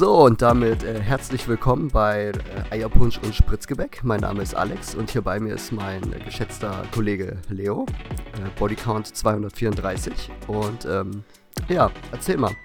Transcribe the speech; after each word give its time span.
So, 0.00 0.24
und 0.24 0.40
damit 0.40 0.82
äh, 0.82 0.98
herzlich 0.98 1.46
willkommen 1.46 1.88
bei 1.88 2.32
äh, 2.70 2.74
Eierpunsch 2.74 3.18
und 3.18 3.34
Spritzgebäck. 3.34 4.00
Mein 4.02 4.20
Name 4.20 4.42
ist 4.42 4.54
Alex 4.54 4.94
und 4.94 5.10
hier 5.10 5.20
bei 5.20 5.38
mir 5.38 5.54
ist 5.54 5.72
mein 5.72 6.14
äh, 6.14 6.20
geschätzter 6.20 6.86
Kollege 6.90 7.36
Leo, 7.50 7.84
äh, 8.32 8.58
Bodycount 8.58 9.14
234. 9.14 10.30
Und 10.46 10.86
ähm, 10.86 11.22
ja, 11.68 11.90
erzähl 12.12 12.38
mal. 12.38 12.56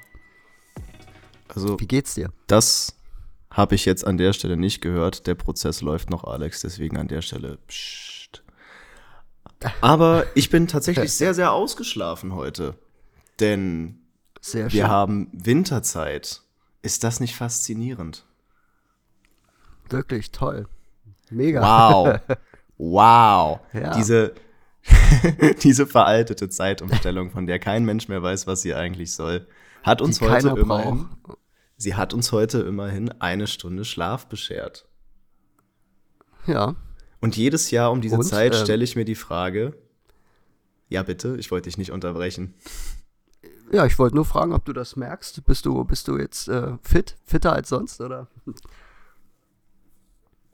Also, 1.50 1.78
Wie 1.78 1.88
geht's 1.88 2.14
dir? 2.14 2.30
das 2.48 2.96
habe 3.52 3.76
ich 3.76 3.84
jetzt 3.84 4.08
an 4.08 4.18
der 4.18 4.32
Stelle 4.32 4.56
nicht 4.56 4.80
gehört. 4.80 5.28
Der 5.28 5.36
Prozess 5.36 5.82
läuft 5.82 6.10
noch, 6.10 6.24
Alex, 6.24 6.62
deswegen 6.62 6.96
an 6.96 7.10
der 7.10 7.22
Stelle. 7.22 7.58
Psst. 7.68 8.44
Aber 9.82 10.26
ich 10.36 10.50
bin 10.50 10.67
tatsächlich 10.67 11.12
sehr, 11.17 11.34
sehr 11.34 11.52
ausgeschlafen 11.52 12.34
heute. 12.34 12.76
Denn 13.42 14.00
wir 14.42 14.88
haben 14.88 15.28
Winterzeit. 15.34 16.45
Ist 16.85 17.03
das 17.03 17.20
nicht 17.20 17.35
faszinierend? 17.35 18.25
Wirklich 19.89 20.31
toll. 20.31 20.67
Mega. 21.31 21.61
Wow. 21.61 22.20
Wow. 22.77 23.59
Ja. 23.73 23.95
Diese, 23.95 24.35
diese 25.63 25.88
veraltete 25.88 26.48
Zeitumstellung, 26.49 27.31
von 27.31 27.48
der 27.48 27.58
kein 27.59 27.85
Mensch 27.85 28.08
mehr 28.08 28.21
weiß, 28.21 28.48
was 28.48 28.61
sie 28.61 28.75
eigentlich 28.75 29.13
soll, 29.13 29.48
hat 29.84 30.02
uns 30.02 30.20
Die 30.20 30.25
heute 30.30 30.49
immerhin, 30.49 31.08
braucht. 31.23 31.38
sie 31.77 31.95
hat 31.95 32.13
uns 32.13 32.31
heute 32.31 32.59
immerhin 32.59 33.09
eine 33.20 33.47
Stunde 33.47 33.83
Schlaf 33.83 34.27
beschert. 34.27 34.88
Ja. 36.45 36.75
Und 37.20 37.36
jedes 37.36 37.72
Jahr 37.72 37.91
um 37.91 38.02
diese 38.02 38.17
Und, 38.17 38.23
Zeit 38.23 38.53
ähm, 38.53 38.63
stelle 38.63 38.83
ich 38.83 38.95
mir 38.95 39.05
die 39.05 39.16
Frage, 39.16 39.75
ja 40.89 41.02
bitte, 41.03 41.36
ich 41.38 41.49
wollte 41.49 41.67
dich 41.70 41.77
nicht 41.77 41.91
unterbrechen. 41.91 42.53
Ja, 43.76 43.86
ich 43.86 44.00
wollte 44.00 44.16
nur 44.16 44.23
fragen, 44.23 44.54
ob 44.54 44.64
du 44.64 44.72
das 44.72 44.95
merkst. 44.95 45.44
Bist 45.44 45.66
du, 45.66 45.84
bist 45.84 46.08
du 46.08 46.18
jetzt 46.18 46.48
äh, 46.48 46.78
fit? 46.81 47.18
Fitter 47.26 47.52
als 47.52 47.68
sonst, 47.68 48.00
oder? 48.00 48.30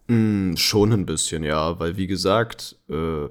Mm, 0.07 0.55
schon 0.55 0.91
ein 0.91 1.05
bisschen, 1.05 1.43
ja, 1.43 1.79
weil 1.79 1.97
wie 1.97 2.07
gesagt, 2.07 2.79
äh, 2.89 3.25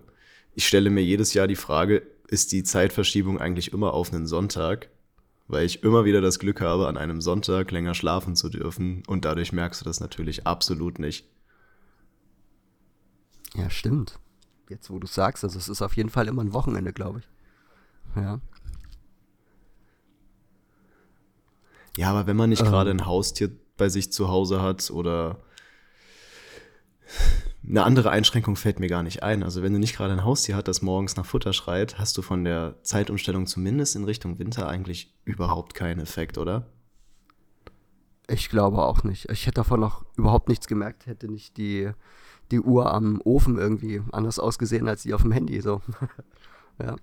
ich 0.54 0.68
stelle 0.68 0.90
mir 0.90 1.02
jedes 1.02 1.34
Jahr 1.34 1.48
die 1.48 1.56
Frage, 1.56 2.06
ist 2.28 2.52
die 2.52 2.62
Zeitverschiebung 2.62 3.40
eigentlich 3.40 3.72
immer 3.72 3.92
auf 3.92 4.12
einen 4.12 4.28
Sonntag? 4.28 4.90
Weil 5.48 5.66
ich 5.66 5.82
immer 5.82 6.04
wieder 6.04 6.20
das 6.20 6.38
Glück 6.38 6.60
habe, 6.60 6.86
an 6.86 6.96
einem 6.96 7.20
Sonntag 7.20 7.72
länger 7.72 7.94
schlafen 7.94 8.36
zu 8.36 8.48
dürfen 8.48 9.02
und 9.08 9.24
dadurch 9.24 9.52
merkst 9.52 9.80
du 9.80 9.84
das 9.84 9.98
natürlich 9.98 10.46
absolut 10.46 11.00
nicht. 11.00 11.26
Ja, 13.54 13.68
stimmt. 13.70 14.20
Jetzt, 14.68 14.88
wo 14.88 15.00
du 15.00 15.08
sagst, 15.08 15.42
also 15.42 15.58
es 15.58 15.68
ist 15.68 15.82
auf 15.82 15.96
jeden 15.96 16.10
Fall 16.10 16.28
immer 16.28 16.44
ein 16.44 16.52
Wochenende, 16.52 16.92
glaube 16.92 17.18
ich. 17.18 17.28
Ja. 18.14 18.40
Ja, 21.96 22.10
aber 22.10 22.26
wenn 22.26 22.36
man 22.36 22.50
nicht 22.50 22.62
Ähm. 22.62 22.68
gerade 22.68 22.90
ein 22.90 23.06
Haustier 23.06 23.50
bei 23.76 23.88
sich 23.88 24.12
zu 24.12 24.28
Hause 24.28 24.62
hat 24.62 24.90
oder 24.90 25.38
eine 27.66 27.82
andere 27.84 28.10
Einschränkung 28.10 28.56
fällt 28.56 28.80
mir 28.80 28.88
gar 28.88 29.02
nicht 29.02 29.22
ein. 29.22 29.42
Also 29.42 29.62
wenn 29.62 29.72
du 29.72 29.78
nicht 29.78 29.96
gerade 29.96 30.12
ein 30.12 30.24
Haustier 30.24 30.56
hast, 30.56 30.68
das 30.68 30.82
morgens 30.82 31.16
nach 31.16 31.26
Futter 31.26 31.52
schreit, 31.52 31.98
hast 31.98 32.16
du 32.16 32.22
von 32.22 32.44
der 32.44 32.76
Zeitumstellung 32.82 33.46
zumindest 33.46 33.96
in 33.96 34.04
Richtung 34.04 34.38
Winter 34.38 34.68
eigentlich 34.68 35.14
überhaupt 35.24 35.74
keinen 35.74 36.00
Effekt, 36.00 36.38
oder? 36.38 36.66
Ich 38.28 38.48
glaube 38.48 38.78
auch 38.78 39.02
nicht. 39.02 39.28
Ich 39.30 39.46
hätte 39.46 39.56
davon 39.56 39.80
noch 39.80 40.04
überhaupt 40.16 40.48
nichts 40.48 40.68
gemerkt, 40.68 41.06
hätte 41.06 41.28
nicht 41.28 41.56
die, 41.56 41.90
die 42.50 42.60
Uhr 42.60 42.92
am 42.92 43.20
Ofen 43.24 43.58
irgendwie 43.58 44.02
anders 44.12 44.38
ausgesehen 44.38 44.88
als 44.88 45.02
die 45.02 45.14
auf 45.14 45.22
dem 45.22 45.32
Handy. 45.32 45.60
So. 45.60 45.82
ja. 46.80 46.96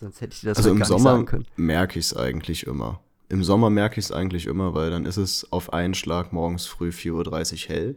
Sonst 0.00 0.20
hätte 0.20 0.34
ich 0.34 0.42
das 0.42 0.58
Also 0.58 0.70
im 0.70 0.76
gar 0.78 0.80
nicht 0.80 0.88
Sommer 0.88 1.10
sagen 1.10 1.26
können. 1.26 1.46
merke 1.56 1.98
ich 1.98 2.06
es 2.06 2.16
eigentlich 2.16 2.66
immer. 2.66 3.00
Im 3.32 3.42
Sommer 3.42 3.70
merke 3.70 3.98
ich 3.98 4.04
es 4.04 4.12
eigentlich 4.12 4.46
immer, 4.46 4.74
weil 4.74 4.90
dann 4.90 5.06
ist 5.06 5.16
es 5.16 5.50
auf 5.50 5.72
einen 5.72 5.94
Schlag 5.94 6.34
morgens 6.34 6.66
früh 6.66 6.90
4.30 6.90 7.52
Uhr 7.64 7.74
hell. 7.74 7.96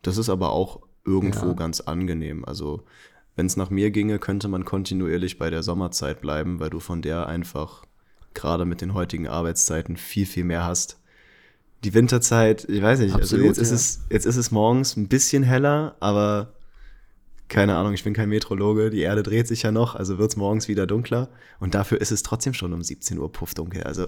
Das 0.00 0.16
ist 0.16 0.30
aber 0.30 0.52
auch 0.52 0.80
irgendwo 1.04 1.48
Ja. 1.48 1.52
ganz 1.52 1.80
angenehm. 1.80 2.46
Also 2.46 2.82
wenn 3.36 3.44
es 3.44 3.58
nach 3.58 3.68
mir 3.68 3.90
ginge, 3.90 4.18
könnte 4.18 4.48
man 4.48 4.64
kontinuierlich 4.64 5.36
bei 5.38 5.50
der 5.50 5.62
Sommerzeit 5.62 6.22
bleiben, 6.22 6.60
weil 6.60 6.70
du 6.70 6.80
von 6.80 7.02
der 7.02 7.26
einfach 7.26 7.84
gerade 8.32 8.64
mit 8.64 8.80
den 8.80 8.94
heutigen 8.94 9.28
Arbeitszeiten 9.28 9.98
viel, 9.98 10.24
viel 10.24 10.44
mehr 10.44 10.64
hast. 10.64 10.98
Die 11.84 11.92
Winterzeit, 11.92 12.64
ich 12.70 12.80
weiß 12.80 13.00
nicht, 13.00 13.14
Absolut, 13.14 13.48
also 13.48 13.48
jetzt, 13.48 13.56
ja. 13.58 13.62
ist 13.62 13.70
es, 13.70 14.00
jetzt 14.08 14.24
ist 14.24 14.36
es 14.36 14.50
morgens 14.50 14.96
ein 14.96 15.08
bisschen 15.08 15.42
heller, 15.42 15.94
aber 16.00 16.54
keine 17.48 17.76
Ahnung, 17.76 17.92
ich 17.92 18.02
bin 18.02 18.14
kein 18.14 18.30
Meteorologe, 18.30 18.88
die 18.88 19.00
Erde 19.00 19.22
dreht 19.22 19.46
sich 19.46 19.62
ja 19.62 19.72
noch, 19.72 19.94
also 19.94 20.16
wird 20.16 20.30
es 20.30 20.36
morgens 20.36 20.68
wieder 20.68 20.86
dunkler 20.86 21.28
und 21.60 21.74
dafür 21.74 22.00
ist 22.00 22.12
es 22.12 22.22
trotzdem 22.22 22.54
schon 22.54 22.72
um 22.72 22.82
17 22.82 23.18
Uhr 23.18 23.30
puffdunkel. 23.30 23.82
Also, 23.84 24.06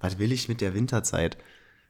was 0.00 0.18
will 0.18 0.32
ich 0.32 0.48
mit 0.48 0.60
der 0.60 0.74
Winterzeit? 0.74 1.38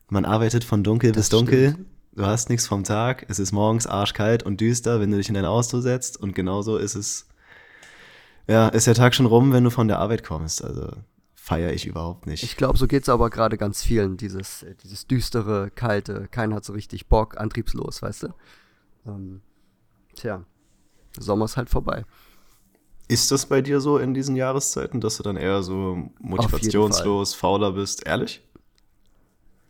Man 0.09 0.25
arbeitet 0.25 0.65
von 0.65 0.83
dunkel 0.83 1.13
bis 1.13 1.29
dunkel, 1.29 1.77
du 2.13 2.25
hast 2.25 2.49
nichts 2.49 2.67
vom 2.67 2.85
Tag, 2.85 3.27
es 3.29 3.39
ist 3.39 3.53
morgens 3.53 3.87
arschkalt 3.87 4.43
und 4.43 4.61
düster, 4.61 5.01
wenn 5.01 5.11
du 5.11 5.17
dich 5.17 5.29
in 5.29 5.35
dein 5.35 5.45
Auto 5.45 5.81
setzt 5.81 6.17
und 6.19 6.35
genauso 6.35 6.79
ist 6.79 6.95
es, 6.95 7.29
ja, 8.47 8.69
ist 8.69 8.87
der 8.87 8.95
Tag 8.95 9.15
schon 9.15 9.27
rum, 9.27 9.53
wenn 9.53 9.65
du 9.65 9.71
von 9.71 9.89
der 9.89 9.99
Arbeit 9.99 10.25
kommst, 10.25 10.65
also 10.65 10.93
feiere 11.49 11.73
ich 11.73 11.87
überhaupt 11.87 12.27
nicht. 12.27 12.43
Ich 12.43 12.57
glaube, 12.57 12.77
so 12.77 12.87
geht 12.87 13.03
es 13.05 13.09
aber 13.09 13.31
gerade 13.31 13.57
ganz 13.57 13.83
vielen. 13.83 14.19
Dieses, 14.19 14.63
äh, 14.65 14.75
dieses 14.83 15.07
düstere, 15.07 15.71
kalte, 15.75 16.29
keiner 16.31 16.57
hat 16.57 16.65
so 16.65 16.75
richtig 16.75 17.09
Bock, 17.09 17.39
antriebslos, 17.39 18.03
weißt 18.03 18.25
du? 18.25 18.29
Ähm, 19.07 19.41
tja, 20.15 20.45
Sommer 21.19 21.47
ist 21.47 21.57
halt 21.57 21.71
vorbei. 21.71 22.05
Ist 23.09 23.33
das 23.33 23.47
bei 23.47 23.63
dir 23.63 23.81
so 23.81 23.99
in 23.99 24.15
diesen 24.15 24.37
Jahreszeiten, 24.37 25.01
dass 25.01 25.17
du 25.17 25.23
dann 25.23 25.37
eher 25.37 25.63
so 25.63 26.11
motivationslos, 26.21 27.35
fauler 27.35 27.73
bist? 27.73 28.07
Ehrlich? 28.07 28.43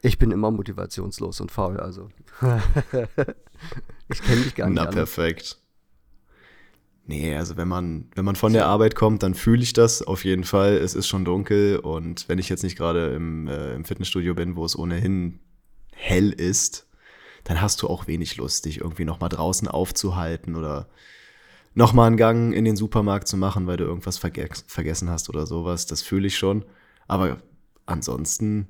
Ich 0.02 0.18
bin 0.18 0.30
immer 0.30 0.50
motivationslos 0.50 1.40
und 1.40 1.50
faul, 1.50 1.78
also. 1.78 2.08
ich 4.08 4.22
kenne 4.22 4.40
mich 4.40 4.54
gar 4.54 4.66
nicht 4.66 4.76
Na, 4.76 4.82
anders. 4.82 4.94
perfekt. 4.94 5.58
Nee, 7.06 7.34
also 7.36 7.56
wenn 7.56 7.68
man, 7.68 8.10
wenn 8.14 8.24
man 8.24 8.36
von 8.36 8.52
der 8.52 8.66
Arbeit 8.66 8.94
kommt, 8.94 9.22
dann 9.22 9.34
fühle 9.34 9.62
ich 9.62 9.72
das 9.72 10.02
auf 10.02 10.24
jeden 10.24 10.44
Fall. 10.44 10.74
Es 10.74 10.94
ist 10.94 11.08
schon 11.08 11.24
dunkel 11.24 11.78
und 11.78 12.28
wenn 12.28 12.38
ich 12.38 12.48
jetzt 12.48 12.62
nicht 12.62 12.76
gerade 12.76 13.14
im, 13.14 13.48
äh, 13.48 13.74
im 13.74 13.84
Fitnessstudio 13.84 14.34
bin, 14.34 14.56
wo 14.56 14.64
es 14.64 14.78
ohnehin 14.78 15.40
hell 15.90 16.30
ist, 16.30 16.86
dann 17.44 17.60
hast 17.62 17.80
du 17.82 17.88
auch 17.88 18.06
wenig 18.06 18.36
Lust, 18.36 18.66
dich 18.66 18.80
irgendwie 18.80 19.06
nochmal 19.06 19.30
draußen 19.30 19.68
aufzuhalten 19.68 20.54
oder 20.54 20.88
nochmal 21.78 22.08
einen 22.08 22.16
Gang 22.16 22.52
in 22.52 22.64
den 22.64 22.76
Supermarkt 22.76 23.28
zu 23.28 23.36
machen, 23.36 23.68
weil 23.68 23.76
du 23.76 23.84
irgendwas 23.84 24.18
verge 24.18 24.48
vergessen 24.66 25.08
hast 25.08 25.28
oder 25.28 25.46
sowas. 25.46 25.86
Das 25.86 26.02
fühle 26.02 26.26
ich 26.26 26.36
schon. 26.36 26.64
Aber 27.06 27.38
ansonsten 27.86 28.66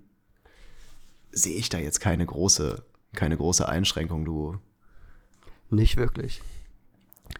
sehe 1.33 1.57
ich 1.57 1.71
da 1.71 1.79
jetzt 1.79 2.01
keine 2.01 2.27
große, 2.27 2.85
keine 3.15 3.39
große 3.39 3.67
Einschränkung. 3.67 4.27
Du 4.27 4.59
Nicht 5.71 5.97
wirklich. 5.97 6.43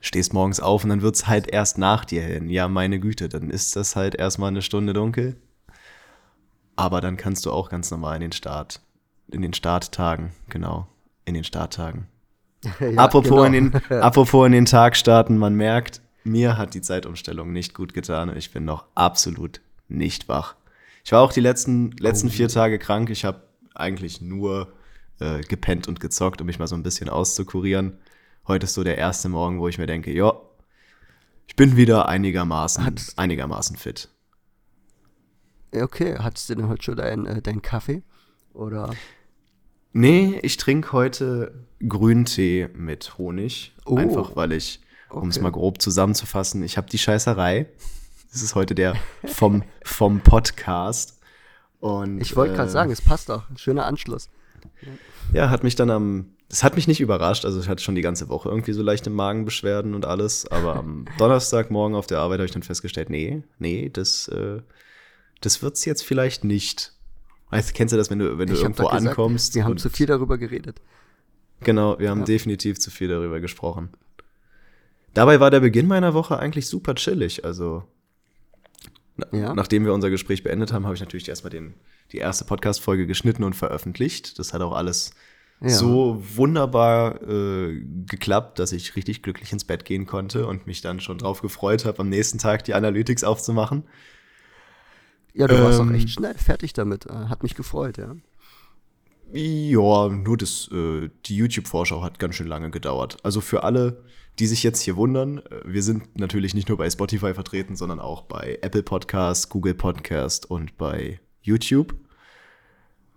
stehst 0.01 0.33
morgens 0.33 0.59
auf 0.59 0.85
und 0.85 0.91
dann 0.91 1.03
wird's 1.03 1.27
halt 1.27 1.49
erst 1.49 1.77
nach 1.77 2.07
dir 2.07 2.23
hin. 2.23 2.49
Ja, 2.49 2.67
meine 2.69 2.99
Güte, 2.99 3.29
dann 3.29 3.51
ist 3.51 3.77
das 3.77 3.95
halt 3.95 4.15
erstmal 4.15 4.49
eine 4.49 4.63
Stunde 4.63 4.95
dunkel. 4.95 5.37
Aber 6.77 7.03
dann 7.03 7.19
kannst 7.19 7.45
du 7.45 7.53
auch 7.53 7.69
ganz 7.69 7.91
normal 7.91 8.17
in 8.17 8.23
den 8.23 8.33
Start, 8.33 8.81
in 9.31 9.43
den 9.43 9.53
Starttagen, 9.53 10.31
genau, 10.49 10.87
in 11.27 11.35
den 11.35 11.45
Starttagen. 11.45 12.07
Ja, 12.81 12.91
apropos, 13.05 13.31
genau. 13.31 13.45
in 13.45 13.53
den, 13.53 13.75
apropos 14.03 14.47
in 14.47 14.53
den 14.53 14.65
Tag 14.67 14.97
starten, 14.97 15.39
man 15.39 15.55
merkt, 15.55 16.01
mir 16.25 16.59
hat 16.59 16.75
die 16.75 16.81
Zeitumstellung 16.83 17.53
nicht 17.53 17.75
gut 17.75 17.95
getan 17.95 18.29
und 18.31 18.37
ich 18.37 18.53
bin 18.53 18.65
noch 18.65 18.85
absolut 18.95 19.61
nicht 19.89 20.29
wach. 20.29 20.57
Ich 21.05 21.13
war 21.13 21.21
auch 21.23 21.33
die 21.33 21.41
letzten, 21.41 21.93
letzten 21.93 22.27
Oh. 22.29 22.31
vier 22.31 22.49
Tage 22.49 22.79
krank. 22.79 23.09
Ich 23.11 23.25
habe 23.25 23.43
eigentlich 23.75 24.21
nur 24.21 24.73
äh, 25.21 25.41
gepennt 25.41 25.89
und 25.89 26.01
gezockt, 26.01 26.41
um 26.41 26.47
mich 26.47 26.59
mal 26.59 26.67
so 26.67 26.75
ein 26.75 26.83
bisschen 26.83 27.09
auszukurieren. 27.09 27.99
Heute 28.47 28.65
ist 28.65 28.75
so 28.75 28.85
der 28.85 28.99
erste 28.99 29.29
Morgen, 29.29 29.61
wo 29.61 29.69
ich 29.69 29.79
mir 29.79 29.87
denke, 29.87 30.13
ja, 30.13 30.33
ich 31.47 31.57
bin 31.57 31.77
wieder 31.77 32.09
einigermaßen, 32.09 32.85
Hat- 32.85 33.13
einigermaßen 33.17 33.77
fit. 33.77 34.09
Okay, 35.75 36.17
hattest 36.19 36.49
du 36.51 36.55
denn 36.55 36.69
heute 36.69 36.83
schon 36.83 36.97
deinen 36.97 37.27
äh, 37.27 37.41
deinen 37.43 37.63
Kaffee? 37.63 38.03
Oder? 38.53 38.91
Nee, 39.99 40.39
ich 40.45 40.59
trinke 40.59 40.93
heute 40.93 41.53
Grüntee 41.81 42.69
mit 42.73 43.19
Honig. 43.19 43.75
Oh. 43.85 43.97
Einfach 43.97 44.37
weil 44.37 44.53
ich, 44.53 44.79
um 45.11 45.29
es 45.29 45.39
Okay. 45.39 45.43
mal 45.43 45.51
grob 45.51 45.83
zusammenzufassen, 45.83 46.63
ich 46.63 46.77
habe 46.77 46.89
die 46.89 46.99
Scheißerei. 46.99 47.67
Das 48.31 48.41
ist 48.43 48.55
heute 48.55 48.77
der 48.77 48.95
vom, 49.25 49.65
vom 49.83 50.21
Podcast. 50.21 51.19
Und, 51.81 52.21
Ich 52.21 52.37
wollte 52.37 52.55
gerade 52.55 52.69
äh, 52.69 52.73
sagen, 52.73 52.93
es 52.93 53.03
passt 53.03 53.29
doch. 53.29 53.43
Schöner 53.57 53.87
Anschluss. 53.87 54.29
Ja, 55.33 55.51
hat 55.51 55.65
mich 55.65 55.75
dann 55.75 55.91
am. 55.91 56.27
Es 56.49 56.63
hat 56.63 56.77
mich 56.77 56.87
nicht 56.87 57.01
überrascht. 57.01 57.45
Also, 57.45 57.59
ich 57.59 57.69
hatte 57.69 57.83
schon 57.83 57.97
die 57.97 58.01
ganze 58.01 58.29
Woche 58.29 58.49
irgendwie 58.51 58.75
so 58.75 58.83
leichte 58.85 59.11
Magenbeschwerden 59.11 59.97
und 59.97 60.05
alles. 60.05 60.47
Aber 60.47 60.77
am 60.77 61.07
Donnerstagmorgen 61.19 61.97
auf 61.97 62.07
der 62.07 62.21
Arbeit 62.21 62.39
habe 62.39 62.47
ich 62.47 62.53
dann 62.53 62.63
festgestellt: 62.63 63.11
Nee, 63.11 63.43
nee, 63.59 63.91
das, 63.93 64.29
äh, 64.29 64.63
das 65.41 65.61
wird's 65.61 65.85
jetzt 65.87 66.05
vielleicht 66.05 66.45
nicht. 66.45 66.93
Weißt, 67.51 67.75
kennst 67.75 67.93
du 67.93 67.97
das, 67.97 68.11
wenn 68.11 68.19
du, 68.19 68.39
wenn 68.39 68.47
du 68.47 68.55
Ich 68.55 68.63
irgendwo 68.63 68.85
gesagt, 68.85 69.07
ankommst? 69.07 69.55
Wir 69.55 69.65
haben 69.65 69.79
zu 69.79 69.89
viel 69.91 70.07
darüber 70.07 70.39
geredet. 70.39 70.81
Genau, 71.61 71.99
wir 71.99 72.11
haben 72.11 72.21
Ja. 72.21 72.25
definitiv 72.27 72.79
zu 72.79 72.91
viel 72.91 73.09
darüber 73.09 73.41
gesprochen. 73.41 73.91
Dabei 75.15 75.41
war 75.41 75.51
der 75.51 75.61
Beginn 75.61 75.87
meiner 75.87 76.15
Woche 76.15 76.39
eigentlich 76.39 76.69
super 76.69 76.95
chillig. 76.95 77.45
Also 77.45 77.85
ja. 79.33 79.55
nachdem 79.55 79.85
wir 79.85 79.93
unser 79.95 80.11
Gespräch 80.11 80.43
beendet 80.43 80.73
haben, 80.73 80.85
habe 80.85 80.95
ich 80.95 81.01
natürlich 81.01 81.29
erstmal 81.29 81.51
den, 81.51 81.75
die 82.13 82.19
erste 82.19 82.45
Podcast-Folge 82.45 83.07
geschnitten 83.07 83.43
und 83.43 83.57
veröffentlicht. 83.57 84.39
Das 84.39 84.53
hat 84.53 84.61
auch 84.61 84.73
alles 84.73 85.13
ja. 85.61 85.71
so 85.71 86.23
wunderbar 86.37 87.21
äh, 87.23 87.83
geklappt, 88.07 88.59
dass 88.59 88.73
ich 88.73 88.95
richtig 88.95 89.23
glücklich 89.23 89.53
ins 89.53 89.65
Bett 89.65 89.85
gehen 89.85 90.07
konnte 90.07 90.47
und 90.47 90.67
mich 90.67 90.83
dann 90.83 91.01
schon 91.01 91.19
drauf 91.19 91.41
gefreut 91.41 91.85
habe, 91.85 91.99
am 92.01 92.09
nächsten 92.09 92.39
Tag 92.39 92.65
die 92.65 92.75
Analytics 92.75 93.25
aufzumachen. 93.25 93.85
Ja, 95.35 95.47
du 95.47 95.55
ähm, 95.55 95.65
warst 95.65 95.81
auch 95.81 95.91
echt 95.91 96.11
schnell 96.11 96.35
fertig 96.35 96.73
damit. 96.73 97.07
Äh, 97.07 97.27
hat 97.29 97.43
mich 97.43 97.55
gefreut, 97.55 97.99
ja. 97.99 98.15
Ja, 99.33 100.09
nur 100.09 100.37
das, 100.39 100.71
äh, 100.73 101.11
die 101.27 101.37
YouTube-Vorschau 101.37 102.03
hat 102.03 102.19
ganz 102.19 102.35
schön 102.35 102.47
lange 102.47 102.71
gedauert. 102.71 103.19
Also 103.23 103.41
für 103.41 103.63
alle, 103.63 104.03
die 104.39 104.47
sich 104.47 104.63
jetzt 104.63 104.81
hier 104.81 104.97
wundern, 104.97 105.39
äh, 105.39 105.61
wir 105.65 105.83
sind 105.83 106.19
natürlich 106.19 106.55
nicht 106.55 106.69
nur 106.69 106.79
bei 106.79 106.89
Spotify 106.89 107.35
vertreten, 107.35 107.77
sondern 107.77 108.01
auch 108.01 108.23
bei 108.23 108.59
Apple 108.63 108.83
Podcast, 108.83 109.51
Google 109.51 109.75
Podcast 109.75 110.51
und 110.51 110.79
bei 110.79 111.21
YouTube. 111.43 111.95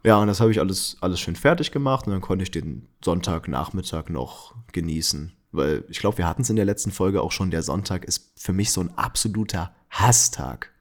Ja, 0.04 0.18
und 0.18 0.28
das 0.28 0.42
habe 0.42 0.52
ich 0.52 0.60
alles, 0.60 0.98
alles 1.00 1.20
schön 1.20 1.36
fertig 1.36 1.72
gemacht 1.72 2.08
und 2.08 2.14
dann 2.14 2.22
konnte 2.22 2.44
ich 2.44 2.52
den 2.52 2.88
Sonntagnachmittag 3.04 4.10
noch 4.10 4.56
genießen. 4.74 5.32
Weil 5.52 5.84
ich 5.90 6.00
glaube, 6.00 6.18
wir 6.18 6.28
hatten 6.28 6.42
es 6.42 6.50
in 6.50 6.56
der 6.56 6.66
letzten 6.66 6.92
Folge 6.92 7.22
auch 7.22 7.32
schon, 7.32 7.52
der 7.52 7.62
Sonntag 7.62 8.04
ist 8.06 8.32
für 8.36 8.54
mich 8.54 8.72
so 8.72 8.82
ein 8.82 8.98
absoluter 8.98 9.76
Hasstag. 9.90 10.72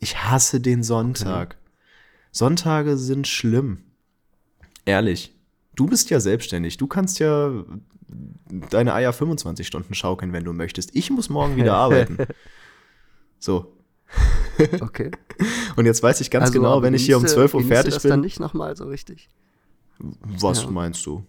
Ich 0.00 0.16
hasse 0.24 0.60
den 0.60 0.82
Sonntag. 0.82 1.50
Okay. 1.50 1.70
Sonntage 2.32 2.96
sind 2.96 3.28
schlimm. 3.28 3.84
Ehrlich. 4.84 5.34
Du 5.76 5.86
bist 5.86 6.10
ja 6.10 6.20
selbstständig. 6.20 6.78
Du 6.78 6.86
kannst 6.86 7.18
ja 7.18 7.64
deine 8.70 8.94
Eier 8.94 9.12
25 9.12 9.66
Stunden 9.66 9.94
schaukeln, 9.94 10.32
wenn 10.32 10.44
du 10.44 10.52
möchtest. 10.52 10.96
Ich 10.96 11.10
muss 11.10 11.28
morgen 11.28 11.56
wieder 11.56 11.74
arbeiten. 11.76 12.18
So. 13.38 13.72
Okay. 14.80 15.10
Und 15.76 15.86
jetzt 15.86 16.02
weiß 16.02 16.20
ich 16.20 16.30
ganz 16.30 16.48
also, 16.48 16.58
genau, 16.58 16.82
wenn 16.82 16.92
ich 16.92 17.06
hier 17.06 17.16
um 17.16 17.26
12 17.26 17.54
Uhr 17.54 17.62
fertig 17.62 17.94
das 17.94 18.02
bin. 18.02 18.10
dann 18.10 18.20
nicht 18.20 18.40
nochmal 18.40 18.76
so 18.76 18.84
richtig. 18.84 19.30
Was 19.98 20.64
ja. 20.64 20.70
meinst 20.70 21.06
du? 21.06 21.24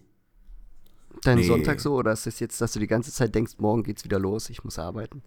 Dein 1.22 1.38
nee. 1.38 1.46
Sonntag 1.46 1.80
so 1.80 1.94
oder 1.94 2.12
ist 2.12 2.26
es 2.26 2.34
das 2.34 2.40
jetzt, 2.40 2.60
dass 2.60 2.72
du 2.72 2.80
die 2.80 2.86
ganze 2.86 3.10
Zeit 3.10 3.34
denkst, 3.34 3.54
morgen 3.56 3.84
geht's 3.84 4.04
wieder 4.04 4.18
los, 4.18 4.50
ich 4.50 4.64
muss 4.64 4.78
arbeiten? 4.78 5.22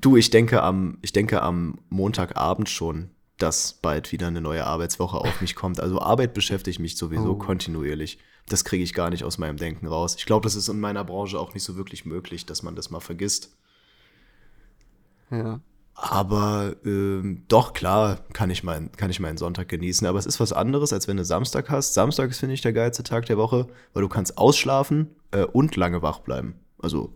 Du, 0.00 0.16
ich 0.16 0.30
denke 0.30 0.62
am, 0.62 0.98
ich 1.02 1.12
denke 1.12 1.42
am 1.42 1.78
Montagabend 1.88 2.68
schon, 2.68 3.10
dass 3.38 3.74
bald 3.74 4.12
wieder 4.12 4.28
eine 4.28 4.40
neue 4.40 4.66
Arbeitswoche 4.66 5.18
auf 5.18 5.40
mich 5.40 5.54
kommt. 5.54 5.80
Also 5.80 6.00
Arbeit 6.00 6.34
beschäftigt 6.34 6.78
mich 6.78 6.96
sowieso 6.96 7.32
oh. 7.32 7.38
kontinuierlich. 7.38 8.18
Das 8.48 8.64
kriege 8.64 8.84
ich 8.84 8.94
gar 8.94 9.10
nicht 9.10 9.24
aus 9.24 9.38
meinem 9.38 9.56
Denken 9.56 9.86
raus. 9.86 10.16
Ich 10.18 10.26
glaube, 10.26 10.44
das 10.44 10.54
ist 10.54 10.68
in 10.68 10.78
meiner 10.78 11.04
Branche 11.04 11.38
auch 11.38 11.54
nicht 11.54 11.64
so 11.64 11.76
wirklich 11.76 12.04
möglich, 12.04 12.46
dass 12.46 12.62
man 12.62 12.76
das 12.76 12.90
mal 12.90 13.00
vergisst. 13.00 13.56
Ja. 15.30 15.60
Aber 15.94 16.74
ähm, 16.84 17.44
doch, 17.48 17.72
klar, 17.72 18.18
kann 18.32 18.50
ich, 18.50 18.64
mein, 18.64 18.90
kann 18.92 19.10
ich 19.10 19.20
meinen 19.20 19.38
Sonntag 19.38 19.68
genießen. 19.68 20.06
Aber 20.06 20.18
es 20.18 20.26
ist 20.26 20.40
was 20.40 20.52
anderes, 20.52 20.92
als 20.92 21.08
wenn 21.08 21.16
du 21.16 21.24
Samstag 21.24 21.70
hast. 21.70 21.94
Samstag 21.94 22.30
ist, 22.30 22.40
finde 22.40 22.54
ich, 22.54 22.60
der 22.60 22.72
geilste 22.72 23.04
Tag 23.04 23.26
der 23.26 23.38
Woche, 23.38 23.68
weil 23.92 24.02
du 24.02 24.08
kannst 24.08 24.36
ausschlafen 24.36 25.14
äh, 25.30 25.44
und 25.44 25.76
lange 25.76 26.02
wach 26.02 26.18
bleiben. 26.18 26.56
Also 26.78 27.14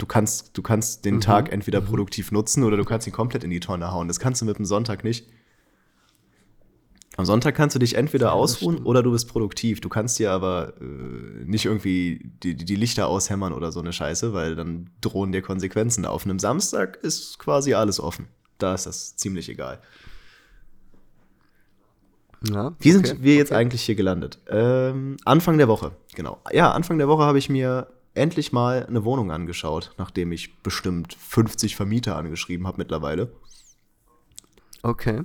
du 0.00 0.06
kannst, 0.06 0.56
du 0.56 0.62
kannst 0.62 1.04
den 1.04 1.16
mhm. 1.16 1.20
Tag 1.20 1.52
entweder 1.52 1.80
mhm. 1.80 1.86
produktiv 1.86 2.32
nutzen 2.32 2.64
oder 2.64 2.76
du 2.76 2.84
kannst 2.84 3.06
ihn 3.06 3.12
komplett 3.12 3.44
in 3.44 3.50
die 3.50 3.60
Tonne 3.60 3.92
hauen. 3.92 4.08
Das 4.08 4.18
kannst 4.18 4.40
du 4.40 4.46
mit 4.46 4.58
dem 4.58 4.64
Sonntag 4.64 5.04
nicht. 5.04 5.28
Am 7.16 7.26
Sonntag 7.26 7.54
kannst 7.54 7.74
du 7.74 7.78
dich 7.78 7.96
entweder 7.96 8.28
ja, 8.28 8.32
ausruhen 8.32 8.78
oder 8.78 9.02
du 9.02 9.10
bist 9.10 9.28
produktiv. 9.28 9.80
Du 9.80 9.88
kannst 9.88 10.18
dir 10.18 10.30
aber 10.30 10.74
äh, 10.80 11.44
nicht 11.44 11.66
irgendwie 11.66 12.30
die, 12.42 12.54
die 12.54 12.76
Lichter 12.76 13.08
aushämmern 13.08 13.52
oder 13.52 13.72
so 13.72 13.80
eine 13.80 13.92
Scheiße, 13.92 14.32
weil 14.32 14.56
dann 14.56 14.90
drohen 15.00 15.32
dir 15.32 15.42
Konsequenzen. 15.42 16.06
Auf 16.06 16.24
einem 16.24 16.38
Samstag 16.38 16.96
ist 17.02 17.38
quasi 17.38 17.74
alles 17.74 18.00
offen. 18.00 18.28
Da 18.58 18.74
ist 18.74 18.86
das 18.86 19.16
ziemlich 19.16 19.48
egal. 19.48 19.80
Ja, 22.48 22.74
Wie 22.78 22.92
sind 22.92 23.06
okay, 23.06 23.18
wir 23.20 23.34
jetzt 23.34 23.50
okay. 23.50 23.60
eigentlich 23.60 23.82
hier 23.82 23.96
gelandet? 23.96 24.38
Ähm, 24.48 25.18
Anfang 25.26 25.58
der 25.58 25.68
Woche, 25.68 25.92
genau. 26.14 26.40
Ja, 26.52 26.72
Anfang 26.72 26.96
der 26.96 27.08
Woche 27.08 27.24
habe 27.24 27.38
ich 27.38 27.50
mir 27.50 27.88
endlich 28.14 28.52
mal 28.52 28.86
eine 28.86 29.04
Wohnung 29.04 29.30
angeschaut, 29.30 29.92
nachdem 29.98 30.32
ich 30.32 30.62
bestimmt 30.62 31.14
50 31.14 31.76
Vermieter 31.76 32.16
angeschrieben 32.16 32.66
habe 32.66 32.78
mittlerweile. 32.78 33.32
Okay. 34.82 35.22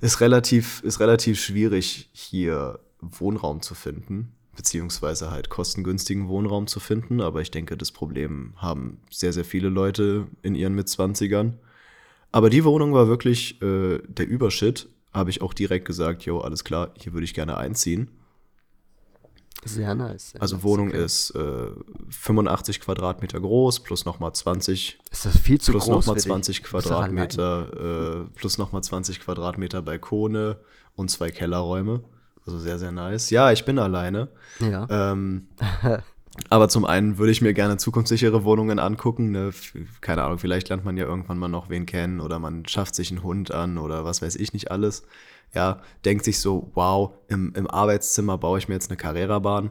Ist 0.00 0.20
relativ, 0.20 0.82
ist 0.82 1.00
relativ 1.00 1.40
schwierig, 1.40 2.08
hier 2.12 2.80
Wohnraum 3.00 3.62
zu 3.62 3.74
finden, 3.74 4.32
beziehungsweise 4.56 5.30
halt 5.30 5.50
kostengünstigen 5.50 6.28
Wohnraum 6.28 6.66
zu 6.66 6.80
finden. 6.80 7.20
Aber 7.20 7.40
ich 7.40 7.50
denke, 7.50 7.76
das 7.76 7.92
Problem 7.92 8.54
haben 8.56 8.98
sehr, 9.10 9.32
sehr 9.32 9.44
viele 9.44 9.68
Leute 9.68 10.26
in 10.42 10.54
ihren 10.54 10.74
Mitzwanzigern. 10.74 11.58
Aber 12.32 12.50
die 12.50 12.64
Wohnung 12.64 12.92
war 12.92 13.08
wirklich 13.08 13.60
äh, 13.62 13.98
der 14.06 14.28
Überschritt. 14.28 14.88
Habe 15.12 15.30
ich 15.30 15.42
auch 15.42 15.54
direkt 15.54 15.86
gesagt, 15.86 16.24
jo, 16.24 16.40
alles 16.40 16.64
klar, 16.64 16.92
hier 16.98 17.12
würde 17.12 17.24
ich 17.24 17.34
gerne 17.34 17.56
einziehen. 17.56 18.10
Sehr 19.64 19.94
nice. 19.94 20.30
Sehr 20.30 20.42
also 20.42 20.56
nice. 20.56 20.64
Wohnung 20.64 20.88
okay. 20.88 21.04
ist 21.04 21.30
äh, 21.30 21.70
85 22.10 22.80
Quadratmeter 22.80 23.40
groß, 23.40 23.80
plus 23.80 24.04
nochmal 24.04 24.32
20. 24.32 24.98
Ist 25.10 25.24
das 25.24 25.38
viel 25.38 25.60
zu 25.60 25.72
plus 25.72 25.84
groß? 25.84 26.04
Plus 26.04 26.06
nochmal 26.06 26.20
20 26.20 26.62
Quadratmeter, 26.62 28.22
äh, 28.24 28.24
plus 28.34 28.58
nochmal 28.58 28.82
20 28.82 29.20
Quadratmeter 29.20 29.82
Balkone 29.82 30.58
und 30.94 31.10
zwei 31.10 31.30
Kellerräume. 31.30 32.02
Also 32.46 32.58
sehr, 32.58 32.78
sehr 32.78 32.92
nice. 32.92 33.30
Ja, 33.30 33.52
ich 33.52 33.64
bin 33.64 33.78
alleine. 33.78 34.28
Ja. 34.60 34.86
Ähm, 34.90 35.48
aber 36.50 36.68
zum 36.68 36.84
einen 36.84 37.18
würde 37.18 37.32
ich 37.32 37.42
mir 37.42 37.52
gerne 37.52 37.76
zukunftssichere 37.76 38.44
Wohnungen 38.44 38.78
angucken. 38.78 39.32
Ne? 39.32 39.50
Keine 40.00 40.22
Ahnung, 40.22 40.38
vielleicht 40.38 40.68
lernt 40.68 40.84
man 40.84 40.96
ja 40.96 41.04
irgendwann 41.04 41.38
mal 41.38 41.48
noch 41.48 41.68
wen 41.68 41.84
kennen 41.84 42.20
oder 42.20 42.38
man 42.38 42.66
schafft 42.66 42.94
sich 42.94 43.10
einen 43.10 43.22
Hund 43.22 43.52
an 43.52 43.76
oder 43.76 44.04
was 44.04 44.22
weiß 44.22 44.36
ich 44.36 44.52
nicht 44.52 44.70
alles 44.70 45.02
ja, 45.54 45.80
denkt 46.04 46.24
sich 46.24 46.40
so, 46.40 46.70
wow, 46.74 47.12
im, 47.28 47.52
im 47.54 47.66
Arbeitszimmer 47.66 48.38
baue 48.38 48.58
ich 48.58 48.68
mir 48.68 48.74
jetzt 48.74 48.90
eine 48.90 48.96
Carrera-Bahn. 48.96 49.70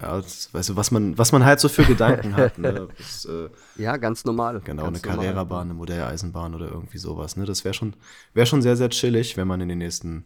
Ja, 0.00 0.20
das, 0.20 0.52
weißt 0.54 0.70
du, 0.70 0.76
was 0.76 0.90
man, 0.90 1.18
was 1.18 1.32
man 1.32 1.44
halt 1.44 1.58
so 1.60 1.68
für 1.68 1.84
Gedanken 1.84 2.36
hat. 2.36 2.58
Ne? 2.58 2.88
Das, 2.98 3.24
äh, 3.24 3.48
ja, 3.76 3.96
ganz 3.96 4.24
normal. 4.24 4.60
Genau, 4.64 4.84
ganz 4.84 5.04
eine 5.04 5.14
Carrera-Bahn, 5.14 5.68
eine 5.68 5.74
Modelleisenbahn 5.74 6.54
oder 6.54 6.68
irgendwie 6.68 6.98
sowas. 6.98 7.36
Ne? 7.36 7.44
Das 7.44 7.64
wäre 7.64 7.74
schon, 7.74 7.94
wär 8.34 8.46
schon 8.46 8.62
sehr, 8.62 8.76
sehr 8.76 8.90
chillig, 8.90 9.36
wenn 9.36 9.48
man 9.48 9.60
in 9.60 9.68
den 9.68 9.78
nächsten 9.78 10.24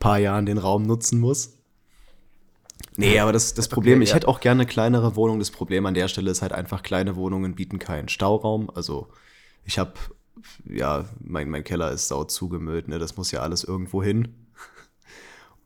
paar 0.00 0.18
Jahren 0.18 0.46
den 0.46 0.58
Raum 0.58 0.84
nutzen 0.84 1.20
muss. 1.20 1.58
Nee, 2.96 3.18
aber 3.18 3.32
das, 3.32 3.54
das 3.54 3.68
Problem, 3.68 3.98
okay, 3.98 4.04
ich 4.04 4.10
ja. 4.10 4.16
hätte 4.16 4.28
auch 4.28 4.40
gerne 4.40 4.62
eine 4.62 4.70
kleinere 4.70 5.16
Wohnung. 5.16 5.38
Das 5.38 5.50
Problem 5.50 5.84
an 5.86 5.94
der 5.94 6.08
Stelle 6.08 6.30
ist 6.30 6.42
halt 6.42 6.52
einfach, 6.52 6.82
kleine 6.82 7.16
Wohnungen 7.16 7.54
bieten 7.54 7.78
keinen 7.78 8.08
Stauraum. 8.08 8.70
Also 8.74 9.08
ich 9.64 9.78
habe 9.78 9.94
ja, 10.64 11.04
mein, 11.20 11.48
mein 11.48 11.64
Keller 11.64 11.90
ist 11.92 12.08
sau 12.08 12.24
zugemüllt, 12.24 12.88
ne? 12.88 12.98
Das 12.98 13.16
muss 13.16 13.30
ja 13.30 13.40
alles 13.40 13.64
irgendwo 13.64 14.02
hin. 14.02 14.34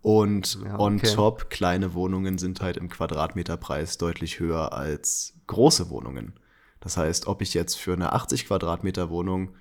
Und 0.01 0.55
ja, 0.65 0.75
okay. 0.75 0.83
on 0.83 1.03
top, 1.03 1.51
kleine 1.51 1.95
Wohnungen 1.95 2.39
sind 2.39 2.61
halt 2.61 2.77
im 2.77 2.89
Quadratmeterpreis 2.89 3.99
deutlich 3.99 4.39
höher 4.39 4.73
als 4.73 5.35
große 5.49 5.91
Wohnungen. 5.91 6.35
Das 6.81 6.97
heißt, 6.97 7.27
ob 7.27 7.43
ich 7.43 7.55
jetzt 7.55 7.77
für 7.77 7.93
eine 7.93 8.13
80 8.13 8.47
Quadratmeter 8.47 9.11
Wohnung, 9.11 9.57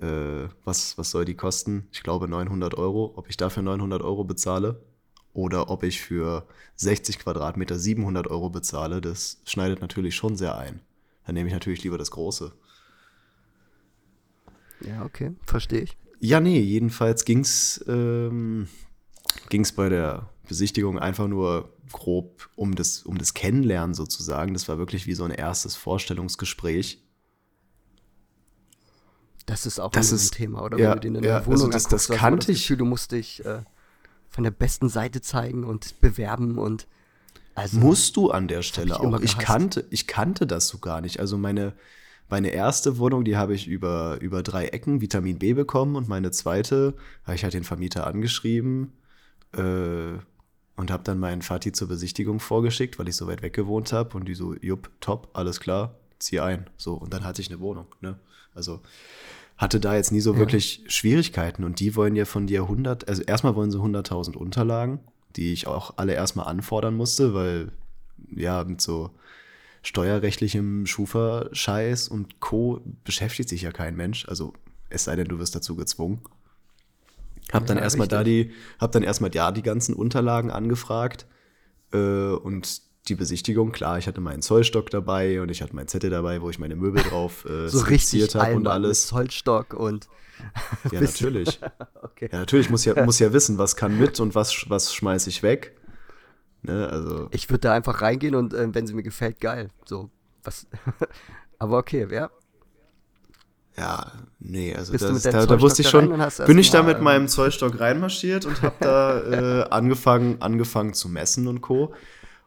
äh, 0.00 0.48
was, 0.64 0.98
was 0.98 1.10
soll 1.10 1.24
die 1.24 1.34
kosten? 1.34 1.88
Ich 1.92 2.02
glaube 2.02 2.28
900 2.28 2.74
Euro. 2.74 3.14
Ob 3.16 3.28
ich 3.28 3.36
dafür 3.36 3.62
900 3.62 4.02
Euro 4.02 4.24
bezahle 4.24 4.82
oder 5.32 5.70
ob 5.70 5.82
ich 5.82 6.00
für 6.00 6.46
60 6.76 7.18
Quadratmeter 7.18 7.78
700 7.78 8.26
Euro 8.28 8.50
bezahle, 8.50 9.00
das 9.00 9.40
schneidet 9.44 9.80
natürlich 9.80 10.14
schon 10.14 10.36
sehr 10.36 10.58
ein. 10.58 10.80
Dann 11.24 11.34
nehme 11.34 11.48
ich 11.48 11.54
natürlich 11.54 11.82
lieber 11.82 11.98
das 11.98 12.10
Große. 12.10 12.52
Ja, 14.86 15.04
okay, 15.04 15.32
verstehe 15.44 15.82
ich. 15.82 15.96
Ja, 16.20 16.40
nee, 16.40 16.60
jedenfalls 16.60 17.24
ging 17.24 17.40
es 17.40 17.82
ähm, 17.88 18.68
ging's 19.48 19.72
bei 19.72 19.88
der 19.88 20.28
Besichtigung 20.48 20.98
einfach 20.98 21.28
nur 21.28 21.72
grob 21.92 22.48
um 22.56 22.74
das, 22.74 23.02
um 23.02 23.18
das 23.18 23.34
Kennenlernen 23.34 23.94
sozusagen. 23.94 24.52
Das 24.52 24.68
war 24.68 24.78
wirklich 24.78 25.06
wie 25.06 25.14
so 25.14 25.24
ein 25.24 25.30
erstes 25.30 25.76
Vorstellungsgespräch. 25.76 27.02
Das 29.46 29.66
ist 29.66 29.80
auch 29.80 29.90
das 29.90 30.12
ist, 30.12 30.32
ein 30.32 30.36
Thema, 30.36 30.62
oder? 30.62 30.78
Ja, 30.78 30.90
Wenn 30.90 31.00
du 31.00 31.10
dir 31.10 31.18
eine 31.18 31.26
ja, 31.26 31.46
Wohnung 31.46 31.52
also 31.52 31.70
das, 31.70 31.86
anguckst, 31.86 32.10
das 32.10 32.16
kannte 32.18 32.46
das 32.52 32.56
Gefühl, 32.58 32.74
ich. 32.74 32.78
Du 32.78 32.84
musst 32.84 33.12
dich 33.12 33.44
äh, 33.44 33.62
von 34.28 34.44
der 34.44 34.52
besten 34.52 34.88
Seite 34.88 35.20
zeigen 35.20 35.64
und 35.64 36.00
bewerben 36.00 36.58
und 36.58 36.86
also, 37.56 37.78
musst 37.78 38.16
du 38.16 38.30
an 38.30 38.46
der 38.46 38.62
Stelle 38.62 38.94
ich 38.94 39.00
auch. 39.00 39.20
Ich 39.20 39.38
kannte, 39.38 39.84
ich 39.90 40.06
kannte 40.06 40.46
das 40.46 40.68
so 40.68 40.78
gar 40.78 41.00
nicht. 41.00 41.18
Also 41.18 41.36
meine, 41.36 41.74
meine 42.30 42.50
erste 42.50 42.98
Wohnung, 42.98 43.24
die 43.24 43.36
habe 43.36 43.54
ich 43.54 43.66
über, 43.66 44.18
über 44.20 44.42
drei 44.42 44.66
Ecken 44.66 45.00
Vitamin 45.00 45.38
B 45.38 45.52
bekommen 45.52 45.96
und 45.96 46.08
meine 46.08 46.30
zweite 46.30 46.94
habe 47.24 47.34
ich 47.34 47.44
halt 47.44 47.54
den 47.54 47.64
Vermieter 47.64 48.06
angeschrieben 48.06 48.92
äh, 49.52 50.12
und 50.76 50.90
habe 50.90 51.02
dann 51.04 51.18
meinen 51.18 51.42
Vati 51.42 51.72
zur 51.72 51.88
Besichtigung 51.88 52.40
vorgeschickt, 52.40 52.98
weil 52.98 53.08
ich 53.08 53.16
so 53.16 53.26
weit 53.26 53.42
weg 53.42 53.52
gewohnt 53.52 53.92
habe 53.92 54.16
und 54.16 54.26
die 54.26 54.34
so, 54.34 54.54
jupp, 54.54 54.90
top, 55.00 55.28
alles 55.34 55.60
klar, 55.60 55.96
zieh 56.18 56.40
ein. 56.40 56.70
So, 56.76 56.94
und 56.94 57.12
dann 57.12 57.24
hatte 57.24 57.42
ich 57.42 57.50
eine 57.50 57.60
Wohnung. 57.60 57.86
Ne? 58.00 58.18
Also 58.54 58.80
hatte 59.56 59.80
da 59.80 59.94
jetzt 59.94 60.12
nie 60.12 60.20
so 60.20 60.32
ja. 60.32 60.38
wirklich 60.38 60.84
Schwierigkeiten 60.86 61.64
und 61.64 61.80
die 61.80 61.94
wollen 61.96 62.16
ja 62.16 62.24
von 62.24 62.46
dir 62.46 62.62
100, 62.62 63.08
also 63.08 63.22
erstmal 63.22 63.54
wollen 63.56 63.70
sie 63.70 63.78
100.000 63.78 64.36
Unterlagen, 64.36 65.00
die 65.36 65.52
ich 65.52 65.66
auch 65.66 65.94
alle 65.96 66.14
erstmal 66.14 66.46
anfordern 66.46 66.96
musste, 66.96 67.34
weil 67.34 67.72
ja, 68.34 68.64
mit 68.64 68.80
so 68.80 69.10
steuerrechtlichem 69.82 70.86
Schufa-Scheiß 70.86 72.08
und 72.08 72.40
Co. 72.40 72.80
beschäftigt 73.04 73.48
sich 73.48 73.62
ja 73.62 73.72
kein 73.72 73.96
Mensch. 73.96 74.28
Also 74.28 74.52
es 74.88 75.04
sei 75.04 75.16
denn, 75.16 75.28
du 75.28 75.38
wirst 75.38 75.54
dazu 75.54 75.76
gezwungen. 75.76 76.20
Hab 77.52 77.66
dann 77.66 77.78
Ja, 77.78 77.84
erstmal 77.84 78.08
da 78.08 78.22
die, 78.22 78.52
hab 78.78 78.92
dann 78.92 79.02
erstmal 79.02 79.30
da 79.30 79.50
die 79.52 79.62
ganzen 79.62 79.94
Unterlagen 79.94 80.50
angefragt 80.50 81.26
äh, 81.92 81.98
und 81.98 82.82
die 83.08 83.14
Besichtigung, 83.14 83.72
klar, 83.72 83.98
ich 83.98 84.06
hatte 84.06 84.20
meinen 84.20 84.42
Zollstock 84.42 84.90
dabei 84.90 85.40
und 85.40 85.50
ich 85.50 85.62
hatte 85.62 85.74
meinen 85.74 85.88
Zettel 85.88 86.10
dabei, 86.10 86.42
wo 86.42 86.50
ich 86.50 86.58
meine 86.58 86.76
Möbel 86.76 87.02
drauf 87.02 87.44
äh, 87.46 87.68
So 87.68 87.78
richtig 87.80 88.22
skizziert 88.22 88.34
hab 88.34 88.54
und 88.54 88.68
alles. 88.68 89.08
Zollstock 89.08 89.74
und 89.74 90.08
Ja, 90.92 91.00
natürlich. 91.00 91.58
okay. 92.02 92.28
Ja, 92.30 92.38
natürlich 92.38 92.70
muss 92.70 92.84
ja, 92.84 93.04
muss 93.04 93.18
ja 93.18 93.32
wissen, 93.32 93.58
was 93.58 93.74
kann 93.74 93.98
mit 93.98 94.20
und 94.20 94.34
was, 94.34 94.66
was 94.68 94.94
schmeiß 94.94 95.26
ich 95.26 95.42
weg. 95.42 95.76
Ne, 96.62 96.88
also, 96.88 97.28
Ich 97.32 97.48
würde 97.48 97.60
da 97.60 97.72
einfach 97.72 98.02
reingehen 98.02 98.34
und 98.34 98.52
äh, 98.52 98.68
wenn 98.72 98.86
sie 98.86 98.94
mir 98.94 99.02
gefällt, 99.02 99.40
geil. 99.40 99.68
So, 99.84 100.10
was. 100.44 100.66
Aber 101.58 101.78
okay, 101.78 102.06
ja. 102.10 102.30
ja, 103.76 104.12
nee, 104.38 104.74
also 104.74 104.92
das, 104.92 105.22
da, 105.22 105.44
da 105.44 105.60
wusste 105.60 105.82
ich 105.82 105.90
schon, 105.90 106.08
bin 106.46 106.58
ich 106.58 106.70
da 106.70 106.82
mit 106.82 106.98
ähm, 106.98 107.04
meinem 107.04 107.28
Zollstock 107.28 107.78
reinmarschiert 107.80 108.46
und 108.46 108.62
habe 108.62 108.76
da 108.80 109.20
äh, 109.60 109.68
angefangen, 109.70 110.40
angefangen 110.40 110.94
zu 110.94 111.08
messen 111.08 111.48
und 111.48 111.60
Co. 111.60 111.94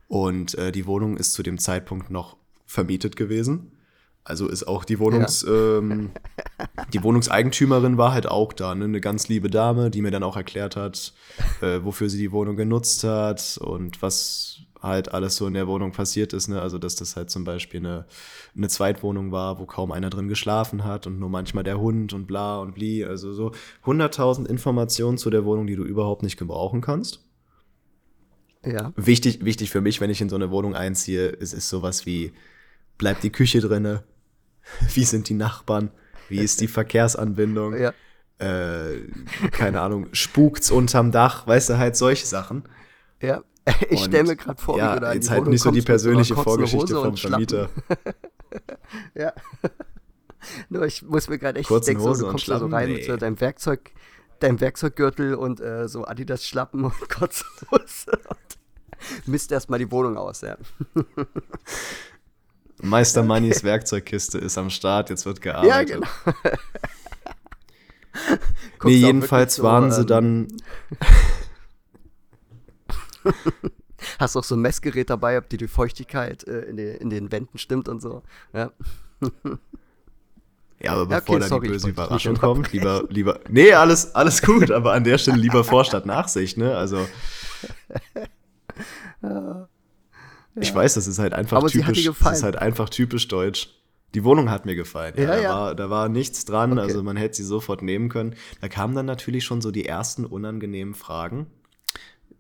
Und 0.08 0.55
äh, 0.55 0.72
die 0.72 0.86
Wohnung 0.88 1.17
ist 1.17 1.34
zu 1.34 1.43
dem 1.43 1.58
Zeitpunkt 1.58 2.10
noch 2.10 2.38
vermietet 2.65 3.15
gewesen. 3.15 3.72
Also 4.25 4.48
ist 4.48 4.63
auch 4.63 4.86
die 4.86 5.00
Wohnungs, 5.00 5.44
ähm, 5.44 6.12
die 6.94 7.03
Wohnungseigentümerin 7.03 7.98
war 7.98 8.13
halt 8.13 8.27
auch 8.27 8.53
da, 8.53 8.74
ne? 8.74 8.86
eine 8.86 9.01
ganz 9.01 9.27
liebe 9.27 9.50
Dame, 9.50 9.89
die 9.89 10.01
mir 10.01 10.12
dann 10.12 10.24
auch 10.24 10.38
erklärt 10.38 10.77
hat, 10.77 11.13
äh, 11.62 11.80
wofür 11.84 12.10
sie 12.10 12.18
die 12.18 12.32
Wohnung 12.32 12.56
genutzt 12.56 13.03
hat 13.03 13.58
und 13.62 14.01
was 14.01 14.60
halt 14.84 15.13
alles 15.13 15.36
so 15.36 15.48
in 15.48 15.53
der 15.53 15.68
Wohnung 15.68 15.92
passiert 15.92 16.34
ist. 16.34 16.48
Ne? 16.48 16.62
Also 16.62 16.77
dass 16.77 16.96
das 16.96 17.15
halt 17.15 17.30
zum 17.32 17.44
Beispiel 17.44 17.80
eine, 17.80 18.06
eine 18.56 18.68
Zweitwohnung 18.68 19.32
war, 19.32 19.60
wo 19.60 19.65
kaum 19.65 19.92
einer 19.92 20.10
drin 20.10 20.27
geschlafen 20.27 20.84
hat 20.84 21.08
und 21.08 21.20
nur 21.20 21.30
manchmal 21.30 21.63
der 21.63 21.80
Hund 21.80 22.13
und 22.13 22.25
bla 22.25 22.60
und 22.60 22.75
bli. 22.75 23.03
Also 23.03 23.34
so 23.34 23.51
100.000 23.86 24.46
Informationen 24.46 25.18
zu 25.18 25.30
der 25.30 25.46
Wohnung, 25.46 25.68
die 25.68 25.75
du 25.75 25.84
überhaupt 25.84 26.24
nicht 26.24 26.38
gebrauchen 26.38 26.82
kannst. 26.82 27.24
Ja. 28.65 28.94
Wichtig, 28.96 29.44
wichtig 29.44 29.70
für 29.70 29.82
mich, 29.82 30.00
wenn 30.00 30.10
ich 30.10 30.22
in 30.22 30.30
so 30.30 30.36
eine 30.36 30.51
Wohnung 30.51 30.75
einziehe, 30.75 31.27
ist, 31.27 31.53
ist 31.53 31.68
sowas 31.68 32.06
wie, 32.06 32.32
bleibt 32.98 33.24
die 33.24 33.32
Küche 33.32 33.60
drinne? 33.60 34.03
Wie 34.93 35.03
sind 35.03 35.29
die 35.29 35.34
Nachbarn? 35.34 35.91
Wie 36.29 36.39
ist 36.39 36.62
die 36.62 36.67
Verkehrsanbindung? 36.67 37.75
Ja. 37.77 37.93
Äh, 38.39 39.08
keine 39.51 39.82
Ahnung, 39.82 40.08
spukt's 40.13 40.72
unterm 40.72 41.12
Dach? 41.12 41.46
Weißt 41.48 41.70
du, 41.70 41.77
halt 41.77 41.96
solche 41.96 42.25
Sachen. 42.25 42.63
Ja. 43.22 43.43
Ich 43.89 44.03
stelle 44.03 44.24
mir 44.25 44.36
gerade 44.36 44.62
vor, 44.62 44.77
ja, 44.77 44.91
wie 44.91 44.96
du 44.96 45.01
da 45.05 45.13
jetzt 45.13 45.29
halt 45.29 45.48
nicht 45.48 45.62
so 45.62 45.72
die 45.72 45.82
persönliche 45.82 46.36
Vorgeschichte 46.36 46.96
vom. 46.96 47.15
Vermieter. 47.15 47.70
Ja. 49.15 49.34
Nur 50.70 50.86
ich 50.86 51.01
muss 51.01 51.27
mir 51.29 51.39
gerade 51.39 51.60
echt 51.60 51.70
denken, 51.70 52.03
so, 52.03 52.13
du 52.13 52.29
kommst 52.29 52.48
da 52.48 52.60
so 52.60 52.67
rein 52.67 52.91
mit 52.91 53.05
so 53.05 53.13
Nee. 53.13 53.17
deinem 53.17 53.39
Werkzeug, 53.39 53.91
deinem 54.39 54.60
Werkzeuggürtel 54.60 55.34
und 55.36 55.62
äh, 55.62 55.88
so 55.88 56.05
Adidas 56.05 56.46
Schlappen 56.46 56.84
und 56.84 57.10
Kotzhose 57.10 58.12
und 58.12 59.25
misst 59.25 59.51
erstmal 59.51 59.79
die 59.79 59.89
Wohnung 59.91 60.17
aus, 60.17 60.41
ja. 60.41 60.58
Meister 62.84 63.24
Mannys 63.24 63.63
Werkzeugkiste 63.63 64.38
ist 64.38 64.58
am 64.58 64.70
Start, 64.70 65.10
jetzt 65.10 65.25
wird 65.25 65.42
gearbeitet. 65.42 65.70
Ja, 65.70 65.84
genau. 65.84 66.08
Nee, 68.84 68.92
jedenfalls 68.98 69.58
wirklich 69.58 69.58
so, 69.58 69.63
waren 69.63 69.92
sie 69.92 70.06
dann, 70.06 70.48
Hast 74.20 74.36
auch 74.36 74.44
so 74.44 74.56
ein 74.56 74.62
Messgerät 74.62 75.10
dabei, 75.10 75.38
ob 75.38 75.50
die, 75.50 75.58
die 75.58 75.68
Feuchtigkeit 75.68 76.46
äh, 76.48 76.62
in, 76.62 76.78
den, 76.78 76.96
in 76.98 77.10
den 77.10 77.32
Wänden 77.32 77.58
stimmt 77.58 77.88
und 77.88 78.02
so. 78.02 78.24
Ja. 78.54 78.72
Ja, 80.80 80.94
aber 80.94 81.06
bevor 81.06 81.36
okay, 81.36 81.40
da 81.40 81.48
sorry, 81.48 81.68
die 81.68 81.74
böse 81.74 81.90
Überraschung 81.90 82.36
kommt, 82.36 82.74
lieber, 82.74 83.06
lieber. 83.08 83.40
Nee, 83.50 83.72
alles, 83.74 84.13
alles 84.16 84.42
gut, 84.42 84.70
aber 84.70 84.92
an 84.92 85.06
der 85.06 85.18
Stelle 85.18 85.38
lieber 85.38 85.63
vor 85.63 85.86
statt 85.86 86.06
Nachsicht, 86.06 86.58
ne? 86.58 86.75
Also. 86.75 87.08
Ich 90.56 90.74
weiß, 90.74 90.94
das 90.94 91.08
ist 91.08 91.20
halt 91.20 91.34
einfach 91.34 91.58
Aber 91.58 91.70
sie 91.70 91.84
hat 91.84 91.96
dir 91.96 92.04
typisch. 92.04 92.20
Das 92.24 92.38
ist 92.38 92.44
halt 92.44 92.58
einfach 92.58 92.90
typisch 92.90 93.28
deutsch. 93.28 93.70
Die 94.14 94.24
Wohnung 94.24 94.52
hat 94.52 94.66
mir 94.66 94.76
gefallen. 94.76 95.16
Ja, 95.18 95.36
Ja, 95.36 95.42
da. 95.42 95.50
War, 95.50 95.76
da 95.76 95.90
war 95.90 96.10
nichts 96.10 96.46
dran, 96.46 96.74
Okay. 96.74 96.82
also 96.82 97.02
man 97.02 97.18
hätte 97.18 97.38
sie 97.38 97.44
sofort 97.44 97.82
nehmen 97.82 98.10
können. 98.10 98.36
Da 98.62 98.68
kamen 98.70 98.94
dann 98.96 99.08
natürlich 99.08 99.44
schon 99.44 99.62
so 99.62 99.72
die 99.72 99.86
ersten 99.86 100.26
unangenehmen 100.26 100.94
Fragen. 100.94 101.48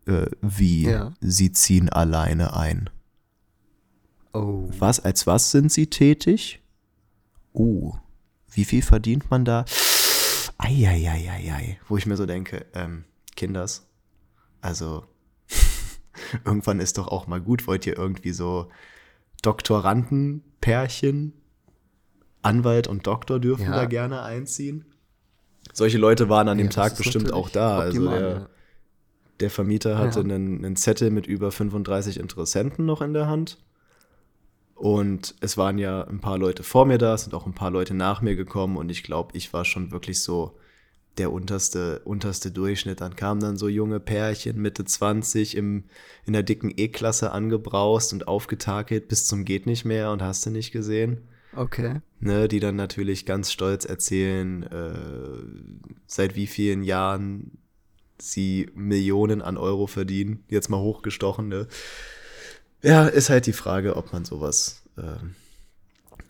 Äh, 0.05 0.27
wie? 0.41 0.95
Sie 1.21 1.51
ziehen 1.51 1.89
alleine 1.89 2.55
ein. 2.55 2.89
Oh. 4.33 4.69
Was, 4.77 4.99
als 4.99 5.25
was 5.25 5.51
sind 5.51 5.71
Sie 5.71 5.87
tätig? 5.87 6.61
Uh, 7.53 7.93
wie 8.51 8.65
viel 8.65 8.81
verdient 8.81 9.29
man 9.31 9.45
da? 9.45 9.65
Eieieiei. 10.57 11.79
Wo 11.87 11.97
ich 11.97 12.05
mir 12.05 12.17
so 12.17 12.25
denke, 12.25 12.65
ähm, 12.73 13.05
Kinders, 13.35 13.87
also 14.61 15.05
irgendwann 16.45 16.79
ist 16.79 16.97
doch 16.97 17.07
auch 17.07 17.27
mal 17.27 17.41
gut, 17.41 17.67
wollt 17.67 17.85
ihr 17.87 17.97
irgendwie 17.97 18.31
so 18.31 18.69
Doktorandenpärchen, 19.41 21.33
Anwalt 22.41 22.87
und 22.87 23.07
Doktor 23.07 23.39
dürfen 23.39 23.65
Ja. 23.65 23.75
da 23.75 23.85
gerne 23.85 24.23
einziehen? 24.23 24.85
Solche 25.71 25.97
Leute 25.97 26.29
waren 26.29 26.47
an 26.49 26.57
dem 26.57 26.67
Ja, 26.67 26.73
das 26.73 26.75
Tag 26.75 26.97
bestimmt 26.97 27.31
auch 27.31 27.49
da. 27.49 27.79
Also 27.79 27.99
optimal, 28.01 28.19
der, 28.19 28.29
ja. 28.31 28.49
der 29.39 29.49
Vermieter 29.49 29.97
hatte 29.97 30.19
Ja. 30.19 30.25
einen, 30.25 30.63
einen 30.65 30.75
Zettel 30.75 31.09
mit 31.09 31.25
über 31.25 31.51
35 31.51 32.19
Interessenten 32.19 32.85
noch 32.85 33.01
in 33.01 33.13
der 33.13 33.27
Hand. 33.27 33.57
Und 34.75 35.35
es 35.39 35.57
waren 35.57 35.77
ja 35.77 36.03
ein 36.03 36.19
paar 36.19 36.37
Leute 36.37 36.63
vor 36.63 36.85
mir 36.85 36.97
da, 36.97 37.13
es 37.13 37.23
sind 37.23 37.33
auch 37.33 37.45
ein 37.45 37.53
paar 37.53 37.71
Leute 37.71 37.93
nach 37.93 38.21
mir 38.21 38.35
gekommen 38.35 38.75
und 38.75 38.89
ich 38.89 39.03
glaube, 39.03 39.37
ich 39.37 39.53
war 39.53 39.63
schon 39.63 39.91
wirklich 39.91 40.21
so 40.21 40.57
der 41.17 41.31
unterste, 41.31 42.01
unterste 42.05 42.51
Durchschnitt. 42.51 43.01
Dann 43.01 43.15
kamen 43.15 43.41
dann 43.41 43.57
so 43.57 43.67
junge 43.67 43.99
Pärchen, 43.99 44.61
Mitte 44.61 44.85
20, 44.85 45.55
im, 45.55 45.83
in 46.25 46.33
der 46.33 46.43
dicken 46.43 46.73
E-Klasse 46.75 47.31
angebraust 47.31 48.13
und 48.13 48.27
aufgetakelt 48.27 49.07
bis 49.07 49.25
zum 49.25 49.45
geht 49.45 49.65
nicht 49.65 49.85
mehr 49.85 50.11
und 50.11 50.21
hast 50.21 50.45
du 50.45 50.49
nicht 50.49 50.71
gesehen 50.71 51.21
Okay. 51.55 52.01
ne, 52.19 52.47
die 52.47 52.59
dann 52.59 52.75
natürlich 52.75 53.25
ganz 53.25 53.51
stolz 53.51 53.85
erzählen, 53.85 54.63
äh, 54.63 55.93
seit 56.07 56.35
wie 56.35 56.47
vielen 56.47 56.83
Jahren 56.83 57.57
sie 58.17 58.69
Millionen 58.73 59.41
an 59.41 59.57
Euro 59.57 59.87
verdienen, 59.87 60.43
jetzt 60.47 60.69
mal 60.69 60.79
hochgestochen, 60.79 61.47
ne? 61.47 61.67
Ja, 62.81 63.07
ist 63.07 63.29
halt 63.29 63.45
die 63.45 63.53
Frage, 63.53 63.95
ob 63.95 64.13
man 64.13 64.25
sowas, 64.25 64.83
ähm, 64.97 65.35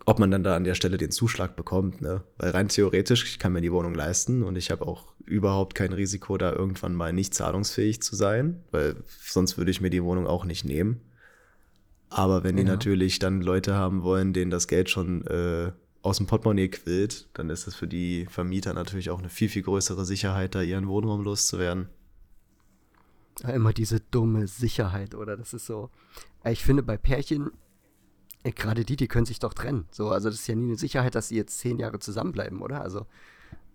ob 0.06 0.20
man 0.20 0.32
dann 0.32 0.44
da 0.44 0.56
an 0.56 0.64
der 0.64 0.76
Stelle 0.76 0.98
den 0.98 1.12
Zuschlag 1.12 1.56
bekommt, 1.56 2.02
ne? 2.02 2.24
Weil 2.38 2.52
rein 2.52 2.68
theoretisch, 2.68 3.24
ich 3.26 3.40
kann 3.40 3.54
mir 3.54 3.62
die 3.62 3.72
Wohnung 3.72 3.94
leisten 3.94 4.44
und 4.44 4.58
ich 4.58 4.72
habe 4.72 4.86
auch 4.86 5.14
überhaupt 5.26 5.76
kein 5.76 5.94
Risiko, 5.94 6.38
da 6.38 6.52
irgendwann 6.52 6.94
mal 6.94 7.14
nicht 7.14 7.34
zahlungsfähig 7.34 8.02
zu 8.02 8.16
sein, 8.16 8.64
weil 8.72 8.98
sonst 9.20 9.58
würde 9.58 9.72
ich 9.72 9.80
mir 9.82 9.90
die 9.90 10.04
Wohnung 10.04 10.28
auch 10.28 10.44
nicht 10.46 10.66
nehmen. 10.66 11.02
Aber 12.10 12.44
wenn 12.44 12.58
die 12.58 12.64
Ja. 12.64 12.70
natürlich 12.70 13.20
dann 13.20 13.42
Leute 13.42 13.74
haben 13.76 14.04
wollen, 14.04 14.34
denen 14.34 14.52
das 14.52 14.68
Geld 14.68 14.90
schon 14.90 15.26
äh, 15.28 15.72
aus 16.02 16.18
dem 16.18 16.28
Portemonnaie 16.28 16.68
quillt, 16.68 17.30
dann 17.34 17.50
ist 17.50 17.66
es 17.66 17.76
für 17.76 17.88
die 17.88 18.28
Vermieter 18.30 18.74
natürlich 18.74 19.10
auch 19.10 19.20
eine 19.20 19.30
viel, 19.30 19.50
viel 19.50 19.64
größere 19.64 20.06
Sicherheit, 20.06 20.54
da 20.54 20.62
ihren 20.62 20.88
Wohnraum 20.88 21.24
loszuwerden. 21.24 21.88
Immer 23.48 23.74
diese 23.74 24.00
dumme 24.00 24.48
Sicherheit, 24.48 25.16
oder? 25.16 25.38
Das 25.38 25.54
ist 25.54 25.66
so. 25.66 25.90
Ich 26.46 26.64
finde, 26.64 26.84
bei 26.84 26.98
Pärchen, 26.98 27.52
gerade 28.52 28.86
die, 28.86 28.96
die 28.96 29.08
können 29.08 29.26
sich 29.26 29.40
doch 29.40 29.54
trennen. 29.54 29.88
So, 29.92 30.10
also 30.10 30.30
das 30.30 30.40
ist 30.40 30.48
ja 30.48 30.56
nie 30.56 30.66
eine 30.66 30.78
Sicherheit, 30.78 31.16
dass 31.16 31.30
sie 31.30 31.38
jetzt 31.38 31.60
zehn 31.60 31.80
Jahre 31.80 32.00
zusammenbleiben, 32.00 32.62
oder? 32.62 32.82
Also, 32.82 33.06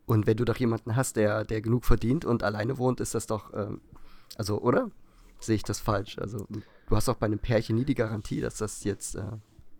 und 0.06 0.26
wenn 0.26 0.36
du 0.36 0.44
doch 0.44 0.56
jemanden 0.56 0.96
hast, 0.96 1.16
der, 1.16 1.44
der 1.44 1.60
genug 1.60 1.84
verdient 1.84 2.24
und 2.24 2.42
alleine 2.42 2.78
wohnt, 2.78 3.00
ist 3.00 3.14
das 3.14 3.26
doch, 3.26 3.52
ähm, 3.54 3.80
also, 4.36 4.60
oder? 4.60 4.90
Sehe 5.40 5.56
ich 5.56 5.62
das 5.62 5.80
falsch? 5.80 6.18
Also, 6.18 6.46
du 6.48 6.96
hast 6.96 7.08
auch 7.08 7.16
bei 7.16 7.26
einem 7.26 7.38
Pärchen 7.38 7.76
nie 7.76 7.84
die 7.84 7.94
Garantie, 7.94 8.40
dass 8.40 8.56
das 8.56 8.84
jetzt 8.84 9.14
äh, 9.14 9.22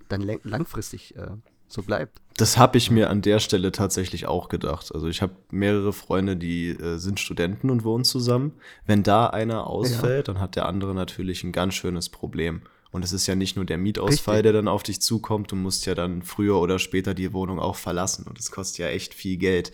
dann 0.08 0.22
lang 0.22 0.40
langfristig 0.44 1.16
äh, 1.16 1.30
so 1.66 1.82
bleibt. 1.82 2.20
Das 2.36 2.56
habe 2.56 2.78
ich 2.78 2.90
mir 2.90 3.10
an 3.10 3.20
der 3.20 3.40
Stelle 3.40 3.72
tatsächlich 3.72 4.26
auch 4.26 4.48
gedacht. 4.48 4.94
Also 4.94 5.08
ich 5.08 5.22
habe 5.22 5.34
mehrere 5.50 5.92
Freunde, 5.92 6.36
die 6.36 6.70
äh, 6.70 6.96
sind 6.96 7.20
Studenten 7.20 7.68
und 7.68 7.84
wohnen 7.84 8.04
zusammen. 8.04 8.52
Wenn 8.86 9.02
da 9.02 9.26
einer 9.26 9.66
ausfällt, 9.66 10.28
dann 10.28 10.40
hat 10.40 10.56
der 10.56 10.66
andere 10.66 10.94
natürlich 10.94 11.44
ein 11.44 11.52
ganz 11.52 11.74
schönes 11.74 12.08
Problem. 12.08 12.62
Und 12.90 13.04
es 13.04 13.12
ist 13.12 13.26
ja 13.26 13.34
nicht 13.34 13.56
nur 13.56 13.64
der 13.64 13.78
Mietausfall, 13.78 14.36
Richtig. 14.36 14.44
der 14.44 14.52
dann 14.54 14.68
auf 14.68 14.82
dich 14.82 15.00
zukommt, 15.00 15.52
du 15.52 15.56
musst 15.56 15.84
ja 15.86 15.94
dann 15.94 16.22
früher 16.22 16.58
oder 16.58 16.78
später 16.78 17.14
die 17.14 17.32
Wohnung 17.32 17.58
auch 17.58 17.76
verlassen. 17.76 18.26
Und 18.26 18.38
das 18.38 18.50
kostet 18.50 18.78
ja 18.78 18.88
echt 18.88 19.12
viel 19.14 19.36
Geld. 19.36 19.72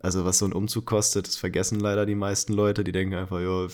Also 0.00 0.24
was 0.26 0.38
so 0.38 0.44
ein 0.44 0.52
Umzug 0.52 0.84
kostet, 0.84 1.26
das 1.26 1.36
vergessen 1.36 1.80
leider 1.80 2.04
die 2.04 2.14
meisten 2.14 2.52
Leute. 2.52 2.84
Die 2.84 2.92
denken 2.92 3.14
einfach, 3.14 3.40
ja, 3.40 3.66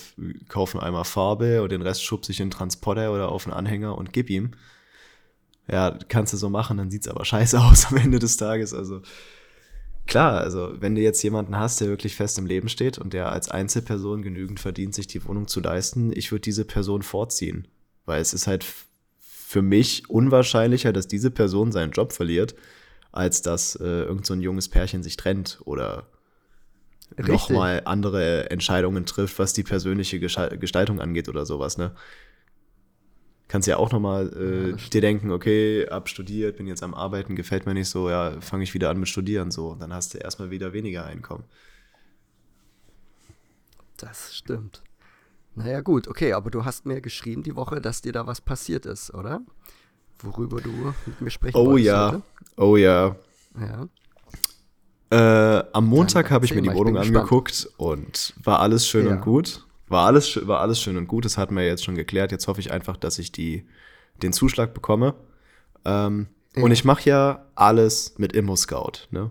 kaufen 0.49 0.79
einmal 0.81 1.05
Farbe 1.05 1.63
und 1.63 1.73
den 1.73 1.83
Rest 1.83 2.05
schubse 2.05 2.31
ich 2.31 2.41
in 2.41 2.51
Transporter 2.51 3.13
oder 3.13 3.31
auf 3.31 3.47
einen 3.47 3.55
Anhänger 3.55 3.99
und 3.99 4.13
gib 4.13 4.31
ihm. 4.31 4.53
Ja, 5.69 5.99
kannst 6.09 6.33
du 6.33 6.37
so 6.37 6.49
machen, 6.49 6.77
dann 6.77 6.91
sieht's 6.91 7.09
aber 7.09 7.25
scheiße 7.25 7.61
aus 7.65 7.87
am 7.87 7.97
Ende 7.97 8.21
des 8.21 8.37
Tages. 8.37 8.73
Also 8.73 9.03
klar, 10.07 10.39
also 10.39 10.73
wenn 10.81 10.95
du 10.95 11.01
jetzt 11.01 11.23
jemanden 11.23 11.59
hast, 11.59 11.81
der 11.81 11.89
wirklich 11.89 12.15
fest 12.15 12.39
im 12.39 12.47
Leben 12.47 12.69
steht 12.69 12.99
und 12.99 13.13
der 13.13 13.33
als 13.33 13.49
Einzelperson 13.49 14.23
genügend 14.23 14.61
verdient, 14.61 14.95
sich 14.95 15.09
die 15.09 15.25
Wohnung 15.27 15.49
zu 15.49 15.61
leisten, 15.61 16.13
ich 16.15 16.31
würde 16.31 16.43
diese 16.43 16.65
Person 16.65 17.03
vorziehen. 17.03 17.67
Weil 18.05 18.21
es 18.21 18.35
ist 18.35 18.47
halt 18.47 18.65
für 19.21 19.63
mich 19.63 20.09
unwahrscheinlicher, 20.09 20.93
dass 20.93 21.09
diese 21.09 21.31
Person 21.31 21.73
seinen 21.73 21.93
Job 21.93 22.13
verliert, 22.13 22.55
als 23.13 23.43
dass 23.43 23.77
äh, 23.77 23.85
irgend 23.85 24.25
so 24.27 24.33
ein 24.35 24.41
junges 24.41 24.69
Pärchen 24.69 25.03
sich 25.03 25.17
trennt 25.17 25.61
oder 25.65 26.07
nochmal 27.19 27.83
andere 27.85 28.51
Entscheidungen 28.51 29.05
trifft, 29.05 29.39
was 29.39 29.53
die 29.53 29.63
persönliche 29.63 30.19
Gestaltung 30.19 31.01
angeht 31.01 31.29
oder 31.29 31.45
sowas, 31.45 31.77
ne? 31.77 31.93
Kannst 33.49 33.69
ja 33.69 33.77
auch 33.77 33.93
nochmal 33.93 34.33
äh, 34.35 34.71
ja, 34.71 34.77
dir 34.77 35.03
denken, 35.03 35.31
okay, 35.31 35.87
abstudiert, 35.87 36.57
bin 36.57 36.67
jetzt 36.67 36.83
am 36.83 36.95
Arbeiten, 36.95 37.37
gefällt 37.37 37.67
mir 37.67 37.75
nicht 37.75 37.91
so, 37.91 38.09
ja, 38.09 38.41
fange 38.41 38.65
ich 38.65 38.73
wieder 38.73 38.89
an 38.89 38.99
mit 38.99 39.11
Studieren 39.11 39.51
so. 39.51 39.75
Dann 39.75 39.93
hast 39.93 40.15
du 40.15 40.19
erstmal 40.19 40.51
wieder 40.51 40.73
weniger 40.73 41.05
Einkommen. 41.05 41.45
Das 43.99 44.35
stimmt. 44.35 44.83
Naja, 45.55 45.81
gut, 45.81 46.09
okay, 46.09 46.33
aber 46.33 46.51
du 46.51 46.65
hast 46.65 46.87
mir 46.87 47.01
geschrieben 47.01 47.43
die 47.43 47.57
Woche, 47.57 47.81
dass 47.81 48.01
dir 48.01 48.13
da 48.13 48.27
was 48.27 48.41
passiert 48.41 48.87
ist, 48.87 49.13
oder? 49.13 49.43
Worüber 50.21 50.61
du 50.61 50.95
mit 51.07 51.21
mir 51.21 51.31
sprechen 51.31 51.57
Oh 51.57 51.77
ja, 51.77 52.13
heute? 52.13 52.23
oh 52.57 52.77
ja. 52.77 53.17
Ja. 53.59 53.89
Äh, 55.11 55.65
am 55.73 55.87
Montag 55.87 56.31
habe 56.31 56.47
ich 56.47 56.55
mir 56.55 56.63
die 56.63 56.73
Wohnung 56.73 56.97
angeguckt 56.97 57.69
und 57.77 58.35
war 58.43 58.61
alles 58.61 58.87
schön 58.87 59.07
ja. 59.07 59.13
und 59.13 59.21
gut. 59.21 59.67
War 59.89 60.07
alles, 60.07 60.47
war 60.47 60.61
alles 60.61 60.81
schön 60.81 60.97
und 60.97 61.07
gut, 61.07 61.27
das 61.27 61.37
hatten 61.37 61.55
wir 61.55 61.67
jetzt 61.67 61.85
schon 61.85 61.97
geklärt. 61.97 62.33
Jetzt 62.33 62.49
hoffe 62.49 62.61
ich 62.61 62.73
einfach, 62.73 62.97
dass 62.97 63.19
ich 63.19 63.31
die, 63.31 63.67
den 64.23 64.33
Zuschlag 64.33 64.73
bekomme. 64.73 65.15
Ähm, 65.85 66.29
ja. 66.57 66.63
Und 66.63 66.71
ich 66.71 66.87
mache 66.87 67.11
ja 67.11 67.45
alles 67.55 68.15
mit 68.17 68.33
Immo-Scout. 68.33 69.09
Ne? 69.11 69.31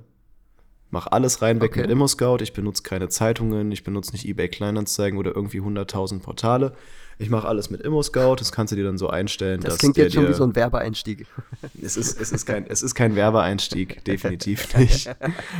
Mach 0.91 1.07
alles 1.07 1.41
reinweg 1.41 1.71
okay. 1.71 1.81
mit 1.81 1.89
Immo-Scout. 1.89 2.39
Ich 2.41 2.51
benutze 2.51 2.83
keine 2.83 3.07
Zeitungen, 3.07 3.71
ich 3.71 3.83
benutze 3.83 4.11
nicht 4.11 4.27
eBay 4.27 4.49
Kleinanzeigen 4.49 5.17
oder 5.17 5.33
irgendwie 5.33 5.61
100.000 5.61 6.19
Portale. 6.19 6.73
Ich 7.17 7.29
mache 7.29 7.47
alles 7.47 7.69
mit 7.69 7.81
Immo-Scout, 7.81 8.37
das 8.39 8.51
kannst 8.51 8.71
du 8.71 8.75
dir 8.75 8.83
dann 8.83 8.97
so 8.97 9.07
einstellen. 9.07 9.61
Das 9.61 9.77
klingt 9.77 9.95
jetzt 9.95 10.13
schon 10.13 10.27
wie 10.27 10.33
so 10.33 10.43
ein 10.43 10.55
Werbeeinstieg. 10.55 11.27
Es 11.81 11.95
ist, 11.95 12.19
es 12.19 12.31
ist, 12.31 12.45
kein, 12.45 12.65
es 12.67 12.83
ist 12.83 12.95
kein 12.95 13.15
Werbeeinstieg, 13.15 14.03
definitiv 14.05 14.75
nicht. 14.77 15.09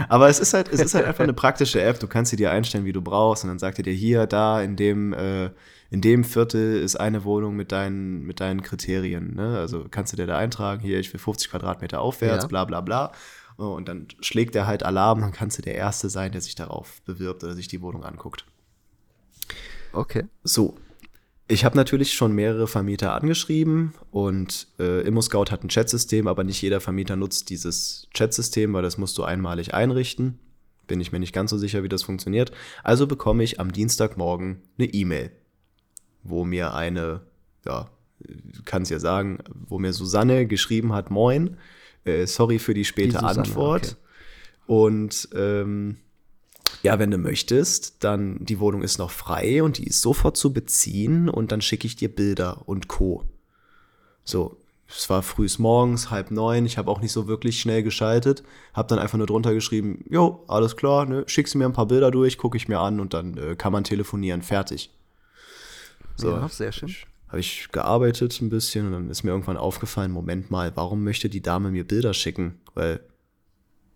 Aber 0.10 0.30
es 0.30 0.40
ist, 0.40 0.54
halt, 0.54 0.72
es 0.72 0.80
ist 0.80 0.94
halt 0.94 1.06
einfach 1.06 1.24
eine 1.24 1.34
praktische 1.34 1.82
App. 1.82 2.00
Du 2.00 2.08
kannst 2.08 2.32
sie 2.32 2.38
dir 2.38 2.52
einstellen, 2.52 2.86
wie 2.86 2.94
du 2.94 3.02
brauchst. 3.02 3.44
Und 3.44 3.50
dann 3.50 3.60
sagt 3.60 3.78
er 3.78 3.84
dir 3.84 3.94
hier, 3.94 4.26
da, 4.28 4.62
in 4.62 4.76
dem, 4.76 5.14
äh, 5.14 5.50
in 5.92 6.02
dem 6.02 6.24
Viertel 6.24 6.82
ist 6.82 6.96
eine 6.96 7.24
Wohnung 7.24 7.56
mit 7.56 7.72
deinen, 7.72 8.26
mit 8.26 8.40
deinen 8.40 8.62
Kriterien. 8.64 9.36
Ne? 9.36 9.58
Also 9.58 9.86
kannst 9.90 10.14
du 10.14 10.18
dir 10.18 10.26
da 10.26 10.38
eintragen, 10.38 10.82
hier, 10.82 11.00
ich 11.00 11.12
will 11.14 11.20
50 11.20 11.52
Quadratmeter 11.52 12.02
aufwärts, 12.02 12.44
ja. 12.44 12.48
bla 12.48 12.66
bla 12.66 12.82
bla. 12.82 13.12
Und 13.58 13.88
dann 13.88 14.08
schlägt 14.22 14.56
er 14.56 14.68
halt 14.68 14.84
Alarm, 14.84 15.22
dann 15.22 15.32
kannst 15.32 15.58
du 15.58 15.62
der 15.62 15.76
Erste 15.76 16.10
sein, 16.10 16.32
der 16.32 16.42
sich 16.42 16.56
darauf 16.56 17.02
bewirbt 17.04 17.44
oder 17.44 17.54
sich 17.54 17.68
die 17.68 17.82
Wohnung 17.82 18.04
anguckt. 18.04 18.46
Okay. 19.94 20.26
So, 20.44 20.78
ich 21.52 21.66
habe 21.66 21.76
natürlich 21.76 22.14
schon 22.14 22.32
mehrere 22.32 22.66
Vermieter 22.66 23.14
angeschrieben 23.14 23.94
und 24.10 24.68
äh, 24.80 25.02
ImmoScout 25.02 25.52
hat 25.52 25.66
ein 25.66 25.70
Chatsystem, 25.70 26.28
aber 26.28 26.46
nicht 26.46 26.62
jeder 26.62 26.80
Vermieter 26.80 27.18
nutzt 27.18 27.50
dieses 27.50 28.08
Chatsystem, 28.14 28.72
weil 28.72 28.84
das 28.84 28.98
musst 28.98 29.18
du 29.18 29.24
einmalig 29.24 29.74
einrichten. 29.74 30.40
Bin 30.88 31.02
ich 31.02 31.12
mir 31.12 31.20
nicht 31.20 31.34
ganz 31.34 31.50
so 31.50 31.58
sicher, 31.58 31.84
wie 31.84 31.90
das 31.90 32.04
funktioniert. 32.04 32.54
Also 32.86 33.06
bekomme 33.06 33.44
ich 33.44 33.60
am 33.60 33.74
Dienstagmorgen 33.74 34.62
eine 34.78 34.88
E-Mail, 34.88 35.32
wo 36.24 36.46
mir 36.46 36.74
eine, 36.74 37.20
ja, 37.66 37.90
kann 38.64 38.84
es 38.84 38.90
ja 38.90 39.00
sagen, 39.00 39.40
wo 39.54 39.78
mir 39.78 39.92
Susanne 39.92 40.48
geschrieben 40.48 40.94
hat, 40.94 41.12
moin, 41.12 41.58
äh, 42.06 42.26
sorry 42.26 42.60
für 42.60 42.74
die 42.74 42.86
späte 42.86 43.18
die 43.20 43.24
Antwort. 43.24 43.84
Okay. 43.84 43.96
Und 44.68 45.30
ähm, 45.34 45.98
ja, 46.84 46.98
wenn 47.00 47.12
du 47.12 47.18
möchtest, 47.18 48.04
dann 48.04 48.44
die 48.44 48.60
Wohnung 48.60 48.82
ist 48.82 48.98
noch 48.98 49.12
frei 49.12 49.62
und 49.64 49.78
die 49.78 49.86
ist 49.86 50.02
sofort 50.02 50.38
zu 50.38 50.54
beziehen 50.54 51.30
und 51.30 51.52
dann 51.52 51.62
schicke 51.62 51.86
ich 51.86 51.96
dir 51.96 52.14
Bilder 52.14 52.68
und 52.68 52.88
Co. 52.88 53.24
So, 54.24 54.58
es 54.88 55.10
war 55.10 55.24
frühs 55.24 55.60
morgens, 55.60 56.10
halb 56.10 56.32
neun, 56.32 56.66
ich 56.66 56.78
habe 56.78 56.90
auch 56.90 57.02
nicht 57.02 57.12
so 57.12 57.28
wirklich 57.28 57.60
schnell 57.60 57.84
geschaltet, 57.84 58.44
habe 58.74 58.88
dann 58.88 59.00
einfach 59.00 59.18
nur 59.18 59.28
drunter 59.28 59.54
geschrieben, 59.54 60.04
jo, 60.10 60.44
alles 60.48 60.76
klar, 60.76 61.06
ne, 61.06 61.24
schickst 61.28 61.54
du 61.54 61.58
mir 61.58 61.66
ein 61.66 61.74
paar 61.74 61.88
Bilder 61.88 62.12
durch, 62.12 62.38
gucke 62.38 62.58
ich 62.58 62.68
mir 62.68 62.80
an 62.80 63.00
und 63.00 63.14
dann 63.14 63.38
äh, 63.38 63.56
kann 63.56 63.72
man 63.72 63.84
telefonieren, 63.84 64.42
fertig. 64.42 64.90
So, 66.16 66.32
ja, 66.32 66.48
sehr 66.50 66.72
schön. 66.72 66.94
Habe 67.32 67.40
ich 67.40 67.70
gearbeitet 67.72 68.42
ein 68.42 68.50
bisschen 68.50 68.88
und 68.88 68.92
dann 68.92 69.10
ist 69.10 69.24
mir 69.24 69.32
irgendwann 69.32 69.56
aufgefallen, 69.56 70.12
Moment 70.12 70.52
mal, 70.52 70.74
warum 70.76 71.06
möchte 71.06 71.30
die 71.30 71.42
Dame 71.42 71.72
mir 71.72 71.88
Bilder 71.88 72.14
schicken? 72.14 72.60
Weil 72.74 73.00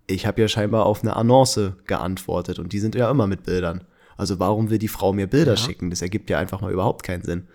ich 0.08 0.26
habe 0.26 0.40
ja 0.40 0.48
scheinbar 0.48 0.86
auf 0.86 1.02
eine 1.02 1.18
Annonce 1.18 1.74
geantwortet 1.86 2.60
und 2.60 2.72
die 2.72 2.80
sind 2.80 2.96
ja 2.96 3.12
immer 3.12 3.28
mit 3.28 3.44
Bildern. 3.44 3.84
Also 4.16 4.40
warum 4.40 4.70
will 4.70 4.78
die 4.78 4.88
Frau 4.88 5.12
mir 5.12 5.28
Bilder 5.28 5.56
ja. 5.56 5.58
schicken? 5.58 5.90
Das 5.90 6.02
ergibt 6.02 6.30
ja 6.30 6.40
einfach 6.40 6.62
mal 6.62 6.72
überhaupt 6.72 7.04
keinen 7.04 7.24
Sinn. 7.24 7.50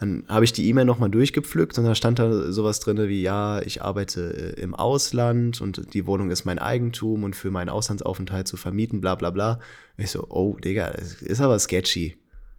Dann 0.00 0.24
habe 0.26 0.46
ich 0.46 0.54
die 0.54 0.66
E-Mail 0.66 0.86
nochmal 0.86 1.10
durchgepflückt 1.10 1.76
und 1.76 1.84
da 1.84 1.94
stand 1.94 2.18
da 2.18 2.50
sowas 2.50 2.80
drin 2.80 2.96
wie, 3.08 3.20
ja, 3.20 3.60
ich 3.60 3.82
arbeite 3.82 4.56
äh, 4.56 4.60
im 4.60 4.74
Ausland 4.74 5.60
und 5.60 5.92
die 5.92 6.06
Wohnung 6.06 6.30
ist 6.30 6.46
mein 6.46 6.58
Eigentum 6.58 7.24
und 7.24 7.36
für 7.36 7.50
meinen 7.50 7.68
Auslandsaufenthalt 7.68 8.48
zu 8.48 8.56
vermieten, 8.56 9.02
bla 9.02 9.16
bla 9.16 9.28
bla. 9.28 9.58
Ich 9.98 10.12
so, 10.12 10.24
oh, 10.30 10.56
Digga, 10.56 10.92
das 10.92 11.20
ist 11.20 11.42
aber 11.42 11.58
sketchy. 11.58 12.16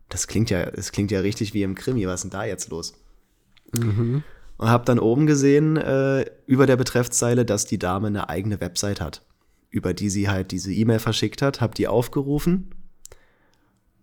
Das 0.09 0.27
klingt 0.27 0.49
ja, 0.49 0.69
das 0.69 0.91
klingt 0.91 1.11
ja 1.11 1.19
richtig 1.19 1.53
wie 1.53 1.63
im 1.63 1.75
Krimi, 1.75 2.05
was 2.07 2.15
ist 2.15 2.23
denn 2.23 2.39
da 2.39 2.45
jetzt 2.45 2.69
los? 2.69 2.93
Mhm. 3.73 4.23
Und 4.57 4.67
habe 4.67 4.85
dann 4.85 4.99
oben 4.99 5.25
gesehen 5.25 5.77
äh, 5.77 6.25
über 6.45 6.65
der 6.65 6.75
Betreffzeile, 6.75 7.45
dass 7.45 7.65
die 7.65 7.79
Dame 7.79 8.07
eine 8.07 8.27
eigene 8.27 8.59
Website 8.59 8.99
hat, 8.99 9.21
über 9.69 9.93
die 9.93 10.09
sie 10.09 10.27
halt 10.27 10.51
diese 10.51 10.73
E-Mail 10.73 10.99
verschickt 10.99 11.41
hat, 11.41 11.61
habe 11.61 11.75
die 11.75 11.87
aufgerufen 11.87 12.71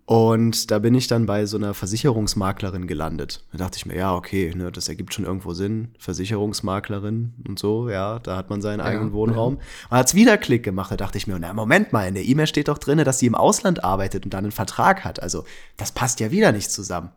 und 0.07 0.71
da 0.71 0.79
bin 0.79 0.95
ich 0.95 1.09
dann 1.09 1.27
bei 1.27 1.47
so 1.47 1.57
einer 1.57 1.75
Versicherungsmaklerin 1.75 2.87
gelandet. 2.87 3.45
Da 3.51 3.59
dachte 3.59 3.77
ich 3.77 3.87
mir, 3.87 3.97
ja, 3.97 4.15
okay, 4.15 4.53
ne, 4.55 4.71
das 4.71 4.89
ergibt 4.89 5.13
schon 5.13 5.25
irgendwo 5.25 5.53
Sinn. 5.53 5.97
Versicherungsmaklerin 5.99 7.35
und 7.49 7.59
so, 7.59 7.91
ja, 7.91 8.21
da 8.21 8.37
hat 8.37 8.49
man 8.49 8.63
seinen 8.63 8.79
ja, 8.79 8.85
eigenen 8.85 9.13
Wohnraum. 9.13 9.55
Ja. 9.55 9.61
Und 9.91 9.97
hat's 9.99 10.15
wieder 10.15 10.39
Klick 10.39 10.63
gemacht. 10.63 10.93
Da 10.93 10.97
dachte 10.97 11.19
ich 11.19 11.27
mir, 11.27 11.37
na, 11.41 11.53
Moment 11.53 11.93
mal, 11.93 12.07
in 12.07 12.15
der 12.15 12.25
E-Mail 12.25 12.47
steht 12.47 12.69
doch 12.69 12.79
drin, 12.79 12.99
dass 12.99 13.19
sie 13.19 13.27
im 13.27 13.35
Ausland 13.35 13.83
arbeitet 13.83 14.25
und 14.25 14.33
dann 14.33 14.45
einen 14.45 14.53
Vertrag 14.53 15.05
hat. 15.05 15.21
Also, 15.21 15.45
das 15.77 15.91
passt 15.91 16.21
ja 16.21 16.31
wieder 16.31 16.53
nicht 16.53 16.71
zusammen. 16.71 17.11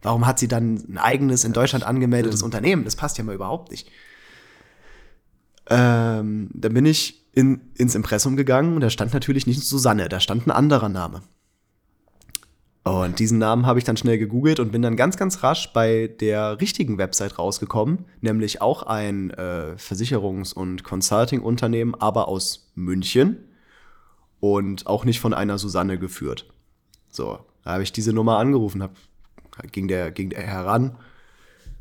Warum 0.00 0.26
hat 0.26 0.38
sie 0.38 0.48
dann 0.48 0.76
ein 0.88 0.96
eigenes 0.96 1.44
in 1.44 1.52
Deutschland 1.52 1.84
angemeldetes 1.84 2.42
Unternehmen? 2.42 2.84
Das 2.84 2.96
passt 2.96 3.18
ja 3.18 3.24
mal 3.24 3.34
überhaupt 3.34 3.70
nicht. 3.70 3.90
Ähm, 5.68 6.48
dann 6.54 6.72
bin 6.72 6.86
ich 6.86 7.26
in, 7.32 7.60
ins 7.74 7.94
Impressum 7.94 8.36
gegangen 8.36 8.76
und 8.76 8.80
da 8.80 8.88
stand 8.88 9.12
natürlich 9.12 9.46
nicht 9.46 9.62
Susanne, 9.62 10.08
da 10.08 10.20
stand 10.20 10.46
ein 10.46 10.50
anderer 10.50 10.88
Name. 10.88 11.20
Und 12.88 13.18
diesen 13.18 13.38
Namen 13.38 13.66
habe 13.66 13.78
ich 13.78 13.84
dann 13.84 13.98
schnell 13.98 14.18
gegoogelt 14.18 14.60
und 14.60 14.72
bin 14.72 14.80
dann 14.80 14.96
ganz, 14.96 15.16
ganz 15.18 15.42
rasch 15.42 15.72
bei 15.74 16.06
der 16.06 16.58
richtigen 16.60 16.96
Website 16.96 17.38
rausgekommen, 17.38 18.06
nämlich 18.22 18.62
auch 18.62 18.82
ein 18.84 19.30
äh, 19.30 19.74
Versicherungs- 19.76 20.54
und 20.54 20.84
Consulting-Unternehmen, 20.84 21.94
aber 21.94 22.28
aus 22.28 22.70
München 22.74 23.44
und 24.40 24.86
auch 24.86 25.04
nicht 25.04 25.20
von 25.20 25.34
einer 25.34 25.58
Susanne 25.58 25.98
geführt. 25.98 26.46
So, 27.10 27.40
da 27.62 27.72
habe 27.72 27.82
ich 27.82 27.92
diese 27.92 28.14
Nummer 28.14 28.38
angerufen, 28.38 28.82
habe 28.82 28.94
ging 29.70 29.88
der, 29.88 30.10
ging 30.10 30.30
der 30.30 30.42
heran, 30.42 30.96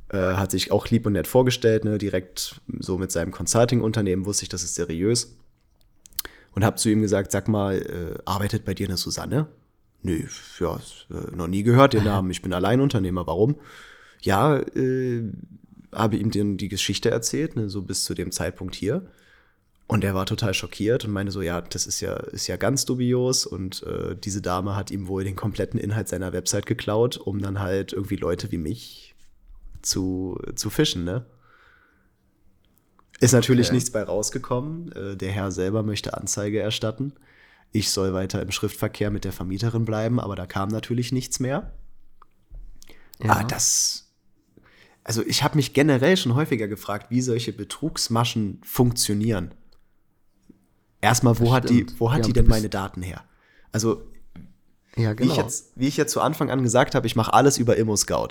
äh, 0.09 0.17
hat 0.17 0.51
sich 0.51 0.71
auch 0.71 0.87
lieb 0.87 1.05
und 1.05 1.13
nett 1.13 1.27
vorgestellt, 1.27 1.85
ne, 1.85 1.97
direkt 1.97 2.59
so 2.79 2.97
mit 2.97 3.11
seinem 3.11 3.31
Consulting-Unternehmen 3.31 4.25
wusste 4.25 4.43
ich, 4.43 4.49
das 4.49 4.63
ist 4.63 4.75
seriös. 4.75 5.37
Und 6.53 6.65
habe 6.65 6.77
zu 6.77 6.89
ihm 6.89 7.01
gesagt, 7.01 7.31
sag 7.31 7.47
mal, 7.47 7.77
äh, 7.77 8.19
arbeitet 8.25 8.65
bei 8.65 8.73
dir 8.73 8.87
eine 8.87 8.97
Susanne? 8.97 9.47
Nö, 10.03 10.23
ja, 10.59 10.79
äh, 11.09 11.35
noch 11.35 11.47
nie 11.47 11.63
gehört 11.63 11.93
den 11.93 12.03
Namen, 12.03 12.31
ich 12.31 12.41
bin 12.41 12.53
Alleinunternehmer, 12.53 13.27
warum? 13.27 13.55
Ja, 14.21 14.57
äh, 14.57 15.23
habe 15.93 16.17
ihm 16.17 16.31
den, 16.31 16.57
die 16.57 16.69
Geschichte 16.69 17.09
erzählt, 17.09 17.55
ne, 17.55 17.69
so 17.69 17.81
bis 17.81 18.03
zu 18.03 18.13
dem 18.13 18.31
Zeitpunkt 18.31 18.75
hier. 18.75 19.07
Und 19.87 20.03
er 20.03 20.13
war 20.13 20.25
total 20.25 20.53
schockiert 20.53 21.05
und 21.05 21.11
meinte 21.11 21.31
so, 21.31 21.41
ja, 21.41 21.61
das 21.61 21.87
ist 21.87 22.01
ja, 22.01 22.13
ist 22.15 22.47
ja 22.47 22.57
ganz 22.57 22.83
dubios. 22.83 23.45
Und 23.45 23.83
äh, 23.83 24.17
diese 24.17 24.41
Dame 24.41 24.75
hat 24.75 24.91
ihm 24.91 25.07
wohl 25.07 25.23
den 25.23 25.37
kompletten 25.37 25.79
Inhalt 25.79 26.09
seiner 26.09 26.33
Website 26.33 26.65
geklaut, 26.65 27.15
um 27.15 27.41
dann 27.41 27.59
halt 27.59 27.93
irgendwie 27.93 28.17
Leute 28.17 28.51
wie 28.51 28.57
mich 28.57 29.15
zu, 29.81 30.39
zu 30.55 30.69
fischen, 30.69 31.05
ne? 31.05 31.25
Ist 33.19 33.31
natürlich 33.31 33.67
okay. 33.67 33.75
nichts 33.75 33.91
bei 33.91 34.03
rausgekommen. 34.03 34.91
Äh, 34.91 35.15
der 35.15 35.31
Herr 35.31 35.51
selber 35.51 35.83
möchte 35.83 36.15
Anzeige 36.15 36.59
erstatten. 36.59 37.13
Ich 37.71 37.91
soll 37.91 38.13
weiter 38.13 38.41
im 38.41 38.51
Schriftverkehr 38.51 39.11
mit 39.11 39.23
der 39.25 39.31
Vermieterin 39.33 39.85
bleiben, 39.85 40.19
aber 40.19 40.35
da 40.35 40.45
kam 40.45 40.69
natürlich 40.69 41.11
nichts 41.11 41.39
mehr. 41.39 41.73
Ja. 43.21 43.31
Ah, 43.31 43.43
das. 43.43 44.13
Also 45.03 45.23
ich 45.25 45.43
habe 45.43 45.55
mich 45.55 45.73
generell 45.73 46.17
schon 46.17 46.35
häufiger 46.35 46.67
gefragt, 46.67 47.09
wie 47.09 47.21
solche 47.21 47.53
Betrugsmaschen 47.53 48.61
funktionieren. 48.63 49.53
Erstmal, 51.01 51.39
wo 51.39 51.53
hat 51.53 51.69
die, 51.69 51.85
wo 51.97 52.11
hat 52.11 52.19
ja, 52.19 52.25
die 52.25 52.33
denn 52.33 52.47
meine 52.47 52.69
Daten 52.69 53.01
her? 53.01 53.23
Also, 53.71 54.03
ja, 54.95 55.13
genau. 55.13 55.19
wie, 55.19 55.31
ich 55.31 55.35
genau. 55.35 55.43
jetzt, 55.43 55.71
wie 55.75 55.87
ich 55.87 55.97
jetzt 55.97 56.11
zu 56.11 56.21
Anfang 56.21 56.49
an 56.49 56.63
gesagt 56.63 56.95
habe, 56.95 57.05
ich 57.05 57.15
mache 57.15 57.33
alles 57.33 57.57
über 57.57 57.77
ImmoScout. 57.77 58.29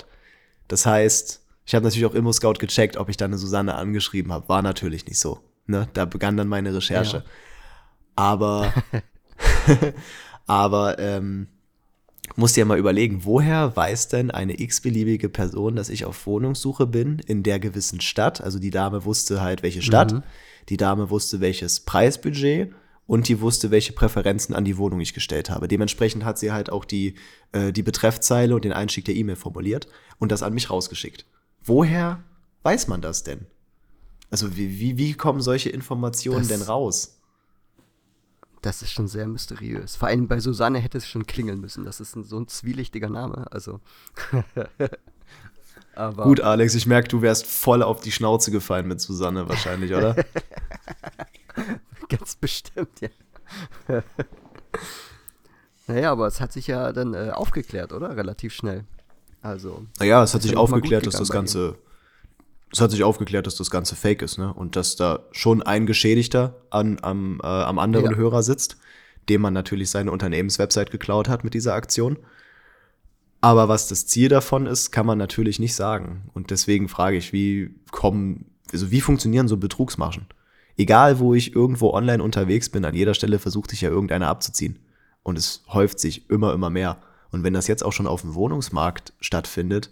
Das 0.68 0.84
heißt, 0.84 1.46
ich 1.64 1.74
habe 1.74 1.84
natürlich 1.84 2.06
auch 2.06 2.14
ImmoScout 2.14 2.54
gecheckt, 2.54 2.96
ob 2.96 3.08
ich 3.08 3.16
dann 3.16 3.30
eine 3.30 3.38
Susanne 3.38 3.74
angeschrieben 3.74 4.32
habe. 4.32 4.48
War 4.48 4.62
natürlich 4.62 5.06
nicht 5.06 5.18
so. 5.18 5.40
Ne? 5.66 5.88
Da 5.94 6.04
begann 6.04 6.36
dann 6.36 6.48
meine 6.48 6.74
Recherche. 6.74 7.18
Ja. 7.18 7.24
Aber, 8.16 8.72
aber 10.46 10.98
ähm, 10.98 11.48
musst 12.34 12.56
dir 12.56 12.64
mal 12.64 12.78
überlegen, 12.78 13.24
woher 13.24 13.76
weiß 13.76 14.08
denn 14.08 14.30
eine 14.30 14.60
x-beliebige 14.60 15.28
Person, 15.28 15.76
dass 15.76 15.88
ich 15.88 16.04
auf 16.04 16.26
Wohnungssuche 16.26 16.86
bin 16.86 17.18
in 17.20 17.42
der 17.42 17.58
gewissen 17.58 18.00
Stadt? 18.00 18.40
Also 18.40 18.58
die 18.58 18.70
Dame 18.70 19.04
wusste 19.04 19.40
halt, 19.40 19.62
welche 19.62 19.82
Stadt, 19.82 20.12
mhm. 20.12 20.22
die 20.68 20.76
Dame 20.76 21.10
wusste, 21.10 21.40
welches 21.40 21.80
Preisbudget 21.80 22.72
und 23.06 23.28
die 23.28 23.40
wusste, 23.40 23.70
welche 23.70 23.92
Präferenzen 23.92 24.54
an 24.54 24.64
die 24.64 24.76
Wohnung 24.76 25.00
ich 25.00 25.14
gestellt 25.14 25.50
habe. 25.50 25.68
Dementsprechend 25.68 26.24
hat 26.24 26.38
sie 26.38 26.52
halt 26.52 26.70
auch 26.70 26.84
die, 26.84 27.14
äh, 27.52 27.72
die 27.72 27.82
Betreffzeile 27.82 28.54
und 28.54 28.64
den 28.64 28.72
Einstieg 28.72 29.04
der 29.04 29.14
E-Mail 29.14 29.36
formuliert 29.36 29.86
und 30.18 30.32
das 30.32 30.42
an 30.42 30.54
mich 30.54 30.70
rausgeschickt. 30.70 31.24
Woher 31.62 32.22
weiß 32.62 32.88
man 32.88 33.00
das 33.00 33.22
denn? 33.22 33.46
Also 34.30 34.56
wie, 34.56 34.80
wie, 34.80 34.98
wie 34.98 35.14
kommen 35.14 35.40
solche 35.40 35.70
Informationen 35.70 36.48
das, 36.48 36.48
denn 36.48 36.62
raus? 36.62 37.15
Das 38.66 38.82
ist 38.82 38.90
schon 38.90 39.06
sehr 39.06 39.28
mysteriös. 39.28 39.94
Vor 39.94 40.08
allem 40.08 40.26
bei 40.26 40.40
Susanne 40.40 40.80
hätte 40.80 40.98
es 40.98 41.06
schon 41.06 41.24
klingeln 41.24 41.60
müssen. 41.60 41.84
Das 41.84 42.00
ist 42.00 42.16
ein, 42.16 42.24
so 42.24 42.36
ein 42.36 42.48
zwielichtiger 42.48 43.08
Name. 43.08 43.46
Also. 43.52 43.78
Aber 45.94 46.24
Gut, 46.24 46.40
Alex, 46.40 46.74
ich 46.74 46.84
merke, 46.84 47.06
du 47.06 47.22
wärst 47.22 47.46
voll 47.46 47.84
auf 47.84 48.00
die 48.00 48.10
Schnauze 48.10 48.50
gefallen 48.50 48.88
mit 48.88 49.00
Susanne 49.00 49.48
wahrscheinlich, 49.48 49.94
oder? 49.94 50.16
Ganz 52.08 52.34
bestimmt, 52.34 53.00
ja. 53.00 53.08
naja, 55.86 56.10
aber 56.10 56.26
es 56.26 56.40
hat 56.40 56.52
sich 56.52 56.66
ja 56.66 56.92
dann 56.92 57.14
äh, 57.14 57.30
aufgeklärt, 57.30 57.92
oder? 57.92 58.16
Relativ 58.16 58.52
schnell. 58.52 58.84
Also. 59.42 59.86
Naja, 60.00 60.24
es 60.24 60.34
hat 60.34 60.42
sich 60.42 60.56
aufgeklärt, 60.56 61.06
dass 61.06 61.14
das 61.14 61.30
Ganze 61.30 61.78
es 62.76 62.80
hat 62.82 62.90
sich 62.90 63.04
aufgeklärt, 63.04 63.46
dass 63.46 63.56
das 63.56 63.70
Ganze 63.70 63.96
fake 63.96 64.20
ist, 64.20 64.36
ne? 64.36 64.52
Und 64.52 64.76
dass 64.76 64.96
da 64.96 65.20
schon 65.32 65.62
ein 65.62 65.86
Geschädigter 65.86 66.60
an, 66.68 66.98
am, 67.00 67.40
äh, 67.42 67.46
am 67.46 67.78
anderen 67.78 68.10
ja. 68.10 68.16
Hörer 68.18 68.42
sitzt, 68.42 68.76
dem 69.30 69.40
man 69.40 69.54
natürlich 69.54 69.88
seine 69.88 70.12
Unternehmenswebsite 70.12 70.90
geklaut 70.90 71.26
hat 71.30 71.42
mit 71.42 71.54
dieser 71.54 71.72
Aktion. 71.72 72.18
Aber 73.40 73.70
was 73.70 73.88
das 73.88 74.06
Ziel 74.06 74.28
davon 74.28 74.66
ist, 74.66 74.90
kann 74.90 75.06
man 75.06 75.16
natürlich 75.16 75.58
nicht 75.58 75.74
sagen. 75.74 76.28
Und 76.34 76.50
deswegen 76.50 76.88
frage 76.88 77.16
ich, 77.16 77.32
wie 77.32 77.74
kommen, 77.92 78.44
also 78.70 78.90
wie 78.90 79.00
funktionieren 79.00 79.48
so 79.48 79.56
Betrugsmaschen? 79.56 80.26
Egal, 80.76 81.18
wo 81.18 81.32
ich 81.32 81.54
irgendwo 81.54 81.94
online 81.94 82.22
unterwegs 82.22 82.68
bin, 82.68 82.84
an 82.84 82.94
jeder 82.94 83.14
Stelle 83.14 83.38
versucht 83.38 83.70
sich 83.70 83.80
ja 83.80 83.88
irgendeiner 83.88 84.28
abzuziehen. 84.28 84.78
Und 85.22 85.38
es 85.38 85.64
häuft 85.68 85.98
sich 85.98 86.28
immer, 86.28 86.52
immer 86.52 86.68
mehr. 86.68 86.98
Und 87.30 87.42
wenn 87.42 87.54
das 87.54 87.68
jetzt 87.68 87.84
auch 87.84 87.92
schon 87.92 88.06
auf 88.06 88.20
dem 88.20 88.34
Wohnungsmarkt 88.34 89.14
stattfindet, 89.20 89.90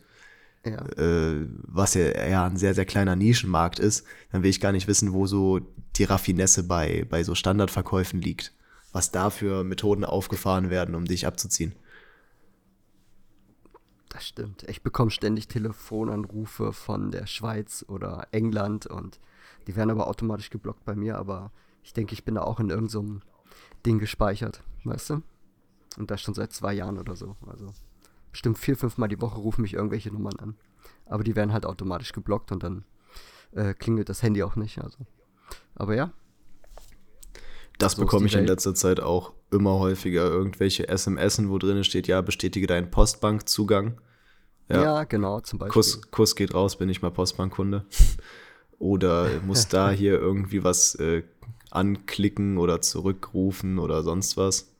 ja. 0.64 0.84
äh, 0.96 1.46
was 1.62 1.94
ja 1.94 2.02
eher 2.02 2.44
ein 2.44 2.56
sehr, 2.56 2.74
sehr 2.74 2.86
kleiner 2.86 3.16
Nischenmarkt 3.16 3.78
ist, 3.78 4.06
dann 4.32 4.42
will 4.42 4.50
ich 4.50 4.60
gar 4.60 4.72
nicht 4.72 4.88
wissen, 4.88 5.12
wo 5.12 5.26
so 5.26 5.60
die 5.96 6.04
Raffinesse 6.04 6.64
bei, 6.64 7.06
bei 7.08 7.22
so 7.24 7.34
Standardverkäufen 7.34 8.20
liegt. 8.20 8.52
Was 8.92 9.10
da 9.10 9.30
für 9.30 9.64
Methoden 9.64 10.04
aufgefahren 10.04 10.70
werden, 10.70 10.94
um 10.94 11.04
dich 11.04 11.26
abzuziehen. 11.26 11.74
Das 14.08 14.24
stimmt. 14.28 14.62
Ich 14.68 14.82
bekomme 14.82 15.10
ständig 15.10 15.48
Telefonanrufe 15.48 16.72
von 16.72 17.10
der 17.10 17.26
Schweiz 17.26 17.84
oder 17.88 18.28
England 18.30 18.86
und 18.86 19.18
die 19.66 19.74
werden 19.74 19.90
aber 19.90 20.06
automatisch 20.06 20.50
geblockt 20.50 20.84
bei 20.84 20.94
mir, 20.94 21.18
aber 21.18 21.50
ich 21.82 21.92
denke, 21.92 22.12
ich 22.12 22.24
bin 22.24 22.36
da 22.36 22.42
auch 22.42 22.60
in 22.60 22.70
irgendeinem 22.70 23.20
so 23.20 23.20
Ding 23.84 23.98
gespeichert, 23.98 24.62
weißt 24.84 25.10
du? 25.10 25.22
Und 25.98 26.10
das 26.10 26.20
schon 26.20 26.34
seit 26.34 26.52
zwei 26.52 26.72
Jahren 26.72 26.98
oder 26.98 27.16
so. 27.16 27.36
Also 27.46 27.72
bestimmt 28.34 28.58
vier, 28.58 28.76
fünf 28.76 28.98
Mal 28.98 29.06
die 29.06 29.20
Woche 29.20 29.38
rufen 29.38 29.62
mich 29.62 29.74
irgendwelche 29.74 30.10
Nummern 30.10 30.36
an. 30.40 30.56
Aber 31.06 31.22
die 31.22 31.36
werden 31.36 31.52
halt 31.52 31.64
automatisch 31.64 32.12
geblockt 32.12 32.50
und 32.50 32.64
dann 32.64 32.84
äh, 33.52 33.74
klingelt 33.74 34.08
das 34.08 34.24
Handy 34.24 34.42
auch 34.42 34.56
nicht. 34.56 34.82
Also. 34.82 34.98
Aber 35.76 35.94
ja. 35.94 36.12
Das 37.78 37.92
so 37.92 38.02
bekomme 38.02 38.26
ich 38.26 38.34
in 38.34 38.44
letzter 38.44 38.74
Zeit 38.74 38.98
auch 38.98 39.34
immer 39.52 39.78
häufiger. 39.78 40.24
Irgendwelche 40.24 40.88
SMS, 40.88 41.40
wo 41.48 41.58
drin 41.58 41.84
steht, 41.84 42.08
ja, 42.08 42.20
bestätige 42.22 42.66
deinen 42.66 42.90
Postbankzugang. 42.90 44.00
Ja, 44.68 44.82
ja 44.82 45.04
genau, 45.04 45.38
zum 45.38 45.60
Beispiel. 45.60 45.72
Kuss, 45.72 46.02
Kuss 46.10 46.34
geht 46.34 46.54
raus, 46.54 46.76
bin 46.76 46.88
ich 46.88 47.02
mal 47.02 47.12
Postbankkunde. 47.12 47.86
oder 48.80 49.28
muss 49.46 49.68
da 49.68 49.92
hier 49.92 50.18
irgendwie 50.18 50.64
was 50.64 50.96
äh, 50.96 51.22
anklicken 51.70 52.58
oder 52.58 52.80
zurückrufen 52.80 53.78
oder 53.78 54.02
sonst 54.02 54.36
was. 54.36 54.72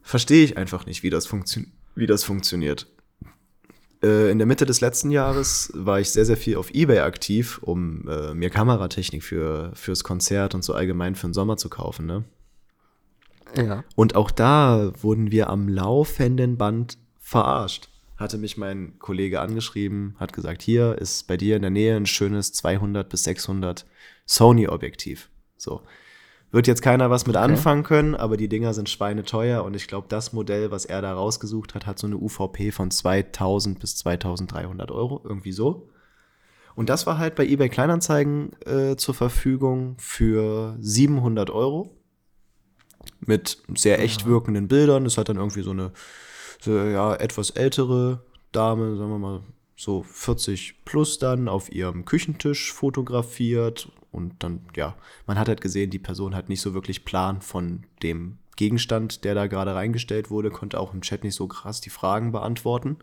Verstehe 0.00 0.42
ich 0.42 0.56
einfach 0.56 0.86
nicht, 0.86 1.02
wie 1.02 1.10
das 1.10 1.26
funktioniert 1.26 1.81
wie 1.94 2.06
das 2.06 2.24
funktioniert. 2.24 2.86
Äh, 4.02 4.30
in 4.30 4.38
der 4.38 4.46
Mitte 4.46 4.66
des 4.66 4.80
letzten 4.80 5.10
Jahres 5.10 5.70
war 5.74 6.00
ich 6.00 6.10
sehr, 6.10 6.24
sehr 6.24 6.36
viel 6.36 6.56
auf 6.56 6.70
Ebay 6.74 7.00
aktiv, 7.00 7.58
um 7.62 8.08
äh, 8.08 8.34
mir 8.34 8.50
Kameratechnik 8.50 9.22
für, 9.22 9.70
fürs 9.74 10.02
Konzert 10.02 10.54
und 10.54 10.64
so 10.64 10.74
allgemein 10.74 11.14
für 11.14 11.28
den 11.28 11.34
Sommer 11.34 11.56
zu 11.56 11.68
kaufen. 11.68 12.06
Ne? 12.06 12.24
Ja. 13.56 13.84
Und 13.94 14.16
auch 14.16 14.30
da 14.30 14.92
wurden 15.00 15.30
wir 15.30 15.50
am 15.50 15.68
laufenden 15.68 16.56
Band 16.56 16.98
verarscht. 17.20 17.88
Hatte 18.16 18.38
mich 18.38 18.56
mein 18.56 18.98
Kollege 18.98 19.40
angeschrieben, 19.40 20.14
hat 20.18 20.32
gesagt, 20.32 20.62
hier 20.62 20.96
ist 20.98 21.26
bei 21.26 21.36
dir 21.36 21.56
in 21.56 21.62
der 21.62 21.70
Nähe 21.70 21.96
ein 21.96 22.06
schönes 22.06 22.52
200 22.52 23.08
bis 23.08 23.24
600 23.24 23.86
Sony-Objektiv. 24.26 25.28
So. 25.56 25.82
Wird 26.52 26.66
jetzt 26.66 26.82
keiner 26.82 27.08
was 27.08 27.26
mit 27.26 27.34
okay. 27.34 27.44
anfangen 27.44 27.82
können, 27.82 28.14
aber 28.14 28.36
die 28.36 28.48
Dinger 28.48 28.74
sind 28.74 28.90
schweineteuer 28.90 29.64
und 29.64 29.74
ich 29.74 29.88
glaube, 29.88 30.06
das 30.10 30.34
Modell, 30.34 30.70
was 30.70 30.84
er 30.84 31.00
da 31.00 31.14
rausgesucht 31.14 31.74
hat, 31.74 31.86
hat 31.86 31.98
so 31.98 32.06
eine 32.06 32.18
UVP 32.18 32.70
von 32.72 32.90
2000 32.90 33.80
bis 33.80 33.96
2300 33.96 34.90
Euro, 34.90 35.22
irgendwie 35.24 35.52
so. 35.52 35.88
Und 36.74 36.90
das 36.90 37.06
war 37.06 37.16
halt 37.18 37.34
bei 37.36 37.46
eBay 37.46 37.70
Kleinanzeigen 37.70 38.52
äh, 38.66 38.96
zur 38.96 39.14
Verfügung 39.14 39.96
für 39.98 40.76
700 40.78 41.50
Euro 41.50 41.96
mit 43.20 43.62
sehr 43.74 44.00
echt 44.00 44.26
wirkenden 44.26 44.68
Bildern. 44.68 45.04
Das 45.04 45.18
hat 45.18 45.30
dann 45.30 45.36
irgendwie 45.36 45.62
so 45.62 45.70
eine 45.70 45.92
so, 46.60 46.76
ja, 46.76 47.14
etwas 47.14 47.50
ältere 47.50 48.24
Dame, 48.52 48.96
sagen 48.96 49.10
wir 49.10 49.18
mal 49.18 49.42
so 49.82 50.04
40 50.04 50.84
plus 50.84 51.18
dann 51.18 51.48
auf 51.48 51.72
ihrem 51.72 52.04
Küchentisch 52.04 52.72
fotografiert 52.72 53.90
und 54.12 54.40
dann, 54.44 54.60
ja, 54.76 54.94
man 55.26 55.40
hat 55.40 55.48
halt 55.48 55.60
gesehen, 55.60 55.90
die 55.90 55.98
Person 55.98 56.36
hat 56.36 56.48
nicht 56.48 56.60
so 56.60 56.72
wirklich 56.72 57.04
Plan 57.04 57.42
von 57.42 57.82
dem 58.00 58.38
Gegenstand, 58.54 59.24
der 59.24 59.34
da 59.34 59.48
gerade 59.48 59.74
reingestellt 59.74 60.30
wurde, 60.30 60.50
konnte 60.50 60.78
auch 60.78 60.94
im 60.94 61.00
Chat 61.00 61.24
nicht 61.24 61.34
so 61.34 61.48
krass 61.48 61.80
die 61.80 61.90
Fragen 61.90 62.30
beantworten. 62.30 62.98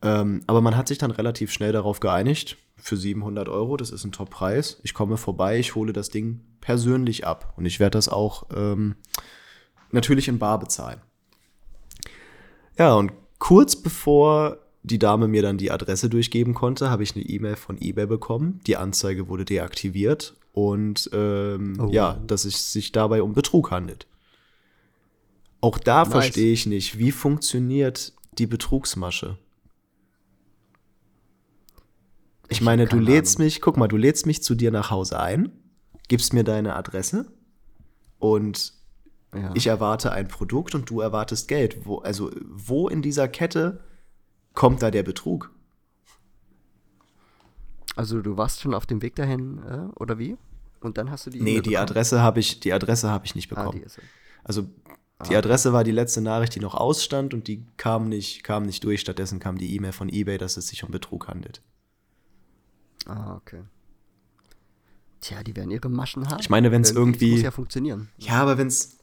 Ähm, 0.00 0.42
aber 0.46 0.60
man 0.60 0.76
hat 0.76 0.86
sich 0.86 0.98
dann 0.98 1.10
relativ 1.10 1.50
schnell 1.50 1.72
darauf 1.72 1.98
geeinigt, 1.98 2.56
für 2.76 2.96
700 2.96 3.48
Euro, 3.48 3.76
das 3.76 3.90
ist 3.90 4.04
ein 4.04 4.12
Top-Preis. 4.12 4.78
Ich 4.84 4.94
komme 4.94 5.16
vorbei, 5.16 5.58
ich 5.58 5.74
hole 5.74 5.92
das 5.92 6.10
Ding 6.10 6.40
persönlich 6.60 7.26
ab 7.26 7.52
und 7.56 7.66
ich 7.66 7.80
werde 7.80 7.98
das 7.98 8.08
auch 8.08 8.44
ähm, 8.54 8.94
natürlich 9.90 10.28
in 10.28 10.38
Bar 10.38 10.60
bezahlen. 10.60 11.00
Ja, 12.78 12.94
und 12.94 13.12
kurz 13.38 13.74
bevor 13.74 14.63
die 14.84 14.98
Dame 14.98 15.28
mir 15.28 15.40
dann 15.42 15.56
die 15.56 15.70
Adresse 15.70 16.10
durchgeben 16.10 16.52
konnte, 16.52 16.90
habe 16.90 17.02
ich 17.02 17.16
eine 17.16 17.24
E-Mail 17.24 17.56
von 17.56 17.80
eBay 17.80 18.06
bekommen. 18.06 18.60
Die 18.66 18.76
Anzeige 18.76 19.28
wurde 19.28 19.46
deaktiviert 19.46 20.36
und 20.52 21.08
ähm, 21.12 21.78
oh. 21.80 21.88
ja, 21.90 22.20
dass 22.26 22.44
es 22.44 22.70
sich 22.72 22.92
dabei 22.92 23.22
um 23.22 23.32
Betrug 23.32 23.70
handelt. 23.70 24.06
Auch 25.62 25.78
da 25.78 26.02
nice. 26.02 26.12
verstehe 26.12 26.52
ich 26.52 26.66
nicht, 26.66 26.98
wie 26.98 27.12
funktioniert 27.12 28.12
die 28.38 28.46
Betrugsmasche? 28.46 29.38
Ich, 32.48 32.58
ich 32.58 32.60
meine, 32.60 32.86
du 32.86 32.98
lädst 32.98 33.38
Ahnung. 33.38 33.46
mich, 33.46 33.62
guck 33.62 33.78
mal, 33.78 33.88
du 33.88 33.96
lädst 33.96 34.26
mich 34.26 34.42
zu 34.42 34.54
dir 34.54 34.70
nach 34.70 34.90
Hause 34.90 35.18
ein, 35.18 35.50
gibst 36.08 36.34
mir 36.34 36.44
deine 36.44 36.76
Adresse 36.76 37.24
und 38.18 38.74
ja. 39.34 39.50
ich 39.54 39.66
erwarte 39.66 40.12
ein 40.12 40.28
Produkt 40.28 40.74
und 40.74 40.90
du 40.90 41.00
erwartest 41.00 41.48
Geld. 41.48 41.86
Wo, 41.86 41.98
also, 42.00 42.30
wo 42.44 42.88
in 42.88 43.00
dieser 43.00 43.28
Kette 43.28 43.80
kommt 44.54 44.82
da 44.82 44.90
der 44.90 45.02
Betrug? 45.02 45.50
Also 47.96 48.22
du 48.22 48.36
warst 48.36 48.60
schon 48.60 48.74
auf 48.74 48.86
dem 48.86 49.02
Weg 49.02 49.14
dahin, 49.14 49.58
äh, 49.58 50.00
oder 50.00 50.18
wie? 50.18 50.36
Und 50.80 50.98
dann 50.98 51.10
hast 51.10 51.26
du 51.26 51.30
die. 51.30 51.40
Nee, 51.40 51.60
die 51.60 51.78
Adresse 51.78 52.20
habe 52.22 52.40
ich, 52.40 52.60
die 52.60 52.72
Adresse 52.72 53.10
habe 53.10 53.26
ich 53.26 53.34
nicht 53.34 53.50
ah, 53.52 53.54
bekommen. 53.54 53.84
Ah, 53.86 54.00
also 54.42 54.62
die 55.28 55.34
ah. 55.34 55.38
Adresse 55.38 55.72
war 55.72 55.84
die 55.84 55.92
letzte 55.92 56.20
Nachricht, 56.20 56.54
die 56.54 56.60
noch 56.60 56.74
ausstand 56.74 57.34
und 57.34 57.46
die 57.48 57.64
kam 57.76 58.08
nicht, 58.08 58.42
kam 58.42 58.64
nicht 58.64 58.84
durch. 58.84 59.00
Stattdessen 59.00 59.38
kam 59.38 59.58
die 59.58 59.74
E-Mail 59.74 59.92
von 59.92 60.08
eBay, 60.08 60.38
dass 60.38 60.56
es 60.56 60.68
sich 60.68 60.84
um 60.84 60.90
Betrug 60.90 61.28
handelt. 61.28 61.62
Ah, 63.06 63.36
okay. 63.36 63.62
Tja, 65.20 65.42
die 65.42 65.56
werden 65.56 65.70
ihre 65.70 65.88
Maschen 65.88 66.28
haben. 66.28 66.40
Ich 66.40 66.50
meine, 66.50 66.70
wenn 66.70 66.82
es 66.82 66.90
irgendwie. 66.90 67.30
Das 67.30 67.36
muss 67.36 67.44
ja 67.44 67.50
funktionieren. 67.50 68.08
Ja, 68.18 68.42
aber 68.42 68.58
wenn 68.58 68.66
es 68.66 68.98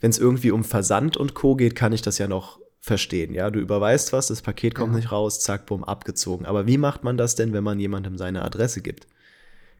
irgendwie 0.00 0.50
um 0.50 0.64
Versand 0.64 1.16
und 1.16 1.34
Co. 1.34 1.54
geht, 1.54 1.76
kann 1.76 1.92
ich 1.92 2.02
das 2.02 2.18
ja 2.18 2.26
noch 2.26 2.58
verstehen. 2.80 3.34
Ja, 3.34 3.50
du 3.50 3.60
überweist 3.60 4.12
was, 4.12 4.28
das 4.28 4.42
Paket 4.42 4.74
kommt 4.74 4.92
ja. 4.94 4.96
nicht 4.96 5.12
raus, 5.12 5.40
zack, 5.40 5.66
bumm, 5.66 5.84
abgezogen. 5.84 6.46
Aber 6.46 6.66
wie 6.66 6.78
macht 6.78 7.04
man 7.04 7.16
das 7.16 7.34
denn, 7.34 7.52
wenn 7.52 7.62
man 7.62 7.78
jemandem 7.78 8.16
seine 8.16 8.42
Adresse 8.42 8.80
gibt? 8.80 9.06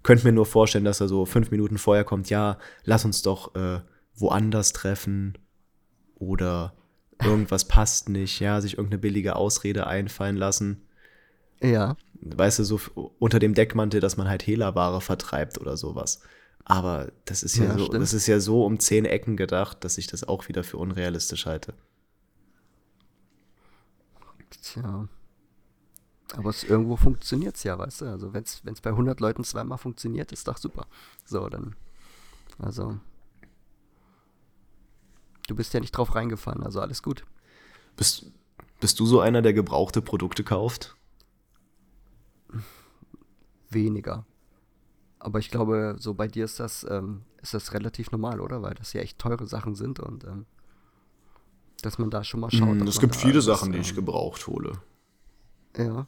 Könnt 0.02 0.24
mir 0.24 0.32
nur 0.32 0.46
vorstellen, 0.46 0.84
dass 0.84 1.00
er 1.00 1.08
so 1.08 1.26
fünf 1.26 1.50
Minuten 1.50 1.78
vorher 1.78 2.04
kommt, 2.04 2.30
ja, 2.30 2.58
lass 2.84 3.04
uns 3.04 3.22
doch 3.22 3.54
äh, 3.54 3.80
woanders 4.14 4.72
treffen 4.72 5.36
oder 6.16 6.74
irgendwas 7.22 7.66
passt 7.66 8.08
nicht, 8.08 8.40
ja, 8.40 8.60
sich 8.60 8.74
irgendeine 8.74 9.00
billige 9.00 9.36
Ausrede 9.36 9.86
einfallen 9.86 10.36
lassen. 10.36 10.82
Ja. 11.62 11.96
Weißt 12.22 12.58
du, 12.58 12.64
so 12.64 12.80
unter 13.18 13.38
dem 13.38 13.54
Deckmantel, 13.54 14.00
dass 14.00 14.16
man 14.16 14.28
halt 14.28 14.46
Hehlerware 14.46 15.00
vertreibt 15.00 15.58
oder 15.58 15.76
sowas. 15.76 16.20
Aber 16.64 17.12
das 17.24 17.42
ist 17.42 17.56
ja, 17.56 17.64
ja 17.64 17.78
so, 17.78 17.88
das 17.88 18.12
ist 18.12 18.26
ja 18.26 18.40
so 18.40 18.64
um 18.64 18.78
zehn 18.78 19.04
Ecken 19.04 19.36
gedacht, 19.36 19.84
dass 19.84 19.98
ich 19.98 20.06
das 20.06 20.24
auch 20.24 20.48
wieder 20.48 20.64
für 20.64 20.76
unrealistisch 20.76 21.46
halte. 21.46 21.74
Tja. 24.50 25.08
Aber 26.36 26.50
es, 26.50 26.62
irgendwo 26.62 26.96
funktioniert 26.96 27.56
es 27.56 27.64
ja, 27.64 27.78
weißt 27.78 28.02
du? 28.02 28.06
Also 28.06 28.32
wenn 28.32 28.44
es 28.44 28.80
bei 28.80 28.90
100 28.90 29.20
Leuten 29.20 29.44
zweimal 29.44 29.78
funktioniert, 29.78 30.32
ist 30.32 30.46
doch 30.46 30.58
super. 30.58 30.86
So, 31.24 31.48
dann, 31.48 31.74
also, 32.58 32.98
du 35.48 35.56
bist 35.56 35.74
ja 35.74 35.80
nicht 35.80 35.92
drauf 35.92 36.14
reingefahren, 36.14 36.62
also 36.62 36.80
alles 36.80 37.02
gut. 37.02 37.24
Bist, 37.96 38.26
bist 38.78 39.00
du 39.00 39.06
so 39.06 39.20
einer, 39.20 39.42
der 39.42 39.52
gebrauchte 39.52 40.02
Produkte 40.02 40.44
kauft? 40.44 40.96
Weniger. 43.68 44.24
Aber 45.18 45.38
ich 45.38 45.50
glaube, 45.50 45.96
so 45.98 46.14
bei 46.14 46.28
dir 46.28 46.44
ist 46.44 46.60
das, 46.60 46.86
ähm, 46.88 47.22
ist 47.42 47.54
das 47.54 47.72
relativ 47.74 48.10
normal, 48.10 48.40
oder? 48.40 48.62
Weil 48.62 48.74
das 48.74 48.92
ja 48.92 49.00
echt 49.00 49.18
teure 49.18 49.46
Sachen 49.46 49.74
sind 49.74 50.00
und 50.00 50.24
ähm, 50.24 50.46
dass 51.82 51.98
man 51.98 52.10
da 52.10 52.24
schon 52.24 52.40
mal 52.40 52.50
schaut. 52.50 52.76
Mm, 52.76 52.86
es 52.86 53.00
gibt 53.00 53.16
viele 53.16 53.40
Sachen, 53.40 53.72
die 53.72 53.78
ich 53.78 53.90
ähm, 53.90 53.96
gebraucht 53.96 54.46
hole. 54.46 54.72
Ja. 55.76 56.06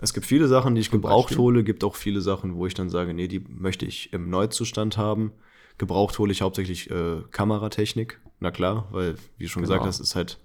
Es 0.00 0.12
gibt 0.12 0.26
viele 0.26 0.48
Sachen, 0.48 0.74
die 0.74 0.80
ich 0.80 0.90
Zum 0.90 1.00
gebraucht 1.00 1.28
Beispiel? 1.28 1.42
hole, 1.42 1.64
gibt 1.64 1.84
auch 1.84 1.96
viele 1.96 2.20
Sachen, 2.20 2.56
wo 2.56 2.66
ich 2.66 2.74
dann 2.74 2.90
sage, 2.90 3.14
nee, 3.14 3.28
die 3.28 3.40
möchte 3.40 3.86
ich 3.86 4.12
im 4.12 4.28
Neuzustand 4.28 4.98
haben. 4.98 5.32
Gebraucht 5.78 6.18
hole 6.18 6.30
ich 6.30 6.42
hauptsächlich 6.42 6.90
äh, 6.90 7.22
Kameratechnik, 7.30 8.20
na 8.38 8.50
klar, 8.50 8.88
weil, 8.92 9.16
wie 9.38 9.48
schon 9.48 9.62
genau. 9.62 9.72
gesagt 9.72 9.86
hast, 9.86 10.00
ist 10.00 10.14
halt 10.14 10.40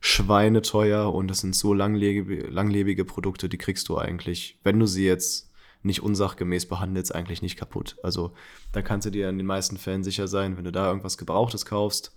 schweineteuer 0.00 1.12
und 1.12 1.28
das 1.28 1.40
sind 1.40 1.54
so 1.54 1.74
langlebige, 1.74 2.46
langlebige 2.46 3.04
Produkte, 3.04 3.48
die 3.48 3.58
kriegst 3.58 3.88
du 3.88 3.98
eigentlich, 3.98 4.58
wenn 4.64 4.78
du 4.78 4.86
sie 4.86 5.04
jetzt 5.04 5.50
nicht 5.82 6.02
unsachgemäß 6.02 6.66
behandelst, 6.66 7.14
eigentlich 7.14 7.42
nicht 7.42 7.56
kaputt. 7.56 7.96
Also 8.02 8.32
da 8.72 8.82
kannst 8.82 9.06
du 9.06 9.10
dir 9.10 9.28
in 9.28 9.38
den 9.38 9.46
meisten 9.46 9.76
Fällen 9.76 10.04
sicher 10.04 10.28
sein, 10.28 10.56
wenn 10.56 10.64
du 10.64 10.72
da 10.72 10.86
irgendwas 10.86 11.18
Gebrauchtes 11.18 11.64
kaufst, 11.66 12.14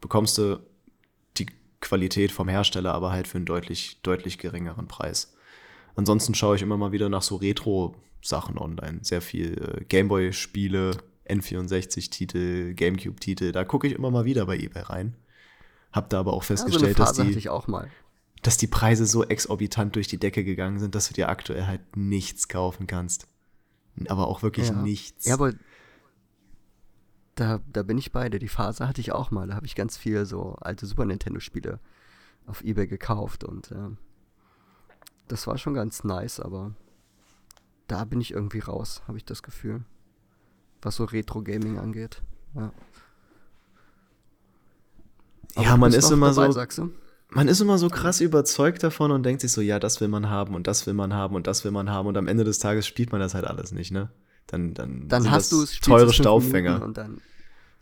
bekommst 0.00 0.38
du 0.38 0.60
die 1.38 1.46
Qualität 1.80 2.32
vom 2.32 2.48
Hersteller, 2.48 2.94
aber 2.94 3.12
halt 3.12 3.28
für 3.28 3.38
einen 3.38 3.46
deutlich, 3.46 4.00
deutlich 4.02 4.38
geringeren 4.38 4.88
Preis. 4.88 5.34
Ansonsten 5.94 6.34
schaue 6.34 6.56
ich 6.56 6.62
immer 6.62 6.76
mal 6.76 6.92
wieder 6.92 7.08
nach 7.08 7.22
so 7.22 7.36
Retro-Sachen 7.36 8.58
online. 8.58 9.00
Sehr 9.02 9.22
viel 9.22 9.80
äh, 9.80 9.84
Gameboy-Spiele, 9.84 10.98
N64-Titel, 11.28 12.74
Gamecube-Titel. 12.74 13.52
Da 13.52 13.64
gucke 13.64 13.86
ich 13.86 13.94
immer 13.94 14.10
mal 14.10 14.24
wieder 14.24 14.46
bei 14.46 14.56
eBay 14.56 14.82
rein. 14.82 15.14
Hab 15.92 16.10
da 16.10 16.20
aber 16.20 16.34
auch 16.34 16.44
festgestellt, 16.44 16.98
ja, 16.98 17.06
so 17.06 17.22
dass, 17.22 17.26
die, 17.26 17.48
dass 18.42 18.56
die 18.58 18.66
Preise 18.66 19.06
so 19.06 19.24
exorbitant 19.24 19.96
durch 19.96 20.08
die 20.08 20.18
Decke 20.18 20.44
gegangen 20.44 20.78
sind, 20.78 20.94
dass 20.94 21.08
du 21.08 21.14
dir 21.14 21.30
aktuell 21.30 21.66
halt 21.66 21.96
nichts 21.96 22.48
kaufen 22.48 22.86
kannst. 22.86 23.26
Aber 24.08 24.28
auch 24.28 24.42
wirklich 24.42 24.68
ja. 24.68 24.74
nichts. 24.74 25.24
Ja, 25.24 25.34
aber 25.34 25.54
da, 27.36 27.60
da 27.72 27.82
bin 27.82 27.98
ich 27.98 28.10
beide. 28.10 28.38
Die 28.38 28.48
Phase 28.48 28.88
hatte 28.88 29.00
ich 29.00 29.12
auch 29.12 29.30
mal. 29.30 29.46
Da 29.46 29.54
habe 29.54 29.66
ich 29.66 29.76
ganz 29.76 29.96
viel 29.96 30.26
so 30.26 30.56
alte 30.60 30.86
Super 30.86 31.04
Nintendo-Spiele 31.04 31.78
auf 32.46 32.62
Ebay 32.62 32.86
gekauft 32.86 33.44
und 33.44 33.70
äh, 33.72 33.90
das 35.28 35.46
war 35.46 35.58
schon 35.58 35.74
ganz 35.74 36.04
nice, 36.04 36.40
aber 36.40 36.74
da 37.88 38.04
bin 38.04 38.20
ich 38.20 38.32
irgendwie 38.32 38.60
raus, 38.60 39.02
habe 39.08 39.18
ich 39.18 39.24
das 39.24 39.42
Gefühl. 39.42 39.84
Was 40.82 40.96
so 40.96 41.04
Retro-Gaming 41.04 41.78
angeht. 41.78 42.22
Ja. 42.54 42.72
ja, 45.56 45.76
man 45.76 45.92
ist 45.92 46.10
immer 46.10 46.32
dabei, 46.32 46.66
so. 46.70 46.90
Man 47.30 47.48
ist 47.48 47.60
immer 47.60 47.76
so 47.78 47.88
krass 47.88 48.20
überzeugt 48.20 48.82
davon 48.82 49.10
und 49.10 49.24
denkt 49.24 49.40
sich 49.40 49.50
so, 49.52 49.60
ja, 49.60 49.80
das 49.80 50.00
will 50.00 50.08
man 50.08 50.30
haben 50.30 50.54
und 50.54 50.66
das 50.68 50.86
will 50.86 50.94
man 50.94 51.12
haben 51.12 51.34
und 51.34 51.46
das 51.46 51.64
will 51.64 51.72
man 51.72 51.90
haben 51.90 52.06
und 52.06 52.16
am 52.16 52.28
Ende 52.28 52.44
des 52.44 52.60
Tages 52.60 52.86
spielt 52.86 53.10
man 53.10 53.20
das 53.20 53.34
halt 53.34 53.44
alles 53.44 53.72
nicht, 53.72 53.90
ne? 53.90 54.10
Dann, 54.46 54.74
dann, 54.74 55.08
dann 55.08 55.30
hast 55.30 55.50
du 55.52 55.64
teure 55.82 56.12
Staubfänger. 56.12 56.82
Und 56.82 56.96
dann 56.96 57.20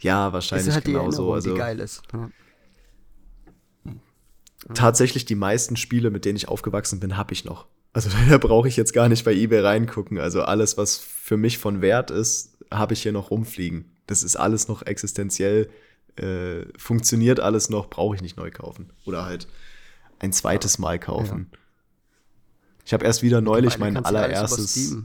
ja, 0.01 0.33
wahrscheinlich 0.33 0.69
ist 0.69 0.75
halt 0.75 0.85
genau 0.85 1.11
so. 1.11 1.33
Also, 1.33 1.53
die 1.53 1.59
geil 1.59 1.81
ist. 1.81 2.03
Ja. 2.13 2.31
Tatsächlich 4.75 5.25
die 5.25 5.35
meisten 5.35 5.77
Spiele, 5.77 6.11
mit 6.11 6.25
denen 6.25 6.37
ich 6.37 6.49
aufgewachsen 6.49 7.01
bin, 7.01 7.17
habe 7.17 7.33
ich 7.33 7.45
noch. 7.45 7.67
Also 7.93 8.11
da 8.29 8.39
brauche 8.39 8.69
ich 8.69 8.77
jetzt 8.77 8.93
gar 8.93 9.09
nicht 9.09 9.25
bei 9.25 9.33
eBay 9.33 9.61
reingucken. 9.61 10.19
Also 10.19 10.43
alles, 10.43 10.77
was 10.77 10.99
für 10.99 11.37
mich 11.37 11.59
von 11.59 11.81
Wert 11.81 12.11
ist, 12.11 12.57
habe 12.71 12.95
ich 12.95 13.03
hier 13.03 13.13
noch 13.13 13.31
rumfliegen. 13.31 13.93
Das 14.07 14.23
ist 14.23 14.37
alles 14.37 14.69
noch 14.69 14.83
existenziell, 14.83 15.71
äh, 16.17 16.67
funktioniert 16.77 17.41
alles 17.41 17.71
noch, 17.71 17.89
brauche 17.89 18.17
ich 18.17 18.23
nicht 18.23 18.37
neu 18.37 18.51
kaufen. 18.51 18.91
Oder 19.07 19.25
halt 19.25 19.49
ein 20.19 20.33
zweites 20.33 20.79
Mal 20.79 20.99
kaufen. 20.99 21.49
Ja. 21.51 21.59
Ich 22.87 22.93
habe 22.93 23.05
erst 23.05 23.23
wieder 23.23 23.41
neulich 23.41 23.79
mein 23.79 23.97
allererstes. 23.97 24.97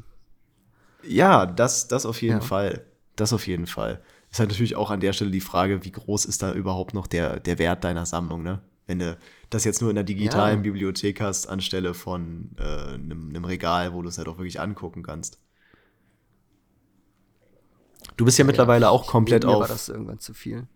Ja, 1.04 1.46
das, 1.46 1.88
das 1.88 2.06
auf 2.06 2.22
jeden 2.22 2.40
ja. 2.40 2.46
Fall. 2.46 2.86
Das 3.16 3.34
auf 3.34 3.48
jeden 3.48 3.68
Fall. 3.68 4.02
Ist 4.32 4.40
halt 4.40 4.50
natürlich 4.50 4.76
auch 4.76 4.92
an 4.92 5.00
der 5.00 5.14
Stelle 5.14 5.32
die 5.32 5.42
Frage, 5.42 5.84
wie 5.84 5.92
groß 5.92 6.26
ist 6.26 6.44
da 6.44 6.54
überhaupt 6.54 6.94
noch 6.94 7.08
der, 7.08 7.40
der 7.40 7.58
Wert 7.58 7.84
deiner 7.84 8.06
Sammlung, 8.06 8.44
ne? 8.44 8.62
Wenn 8.86 9.00
du 9.00 9.18
das 9.50 9.66
jetzt 9.66 9.82
nur 9.82 9.92
in 9.92 9.96
der 9.96 10.04
digitalen 10.04 10.58
ja. 10.58 10.64
Bibliothek 10.64 11.22
hast, 11.22 11.48
anstelle 11.48 11.94
von 11.94 12.52
äh, 12.58 12.94
einem, 12.94 13.30
einem 13.30 13.46
Regal, 13.46 13.94
wo 13.94 14.02
du 14.02 14.10
es 14.10 14.18
halt 14.18 14.28
auch 14.28 14.38
wirklich 14.38 14.60
angucken 14.60 15.04
kannst. 15.04 15.40
Du 18.18 18.26
bist 18.26 18.38
ja, 18.38 18.44
ja 18.44 18.48
mittlerweile 18.48 18.86
ja, 18.86 18.90
auch 18.90 19.06
komplett 19.06 19.44
mir 19.44 19.52
auf. 19.52 19.62
war 19.62 19.68
das 19.68 19.90
irgendwann 19.90 20.20
zu 20.20 20.34
viel. 20.34 20.68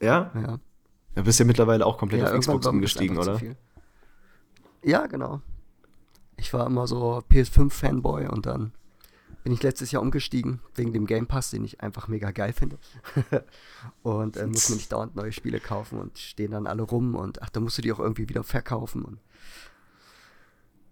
Ja? 0.00 0.30
Ja. 0.34 0.60
Du 1.14 1.24
bist 1.24 1.38
ja 1.38 1.44
mittlerweile 1.44 1.84
auch 1.86 1.98
komplett 1.98 2.24
auf 2.24 2.38
Xbox 2.38 2.66
umgestiegen, 2.66 3.18
oder? 3.18 3.40
Ja, 4.84 5.06
genau. 5.06 5.40
Ich 6.36 6.52
war 6.54 6.66
immer 6.66 6.86
so 6.86 7.22
PS5-Fanboy 7.30 8.28
und 8.28 8.46
dann 8.46 8.72
bin 9.42 9.52
ich 9.52 9.62
letztes 9.62 9.90
Jahr 9.90 10.02
umgestiegen 10.02 10.60
wegen 10.74 10.92
dem 10.92 11.06
Game 11.06 11.26
Pass, 11.26 11.50
den 11.50 11.64
ich 11.64 11.80
einfach 11.80 12.08
mega 12.08 12.30
geil 12.30 12.52
finde. 12.52 12.78
und 14.02 14.36
äh, 14.36 14.46
muss 14.46 14.68
mir 14.68 14.76
nicht 14.76 14.92
dauernd 14.92 15.16
neue 15.16 15.32
Spiele 15.32 15.60
kaufen 15.60 15.98
und 15.98 16.18
stehen 16.18 16.52
dann 16.52 16.66
alle 16.66 16.82
rum 16.82 17.14
und 17.14 17.42
ach, 17.42 17.50
da 17.50 17.60
musst 17.60 17.78
du 17.78 17.82
die 17.82 17.92
auch 17.92 18.00
irgendwie 18.00 18.28
wieder 18.28 18.44
verkaufen 18.44 19.02
und 19.02 19.18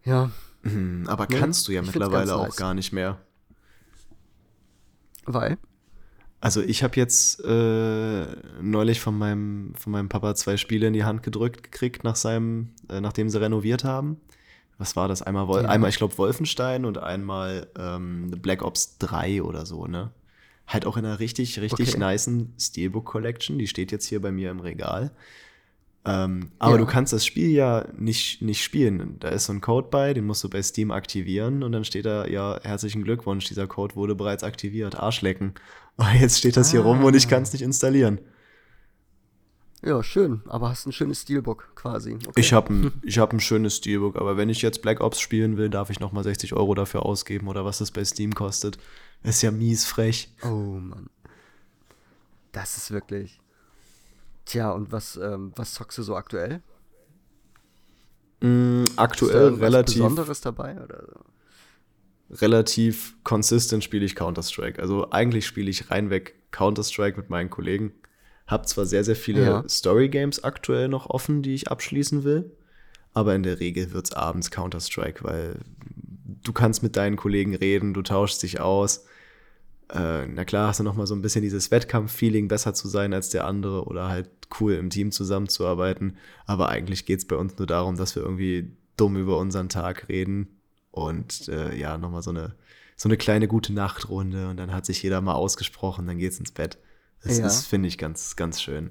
ja. 0.02 0.30
Mhm, 0.62 1.04
aber 1.06 1.26
ne? 1.28 1.38
kannst 1.38 1.68
du 1.68 1.72
ja 1.72 1.82
mittlerweile 1.82 2.34
auch 2.34 2.46
nice. 2.46 2.56
gar 2.56 2.74
nicht 2.74 2.92
mehr. 2.92 3.20
Weil? 5.26 5.58
Also 6.40 6.62
ich 6.62 6.82
habe 6.82 6.96
jetzt 6.96 7.44
äh, 7.44 8.26
neulich 8.62 9.00
von 9.00 9.16
meinem, 9.16 9.74
von 9.76 9.92
meinem 9.92 10.08
Papa 10.08 10.34
zwei 10.34 10.56
Spiele 10.56 10.86
in 10.86 10.94
die 10.94 11.04
Hand 11.04 11.22
gedrückt 11.22 11.62
gekriegt, 11.62 12.02
nach 12.02 12.16
seinem, 12.16 12.70
äh, 12.88 13.00
nachdem 13.00 13.28
sie 13.28 13.40
renoviert 13.40 13.84
haben 13.84 14.20
was 14.80 14.96
war 14.96 15.08
das? 15.08 15.20
Einmal, 15.20 15.46
Wol 15.46 15.62
ja. 15.62 15.68
einmal 15.68 15.90
ich 15.90 15.98
glaube, 15.98 16.16
Wolfenstein 16.16 16.86
und 16.86 16.98
einmal 16.98 17.68
ähm, 17.78 18.30
Black 18.42 18.62
Ops 18.62 18.96
3 18.98 19.42
oder 19.42 19.66
so, 19.66 19.86
ne? 19.86 20.10
Halt 20.66 20.86
auch 20.86 20.96
in 20.96 21.04
einer 21.04 21.20
richtig, 21.20 21.60
richtig 21.60 21.94
okay. 21.94 22.12
nicen 22.12 22.54
Steelbook 22.58 23.04
Collection. 23.04 23.58
Die 23.58 23.66
steht 23.66 23.92
jetzt 23.92 24.06
hier 24.06 24.22
bei 24.22 24.32
mir 24.32 24.50
im 24.50 24.60
Regal. 24.60 25.10
Ähm, 26.06 26.50
aber 26.58 26.74
ja. 26.74 26.78
du 26.78 26.86
kannst 26.86 27.12
das 27.12 27.26
Spiel 27.26 27.50
ja 27.50 27.86
nicht, 27.98 28.40
nicht 28.40 28.64
spielen. 28.64 29.16
Da 29.20 29.28
ist 29.28 29.44
so 29.44 29.52
ein 29.52 29.60
Code 29.60 29.88
bei, 29.90 30.14
den 30.14 30.24
musst 30.24 30.42
du 30.42 30.48
bei 30.48 30.62
Steam 30.62 30.92
aktivieren 30.92 31.62
und 31.62 31.72
dann 31.72 31.84
steht 31.84 32.06
da, 32.06 32.26
ja, 32.26 32.58
herzlichen 32.62 33.04
Glückwunsch, 33.04 33.44
dieser 33.46 33.66
Code 33.66 33.96
wurde 33.96 34.14
bereits 34.14 34.42
aktiviert, 34.42 34.98
Arschlecken. 34.98 35.54
Aber 35.98 36.14
jetzt 36.14 36.38
steht 36.38 36.56
das 36.56 36.70
hier 36.70 36.80
rum 36.80 37.04
und 37.04 37.14
ich 37.14 37.28
kann 37.28 37.42
es 37.42 37.52
nicht 37.52 37.62
installieren. 37.62 38.18
Ja, 39.82 40.02
schön, 40.02 40.42
aber 40.46 40.68
hast 40.68 40.86
ein 40.86 40.92
schönes 40.92 41.22
Steelbook 41.22 41.70
quasi. 41.74 42.14
Okay. 42.14 42.40
Ich 42.40 42.52
habe 42.52 42.72
ein, 42.72 42.92
hab 43.06 43.32
ein 43.32 43.40
schönes 43.40 43.76
Steelbook, 43.76 44.16
aber 44.16 44.36
wenn 44.36 44.50
ich 44.50 44.60
jetzt 44.60 44.82
Black 44.82 45.00
Ops 45.00 45.20
spielen 45.20 45.56
will, 45.56 45.70
darf 45.70 45.88
ich 45.88 46.00
nochmal 46.00 46.22
60 46.22 46.52
Euro 46.52 46.74
dafür 46.74 47.06
ausgeben 47.06 47.48
oder 47.48 47.64
was 47.64 47.78
das 47.78 47.90
bei 47.90 48.04
Steam 48.04 48.34
kostet. 48.34 48.78
Ist 49.22 49.42
ja 49.42 49.50
mies 49.50 49.86
frech. 49.86 50.30
Oh 50.42 50.48
Mann. 50.48 51.08
Das 52.52 52.76
ist 52.76 52.90
wirklich. 52.90 53.40
Tja, 54.44 54.70
und 54.70 54.92
was, 54.92 55.16
ähm, 55.16 55.52
was 55.56 55.74
zockst 55.74 55.98
du 55.98 56.02
so 56.02 56.16
aktuell? 56.16 56.60
Mm, 58.40 58.84
aktuell 58.96 59.52
ist 59.52 59.60
da 59.60 59.64
relativ. 59.64 60.02
Besonderes 60.02 60.40
dabei 60.40 60.82
oder 60.82 61.04
so? 61.06 62.36
Relativ 62.36 63.14
consistent 63.24 63.82
spiele 63.82 64.04
ich 64.04 64.14
Counter-Strike. 64.14 64.80
Also 64.80 65.10
eigentlich 65.10 65.46
spiele 65.46 65.70
ich 65.70 65.90
reinweg 65.90 66.34
Counter-Strike 66.52 67.18
mit 67.18 67.30
meinen 67.30 67.50
Kollegen. 67.50 67.92
Hab 68.50 68.68
zwar 68.68 68.84
sehr, 68.86 69.04
sehr 69.04 69.16
viele 69.16 69.44
ja. 69.44 69.64
Story-Games 69.68 70.42
aktuell 70.42 70.88
noch 70.88 71.08
offen, 71.08 71.42
die 71.42 71.54
ich 71.54 71.70
abschließen 71.70 72.24
will, 72.24 72.50
aber 73.14 73.34
in 73.34 73.42
der 73.42 73.60
Regel 73.60 73.92
wird 73.92 74.06
es 74.06 74.12
abends 74.12 74.50
Counter-Strike, 74.50 75.22
weil 75.24 75.60
du 76.42 76.52
kannst 76.52 76.82
mit 76.82 76.96
deinen 76.96 77.16
Kollegen 77.16 77.54
reden, 77.54 77.94
du 77.94 78.02
tauschst 78.02 78.42
dich 78.42 78.60
aus. 78.60 79.04
Äh, 79.92 80.26
na 80.26 80.44
klar, 80.44 80.68
hast 80.68 80.80
du 80.80 80.84
noch 80.84 80.96
mal 80.96 81.06
so 81.06 81.14
ein 81.14 81.22
bisschen 81.22 81.42
dieses 81.42 81.70
Wettkampf-Feeling, 81.70 82.48
besser 82.48 82.74
zu 82.74 82.88
sein 82.88 83.12
als 83.12 83.30
der 83.30 83.44
andere 83.44 83.84
oder 83.84 84.08
halt 84.08 84.28
cool 84.60 84.74
im 84.74 84.90
Team 84.90 85.12
zusammenzuarbeiten. 85.12 86.16
Aber 86.46 86.68
eigentlich 86.68 87.06
geht 87.06 87.20
es 87.20 87.26
bei 87.26 87.36
uns 87.36 87.56
nur 87.58 87.66
darum, 87.66 87.96
dass 87.96 88.16
wir 88.16 88.22
irgendwie 88.22 88.72
dumm 88.96 89.16
über 89.16 89.38
unseren 89.38 89.68
Tag 89.68 90.08
reden 90.08 90.60
und 90.90 91.48
äh, 91.48 91.74
ja, 91.76 91.98
nochmal 91.98 92.22
so 92.22 92.30
eine, 92.30 92.54
so 92.96 93.08
eine 93.08 93.16
kleine 93.16 93.48
gute 93.48 93.72
Nachtrunde 93.72 94.48
und 94.48 94.56
dann 94.56 94.72
hat 94.72 94.86
sich 94.86 95.02
jeder 95.02 95.20
mal 95.20 95.34
ausgesprochen, 95.34 96.06
dann 96.06 96.18
geht's 96.18 96.38
ins 96.38 96.52
Bett. 96.52 96.78
Das 97.22 97.38
ja. 97.38 97.46
ist, 97.46 97.66
finde 97.66 97.88
ich, 97.88 97.98
ganz, 97.98 98.37
ganz 98.37 98.62
schön. 98.62 98.90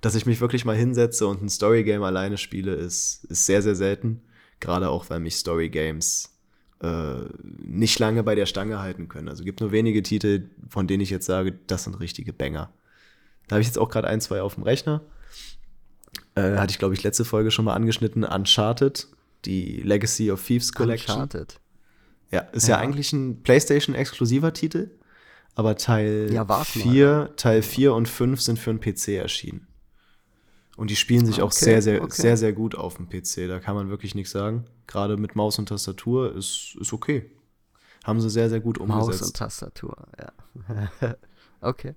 Dass 0.00 0.14
ich 0.14 0.26
mich 0.26 0.40
wirklich 0.40 0.64
mal 0.64 0.76
hinsetze 0.76 1.26
und 1.26 1.42
ein 1.42 1.48
Storygame 1.48 2.04
alleine 2.04 2.36
spiele, 2.36 2.74
ist, 2.74 3.24
ist 3.24 3.46
sehr, 3.46 3.62
sehr 3.62 3.74
selten. 3.74 4.22
Gerade 4.60 4.90
auch, 4.90 5.08
weil 5.10 5.20
mich 5.20 5.36
Storygames 5.36 6.34
äh, 6.82 7.20
nicht 7.42 7.98
lange 7.98 8.22
bei 8.22 8.34
der 8.34 8.46
Stange 8.46 8.80
halten 8.80 9.08
können. 9.08 9.28
Also 9.28 9.42
es 9.42 9.46
gibt 9.46 9.60
nur 9.60 9.72
wenige 9.72 10.02
Titel, 10.02 10.50
von 10.68 10.86
denen 10.86 11.02
ich 11.02 11.10
jetzt 11.10 11.26
sage, 11.26 11.58
das 11.66 11.84
sind 11.84 11.98
richtige 12.00 12.32
Banger. 12.32 12.70
Da 13.46 13.54
habe 13.54 13.62
ich 13.62 13.66
jetzt 13.66 13.78
auch 13.78 13.88
gerade 13.88 14.08
ein, 14.08 14.20
zwei 14.20 14.42
auf 14.42 14.54
dem 14.54 14.64
Rechner. 14.64 15.02
Äh, 16.34 16.56
hatte 16.56 16.72
ich, 16.72 16.78
glaube 16.78 16.94
ich, 16.94 17.02
letzte 17.02 17.24
Folge 17.24 17.50
schon 17.50 17.64
mal 17.64 17.74
angeschnitten. 17.74 18.24
Uncharted, 18.24 19.08
die 19.44 19.80
Legacy 19.82 20.30
of 20.30 20.44
Thieves 20.44 20.72
Collection. 20.72 21.14
Uncharted. 21.14 21.60
Ja, 22.30 22.40
ist 22.40 22.68
ja, 22.68 22.76
ja 22.76 22.80
eigentlich 22.82 23.12
ein 23.12 23.42
PlayStation-exklusiver 23.42 24.52
Titel, 24.52 24.90
aber 25.54 25.76
Teil 25.76 26.30
ja, 26.32 26.44
4, 26.44 27.34
Teil 27.36 27.62
4 27.62 27.94
und 27.94 28.08
5 28.08 28.40
sind 28.40 28.58
für 28.58 28.70
einen 28.70 28.80
PC 28.80 29.08
erschienen. 29.08 29.66
Und 30.76 30.90
die 30.90 30.96
spielen 30.96 31.24
sich 31.24 31.36
okay, 31.36 31.42
auch 31.42 31.52
sehr, 31.52 31.82
sehr, 31.82 32.02
okay. 32.02 32.20
sehr, 32.20 32.36
sehr 32.36 32.52
gut 32.52 32.74
auf 32.74 32.96
dem 32.96 33.08
PC. 33.08 33.48
Da 33.48 33.60
kann 33.60 33.76
man 33.76 33.90
wirklich 33.90 34.14
nichts 34.14 34.32
sagen. 34.32 34.64
Gerade 34.88 35.16
mit 35.16 35.36
Maus 35.36 35.58
und 35.58 35.68
Tastatur 35.68 36.34
ist, 36.34 36.76
ist 36.80 36.92
okay. 36.92 37.30
Haben 38.02 38.20
sie 38.20 38.28
sehr, 38.28 38.50
sehr 38.50 38.60
gut 38.60 38.78
umgesetzt. 38.78 39.20
Maus 39.20 39.28
und 39.28 39.36
Tastatur, 39.36 39.96
ja. 40.18 41.16
okay. 41.60 41.94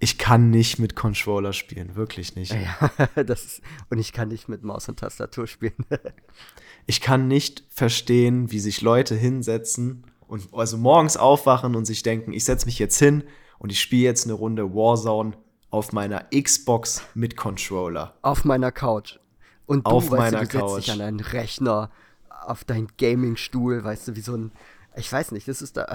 Ich 0.00 0.18
kann 0.18 0.50
nicht 0.50 0.78
mit 0.78 0.96
Controller 0.96 1.52
spielen, 1.52 1.94
wirklich 1.94 2.34
nicht. 2.34 2.52
Ja, 2.52 2.90
das 3.22 3.44
ist, 3.44 3.62
und 3.90 3.98
ich 3.98 4.12
kann 4.12 4.28
nicht 4.28 4.48
mit 4.48 4.64
Maus 4.64 4.88
und 4.88 4.98
Tastatur 4.98 5.46
spielen. 5.46 5.86
ich 6.86 7.00
kann 7.00 7.28
nicht 7.28 7.64
verstehen, 7.70 8.50
wie 8.50 8.58
sich 8.58 8.82
Leute 8.82 9.14
hinsetzen 9.14 10.04
und 10.34 10.52
also 10.52 10.76
morgens 10.76 11.16
aufwachen 11.16 11.76
und 11.76 11.84
sich 11.84 12.02
denken, 12.02 12.32
ich 12.32 12.44
setze 12.44 12.66
mich 12.66 12.80
jetzt 12.80 12.98
hin 12.98 13.22
und 13.60 13.70
ich 13.70 13.80
spiele 13.80 14.02
jetzt 14.02 14.24
eine 14.24 14.32
Runde 14.32 14.74
Warzone 14.74 15.36
auf 15.70 15.92
meiner 15.92 16.26
Xbox 16.34 17.02
mit 17.14 17.36
Controller. 17.36 18.18
Auf 18.22 18.44
meiner 18.44 18.72
Couch. 18.72 19.20
Und 19.66 19.86
du, 19.86 19.92
auf 19.92 20.10
weißt 20.10 20.32
meiner 20.32 20.44
du, 20.44 20.58
du 20.58 20.68
setzt 20.68 20.88
dich 20.88 20.90
an 20.92 20.98
deinen 20.98 21.20
Rechner, 21.20 21.88
auf 22.28 22.64
deinen 22.64 22.88
Gaming-Stuhl, 22.98 23.84
weißt 23.84 24.08
du, 24.08 24.16
wie 24.16 24.22
so 24.22 24.36
ein, 24.36 24.50
ich 24.96 25.10
weiß 25.10 25.30
nicht, 25.30 25.46
das 25.46 25.62
ist 25.62 25.76
da, 25.76 25.86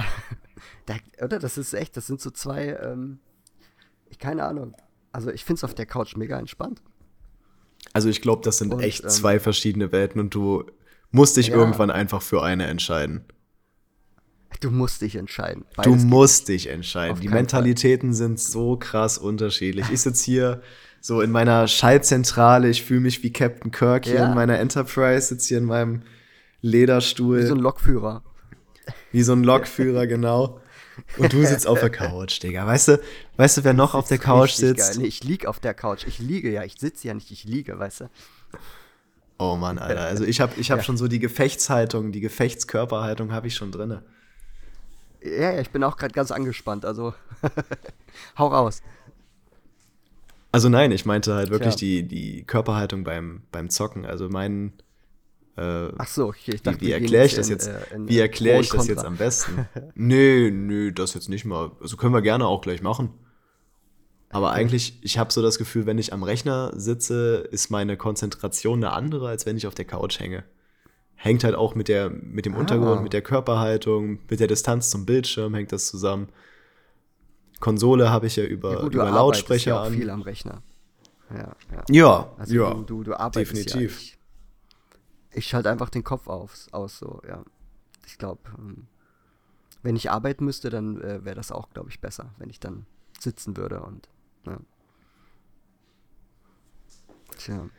da 0.86 0.96
oder? 1.22 1.38
Das 1.40 1.58
ist 1.58 1.74
echt, 1.74 1.98
das 1.98 2.08
sind 2.08 2.22
so 2.22 2.32
zwei, 2.32 2.80
ähm, 2.82 3.20
ich 4.10 4.20
keine 4.20 4.46
Ahnung. 4.46 4.74
Also 5.12 5.32
ich 5.32 5.44
finde 5.44 5.60
es 5.60 5.64
auf 5.66 5.76
der 5.76 5.86
Couch 5.86 6.16
mega 6.16 6.40
entspannt. 6.40 6.82
Also 7.92 8.08
ich 8.08 8.22
glaube, 8.22 8.42
das 8.46 8.58
sind 8.60 8.74
und, 8.74 8.80
echt 8.80 9.04
ähm, 9.04 9.10
zwei 9.10 9.38
verschiedene 9.38 9.92
Welten 9.92 10.22
und 10.22 10.34
du 10.34 10.64
musst 11.12 11.36
dich 11.36 11.50
ja. 11.50 11.56
irgendwann 11.56 11.92
einfach 11.92 12.22
für 12.22 12.42
eine 12.42 12.68
entscheiden. 12.68 13.26
Du 14.60 14.72
musst 14.72 15.02
dich 15.02 15.16
entscheiden. 15.16 15.66
Beides 15.76 15.92
du 15.92 16.08
musst 16.08 16.48
dich 16.48 16.68
entscheiden. 16.68 17.20
Die 17.22 17.30
Mentalitäten 17.30 18.10
Fall. 18.10 18.18
sind 18.18 18.40
so 18.40 18.78
krass 18.78 19.18
unterschiedlich. 19.18 19.90
Ich 19.92 20.02
sitze 20.02 20.26
hier 20.26 20.62
so 21.02 21.22
in 21.22 21.32
meiner 21.32 21.68
Schaltzentrale, 21.68 22.70
ich 22.70 22.84
fühle 22.84 23.02
mich 23.02 23.24
wie 23.24 23.32
Captain 23.32 23.72
Kirk 23.72 24.06
hier 24.06 24.16
ja. 24.16 24.28
in 24.28 24.36
meiner 24.36 24.60
Enterprise, 24.60 25.28
sitze 25.28 25.50
hier 25.50 25.58
in 25.60 25.66
meinem 25.66 26.02
Lederstuhl. 26.62 27.44
Wie 27.44 27.48
so 27.48 27.56
ein 27.56 27.60
Lokführer. 27.60 28.24
Wie 29.12 29.24
so 29.24 29.34
ein 29.34 29.44
Lokführer, 29.44 30.08
genau. 30.08 30.60
Und 31.18 31.32
du 31.32 31.46
sitzt 31.46 31.68
auf 31.68 31.80
der 31.80 31.90
Couch, 31.90 32.44
Digga. 32.44 32.66
Weißt 32.66 32.90
du, 32.90 33.02
weißt 33.38 33.58
du, 33.58 33.64
wer 33.64 33.74
noch 33.74 33.96
auf 33.96 34.10
der 34.10 34.18
Couch 34.18 34.52
sitzt? 34.52 35.00
Nee, 35.00 35.06
ich 35.06 35.24
lieg 35.24 35.46
auf 35.46 35.60
der 35.60 35.74
Couch. 35.74 36.06
Ich 36.06 36.20
liege 36.20 36.52
ja. 36.52 36.64
Ich 36.64 36.76
sitze 36.78 37.08
ja 37.08 37.14
nicht, 37.14 37.32
ich 37.32 37.46
liege, 37.46 37.80
weißt 37.80 38.02
du. 38.02 38.10
Oh 39.38 39.56
Mann, 39.56 39.78
Alter. 39.78 40.02
Also 40.02 40.26
ich 40.26 40.42
habe 40.42 40.60
ich 40.60 40.72
hab 40.72 40.80
ja. 40.80 40.84
schon 40.84 40.98
so 40.98 41.08
die 41.08 41.20
Gefechtshaltung, 41.20 42.12
die 42.12 42.20
Gefechtskörperhaltung 42.20 43.32
habe 43.32 43.48
ich 43.48 43.56
schon 43.56 43.72
drinne. 43.72 44.04
Ja, 45.22 45.54
ja, 45.54 45.60
ich 45.60 45.70
bin 45.70 45.84
auch 45.84 45.98
gerade 45.98 46.14
ganz 46.14 46.32
angespannt, 46.32 46.86
also 46.86 47.14
hau 48.38 48.48
raus. 48.48 48.82
Also 50.52 50.70
nein, 50.70 50.92
ich 50.92 51.06
meinte 51.06 51.36
halt 51.36 51.52
wirklich 51.52 51.76
die, 51.76 52.04
die 52.04 52.44
Körperhaltung 52.44 53.04
beim, 53.04 53.44
beim 53.52 53.70
Zocken. 53.70 54.06
Also 54.06 54.30
mein 54.30 54.74
äh, 55.58 55.92
Ach 55.98 56.08
so, 56.08 56.28
okay, 56.28 56.54
ich 56.56 56.64
dachte, 56.64 56.82
wie, 56.82 56.88
wie 56.88 56.92
erkläre 56.92 57.26
ich 57.26 57.36
das 57.36 57.50
jetzt? 57.50 57.68
In, 57.68 57.76
äh, 57.76 57.96
in 57.96 58.10
wie 58.10 58.20
erkläre 58.20 58.62
ich 58.62 58.70
das 58.70 58.88
jetzt 58.88 59.06
am 59.06 59.18
besten? 59.18 59.68
nö, 59.96 60.50
nö, 60.52 60.92
das 60.92 61.14
jetzt 61.14 61.30
nicht 61.30 61.46
mal. 61.46 61.72
Also 61.82 61.98
können 61.98 62.14
wir 62.14 62.22
gerne 62.22 62.48
auch 62.48 62.62
gleich 62.62 62.82
machen. 62.82 63.12
Aber 64.30 64.50
okay. 64.52 64.60
eigentlich, 64.60 65.00
ich 65.02 65.18
habe 65.18 65.34
so 65.34 65.42
das 65.42 65.58
Gefühl, 65.58 65.86
wenn 65.86 65.98
ich 65.98 66.14
am 66.14 66.24
Rechner 66.24 66.72
sitze, 66.76 67.48
ist 67.52 67.70
meine 67.70 67.98
Konzentration 67.98 68.84
eine 68.84 68.94
andere, 68.94 69.28
als 69.28 69.46
wenn 69.46 69.58
ich 69.58 69.68
auf 69.68 69.76
der 69.76 69.86
Couch 69.86 70.20
hänge 70.20 70.44
hängt 71.20 71.44
halt 71.44 71.54
auch 71.54 71.76
mit, 71.76 71.90
der, 71.90 72.10
mit 72.10 72.46
dem 72.46 72.56
ah. 72.56 72.60
Untergrund, 72.60 73.04
mit 73.04 73.12
der 73.12 73.22
Körperhaltung, 73.22 74.20
mit 74.30 74.40
der 74.40 74.48
Distanz 74.48 74.90
zum 74.90 75.06
Bildschirm 75.06 75.54
hängt 75.54 75.72
das 75.74 75.88
zusammen. 75.88 76.30
Konsole 77.60 78.10
habe 78.10 78.28
ich 78.28 78.38
ja 78.38 78.46
über, 78.46 78.72
ja, 78.72 78.82
gut, 78.82 78.96
über 78.96 79.12
Lautsprecher 79.12 79.72
ja 79.72 79.82
auch 79.82 79.88
an. 79.88 79.94
viel 79.94 80.10
am 80.10 80.22
Rechner. 80.22 80.64
Ja, 81.30 81.56
ja. 81.72 81.84
ja, 81.90 82.34
also 82.38 82.56
ja 82.56 82.74
du, 82.74 82.84
du, 82.84 83.04
du 83.04 83.20
arbeitest 83.20 83.52
definitiv. 83.52 84.00
Ja, 84.00 84.08
ich, 85.32 85.38
ich 85.38 85.48
schalte 85.48 85.70
einfach 85.70 85.90
den 85.90 86.06
Kopf 86.06 86.28
auf, 86.28 86.68
aus, 86.72 87.00
so, 87.00 87.22
ja. 87.28 87.44
Ich 88.08 88.18
glaube, 88.18 88.40
ähm, 88.58 88.88
wenn 89.84 89.98
ich 89.98 90.10
arbeiten 90.10 90.46
müsste, 90.46 90.70
dann 90.70 91.02
äh, 91.02 91.26
wäre 91.26 91.36
das 91.36 91.52
auch, 91.52 91.70
glaube 91.72 91.90
ich, 91.90 92.00
besser, 92.00 92.34
wenn 92.38 92.50
ich 92.50 92.62
dann 92.62 92.86
sitzen 93.20 93.58
würde 93.58 93.82
und, 93.82 94.08
ja. 94.46 94.58
Tja. 97.38 97.70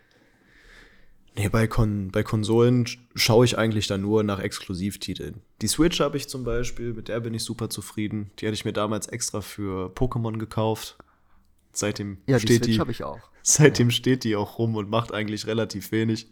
Nee, 1.36 1.48
bei, 1.48 1.66
Kon 1.66 2.10
bei 2.10 2.22
Konsolen 2.22 2.86
schaue 3.14 3.44
ich 3.44 3.56
eigentlich 3.56 3.86
dann 3.86 4.02
nur 4.02 4.22
nach 4.22 4.40
Exklusivtiteln. 4.40 5.40
Die 5.62 5.68
Switch 5.68 6.00
habe 6.00 6.16
ich 6.16 6.28
zum 6.28 6.44
Beispiel, 6.44 6.92
mit 6.92 7.08
der 7.08 7.20
bin 7.20 7.34
ich 7.34 7.44
super 7.44 7.70
zufrieden. 7.70 8.30
Die 8.38 8.46
hatte 8.46 8.54
ich 8.54 8.64
mir 8.64 8.72
damals 8.72 9.06
extra 9.06 9.40
für 9.40 9.90
Pokémon 9.94 10.38
gekauft. 10.38 10.98
Seitdem 11.72 12.18
ja, 12.26 12.38
steht 12.38 12.66
die, 12.66 12.78
die 12.78 12.90
ich 12.90 13.04
auch. 13.04 13.20
Seitdem 13.42 13.88
ja. 13.88 13.94
steht 13.94 14.24
die 14.24 14.34
auch 14.34 14.58
rum 14.58 14.74
und 14.76 14.90
macht 14.90 15.14
eigentlich 15.14 15.46
relativ 15.46 15.92
wenig. 15.92 16.26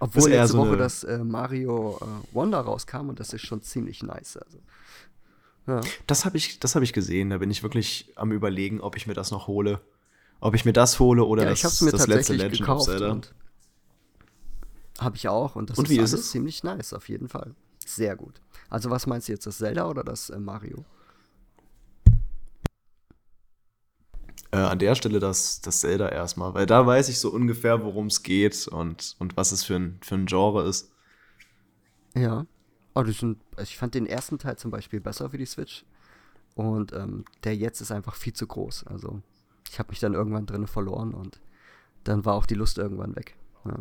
Obwohl 0.00 0.30
letzte 0.30 0.48
so 0.48 0.58
Woche 0.58 0.76
das 0.76 1.04
äh, 1.04 1.18
Mario 1.18 1.98
äh, 2.00 2.34
Wonder 2.34 2.58
rauskam 2.58 3.08
und 3.08 3.20
das 3.20 3.32
ist 3.32 3.42
schon 3.42 3.62
ziemlich 3.62 4.02
nice. 4.02 4.36
Also. 4.36 4.58
Ja. 5.68 5.80
Das 6.08 6.24
habe 6.24 6.36
ich, 6.36 6.58
hab 6.60 6.82
ich 6.82 6.92
gesehen. 6.92 7.30
Da 7.30 7.38
bin 7.38 7.50
ich 7.50 7.62
wirklich 7.62 8.12
am 8.16 8.32
überlegen, 8.32 8.80
ob 8.80 8.96
ich 8.96 9.06
mir 9.06 9.14
das 9.14 9.30
noch 9.30 9.46
hole. 9.46 9.80
Ob 10.40 10.56
ich 10.56 10.64
mir 10.64 10.72
das 10.72 10.98
hole 10.98 11.22
oder 11.24 11.44
ja, 11.44 11.50
das, 11.50 11.80
mir 11.82 11.92
das 11.92 12.08
letzte 12.08 12.32
Legend 12.32 12.58
gekauft 12.58 12.88
of 12.88 12.98
Zelda. 12.98 13.20
Habe 15.02 15.16
ich 15.16 15.28
auch 15.28 15.56
und 15.56 15.70
das 15.70 15.78
und 15.78 15.90
ist, 15.90 15.98
ist 15.98 16.12
es? 16.12 16.30
ziemlich 16.30 16.62
nice, 16.62 16.92
auf 16.92 17.08
jeden 17.08 17.28
Fall. 17.28 17.54
Sehr 17.84 18.16
gut. 18.16 18.40
Also 18.68 18.90
was 18.90 19.06
meinst 19.06 19.28
du 19.28 19.32
jetzt, 19.32 19.46
das 19.46 19.58
Zelda 19.58 19.88
oder 19.88 20.04
das 20.04 20.30
äh, 20.30 20.38
Mario? 20.38 20.84
Äh, 24.52 24.58
an 24.58 24.78
der 24.78 24.94
Stelle 24.94 25.18
das, 25.18 25.60
das 25.62 25.80
Zelda 25.80 26.08
erstmal, 26.08 26.54
weil 26.54 26.66
da 26.66 26.86
weiß 26.86 27.08
ich 27.08 27.18
so 27.18 27.30
ungefähr, 27.30 27.82
worum 27.82 28.06
es 28.06 28.22
geht 28.22 28.68
und, 28.68 29.16
und 29.18 29.36
was 29.36 29.52
es 29.52 29.64
für 29.64 29.76
ein, 29.76 29.98
für 30.02 30.14
ein 30.14 30.26
Genre 30.26 30.68
ist. 30.68 30.92
Ja. 32.14 32.46
Oh, 32.94 33.04
sind, 33.04 33.38
also 33.56 33.62
ich 33.62 33.78
fand 33.78 33.94
den 33.94 34.06
ersten 34.06 34.38
Teil 34.38 34.58
zum 34.58 34.70
Beispiel 34.70 35.00
besser 35.00 35.30
für 35.30 35.38
die 35.38 35.46
Switch. 35.46 35.86
Und 36.54 36.92
ähm, 36.92 37.24
der 37.44 37.56
jetzt 37.56 37.80
ist 37.80 37.90
einfach 37.90 38.14
viel 38.14 38.34
zu 38.34 38.46
groß. 38.46 38.86
Also 38.86 39.22
ich 39.70 39.78
habe 39.78 39.88
mich 39.88 40.00
dann 40.00 40.12
irgendwann 40.12 40.44
drin 40.44 40.66
verloren 40.66 41.14
und 41.14 41.40
dann 42.04 42.26
war 42.26 42.34
auch 42.34 42.44
die 42.44 42.54
Lust 42.54 42.76
irgendwann 42.76 43.16
weg. 43.16 43.36
Ja. 43.64 43.78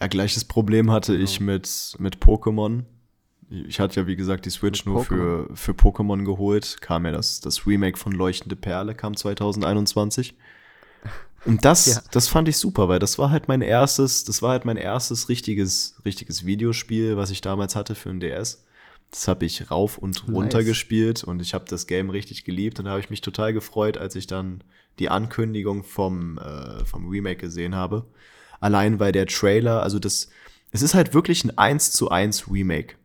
Ja, 0.00 0.06
gleiches 0.06 0.44
Problem 0.44 0.90
hatte 0.90 1.12
genau. 1.12 1.24
ich 1.24 1.40
mit, 1.40 1.96
mit 1.98 2.18
Pokémon. 2.18 2.84
Ich 3.50 3.80
hatte 3.80 4.00
ja, 4.00 4.06
wie 4.06 4.16
gesagt, 4.16 4.44
die 4.44 4.50
Switch 4.50 4.84
mit 4.84 4.94
nur 4.94 5.04
für, 5.04 5.48
für 5.54 5.72
Pokémon 5.72 6.24
geholt. 6.24 6.80
Kam 6.80 7.06
ja 7.06 7.12
das, 7.12 7.40
das 7.40 7.66
Remake 7.66 7.98
von 7.98 8.12
Leuchtende 8.12 8.56
Perle, 8.56 8.94
kam 8.94 9.16
2021. 9.16 10.34
Und 11.46 11.64
das, 11.64 11.86
ja. 11.86 12.02
das 12.12 12.28
fand 12.28 12.48
ich 12.48 12.58
super, 12.58 12.88
weil 12.88 12.98
das 12.98 13.18
war 13.18 13.30
halt 13.30 13.48
mein 13.48 13.62
erstes, 13.62 14.24
das 14.24 14.42
war 14.42 14.50
halt 14.50 14.64
mein 14.64 14.76
erstes 14.76 15.28
richtiges, 15.28 16.00
richtiges 16.04 16.44
Videospiel, 16.44 17.16
was 17.16 17.30
ich 17.30 17.40
damals 17.40 17.74
hatte 17.74 17.94
für 17.94 18.10
ein 18.10 18.20
DS. 18.20 18.64
Das 19.10 19.26
habe 19.26 19.46
ich 19.46 19.70
rauf 19.70 19.96
und 19.96 20.28
runter 20.28 20.58
nice. 20.58 20.66
gespielt 20.66 21.24
und 21.24 21.40
ich 21.40 21.54
habe 21.54 21.64
das 21.66 21.86
Game 21.86 22.10
richtig 22.10 22.44
geliebt 22.44 22.78
und 22.78 22.84
da 22.84 22.90
habe 22.90 23.00
ich 23.00 23.08
mich 23.08 23.22
total 23.22 23.54
gefreut, 23.54 23.96
als 23.96 24.14
ich 24.14 24.26
dann 24.26 24.62
die 24.98 25.08
Ankündigung 25.08 25.82
vom, 25.82 26.36
äh, 26.36 26.84
vom 26.84 27.08
Remake 27.08 27.40
gesehen 27.40 27.74
habe. 27.74 28.04
Allein 28.60 29.00
weil 29.00 29.12
der 29.12 29.26
Trailer, 29.26 29.82
also 29.82 29.98
das, 29.98 30.28
es 30.70 30.82
ist 30.82 30.94
halt 30.94 31.14
wirklich 31.14 31.44
ein 31.44 31.56
1 31.56 31.92
zu 31.92 32.10
1 32.10 32.50
Remake. 32.50 32.96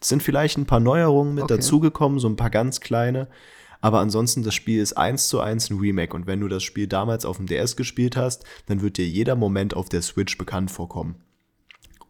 Es 0.00 0.08
sind 0.08 0.22
vielleicht 0.22 0.58
ein 0.58 0.66
paar 0.66 0.80
Neuerungen 0.80 1.34
mit 1.34 1.44
okay. 1.44 1.56
dazugekommen, 1.56 2.18
so 2.18 2.28
ein 2.28 2.36
paar 2.36 2.50
ganz 2.50 2.80
kleine. 2.80 3.28
Aber 3.80 4.00
ansonsten, 4.00 4.42
das 4.42 4.54
Spiel 4.54 4.80
ist 4.80 4.94
1 4.94 5.28
zu 5.28 5.40
1 5.40 5.70
ein 5.70 5.78
Remake. 5.78 6.14
Und 6.14 6.26
wenn 6.26 6.40
du 6.40 6.48
das 6.48 6.62
Spiel 6.62 6.86
damals 6.86 7.24
auf 7.24 7.36
dem 7.36 7.46
DS 7.46 7.76
gespielt 7.76 8.16
hast, 8.16 8.44
dann 8.66 8.80
wird 8.80 8.96
dir 8.96 9.06
jeder 9.06 9.36
Moment 9.36 9.74
auf 9.74 9.88
der 9.88 10.02
Switch 10.02 10.38
bekannt 10.38 10.70
vorkommen. 10.70 11.16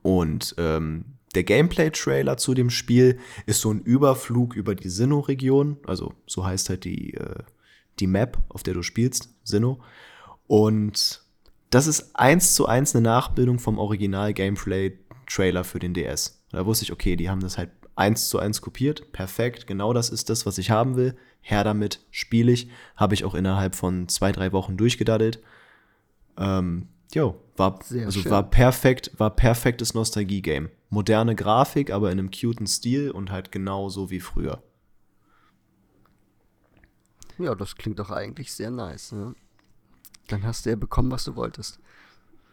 Und 0.03 0.55
ähm, 0.59 1.17
der 1.35 1.45
Gameplay-Trailer 1.45 2.37
zu 2.37 2.55
dem 2.55 2.71
Spiel 2.71 3.19
ist 3.45 3.61
so 3.61 3.71
ein 3.71 3.81
Überflug 3.81 4.55
über 4.55 4.75
die 4.75 4.89
Sinnoh-Region. 4.89 5.79
Also 5.87 6.15
so 6.27 6.47
heißt 6.47 6.71
halt 6.71 6.85
die, 6.85 7.15
äh, 7.15 7.43
die 7.99 8.07
Map, 8.07 8.39
auf 8.49 8.63
der 8.63 8.75
du 8.75 8.83
spielst, 8.83 9.31
Sinnoh. 9.45 9.81
Und 10.47 11.26
das 11.71 11.87
ist 11.87 12.15
eins 12.15 12.55
zu 12.55 12.67
eins 12.67 12.95
eine 12.95 13.03
Nachbildung 13.03 13.59
vom 13.59 13.79
Original 13.79 14.33
Gameplay 14.33 14.99
Trailer 15.27 15.65
für 15.65 15.79
den 15.79 15.95
DS. 15.95 16.43
Da 16.51 16.65
wusste 16.67 16.85
ich, 16.85 16.93
okay, 16.93 17.17
die 17.17 17.29
haben 17.29 17.41
das 17.41 17.59
halt 17.59 17.71
eins 17.97 18.29
zu 18.29 18.39
eins 18.39 18.61
kopiert. 18.61 19.13
Perfekt, 19.13 19.67
genau 19.67 19.93
das 19.93 20.11
ist 20.11 20.31
das, 20.31 20.47
was 20.47 20.59
ich 20.59 20.71
haben 20.71 20.97
will. 20.97 21.17
Her 21.41 21.65
damit, 21.65 22.01
spiele 22.11 22.53
ich. 22.53 22.71
Habe 22.97 23.15
ich 23.15 23.25
auch 23.25 23.35
innerhalb 23.35 23.75
von 23.75 24.09
zwei, 24.09 24.33
drei 24.33 24.53
Wochen 24.53 24.77
durchgedaddelt. 24.77 25.43
Ähm, 26.37 26.89
jo, 27.13 27.41
war, 27.57 27.79
also 27.91 28.31
war 28.31 28.49
perfekt, 28.49 29.11
war 29.17 29.31
perfektes 29.35 29.95
Nostalgie-Game. 29.95 30.71
Moderne 30.91 31.35
Grafik, 31.35 31.91
aber 31.91 32.13
in 32.13 32.19
einem 32.19 32.31
cuten 32.31 32.67
Stil 32.67 33.11
und 33.11 33.31
halt 33.31 33.51
genau 33.51 33.89
so 33.89 34.11
wie 34.11 34.21
früher. 34.21 34.63
Ja, 37.39 37.55
das 37.55 37.77
klingt 37.77 37.99
doch 37.99 38.11
eigentlich 38.11 38.53
sehr 38.53 38.71
nice, 38.71 39.13
ne? 39.13 39.35
Dann 40.29 40.45
hast 40.45 40.67
du 40.67 40.71
ja 40.71 40.77
bekommen, 40.77 41.11
was 41.11 41.25
du 41.25 41.37
wolltest. 41.37 41.79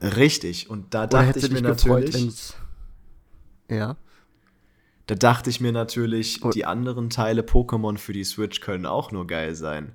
Richtig. 0.02 0.70
Und 0.70 0.94
da 0.94 1.08
dachte 1.08 1.40
ich 1.40 1.52
mir 1.52 1.62
gefreut, 1.62 2.06
natürlich. 2.06 2.54
ja. 3.70 3.98
Da 5.08 5.16
dachte 5.16 5.50
ich 5.50 5.60
mir 5.60 5.74
natürlich, 5.74 6.40
die 6.54 6.66
anderen 6.66 7.10
Teile 7.10 7.42
Pokémon 7.42 7.98
für 7.98 8.14
die 8.14 8.24
Switch 8.24 8.62
können 8.62 8.86
auch 8.86 9.12
nur 9.12 9.28
geil 9.28 9.54
sein. 9.54 9.94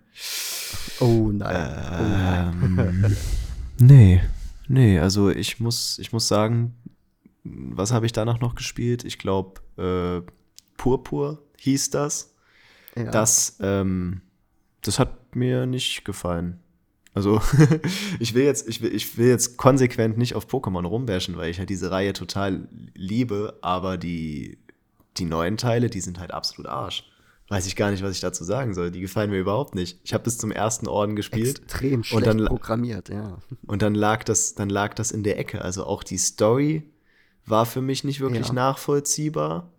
Oh 1.00 1.30
nein. 1.32 2.52
Ähm, 2.52 2.62
oh 2.62 2.82
nein. 2.82 3.16
nee, 3.78 4.22
nee, 4.68 4.98
also 4.98 5.30
ich 5.30 5.60
muss, 5.60 5.98
ich 5.98 6.12
muss 6.12 6.28
sagen, 6.28 6.74
was 7.42 7.92
habe 7.92 8.04
ich 8.04 8.12
danach 8.12 8.40
noch 8.40 8.54
gespielt? 8.54 9.04
Ich 9.04 9.18
glaube, 9.18 9.60
äh, 9.78 10.30
Purpur 10.76 11.42
hieß 11.56 11.88
das. 11.90 12.34
Ja. 12.94 13.10
Das, 13.10 13.56
ähm, 13.60 14.20
das 14.82 14.98
hat 14.98 15.34
mir 15.34 15.64
nicht 15.64 16.04
gefallen. 16.04 16.60
Also, 17.14 17.40
ich 18.20 18.34
will 18.34 18.44
jetzt, 18.44 18.68
ich 18.68 18.80
will, 18.82 18.94
ich 18.94 19.18
will 19.18 19.28
jetzt 19.28 19.56
konsequent 19.56 20.18
nicht 20.18 20.34
auf 20.34 20.46
Pokémon 20.46 20.86
rumbashen, 20.86 21.36
weil 21.36 21.50
ich 21.50 21.58
halt 21.58 21.70
diese 21.70 21.90
Reihe 21.90 22.12
total 22.12 22.68
liebe, 22.94 23.58
aber 23.62 23.96
die, 23.96 24.58
die 25.16 25.24
neuen 25.24 25.56
Teile, 25.56 25.90
die 25.90 26.00
sind 26.00 26.18
halt 26.18 26.32
absolut 26.32 26.70
Arsch. 26.70 27.04
Weiß 27.48 27.66
ich 27.66 27.76
gar 27.76 27.90
nicht, 27.90 28.02
was 28.02 28.12
ich 28.12 28.20
dazu 28.20 28.44
sagen 28.44 28.74
soll. 28.74 28.90
Die 28.90 29.00
gefallen 29.00 29.30
mir 29.30 29.38
überhaupt 29.38 29.74
nicht. 29.74 29.98
Ich 30.04 30.12
habe 30.12 30.24
bis 30.24 30.36
zum 30.36 30.52
ersten 30.52 30.86
Orden 30.86 31.16
gespielt. 31.16 31.60
Extrem 31.60 32.04
schlecht 32.04 32.26
und 32.26 32.26
dann, 32.26 32.46
programmiert, 32.46 33.08
ja. 33.08 33.38
Und 33.66 33.80
dann 33.80 33.94
lag 33.94 34.22
das, 34.24 34.54
dann 34.54 34.68
lag 34.68 34.92
das 34.94 35.10
in 35.12 35.22
der 35.22 35.38
Ecke. 35.38 35.62
Also 35.62 35.84
auch 35.84 36.02
die 36.02 36.18
Story 36.18 36.90
war 37.46 37.64
für 37.64 37.80
mich 37.80 38.04
nicht 38.04 38.20
wirklich 38.20 38.48
ja. 38.48 38.52
nachvollziehbar. 38.52 39.72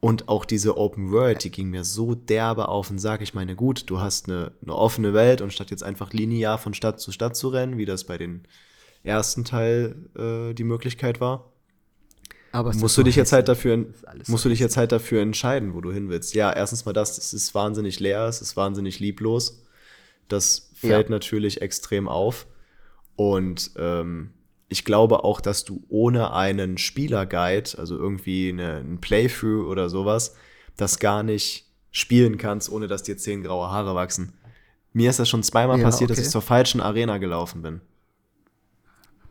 Und 0.00 0.28
auch 0.28 0.44
diese 0.44 0.76
Open 0.76 1.10
World, 1.10 1.42
die 1.42 1.50
ging 1.50 1.70
mir 1.70 1.82
so 1.82 2.14
derbe 2.14 2.68
auf 2.68 2.88
den 2.88 2.98
Sack. 2.98 3.22
Ich 3.22 3.34
meine, 3.34 3.56
gut, 3.56 3.88
du 3.88 3.98
hast 3.98 4.28
eine, 4.28 4.52
eine 4.62 4.74
offene 4.74 5.14
Welt 5.14 5.40
und 5.40 5.52
statt 5.52 5.70
jetzt 5.70 5.82
einfach 5.82 6.12
linear 6.12 6.58
von 6.58 6.74
Stadt 6.74 7.00
zu 7.00 7.12
Stadt 7.12 7.36
zu 7.36 7.48
rennen, 7.48 7.78
wie 7.78 7.86
das 7.86 8.04
bei 8.04 8.18
den 8.18 8.42
ersten 9.02 9.44
Teil 9.44 9.96
äh, 10.16 10.52
die 10.52 10.64
Möglichkeit 10.64 11.20
war, 11.20 11.50
aber 12.56 12.74
musst 12.74 12.96
du 12.96 13.02
dich 13.02 13.16
jetzt 13.16 13.32
halt 13.32 13.48
dafür, 13.48 13.84
musst 14.28 14.46
du 14.46 14.48
dich 14.48 14.60
jetzt 14.60 14.78
halt 14.78 14.90
dafür 14.90 15.20
entscheiden, 15.20 15.74
wo 15.74 15.82
du 15.82 15.92
hin 15.92 16.08
willst. 16.08 16.34
Ja, 16.34 16.50
erstens 16.50 16.86
mal 16.86 16.94
das, 16.94 17.18
es 17.18 17.34
ist 17.34 17.54
wahnsinnig 17.54 18.00
leer, 18.00 18.24
es 18.28 18.40
ist 18.40 18.56
wahnsinnig 18.56 18.98
lieblos. 18.98 19.62
Das 20.28 20.70
fällt 20.74 21.08
ja. 21.08 21.10
natürlich 21.10 21.60
extrem 21.60 22.08
auf. 22.08 22.46
Und 23.14 23.72
ähm, 23.76 24.30
ich 24.68 24.84
glaube 24.84 25.24
auch, 25.24 25.40
dass 25.40 25.64
du 25.64 25.84
ohne 25.88 26.32
einen 26.32 26.78
Spielerguide, 26.78 27.78
also 27.78 27.96
irgendwie 27.96 28.48
eine, 28.48 28.78
ein 28.78 29.00
Playthrough 29.00 29.66
oder 29.68 29.88
sowas, 29.88 30.34
das 30.76 30.98
gar 30.98 31.22
nicht 31.22 31.66
spielen 31.90 32.36
kannst, 32.36 32.70
ohne 32.70 32.88
dass 32.88 33.02
dir 33.02 33.16
zehn 33.16 33.42
graue 33.42 33.70
Haare 33.70 33.94
wachsen. 33.94 34.32
Mir 34.92 35.10
ist 35.10 35.18
das 35.18 35.28
schon 35.28 35.42
zweimal 35.42 35.78
ja, 35.78 35.84
passiert, 35.84 36.10
okay. 36.10 36.18
dass 36.18 36.26
ich 36.26 36.32
zur 36.32 36.42
falschen 36.42 36.80
Arena 36.80 37.18
gelaufen 37.18 37.62
bin. 37.62 37.80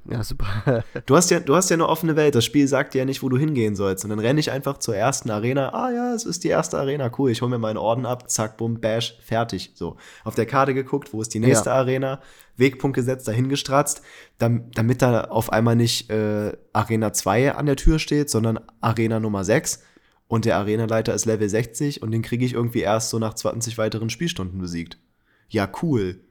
Ja, 0.09 0.23
super. 0.23 0.83
du, 1.05 1.15
hast 1.15 1.31
ja, 1.31 1.39
du 1.39 1.55
hast 1.55 1.69
ja 1.69 1.75
eine 1.75 1.87
offene 1.87 2.15
Welt. 2.15 2.35
Das 2.35 2.45
Spiel 2.45 2.67
sagt 2.67 2.93
dir 2.93 2.99
ja 2.99 3.05
nicht, 3.05 3.23
wo 3.23 3.29
du 3.29 3.37
hingehen 3.37 3.75
sollst. 3.75 4.03
Und 4.03 4.11
dann 4.11 4.19
renne 4.19 4.39
ich 4.39 4.51
einfach 4.51 4.77
zur 4.77 4.95
ersten 4.95 5.31
Arena. 5.31 5.73
Ah 5.73 5.91
ja, 5.91 6.13
es 6.13 6.25
ist 6.25 6.43
die 6.43 6.49
erste 6.49 6.77
Arena. 6.77 7.11
Cool, 7.17 7.31
ich 7.31 7.41
hole 7.41 7.49
mir 7.49 7.57
meinen 7.57 7.77
Orden 7.77 8.05
ab. 8.05 8.29
Zack, 8.29 8.57
bumm, 8.57 8.79
bash, 8.79 9.17
fertig. 9.23 9.71
So. 9.75 9.97
Auf 10.23 10.35
der 10.35 10.45
Karte 10.45 10.73
geguckt, 10.73 11.11
wo 11.11 11.21
ist 11.21 11.33
die 11.33 11.39
nächste 11.39 11.69
ja. 11.69 11.75
Arena. 11.75 12.21
Wegpunkt 12.55 12.95
gesetzt, 12.95 13.27
dahin 13.27 13.49
gestratzt. 13.49 14.01
damit 14.37 15.01
da 15.01 15.21
auf 15.25 15.51
einmal 15.51 15.75
nicht 15.75 16.09
äh, 16.09 16.53
Arena 16.71 17.11
2 17.11 17.55
an 17.55 17.65
der 17.65 17.75
Tür 17.75 17.99
steht, 17.99 18.29
sondern 18.29 18.59
Arena 18.81 19.19
Nummer 19.19 19.43
6. 19.43 19.83
Und 20.27 20.45
der 20.45 20.57
Arenaleiter 20.57 21.13
ist 21.13 21.25
Level 21.25 21.47
60 21.47 22.01
und 22.01 22.11
den 22.11 22.21
kriege 22.21 22.45
ich 22.45 22.53
irgendwie 22.53 22.81
erst 22.81 23.09
so 23.09 23.19
nach 23.19 23.35
20 23.35 23.77
weiteren 23.77 24.09
Spielstunden 24.09 24.59
besiegt. 24.59 24.97
Ja, 25.49 25.69
cool. 25.81 26.24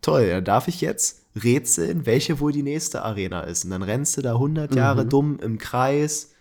Toll, 0.00 0.22
ja, 0.22 0.40
darf 0.40 0.68
ich 0.68 0.80
jetzt 0.80 1.26
rätseln, 1.42 2.06
welche 2.06 2.40
wohl 2.40 2.52
die 2.52 2.62
nächste 2.62 3.02
Arena 3.02 3.40
ist. 3.40 3.64
Und 3.64 3.70
dann 3.70 3.82
rennst 3.82 4.16
du 4.16 4.22
da 4.22 4.32
100 4.32 4.70
mhm. 4.70 4.76
Jahre 4.76 5.06
dumm 5.06 5.38
im 5.40 5.58
Kreis. 5.58 6.32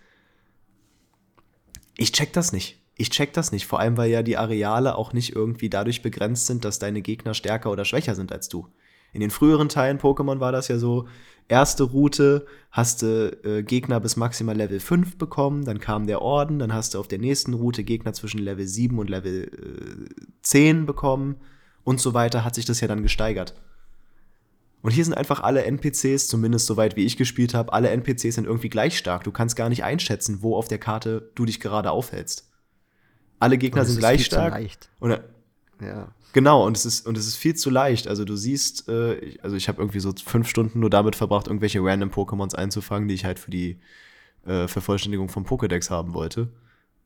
Ich 1.98 2.12
check 2.12 2.34
das 2.34 2.52
nicht. 2.52 2.82
Ich 2.96 3.10
check 3.10 3.34
das 3.34 3.52
nicht. 3.52 3.66
Vor 3.66 3.80
allem, 3.80 3.98
weil 3.98 4.10
ja 4.10 4.24
die 4.24 4.38
Areale 4.38 4.96
auch 4.96 5.12
nicht 5.12 5.36
irgendwie 5.36 5.70
dadurch 5.70 6.02
begrenzt 6.02 6.48
sind, 6.48 6.64
dass 6.64 6.80
deine 6.80 7.02
Gegner 7.02 7.34
stärker 7.34 7.72
oder 7.72 7.86
schwächer 7.86 8.16
sind 8.16 8.32
als 8.32 8.48
du. 8.48 8.68
In 9.12 9.20
den 9.22 9.32
früheren 9.32 9.70
Teilen 9.70 10.00
Pokémon 10.00 10.40
war 10.40 10.52
das 10.52 10.68
ja 10.68 10.78
so, 10.78 11.08
erste 11.48 11.84
Route 11.84 12.46
hast 12.72 13.02
du 13.02 13.38
äh, 13.44 13.64
Gegner 13.64 14.00
bis 14.00 14.18
maximal 14.18 14.56
Level 14.56 14.80
5 14.80 15.18
bekommen, 15.18 15.64
dann 15.64 15.80
kam 15.80 16.08
der 16.08 16.22
Orden, 16.22 16.60
dann 16.60 16.74
hast 16.74 16.94
du 16.94 17.00
auf 17.00 17.08
der 17.08 17.20
nächsten 17.20 17.54
Route 17.54 17.84
Gegner 17.84 18.14
zwischen 18.14 18.40
Level 18.40 18.68
7 18.68 18.98
und 19.00 19.10
Level 19.10 19.44
äh, 19.44 20.26
10 20.42 20.86
bekommen 20.86 21.38
und 21.86 22.02
so 22.02 22.14
weiter, 22.14 22.44
hat 22.44 22.56
sich 22.56 22.66
das 22.66 22.82
ja 22.82 22.90
dann 22.90 23.04
gesteigert. 23.04 23.54
Und 24.82 24.92
hier 24.92 25.06
sind 25.06 25.14
einfach 25.14 25.40
alle 25.40 25.64
NPCs, 25.64 26.28
zumindest 26.28 26.68
soweit 26.68 26.96
wie 26.96 27.06
ich 27.06 27.16
gespielt 27.16 27.54
habe, 27.54 27.72
alle 27.72 27.90
NPCs 27.90 28.36
sind 28.36 28.46
irgendwie 28.46 28.70
gleich 28.70 28.98
stark. 28.98 29.24
Du 29.24 29.32
kannst 29.32 29.56
gar 29.56 29.70
nicht 29.70 29.84
einschätzen, 29.84 30.44
wo 30.44 30.56
auf 30.56 30.68
der 30.68 30.78
Karte 30.78 31.32
du 31.34 31.46
dich 31.46 31.60
gerade 31.60 31.90
aufhältst. 31.90 32.52
Alle 33.40 33.58
Gegner 33.58 33.86
sind 33.86 34.00
gleich 34.00 34.26
stark. 34.26 34.54
Zu 34.54 34.60
leicht. 34.60 34.90
Und, 35.00 35.20
ja. 35.82 36.14
Genau, 36.34 36.66
und 36.66 36.76
es 36.76 36.86
ist 36.86 37.08
und 37.08 37.18
es 37.18 37.28
ist 37.28 37.38
viel 37.38 37.56
zu 37.56 37.70
leicht. 37.70 38.08
Also 38.08 38.26
du 38.26 38.36
siehst, 38.36 38.90
äh, 38.90 39.38
also 39.42 39.56
ich 39.56 39.70
habe 39.70 39.82
irgendwie 39.82 40.02
so 40.02 40.14
fünf 40.24 40.50
Stunden 40.50 40.82
nur 40.82 40.90
damit 40.90 41.16
verbracht, 41.16 41.48
irgendwelche 41.48 41.80
random 41.82 42.10
Pokémons 42.10 42.54
einzufangen, 42.54 43.08
die 43.08 43.16
ich 43.16 43.26
halt 43.26 43.40
für 43.40 43.52
die 43.52 43.80
äh, 44.46 44.68
Vervollständigung 44.68 45.30
vom 45.30 45.46
Pokédex 45.46 45.90
haben 45.90 46.14
wollte, 46.14 46.50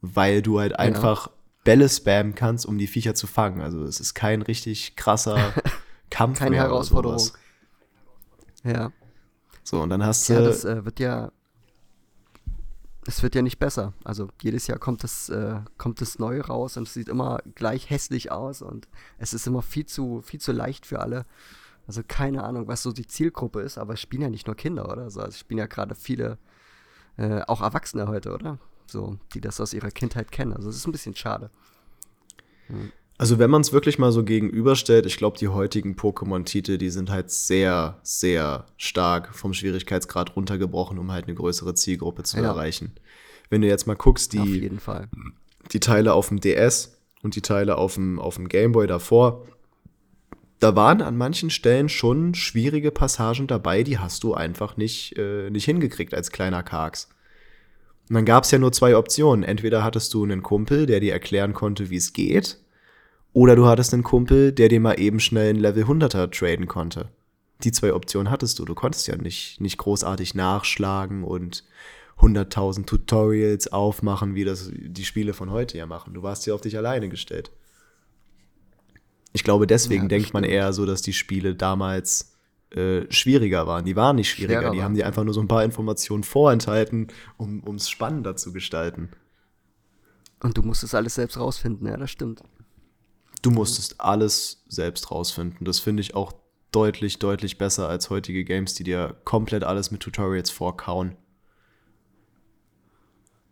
weil 0.01 0.41
du 0.41 0.59
halt 0.59 0.77
einfach 0.77 1.27
ja. 1.27 1.34
Bälle 1.70 1.88
spammen 1.88 2.34
kannst, 2.34 2.65
um 2.65 2.80
die 2.80 2.88
Viecher 2.88 3.13
zu 3.13 3.28
fangen. 3.28 3.61
Also 3.61 3.84
es 3.84 3.99
ist 3.99 4.15
kein 4.15 4.41
richtig 4.41 4.95
krasser 4.95 5.53
Kampf 6.09 6.39
Keine 6.39 6.55
Herausforderung. 6.55 7.30
Ja. 8.63 8.91
So, 9.63 9.80
und 9.80 9.91
dann 9.91 10.03
hast 10.03 10.28
du. 10.28 10.34
Ja, 10.34 10.41
das 10.41 10.65
äh, 10.65 10.84
wird 10.84 10.99
ja. 10.99 11.32
Es 13.05 13.22
wird 13.22 13.36
ja 13.36 13.43
nicht 13.43 13.59
besser. 13.59 13.93
Also 14.03 14.30
jedes 14.41 14.65
Jahr 14.65 14.80
kommt 14.80 15.03
das, 15.03 15.30
äh, 15.30 15.59
kommt 15.78 16.01
das 16.01 16.17
Neue 16.17 16.41
raus 16.41 16.76
und 16.76 16.88
es 16.88 16.95
sieht 16.95 17.07
immer 17.07 17.39
gleich 17.53 17.91
hässlich 17.91 18.32
aus 18.32 18.63
und 18.63 18.88
es 19.20 19.36
ist 19.36 19.45
immer 19.45 19.61
viel 19.61 19.86
zu, 19.86 20.22
viel 20.22 20.39
zu 20.41 20.51
leicht 20.51 20.88
für 20.88 20.99
alle. 20.99 21.28
Also 21.86 22.01
keine 22.07 22.45
Ahnung, 22.45 22.67
was 22.67 22.82
so 22.82 22.91
die 22.91 23.05
Zielgruppe 23.05 23.61
ist, 23.61 23.78
aber 23.78 23.93
es 23.93 24.01
spielen 24.01 24.24
ja 24.24 24.30
nicht 24.30 24.47
nur 24.47 24.55
Kinder, 24.55 24.91
oder? 24.91 25.11
So, 25.11 25.20
also 25.20 25.30
es 25.30 25.39
spielen 25.39 25.59
ja 25.59 25.67
gerade 25.67 25.93
viele, 25.93 26.39
äh, 27.17 27.41
auch 27.43 27.61
Erwachsene 27.61 28.07
heute, 28.07 28.34
oder? 28.34 28.57
So, 28.90 29.18
die 29.34 29.42
das 29.42 29.62
aus 29.62 29.74
ihrer 29.74 29.92
Kindheit 29.92 30.32
kennen. 30.32 30.54
Also 30.54 30.70
es 30.70 30.78
ist 30.78 30.88
ein 30.88 30.92
bisschen 30.92 31.16
schade. 31.16 31.50
Hm. 32.68 32.92
Also 33.20 33.38
wenn 33.38 33.50
man 33.50 33.62
es 33.62 33.74
wirklich 33.74 34.00
mal 34.00 34.14
so 34.14 34.24
gegenüberstellt, 34.24 35.06
ich 35.06 35.18
glaube, 35.18 35.38
die 35.38 35.50
heutigen 35.50 35.96
Pokémon-Titel, 35.96 36.78
die 36.78 36.90
sind 36.90 37.10
halt 37.10 37.30
sehr, 37.30 38.00
sehr 38.02 38.66
stark 38.78 39.36
vom 39.36 39.54
Schwierigkeitsgrad 39.54 40.38
runtergebrochen, 40.38 40.98
um 40.98 41.12
halt 41.12 41.26
eine 41.28 41.36
größere 41.36 41.74
Zielgruppe 41.74 42.24
zu 42.24 42.38
ja. 42.38 42.44
erreichen. 42.44 42.94
Wenn 43.50 43.62
du 43.62 43.68
jetzt 43.68 43.88
mal 43.88 43.98
guckst, 43.98 44.32
die, 44.32 44.72
die 45.74 45.80
Teile 45.82 46.14
auf 46.14 46.30
dem 46.30 46.40
DS 46.40 46.98
und 47.22 47.36
die 47.36 47.42
Teile 47.42 47.78
auf 47.78 47.96
dem, 47.96 48.20
auf 48.20 48.36
dem 48.36 48.48
Gameboy 48.48 48.88
davor, 48.88 49.46
da 50.60 50.78
waren 50.78 51.02
an 51.02 51.18
manchen 51.18 51.50
Stellen 51.50 51.90
schon 51.90 52.36
schwierige 52.36 52.92
Passagen 52.92 53.48
dabei, 53.48 53.84
die 53.84 53.98
hast 53.98 54.24
du 54.24 54.34
einfach 54.34 54.78
nicht, 54.78 55.18
äh, 55.18 55.50
nicht 55.50 55.66
hingekriegt 55.66 56.14
als 56.14 56.32
kleiner 56.32 56.64
Karks. 56.64 57.10
Und 58.10 58.16
dann 58.16 58.26
gab 58.26 58.43
es 58.43 58.51
ja 58.51 58.57
nur 58.57 58.72
zwei 58.72 58.97
Optionen. 58.97 59.43
Entweder 59.43 59.84
hattest 59.84 60.14
du 60.14 60.24
einen 60.24 60.41
Kumpel, 60.41 60.88
der 60.88 60.99
dir 60.99 61.14
erklären 61.14 61.53
konnte, 61.53 61.89
wie 61.91 61.97
es 61.97 62.14
geht, 62.14 62.60
oder 63.34 63.55
du 63.55 63.68
hattest 63.68 63.93
einen 63.93 64.03
Kumpel, 64.03 64.51
der 64.51 64.70
dir 64.70 64.80
mal 64.80 64.99
eben 64.99 65.20
schnell 65.20 65.51
einen 65.51 65.60
Level 65.60 65.84
100er 65.84 66.32
traden 66.32 66.68
konnte. 66.68 67.10
Die 67.64 67.72
zwei 67.72 67.93
Optionen 67.93 68.32
hattest 68.32 68.57
du. 68.57 68.66
Du 68.66 68.74
konntest 68.74 69.07
ja 69.07 69.16
nicht, 69.16 69.62
nicht 69.62 69.78
großartig 69.78 70.34
nachschlagen 70.34 71.24
und 71.24 71.64
100.000 72.18 72.86
Tutorials 72.86 73.72
aufmachen, 73.72 74.34
wie 74.34 74.43
das 74.43 74.72
die 74.74 75.05
Spiele 75.05 75.34
von 75.34 75.51
heute 75.51 75.78
ja 75.78 75.86
machen. 75.86 76.14
Du 76.16 76.24
warst 76.24 76.47
ja 76.47 76.55
auf 76.55 76.62
dich 76.62 76.78
alleine 76.78 77.10
gestellt. 77.10 77.51
Ich 79.32 79.43
glaube, 79.43 79.68
deswegen 79.68 80.03
ja, 80.03 80.10
denkt 80.10 80.34
man 80.34 80.43
eher 80.43 80.74
so, 80.74 80.88
dass 80.88 81.03
die 81.03 81.14
Spiele 81.14 81.55
damals 81.55 82.36
äh, 82.72 83.11
schwieriger 83.11 83.67
waren. 83.67 83.86
Die 83.86 83.95
waren 83.95 84.15
nicht 84.15 84.30
schwieriger, 84.30 84.59
Schwerer 84.59 84.74
die 84.74 84.84
haben 84.84 84.95
dir 84.95 85.05
einfach 85.05 85.24
nur 85.24 85.34
so 85.34 85.41
ein 85.41 85.47
paar 85.47 85.63
Informationen 85.63 86.24
vorenthalten, 86.24 87.07
um 87.38 87.76
es 87.76 87.89
spannender 87.89 88.36
zu 88.36 88.53
gestalten. 88.53 89.09
Und 90.41 90.57
du 90.57 90.61
musstest 90.61 90.95
alles 90.95 91.15
selbst 91.15 91.38
rausfinden, 91.38 91.88
ja, 91.88 91.97
das 91.97 92.11
stimmt. 92.11 92.41
Du 93.41 93.51
musstest 93.51 93.99
alles 93.99 94.63
selbst 94.67 95.11
rausfinden. 95.11 95.65
Das 95.65 95.80
finde 95.80 96.01
ich 96.01 96.15
auch 96.15 96.34
deutlich, 96.72 97.20
deutlich 97.20 97.57
besser 97.57 97.89
als 97.89 98.09
heutige 98.09 98.43
Games, 98.43 98.74
die 98.74 98.84
dir 98.84 99.15
komplett 99.24 99.63
alles 99.63 99.91
mit 99.91 100.01
Tutorials 100.01 100.51
vorkauen. 100.51 101.15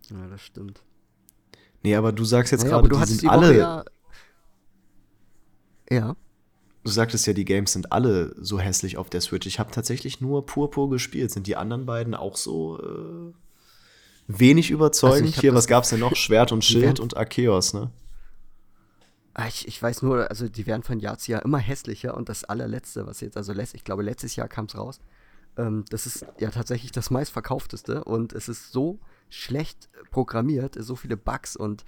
Ja, 0.09 0.27
das 0.27 0.41
stimmt. 0.41 0.83
Nee, 1.83 1.95
aber 1.95 2.11
du 2.11 2.23
sagst 2.25 2.51
jetzt 2.51 2.63
naja, 2.63 2.81
gerade, 2.81 3.05
die 3.05 3.13
sind 3.13 3.29
alle. 3.29 3.57
Ja, 3.57 3.85
ja. 5.89 6.15
Du 6.87 6.93
sagtest 6.93 7.27
ja, 7.27 7.33
die 7.33 7.43
Games 7.43 7.73
sind 7.73 7.91
alle 7.91 8.33
so 8.39 8.61
hässlich 8.61 8.95
auf 8.95 9.09
der 9.09 9.19
Switch. 9.19 9.45
Ich 9.45 9.59
habe 9.59 9.71
tatsächlich 9.71 10.21
nur 10.21 10.45
Purpur 10.45 10.89
gespielt. 10.89 11.31
Sind 11.31 11.45
die 11.45 11.57
anderen 11.57 11.85
beiden 11.85 12.15
auch 12.15 12.37
so 12.37 12.79
äh, 12.81 13.33
wenig 14.27 14.71
überzeugend? 14.71 15.27
Also 15.31 15.41
Hier, 15.41 15.53
was 15.53 15.67
gab's 15.67 15.89
denn 15.89 15.99
noch? 15.99 16.15
Schwert 16.15 16.53
und 16.53 16.63
Schild 16.63 17.01
und 17.01 17.17
Arceus, 17.17 17.73
ne? 17.73 17.91
Ah, 19.33 19.47
ich, 19.49 19.67
ich 19.67 19.83
weiß 19.83 20.01
nur, 20.01 20.29
also 20.29 20.47
die 20.47 20.65
werden 20.65 20.81
von 20.81 21.01
Jahr 21.01 21.17
zu 21.17 21.33
Jahr 21.33 21.43
immer 21.43 21.57
hässlicher 21.57 22.15
und 22.15 22.29
das 22.29 22.45
allerletzte, 22.45 23.05
was 23.05 23.19
jetzt, 23.19 23.35
also 23.35 23.51
ich 23.51 23.83
glaube 23.83 24.03
letztes 24.03 24.37
Jahr 24.37 24.47
kam 24.47 24.67
es 24.67 24.77
raus, 24.77 25.01
ähm, 25.57 25.83
das 25.89 26.05
ist 26.05 26.25
ja 26.39 26.51
tatsächlich 26.51 26.93
das 26.93 27.11
meistverkaufteste 27.11 28.05
und 28.05 28.31
es 28.31 28.47
ist 28.47 28.71
so 28.71 28.97
schlecht 29.27 29.89
programmiert, 30.09 30.77
so 30.79 30.95
viele 30.95 31.17
Bugs 31.17 31.57
und 31.57 31.83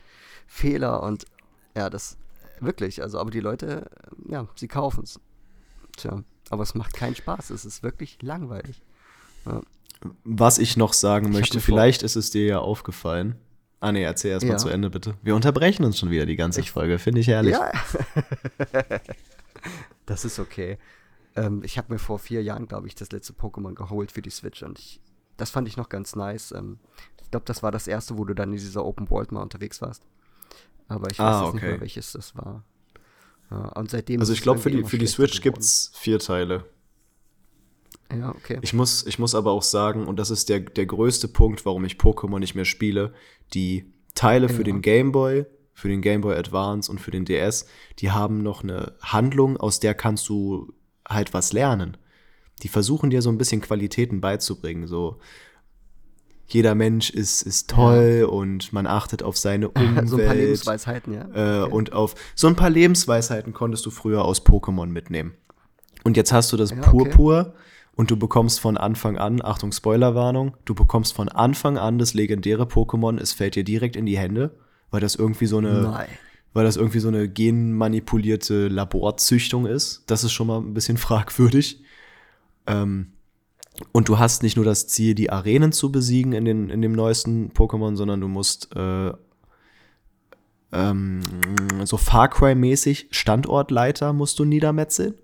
Fehler 0.46 1.04
und 1.04 1.24
ja, 1.74 1.90
das 1.90 2.18
wirklich, 2.62 3.02
also 3.02 3.20
aber 3.20 3.32
die 3.32 3.40
Leute, 3.40 3.90
ja, 4.28 4.48
sie 4.56 4.68
kaufen 4.68 5.04
es. 5.04 5.20
Tja, 5.98 6.24
aber 6.50 6.64
es 6.64 6.76
macht 6.76 6.94
keinen 6.94 7.16
Spaß, 7.16 7.50
es 7.50 7.66
ist 7.66 7.84
wirklich 7.84 8.22
langweilig. 8.22 8.82
Ja. 9.46 9.62
Was 10.24 10.58
ich 10.58 10.78
noch 10.78 10.94
sagen 10.94 11.28
ich 11.28 11.34
möchte, 11.34 11.60
vielleicht 11.60 12.04
ist 12.04 12.16
es 12.16 12.32
dir 12.32 12.46
ja 12.46 12.60
aufgefallen. 12.60 13.36
Ah 13.82 13.92
nee, 13.92 14.04
erzähl 14.04 14.32
erst 14.32 14.46
mal 14.46 14.54
ja. 14.54 14.58
zu 14.58 14.70
Ende 14.70 14.90
bitte. 14.90 15.16
Wir 15.22 15.36
unterbrechen 15.36 15.86
uns 15.86 15.98
schon 15.98 16.10
wieder 16.10 16.26
die 16.26 16.36
ganze 16.36 16.60
ich, 16.60 16.72
Folge, 16.72 17.00
finde 17.00 17.22
ich 17.22 17.28
herrlich. 17.28 17.54
Ja. 17.54 17.72
das 20.06 20.26
ist 20.26 20.40
okay. 20.40 20.78
Ähm, 21.36 21.62
ich 21.64 21.78
habe 21.78 21.94
mir 21.94 22.00
vor 22.00 22.20
vier 22.20 22.44
Jahren, 22.44 22.68
glaube 22.68 22.88
ich, 22.88 22.96
das 22.96 23.12
letzte 23.12 23.34
Pokémon 23.34 23.74
geholt 23.76 24.12
für 24.12 24.22
die 24.22 24.30
Switch 24.30 24.64
und 24.64 24.80
ich, 24.80 25.00
das 25.38 25.50
fand 25.50 25.68
ich 25.68 25.78
noch 25.78 25.88
ganz 25.88 26.16
nice. 26.16 26.52
Ähm, 26.52 26.80
ich 27.24 27.32
glaube, 27.32 27.46
das 27.46 27.64
war 27.64 27.72
das 27.72 27.88
erste, 27.88 28.18
wo 28.18 28.26
du 28.26 28.34
dann 28.34 28.50
in 28.52 28.58
dieser 28.58 28.84
Open 28.84 29.10
World 29.10 29.32
mal 29.32 29.42
unterwegs 29.42 29.82
warst. 29.82 30.04
Aber 30.90 31.10
ich 31.12 31.20
weiß 31.20 31.26
ah, 31.26 31.46
okay. 31.46 31.54
nicht 31.54 31.64
mehr, 31.64 31.82
welches 31.82 32.12
das 32.12 32.36
war. 32.36 32.64
Ja, 33.52 33.70
und 33.70 33.90
seitdem 33.90 34.20
also 34.20 34.34
ich 34.34 34.42
glaube, 34.42 34.60
für 34.60 34.72
die, 34.72 34.84
für 34.84 34.98
die 34.98 35.08
Switch 35.08 35.42
gibt 35.42 35.60
es 35.60 35.92
vier 35.96 36.20
Teile. 36.20 36.66
Ja, 38.12 38.30
okay. 38.30 38.58
Ich 38.62 38.74
muss, 38.74 39.06
ich 39.06 39.20
muss 39.20 39.36
aber 39.36 39.52
auch 39.52 39.64
sagen, 39.64 40.08
und 40.08 40.18
das 40.18 40.32
ist 40.32 40.50
der, 40.50 40.60
der 40.60 40.88
größte 40.88 41.28
Punkt, 41.28 41.66
warum 41.66 41.86
ich 41.86 41.96
Pokémon 41.96 42.40
nicht 42.40 42.56
mehr 42.56 42.66
spiele, 42.66 43.14
die 43.54 43.94
Teile 44.16 44.48
ja. 44.48 44.54
für 44.54 44.64
den 44.64 44.82
Game 44.82 45.12
Boy, 45.12 45.46
für 45.74 45.90
den 45.90 46.02
Game 46.02 46.22
Boy 46.22 46.36
Advance 46.36 46.92
und 46.92 47.00
für 47.00 47.12
den 47.12 47.26
DS, 47.26 47.68
die 48.00 48.12
haben 48.12 48.42
noch 48.42 48.64
eine 48.64 48.94
Handlung, 49.02 49.58
aus 49.58 49.80
der 49.80 49.94
kannst 49.94 50.28
du 50.28 50.74
halt 51.08 51.34
was 51.34 51.54
lernen. 51.54 51.98
Die 52.64 52.68
versuchen 52.68 53.10
dir 53.10 53.22
so 53.22 53.30
ein 53.30 53.38
bisschen 53.38 53.62
Qualitäten 53.62 54.22
beizubringen, 54.22 54.88
so 54.88 55.20
jeder 56.54 56.76
Mensch 56.76 57.10
ist, 57.10 57.44
ist 57.44 57.70
toll 57.70 58.20
ja. 58.22 58.28
und 58.28 58.74
man 58.74 58.88
achtet 58.88 59.24
auf 59.24 59.38
seine 59.38 59.70
Umwelt. 59.70 60.08
so 60.10 60.18
ein 60.18 60.26
paar 60.26 60.36
Lebensweisheiten, 60.36 61.14
ja. 61.14 61.22
Äh, 61.34 61.64
okay. 61.64 61.72
Und 61.72 61.94
auf 61.94 62.16
so 62.36 62.48
ein 62.48 62.56
paar 62.56 62.70
Lebensweisheiten 62.70 63.54
konntest 63.54 63.86
du 63.86 63.92
früher 63.92 64.26
aus 64.26 64.46
Pokémon 64.46 64.88
mitnehmen. 64.88 65.34
Und 66.04 66.18
jetzt 66.18 66.34
hast 66.34 66.52
du 66.52 66.58
das 66.58 66.72
ja, 66.72 66.78
Purpur 66.78 67.40
okay. 67.40 67.52
und 67.96 68.10
du 68.12 68.18
bekommst 68.18 68.60
von 68.60 68.78
Anfang 68.78 69.18
an, 69.18 69.42
Achtung, 69.44 69.72
Spoilerwarnung, 69.72 70.56
du 70.66 70.74
bekommst 70.74 71.14
von 71.14 71.30
Anfang 71.30 71.78
an 71.78 72.00
das 72.00 72.14
legendäre 72.14 72.64
Pokémon, 72.64 73.20
es 73.20 73.34
fällt 73.34 73.56
dir 73.56 73.64
direkt 73.64 73.96
in 73.96 74.06
die 74.06 74.18
Hände, 74.18 74.58
weil 74.92 75.02
das 75.02 75.16
irgendwie 75.16 75.46
so 75.46 75.58
eine. 75.58 75.82
Nein. 75.84 76.08
Weil 76.52 76.66
das 76.66 76.78
irgendwie 76.78 77.00
so 77.00 77.10
eine 77.10 77.30
genmanipulierte 77.30 78.70
Laborzüchtung 78.70 79.68
ist. 79.68 80.04
Das 80.08 80.24
ist 80.24 80.32
schon 80.32 80.48
mal 80.48 80.60
ein 80.60 80.74
bisschen 80.74 80.98
fragwürdig. 81.08 81.84
Ähm, 82.66 83.12
und 83.92 84.10
du 84.10 84.20
hast 84.20 84.44
nicht 84.44 84.56
nur 84.56 84.66
das 84.66 84.88
Ziel, 84.88 85.16
die 85.16 85.30
Arenen 85.30 85.72
zu 85.72 85.92
besiegen 85.92 86.34
in, 86.34 86.46
den, 86.46 86.70
in 86.70 86.82
dem 86.82 86.92
neuesten 86.92 87.52
Pokémon, 87.52 87.96
sondern 87.96 88.22
du 88.22 88.28
musst 88.28 88.76
äh, 88.76 89.12
ähm, 90.72 91.22
so 91.86 91.98
Far 91.98 92.30
Cry-mäßig 92.30 93.08
Standortleiter 93.12 94.14
musst 94.14 94.40
du 94.40 94.46
niedermetzeln. 94.46 95.16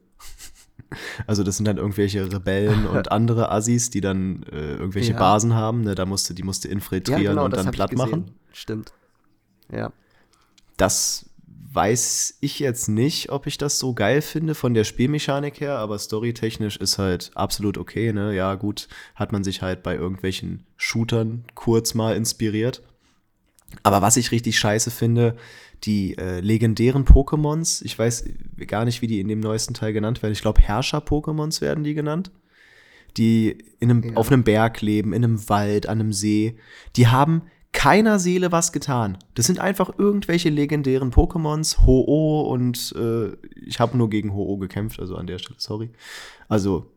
Also 1.26 1.44
das 1.44 1.58
sind 1.58 1.66
dann 1.66 1.78
irgendwelche 1.78 2.32
Rebellen 2.32 2.86
und 2.94 3.12
andere 3.12 3.52
Assis, 3.52 3.90
die 3.90 4.02
dann 4.02 4.44
äh, 4.44 4.76
irgendwelche 4.76 5.14
ja. 5.14 5.18
Basen 5.18 5.54
haben. 5.54 5.82
Ne? 5.82 5.96
Da 5.96 6.06
musst 6.06 6.30
du, 6.30 6.34
die 6.34 6.44
musst 6.44 6.64
du 6.64 6.70
infiltrieren 6.70 7.24
ja, 7.24 7.30
genau, 7.32 7.46
und 7.46 7.56
dann 7.56 7.72
platt 7.72 7.94
machen. 7.94 8.32
Stimmt. 8.52 8.94
Ja. 9.72 9.92
Das 10.78 11.26
weiß 11.76 12.38
ich 12.42 12.60
jetzt 12.60 12.88
nicht, 12.88 13.30
ob 13.30 13.48
ich 13.48 13.58
das 13.58 13.78
so 13.78 13.94
geil 13.94 14.22
finde 14.22 14.56
von 14.56 14.74
der 14.74 14.86
Spielmechanik 14.86 15.60
her, 15.60 15.78
aber 15.78 16.00
storytechnisch 16.00 16.78
ist 16.78 16.98
halt 16.98 17.32
absolut 17.36 17.78
okay, 17.78 18.14
ne? 18.14 18.34
Ja, 18.34 18.56
gut, 18.56 18.88
hat 19.14 19.32
man 19.32 19.44
sich 19.44 19.62
halt 19.62 19.84
bei 19.84 19.96
irgendwelchen 19.96 20.66
Shootern 20.78 21.44
kurz 21.54 21.94
mal 21.94 22.16
inspiriert. 22.16 22.82
Aber 23.84 24.02
was 24.02 24.18
ich 24.18 24.32
richtig 24.32 24.58
scheiße 24.58 24.90
finde, 24.90 25.36
die 25.84 26.18
äh, 26.18 26.40
legendären 26.40 27.06
Pokémons, 27.06 27.84
ich 27.84 27.98
weiß 27.98 28.26
gar 28.68 28.86
nicht, 28.86 29.02
wie 29.02 29.08
die 29.08 29.20
in 29.20 29.28
dem 29.28 29.40
neuesten 29.40 29.74
Teil 29.74 29.94
genannt 29.94 30.24
werden. 30.24 30.34
Ich 30.34 30.42
glaube, 30.42 30.62
Herrscher-Pokémons 30.62 31.62
werden 31.62 31.84
die 31.84 31.94
genannt. 31.94 32.32
Die 33.18 33.58
in 33.80 33.92
einem, 33.92 34.04
ja. 34.04 34.14
auf 34.16 34.32
einem 34.32 34.44
Berg 34.44 34.82
leben, 34.82 35.14
in 35.14 35.24
einem 35.24 35.48
Wald, 35.50 35.88
an 35.88 36.00
einem 36.00 36.14
See. 36.14 36.58
Die 36.96 37.08
haben 37.08 37.44
keiner 37.76 38.20
Seele 38.20 38.52
was 38.52 38.72
getan. 38.72 39.18
Das 39.36 39.46
sind 39.46 39.60
einfach 39.60 39.92
irgendwelche 40.00 40.50
legendären 40.50 41.12
Pokémons, 41.12 41.86
Ho-Oh 41.86 42.50
und 42.50 42.96
äh, 42.98 43.34
ich 43.68 43.80
habe 43.80 43.98
nur 43.98 44.10
gegen 44.10 44.34
Ho-Oh 44.34 44.58
gekämpft, 44.58 45.00
also 45.00 45.16
an 45.16 45.28
der 45.28 45.38
Stelle, 45.38 45.58
sorry. 45.60 45.92
Also 46.48 46.90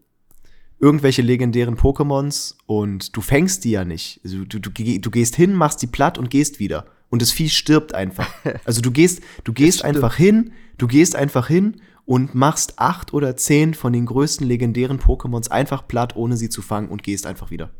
irgendwelche 0.78 1.20
legendären 1.20 1.76
Pokémons 1.76 2.54
und 2.66 3.14
du 3.16 3.20
fängst 3.20 3.64
die 3.64 3.72
ja 3.72 3.84
nicht. 3.84 4.20
Also 4.24 4.44
du, 4.44 4.60
du, 4.60 4.70
du 4.70 5.10
gehst 5.10 5.34
hin, 5.34 5.52
machst 5.52 5.82
die 5.82 5.88
platt 5.88 6.16
und 6.16 6.30
gehst 6.30 6.60
wieder. 6.60 6.86
Und 7.10 7.22
das 7.22 7.32
Vieh 7.32 7.50
stirbt 7.50 7.92
einfach. 7.92 8.28
Also 8.64 8.80
du 8.80 8.92
gehst, 8.92 9.20
du 9.44 9.52
gehst 9.52 9.84
einfach 9.84 10.14
hin, 10.14 10.52
du 10.78 10.86
gehst 10.86 11.16
einfach 11.16 11.48
hin 11.48 11.82
und 12.04 12.36
machst 12.36 12.78
acht 12.78 13.12
oder 13.12 13.36
zehn 13.36 13.74
von 13.74 13.92
den 13.92 14.06
größten 14.06 14.46
legendären 14.46 15.00
Pokémons 15.00 15.50
einfach 15.50 15.88
platt, 15.88 16.14
ohne 16.14 16.36
sie 16.36 16.48
zu 16.48 16.62
fangen 16.62 16.88
und 16.88 17.02
gehst 17.02 17.26
einfach 17.26 17.50
wieder. 17.50 17.70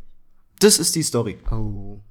Das 0.59 0.79
ist 0.79 0.95
die 0.95 1.03
Story. 1.03 1.37
Oh. 1.49 2.01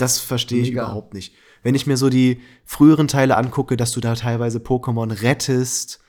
Das 0.00 0.18
verstehe 0.18 0.62
ich 0.62 0.70
überhaupt 0.72 1.14
nicht. 1.14 1.34
Wenn 1.62 1.74
ich 1.74 1.86
mir 1.86 1.96
so 1.96 2.08
die 2.08 2.40
früheren 2.64 3.08
Teile 3.08 3.36
angucke, 3.36 3.76
dass 3.76 3.92
du 3.92 4.00
da 4.00 4.14
teilweise 4.14 4.58
Pokémon 4.58 5.22
rettest 5.22 6.00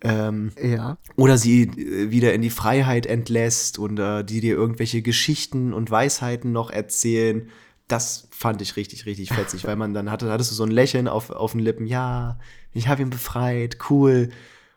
ähm, 0.00 0.52
ja. 0.62 0.96
oder 1.16 1.38
sie 1.38 1.62
äh, 1.62 2.10
wieder 2.10 2.32
in 2.34 2.42
die 2.42 2.50
Freiheit 2.50 3.06
entlässt 3.06 3.78
und 3.78 3.98
äh, 3.98 4.24
die 4.24 4.40
dir 4.40 4.54
irgendwelche 4.54 5.02
Geschichten 5.02 5.72
und 5.72 5.90
Weisheiten 5.90 6.52
noch 6.52 6.70
erzählen, 6.70 7.48
das 7.88 8.28
fand 8.30 8.60
ich 8.62 8.76
richtig, 8.76 9.06
richtig 9.06 9.30
fetzig, 9.30 9.64
weil 9.64 9.76
man 9.76 9.94
dann 9.94 10.10
hatte, 10.10 10.30
hattest 10.30 10.50
du 10.50 10.54
so 10.54 10.64
ein 10.64 10.70
Lächeln 10.70 11.08
auf, 11.08 11.30
auf 11.30 11.52
den 11.52 11.60
Lippen, 11.60 11.86
ja, 11.86 12.38
ich 12.72 12.86
habe 12.86 13.02
ihn 13.02 13.10
befreit, 13.10 13.78
cool. 13.90 14.28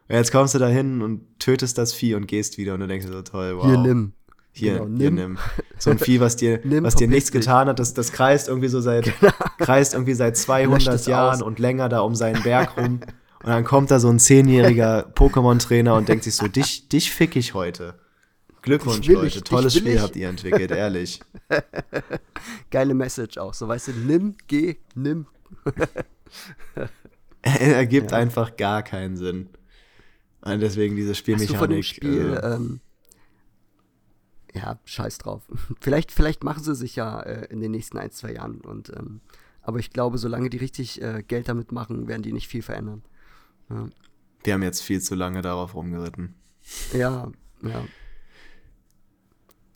Und 0.08 0.16
jetzt 0.16 0.32
kommst 0.32 0.56
du 0.56 0.60
da 0.60 0.68
hin 0.68 1.02
und 1.02 1.40
tötest 1.40 1.78
das 1.78 1.94
Vieh 1.94 2.16
und 2.16 2.28
gehst 2.28 2.58
wieder 2.58 2.74
und 2.74 2.80
du 2.80 2.88
denkst 2.88 3.06
so, 3.08 3.22
toll, 3.22 3.58
wow. 3.58 3.66
Hier, 3.66 3.78
nimm. 3.78 4.14
Hier, 4.54 4.74
genau, 4.74 4.86
nimm. 4.86 5.00
hier 5.00 5.12
nimm. 5.12 5.38
So 5.78 5.92
ein 5.92 6.00
Vieh, 6.00 6.20
was 6.20 6.36
dir, 6.36 6.60
was 6.84 6.96
dir 6.96 7.08
nichts 7.08 7.32
getan 7.32 7.68
hat, 7.68 7.80
das, 7.80 7.94
das 7.94 8.12
kreist 8.12 8.48
irgendwie 8.48 8.68
so 8.68 8.82
seit, 8.82 9.06
genau. 9.20 9.32
kreist 9.58 9.94
irgendwie 9.94 10.14
seit 10.14 10.38
200 10.38 11.08
Jahren 11.08 11.36
aus. 11.36 11.42
und 11.42 11.60
länger 11.60 11.90
da 11.90 12.02
um 12.02 12.16
seinen 12.16 12.44
Berg 12.44 12.78
rum. 12.78 13.00
Und 13.44 13.50
dann 13.50 13.64
kommt 13.64 13.90
da 13.90 14.00
so 14.00 14.10
ein 14.10 14.20
zehnjähriger 14.20 15.12
Pokémon-Trainer 15.16 15.96
und 15.96 16.10
denkt 16.10 16.26
sich 16.26 16.36
so, 16.36 16.48
dich, 16.48 16.90
dich 16.90 17.12
fick 17.12 17.36
ich 17.36 17.54
heute. 17.54 17.96
Glückwunsch, 18.62 19.08
Leute. 19.08 19.40
Ich, 19.40 19.44
Tolles 19.44 19.76
Spiel 19.76 19.96
ich. 19.96 20.02
habt 20.02 20.16
ihr 20.16 20.30
entwickelt, 20.30 20.70
ehrlich. 20.70 21.20
Geile 22.70 22.94
Message 22.94 23.40
auch. 23.40 23.56
So, 23.56 23.68
weißt 23.68 23.88
du, 23.88 23.92
nimm, 23.94 24.36
geh, 24.46 24.76
nimm. 24.94 25.26
Ergibt 27.42 28.12
ja. 28.12 28.18
einfach 28.18 28.56
gar 28.58 28.84
keinen 28.84 29.18
Sinn. 29.18 29.50
Und 30.42 30.60
deswegen 30.60 30.96
diese 30.96 31.16
Spielmechanik. 31.16 31.56
Hast 31.56 31.62
du 31.62 31.66
von 31.66 31.70
dem 31.72 31.84
Spiel, 31.84 32.34
äh, 32.34 32.54
ähm, 32.54 32.82
ja, 34.54 34.80
scheiß 34.86 35.18
drauf. 35.20 35.44
vielleicht, 35.82 36.12
vielleicht 36.12 36.44
machen 36.44 36.64
sie 36.64 36.76
sich 36.76 36.96
ja 36.96 37.22
äh, 37.22 37.46
in 37.46 37.60
den 37.60 37.72
nächsten 37.72 37.98
ein, 37.98 38.12
zwei 38.12 38.34
Jahren. 38.34 38.62
Und, 38.62 38.90
ähm, 38.90 39.22
aber 39.62 39.80
ich 39.80 39.92
glaube, 39.92 40.18
solange 40.18 40.50
die 40.50 40.58
richtig 40.58 41.02
äh, 41.02 41.24
Geld 41.24 41.50
damit 41.50 41.72
machen, 41.72 42.08
werden 42.08 42.24
die 42.24 42.34
nicht 42.34 42.48
viel 42.48 42.62
verändern. 42.62 43.04
Ja. 43.70 43.90
Die 44.46 44.54
haben 44.54 44.64
jetzt 44.64 44.82
viel 44.82 45.02
zu 45.02 45.16
lange 45.16 45.42
darauf 45.42 45.76
rumgeritten. 45.76 46.36
Ja, 46.94 47.32
ja. 47.62 47.86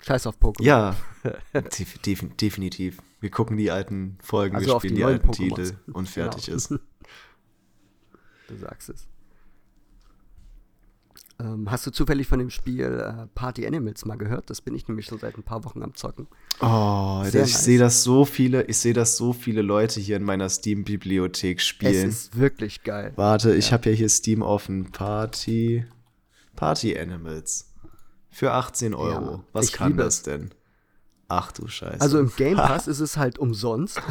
Scheiß 0.01 0.27
auf 0.27 0.37
Pokémon. 0.37 0.63
Ja, 0.63 0.95
def 1.53 1.97
def 1.99 2.25
definitiv. 2.37 2.99
Wir 3.21 3.31
gucken 3.31 3.57
die 3.57 3.71
alten 3.71 4.17
Folgen, 4.21 4.55
also 4.55 4.73
wir 4.73 4.79
spielen 4.79 4.95
die, 4.95 4.99
die 4.99 5.05
alten 5.05 5.29
Pokémons. 5.29 5.55
Titel 5.55 5.77
und 5.91 6.09
fertig 6.09 6.45
genau. 6.45 6.57
ist. 6.57 6.73
Du 8.47 8.55
sagst 8.57 8.89
es. 8.89 9.07
Ähm, 11.37 11.69
hast 11.69 11.85
du 11.85 11.91
zufällig 11.91 12.27
von 12.27 12.39
dem 12.39 12.49
Spiel 12.49 12.83
äh, 12.83 13.27
Party 13.35 13.67
Animals 13.67 14.05
mal 14.05 14.15
gehört? 14.15 14.49
Das 14.49 14.61
bin 14.61 14.73
ich 14.73 14.87
nämlich 14.87 15.05
schon 15.05 15.19
seit 15.19 15.37
ein 15.37 15.43
paar 15.43 15.65
Wochen 15.65 15.83
am 15.83 15.93
Zocken. 15.93 16.27
Oh, 16.61 17.23
Sehr 17.23 17.43
ich 17.43 17.53
nice. 17.53 17.65
sehe 17.65 17.79
das 17.79 18.03
so 18.03 18.23
viele, 18.23 18.63
ich 18.63 18.77
sehe 18.77 18.93
das 18.93 19.17
so 19.17 19.33
viele 19.33 19.61
Leute 19.61 19.99
hier 19.99 20.15
in 20.15 20.23
meiner 20.23 20.47
Steam-Bibliothek 20.47 21.59
spielen. 21.61 22.09
Es 22.09 22.25
ist 22.25 22.37
wirklich 22.37 22.83
geil. 22.83 23.11
Warte, 23.17 23.49
ja. 23.49 23.55
ich 23.55 23.73
habe 23.73 23.89
ja 23.89 23.95
hier 23.95 24.07
Steam 24.07 24.41
offen. 24.41 24.91
Party, 24.91 25.85
Party 26.55 26.97
Animals. 26.97 27.73
Für 28.29 28.53
18 28.53 28.93
Euro. 28.93 29.31
Ja, 29.31 29.43
Was 29.51 29.71
kann 29.71 29.97
das 29.97 30.21
denn? 30.21 30.51
Ach 31.27 31.51
du 31.51 31.67
Scheiße. 31.67 32.01
Also 32.01 32.19
im 32.19 32.31
Game 32.35 32.57
Pass 32.57 32.87
ist 32.87 32.99
es 32.99 33.17
halt 33.17 33.39
umsonst. 33.39 34.01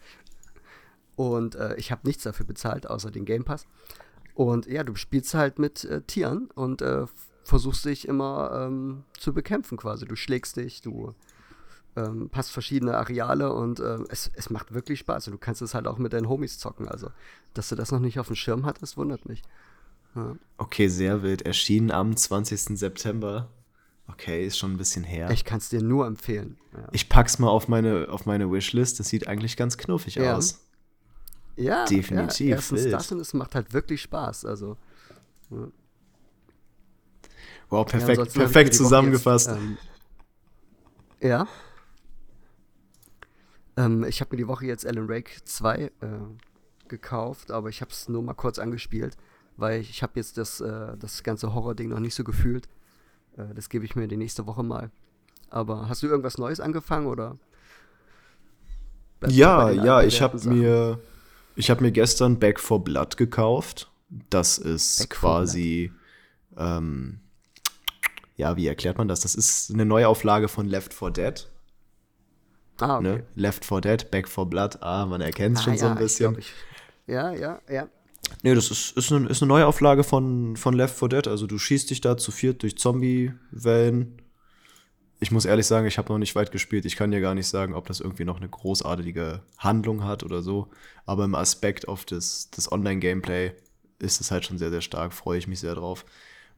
Und 1.16 1.54
äh, 1.54 1.74
ich 1.76 1.90
habe 1.90 2.06
nichts 2.06 2.22
dafür 2.22 2.46
bezahlt, 2.46 2.86
außer 2.86 3.10
den 3.10 3.26
Game 3.26 3.44
Pass. 3.44 3.66
Und 4.34 4.66
ja, 4.66 4.84
du 4.84 4.94
spielst 4.94 5.34
halt 5.34 5.58
mit 5.58 5.84
äh, 5.84 6.02
Tieren 6.02 6.50
und 6.54 6.82
äh, 6.82 7.06
versuchst 7.44 7.84
dich 7.84 8.06
immer 8.06 8.66
ähm, 8.66 9.04
zu 9.18 9.32
bekämpfen 9.32 9.76
quasi. 9.76 10.06
Du 10.06 10.16
schlägst 10.16 10.56
dich, 10.56 10.82
du 10.82 11.14
ähm, 11.96 12.28
passt 12.30 12.52
verschiedene 12.52 12.96
Areale 12.96 13.52
und 13.52 13.80
äh, 13.80 13.98
es, 14.08 14.30
es 14.34 14.50
macht 14.50 14.72
wirklich 14.72 15.00
Spaß. 15.00 15.28
Und 15.28 15.32
du 15.34 15.38
kannst 15.38 15.62
es 15.62 15.74
halt 15.74 15.86
auch 15.86 15.98
mit 15.98 16.12
deinen 16.12 16.28
Homies 16.28 16.58
zocken. 16.58 16.88
Also, 16.88 17.10
dass 17.54 17.68
du 17.68 17.74
das 17.74 17.90
noch 17.92 18.00
nicht 18.00 18.18
auf 18.18 18.28
dem 18.28 18.36
Schirm 18.36 18.66
hattest, 18.66 18.96
wundert 18.96 19.28
mich. 19.28 19.42
Ja. 20.14 20.36
Okay, 20.58 20.88
sehr 20.88 21.22
wild. 21.22 21.42
Erschienen 21.42 21.90
am 21.90 22.16
20. 22.16 22.78
September. 22.78 23.48
Okay, 24.08 24.44
ist 24.44 24.58
schon 24.58 24.72
ein 24.72 24.76
bisschen 24.76 25.04
her. 25.04 25.30
Ich 25.30 25.44
kann 25.44 25.58
es 25.58 25.68
dir 25.68 25.82
nur 25.82 26.06
empfehlen. 26.06 26.58
Ja. 26.72 26.88
Ich 26.92 27.08
pack's 27.08 27.38
mal 27.38 27.48
auf 27.48 27.68
meine, 27.68 28.08
auf 28.10 28.26
meine 28.26 28.50
Wishlist. 28.50 28.98
Das 28.98 29.08
sieht 29.08 29.28
eigentlich 29.28 29.56
ganz 29.56 29.78
knuffig 29.78 30.16
ja. 30.16 30.36
aus. 30.36 30.60
Ja, 31.60 31.84
definitiv. 31.84 32.48
Ja, 32.48 32.56
erstens 32.56 32.84
wild. 32.84 32.92
das 32.94 33.12
und 33.12 33.20
es 33.20 33.34
macht 33.34 33.54
halt 33.54 33.72
wirklich 33.72 34.00
Spaß. 34.02 34.46
Also. 34.46 34.76
Ja. 35.50 35.68
Wow, 37.68 37.86
perfekt, 37.86 38.32
perfekt 38.34 38.74
zusammengefasst. 38.74 39.48
Jetzt, 39.48 39.58
ähm, 39.58 39.78
ja. 41.20 41.46
Ähm, 43.76 44.04
ich 44.04 44.20
habe 44.20 44.34
mir 44.34 44.38
die 44.38 44.48
Woche 44.48 44.66
jetzt 44.66 44.86
Alan 44.86 45.08
Wake 45.08 45.42
2 45.44 45.76
äh, 45.76 45.90
gekauft, 46.88 47.50
aber 47.50 47.68
ich 47.68 47.80
habe 47.80 47.90
es 47.90 48.08
nur 48.08 48.22
mal 48.22 48.34
kurz 48.34 48.58
angespielt, 48.58 49.16
weil 49.56 49.80
ich, 49.80 49.90
ich 49.90 50.02
habe 50.02 50.12
jetzt 50.16 50.38
das, 50.38 50.60
äh, 50.60 50.96
das 50.98 51.22
ganze 51.22 51.54
Horror-Ding 51.54 51.88
noch 51.88 52.00
nicht 52.00 52.14
so 52.14 52.24
gefühlt. 52.24 52.68
Äh, 53.36 53.54
das 53.54 53.68
gebe 53.68 53.84
ich 53.84 53.94
mir 53.94 54.08
die 54.08 54.16
nächste 54.16 54.46
Woche 54.46 54.62
mal. 54.62 54.90
Aber 55.50 55.88
hast 55.88 56.02
du 56.02 56.06
irgendwas 56.06 56.38
Neues 56.38 56.58
angefangen 56.58 57.06
oder? 57.06 57.36
Ja, 59.28 59.70
ja, 59.70 60.02
ich 60.02 60.22
habe 60.22 60.38
mir, 60.48 60.98
ich 61.60 61.70
habe 61.70 61.82
mir 61.82 61.92
gestern 61.92 62.38
Back 62.38 62.58
for 62.58 62.82
Blood 62.82 63.16
gekauft. 63.16 63.90
Das 64.28 64.58
ist 64.58 64.98
Back 64.98 65.10
quasi, 65.10 65.92
ähm, 66.56 67.20
ja, 68.36 68.56
wie 68.56 68.66
erklärt 68.66 68.98
man 68.98 69.06
das? 69.06 69.20
Das 69.20 69.34
ist 69.34 69.72
eine 69.72 69.84
Neuauflage 69.84 70.48
von 70.48 70.66
Left 70.66 70.92
4 70.92 71.10
Dead. 71.10 71.48
Ah, 72.78 72.96
okay. 72.96 73.02
Ne? 73.02 73.24
Left 73.36 73.64
4 73.64 73.80
Dead, 73.82 74.10
Back 74.10 74.28
4 74.28 74.46
Blood, 74.46 74.82
ah, 74.82 75.06
man 75.06 75.20
erkennt 75.20 75.56
es 75.56 75.62
ah, 75.62 75.64
schon 75.64 75.74
ja, 75.74 75.78
so 75.78 75.86
ein 75.86 75.98
bisschen. 75.98 76.38
Ich 76.38 76.46
ich, 77.06 77.14
ja, 77.14 77.32
ja, 77.32 77.60
ja. 77.68 77.88
Nee, 78.42 78.54
das 78.54 78.70
ist, 78.70 78.96
ist, 78.96 79.12
eine, 79.12 79.28
ist 79.28 79.42
eine 79.42 79.48
Neuauflage 79.48 80.02
von, 80.02 80.56
von 80.56 80.74
Left 80.74 80.98
4 80.98 81.08
Dead. 81.08 81.28
Also 81.28 81.46
du 81.46 81.58
schießt 81.58 81.90
dich 81.90 82.00
da 82.00 82.16
zu 82.16 82.32
viert 82.32 82.62
durch 82.62 82.78
Zombie-Wellen. 82.78 84.20
Ich 85.22 85.30
muss 85.30 85.44
ehrlich 85.44 85.66
sagen, 85.66 85.86
ich 85.86 85.98
habe 85.98 86.10
noch 86.10 86.18
nicht 86.18 86.34
weit 86.34 86.50
gespielt. 86.50 86.86
Ich 86.86 86.96
kann 86.96 87.10
dir 87.10 87.20
gar 87.20 87.34
nicht 87.34 87.46
sagen, 87.46 87.74
ob 87.74 87.86
das 87.86 88.00
irgendwie 88.00 88.24
noch 88.24 88.38
eine 88.38 88.48
großartige 88.48 89.42
Handlung 89.58 90.02
hat 90.04 90.22
oder 90.24 90.40
so. 90.42 90.68
Aber 91.04 91.24
im 91.26 91.34
Aspekt 91.34 91.88
auf 91.88 92.06
das, 92.06 92.50
das 92.50 92.72
Online-Gameplay 92.72 93.52
ist 93.98 94.22
es 94.22 94.30
halt 94.30 94.46
schon 94.46 94.56
sehr, 94.56 94.70
sehr 94.70 94.80
stark. 94.80 95.12
Freue 95.12 95.38
ich 95.38 95.46
mich 95.46 95.60
sehr 95.60 95.74
drauf. 95.74 96.06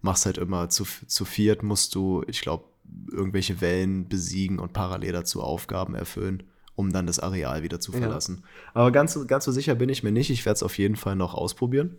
Machst 0.01 0.27
halt 0.27 0.39
immer 0.39 0.69
zu, 0.69 0.85
zu 0.85 1.25
viert, 1.25 1.65
musst 1.65 1.97
du, 1.97 2.23
ich 2.29 2.41
glaube, 2.41 2.65
irgendwelche 3.11 3.61
Wellen 3.61 4.09
besiegen 4.09 4.59
und 4.59 4.73
parallel 4.73 5.13
dazu 5.13 5.43
Aufgaben 5.43 5.95
erfüllen, 5.95 6.45
um 6.77 6.93
dann 6.93 7.07
das 7.07 7.19
Areal 7.19 7.63
wieder 7.63 7.81
zu 7.81 7.93
verlassen. 7.93 8.43
Ja. 8.43 8.71
Aber 8.75 8.93
ganz, 8.93 9.19
ganz 9.27 9.45
so 9.45 9.53
sicher 9.53 9.75
bin 9.75 9.89
ich 9.89 10.03
mir 10.03 10.13
nicht. 10.13 10.31
Ich 10.31 10.45
werde 10.45 10.57
es 10.57 10.63
auf 10.63 10.79
jeden 10.79 10.97
Fall 10.97 11.17
noch 11.17 11.35
ausprobieren. 11.35 11.97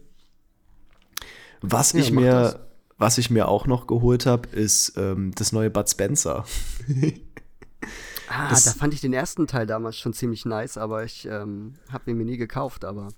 Was 1.62 1.94
ja, 1.94 2.00
ich 2.00 2.12
mir. 2.12 2.68
Was 3.04 3.18
ich 3.18 3.30
mir 3.30 3.50
auch 3.50 3.68
noch 3.68 3.86
geholt 3.86 4.26
habe, 4.26 4.48
ist 4.48 4.94
ähm, 4.96 5.34
das 5.36 5.52
neue 5.52 5.70
Bud 5.70 5.90
Spencer. 5.90 6.46
ah, 8.30 8.50
das, 8.50 8.64
da 8.64 8.72
fand 8.72 8.94
ich 8.94 9.02
den 9.02 9.12
ersten 9.12 9.46
Teil 9.46 9.68
damals 9.68 9.98
schon 9.98 10.14
ziemlich 10.14 10.46
nice, 10.46 10.78
aber 10.78 11.04
ich 11.04 11.26
ähm, 11.26 11.74
habe 11.92 12.10
ihn 12.10 12.18
mir 12.18 12.24
nie 12.24 12.38
gekauft. 12.38 12.86
Aber 12.86 13.10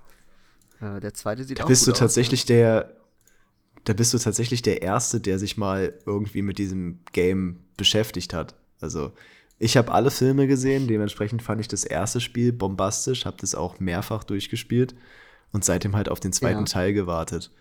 äh, 0.81 0.99
der 0.99 1.13
zweite 1.13 1.43
sieht 1.43 1.59
da 1.59 1.65
auch 1.65 1.67
bist 1.67 1.85
gut 1.85 1.93
du 1.93 1.99
tatsächlich 1.99 2.41
aus, 2.41 2.47
der 2.47 2.95
da 3.83 3.93
bist 3.93 4.11
du 4.11 4.17
tatsächlich 4.17 4.63
der 4.63 4.81
Erste, 4.81 5.19
der 5.19 5.37
sich 5.37 5.55
mal 5.55 5.93
irgendwie 6.07 6.41
mit 6.41 6.57
diesem 6.57 7.01
Game 7.11 7.59
beschäftigt 7.77 8.33
hat. 8.33 8.55
Also 8.81 9.11
ich 9.59 9.77
habe 9.77 9.91
alle 9.91 10.09
Filme 10.09 10.47
gesehen, 10.47 10.87
dementsprechend 10.87 11.43
fand 11.43 11.61
ich 11.61 11.67
das 11.67 11.83
erste 11.83 12.21
Spiel 12.21 12.51
bombastisch, 12.53 13.25
habe 13.25 13.37
das 13.39 13.53
auch 13.53 13.79
mehrfach 13.79 14.23
durchgespielt 14.23 14.95
und 15.51 15.63
seitdem 15.63 15.95
halt 15.95 16.09
auf 16.09 16.19
den 16.19 16.33
zweiten 16.33 16.61
ja. 16.61 16.65
Teil 16.65 16.93
gewartet. 16.93 17.51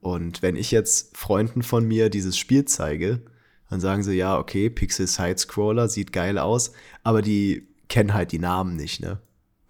Und 0.00 0.42
wenn 0.42 0.56
ich 0.56 0.70
jetzt 0.70 1.16
Freunden 1.16 1.62
von 1.62 1.86
mir 1.86 2.10
dieses 2.10 2.36
Spiel 2.36 2.64
zeige, 2.64 3.22
dann 3.68 3.80
sagen 3.80 4.02
sie, 4.02 4.14
ja, 4.14 4.38
okay, 4.38 4.70
Pixel 4.70 5.06
Side 5.06 5.38
Scroller 5.38 5.88
sieht 5.88 6.12
geil 6.12 6.38
aus, 6.38 6.72
aber 7.02 7.22
die 7.22 7.66
kennen 7.88 8.14
halt 8.14 8.32
die 8.32 8.38
Namen 8.38 8.76
nicht, 8.76 9.00
ne? 9.00 9.20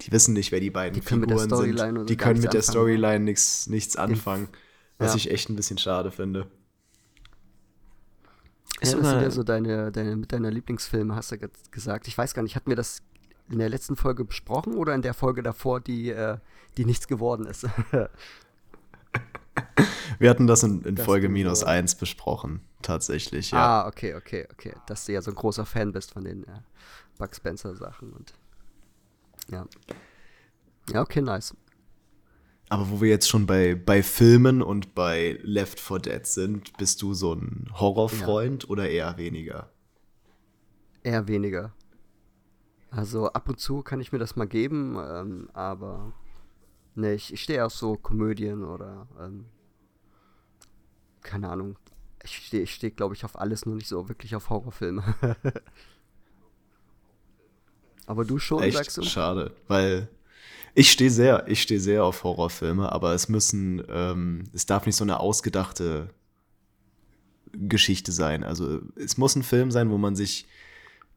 Die 0.03 0.13
wissen 0.13 0.35
nicht, 0.35 0.53
wer 0.53 0.61
die 0.61 0.71
beiden 0.71 1.01
die 1.01 1.07
Figuren 1.07 1.49
sind. 1.49 2.09
Die 2.09 2.17
können 2.17 2.41
mit 2.41 2.53
der 2.53 2.61
Storyline 2.61 3.25
nichts, 3.25 3.67
nichts 3.67 3.97
anfangen, 3.97 4.49
was 4.99 5.13
ja. 5.13 5.17
ich 5.17 5.31
echt 5.31 5.49
ein 5.49 5.57
bisschen 5.57 5.79
schade 5.79 6.11
finde. 6.11 6.47
Ist 8.81 8.93
ja, 8.93 8.99
das 8.99 9.09
sind 9.09 9.23
ja 9.23 9.31
so 9.31 9.43
deine, 9.43 9.91
deine, 9.91 10.17
mit 10.17 10.33
deiner 10.33 10.51
Lieblingsfilme, 10.51 11.15
hast 11.15 11.33
du 11.33 11.39
gesagt. 11.71 12.09
Ich 12.09 12.19
weiß 12.19 12.35
gar 12.35 12.43
nicht, 12.43 12.57
hatten 12.57 12.69
wir 12.69 12.77
das 12.77 13.01
in 13.49 13.59
der 13.59 13.71
letzten 13.71 13.97
Folge 13.97 14.25
besprochen 14.25 14.75
oder 14.75 14.95
in 14.95 15.01
der 15.01 15.15
Folge 15.15 15.43
davor, 15.43 15.81
die, 15.81 16.11
äh, 16.11 16.37
die 16.77 16.85
nichts 16.85 17.09
geworden 17.09 17.47
ist? 17.47 17.67
wir 20.19 20.31
hatten 20.31 20.47
das 20.47 20.63
in, 20.63 20.83
in 20.83 20.97
das 20.97 21.05
Folge 21.05 21.29
minus 21.29 21.65
eins 21.65 21.95
besprochen, 21.95 22.61
tatsächlich, 22.83 23.51
ja. 23.51 23.83
Ah, 23.83 23.89
okay, 23.89 24.15
okay, 24.15 24.47
okay. 24.53 24.75
Dass 24.87 25.07
du 25.07 25.13
ja 25.13 25.23
so 25.23 25.31
ein 25.31 25.37
großer 25.37 25.67
Fan 25.67 25.93
bist 25.93 26.13
von 26.13 26.25
den 26.25 26.45
äh, 26.45 26.61
Buck 27.19 27.35
Spencer-Sachen 27.35 28.13
und 28.13 28.35
ja. 29.51 29.67
Ja, 30.93 31.03
okay, 31.03 31.21
nice. 31.21 31.55
Aber 32.69 32.91
wo 32.91 33.01
wir 33.01 33.09
jetzt 33.09 33.29
schon 33.29 33.47
bei, 33.47 33.75
bei 33.75 34.03
Filmen 34.03 34.61
und 34.61 34.95
bei 34.95 35.39
Left 35.43 35.79
4 35.79 35.99
Dead 36.01 36.27
sind, 36.27 36.77
bist 36.79 37.01
du 37.01 37.15
so 37.15 37.33
ein 37.35 37.71
Horrorfreund 37.73 38.65
ja. 38.65 38.69
oder 38.69 38.89
eher 38.89 39.17
weniger? 39.19 39.71
Eher 41.03 41.29
weniger. 41.29 41.73
Also 42.91 43.29
ab 43.29 43.49
und 43.49 43.61
zu 43.61 43.83
kann 43.83 44.01
ich 44.01 44.11
mir 44.11 44.19
das 44.19 44.35
mal 44.35 44.47
geben, 44.49 44.97
ähm, 44.99 45.49
aber 45.53 46.13
ne, 46.97 47.15
ich, 47.15 47.33
ich 47.33 47.43
stehe 47.43 47.65
auf 47.65 47.73
so 47.73 47.97
Komödien 47.97 48.65
oder 48.65 49.07
ähm, 49.21 49.47
keine 51.23 51.49
Ahnung. 51.49 51.79
Ich 52.25 52.37
stehe, 52.37 52.63
ich 52.63 52.75
steh, 52.75 52.91
glaube 52.91 53.15
ich, 53.15 53.25
auf 53.25 53.39
alles, 53.39 53.67
nur 53.67 53.77
nicht 53.77 53.89
so 53.89 54.09
wirklich 54.09 54.35
auf 54.35 54.51
Horrorfilme. 54.51 55.03
aber 58.07 58.25
du 58.25 58.39
schon, 58.39 58.63
Echt? 58.63 58.77
sagst 58.77 58.97
du? 58.97 59.03
Schade, 59.03 59.53
weil 59.69 60.09
ich 60.75 60.91
stehe 60.91 61.11
sehr, 61.11 61.47
ich 61.49 61.63
stehe 61.63 61.81
sehr 61.81 62.05
auf 62.05 62.25
Horrorfilme, 62.25 62.91
aber 62.91 63.15
es 63.15 63.29
müssen, 63.29 63.83
ähm, 63.89 64.45
es 64.53 64.67
darf 64.67 64.87
nicht 64.87 64.97
so 64.97 65.05
eine 65.05 65.21
ausgedachte 65.21 66.11
Geschichte 67.53 68.13
sein. 68.13 68.45
Also 68.45 68.81
es 68.97 69.17
muss 69.17 69.37
ein 69.37 69.43
Film 69.43 69.71
sein, 69.71 69.91
wo 69.91 69.99
man 69.99 70.17
sich 70.17 70.47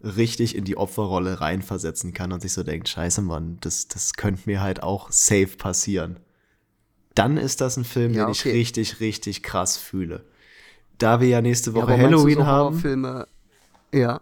richtig 0.03 0.55
in 0.55 0.63
die 0.63 0.77
Opferrolle 0.77 1.41
reinversetzen 1.41 2.13
kann 2.13 2.31
und 2.31 2.41
sich 2.41 2.53
so 2.53 2.63
denkt, 2.63 2.87
scheiße 2.87 3.21
Mann, 3.21 3.57
das, 3.61 3.87
das 3.87 4.13
könnte 4.13 4.43
mir 4.45 4.61
halt 4.61 4.81
auch 4.83 5.11
safe 5.11 5.57
passieren. 5.57 6.19
Dann 7.15 7.37
ist 7.37 7.59
das 7.61 7.75
ein 7.75 7.83
Film, 7.83 8.13
ja, 8.13 8.25
den 8.25 8.31
okay. 8.31 8.49
ich 8.49 8.55
richtig, 8.55 8.99
richtig 8.99 9.43
krass 9.43 9.77
fühle. 9.77 10.23
Da 10.97 11.19
wir 11.19 11.27
ja 11.27 11.41
nächste 11.41 11.73
Woche 11.73 11.91
ja, 11.91 11.97
Halloween 11.97 12.37
so 12.37 12.45
haben. 12.45 12.75
Horrorfilme, 12.75 13.27
ja, 13.93 14.21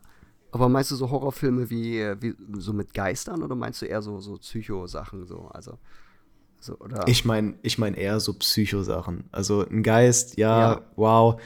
aber 0.51 0.69
meinst 0.69 0.91
du 0.91 0.95
so 0.95 1.09
Horrorfilme 1.09 1.69
wie, 1.69 2.01
wie 2.19 2.35
so 2.57 2.73
mit 2.73 2.93
Geistern 2.93 3.43
oder 3.43 3.55
meinst 3.55 3.81
du 3.81 3.85
eher 3.85 4.01
so, 4.01 4.19
so 4.19 4.37
Psycho-Sachen 4.37 5.25
so? 5.25 5.49
Also, 5.53 5.77
so, 6.59 6.77
oder? 6.79 7.07
Ich 7.07 7.25
meine 7.25 7.55
ich 7.61 7.77
mein 7.77 7.93
eher 7.93 8.19
so 8.19 8.33
Psycho-Sachen. 8.33 9.25
Also 9.31 9.67
ein 9.67 9.83
Geist, 9.83 10.37
ja, 10.37 10.73
ja, 10.73 10.81
wow. 10.95 11.39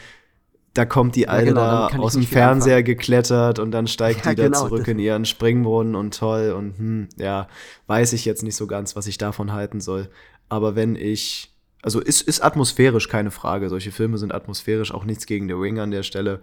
Da 0.74 0.86
kommt 0.86 1.18
die 1.18 1.28
Alte 1.28 1.48
ja, 1.48 1.88
genau, 1.90 1.90
da 1.90 1.98
aus 1.98 2.14
dem 2.14 2.24
Fernseher 2.24 2.78
anfangen. 2.78 2.86
geklettert 2.86 3.60
und 3.60 3.72
dann 3.72 3.88
steigt 3.88 4.26
ja, 4.26 4.32
die 4.32 4.38
da 4.38 4.44
genau, 4.44 4.68
zurück 4.68 4.88
in 4.88 5.00
ihren 5.00 5.26
Springbrunnen 5.26 5.96
und 5.96 6.18
toll 6.18 6.52
und 6.58 6.78
hm, 6.78 7.10
ja, 7.18 7.50
weiß 7.88 8.14
ich 8.14 8.24
jetzt 8.24 8.42
nicht 8.42 8.56
so 8.56 8.68
ganz, 8.68 8.96
was 8.96 9.08
ich 9.08 9.18
davon 9.18 9.52
halten 9.52 9.82
soll. 9.82 10.10
Aber 10.48 10.76
wenn 10.76 10.96
ich, 10.96 11.54
also 11.82 12.00
ist, 12.00 12.22
ist 12.22 12.42
atmosphärisch, 12.42 13.10
keine 13.10 13.32
Frage. 13.32 13.70
Solche 13.70 13.92
Filme 13.92 14.18
sind 14.18 14.34
atmosphärisch, 14.34 14.94
auch 14.94 15.04
nichts 15.04 15.26
gegen 15.26 15.48
The 15.48 15.54
Ring 15.54 15.80
an 15.80 15.92
der 15.92 16.04
Stelle 16.04 16.42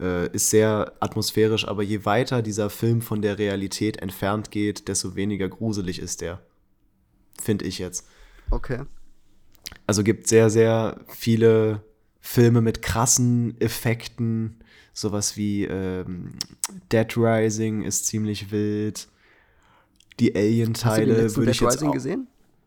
äh, 0.00 0.28
ist 0.30 0.50
sehr 0.50 0.92
atmosphärisch, 1.00 1.66
aber 1.66 1.82
je 1.82 2.04
weiter 2.04 2.42
dieser 2.42 2.70
Film 2.70 3.02
von 3.02 3.22
der 3.22 3.38
Realität 3.38 3.98
entfernt 3.98 4.50
geht, 4.50 4.88
desto 4.88 5.16
weniger 5.16 5.48
gruselig 5.48 5.98
ist 5.98 6.20
der. 6.20 6.40
Finde 7.40 7.64
ich 7.64 7.78
jetzt. 7.78 8.06
Okay. 8.50 8.82
Also 9.86 10.02
gibt 10.02 10.28
sehr, 10.28 10.50
sehr 10.50 11.00
viele 11.08 11.82
Filme 12.26 12.62
mit 12.62 12.80
krassen 12.80 13.60
Effekten. 13.60 14.56
Sowas 14.94 15.36
wie 15.36 15.64
ähm, 15.64 16.32
Dead 16.90 17.06
Rising 17.18 17.82
ist 17.82 18.06
ziemlich 18.06 18.50
wild. 18.50 19.08
Die 20.18 20.34
Alien-Teile 20.34 21.36
würde 21.36 21.50
ich 21.50 21.58
Dead 21.58 21.66
jetzt 21.66 21.74
Rising 21.74 21.88
auch, 21.90 21.92
gesehen? 21.92 22.26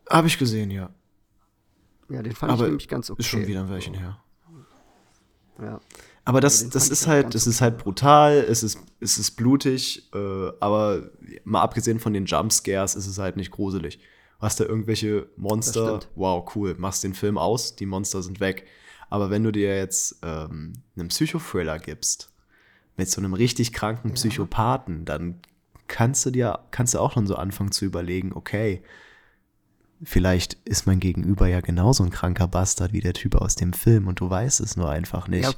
Habe 0.10 0.28
ich 0.28 0.38
gesehen, 0.38 0.70
ja. 0.70 0.92
Ja, 2.08 2.22
den 2.22 2.34
fand 2.34 2.54
Aber 2.54 2.66
ich 2.66 2.70
nämlich 2.70 2.88
ganz 2.88 3.10
okay. 3.10 3.20
Ist 3.20 3.28
schon 3.28 3.48
wieder 3.48 3.62
ein 3.62 3.70
Weilchen 3.70 3.96
her. 3.96 4.20
Ja. 5.60 5.82
Aber 6.24 6.40
das, 6.40 6.70
das 6.70 6.90
ist 6.90 7.08
halt, 7.08 7.34
das 7.34 7.48
ist 7.48 7.60
halt 7.60 7.80
brutal, 7.80 8.34
es 8.48 8.62
ist, 8.62 8.78
es 9.00 9.18
ist 9.18 9.32
blutig, 9.32 10.08
äh, 10.14 10.52
aber 10.60 11.10
mal 11.46 11.62
abgesehen 11.62 12.00
von 12.00 12.14
den 12.14 12.26
Jumpscares 12.26 12.96
ist 12.96 13.08
es 13.08 13.18
halt 13.18 13.38
nicht 13.38 13.50
gruselig. 13.50 13.98
Du 13.98 14.42
hast 14.42 14.60
da 14.60 14.66
irgendwelche 14.66 15.28
Monster, 15.36 16.02
wow, 16.16 16.48
cool, 16.56 16.76
machst 16.78 17.04
den 17.04 17.16
Film 17.16 17.40
aus, 17.40 17.76
die 17.76 17.88
Monster 17.88 18.22
sind 18.22 18.40
weg. 18.40 18.68
Aber 19.10 19.30
wenn 19.30 19.44
du 19.44 19.52
dir 19.52 19.76
jetzt 19.76 20.20
ähm, 20.24 20.74
einen 20.96 21.08
Psychothriller 21.08 21.80
gibst, 21.80 22.32
mit 22.98 23.10
so 23.10 23.22
einem 23.22 23.34
richtig 23.34 23.72
kranken. 23.72 24.14
Psychopathen, 24.14 25.06
dann 25.06 25.40
kannst 25.88 26.26
du 26.26 26.32
dir, 26.32 26.60
kannst 26.72 26.94
du 26.94 27.00
auch 27.00 27.14
schon 27.14 27.28
so 27.28 27.36
anfangen 27.36 27.72
zu 27.72 27.86
überlegen, 27.86 28.34
okay, 28.34 28.84
vielleicht 30.04 30.56
ist 30.66 30.86
mein 30.86 31.00
Gegenüber 31.00 31.48
ja 31.48 31.62
genauso 31.62 32.04
ein 32.04 32.10
kranker 32.10 32.48
Bastard 32.48 32.92
wie 32.92 33.00
der 33.00 33.14
Typ 33.14 33.36
aus 33.36 33.56
dem 33.56 33.74
Film 33.74 34.08
und 34.08 34.20
du 34.20 34.30
weißt 34.30 34.60
es 34.60 34.76
nur 34.76 34.90
einfach 34.90 35.28
nicht. 35.28 35.58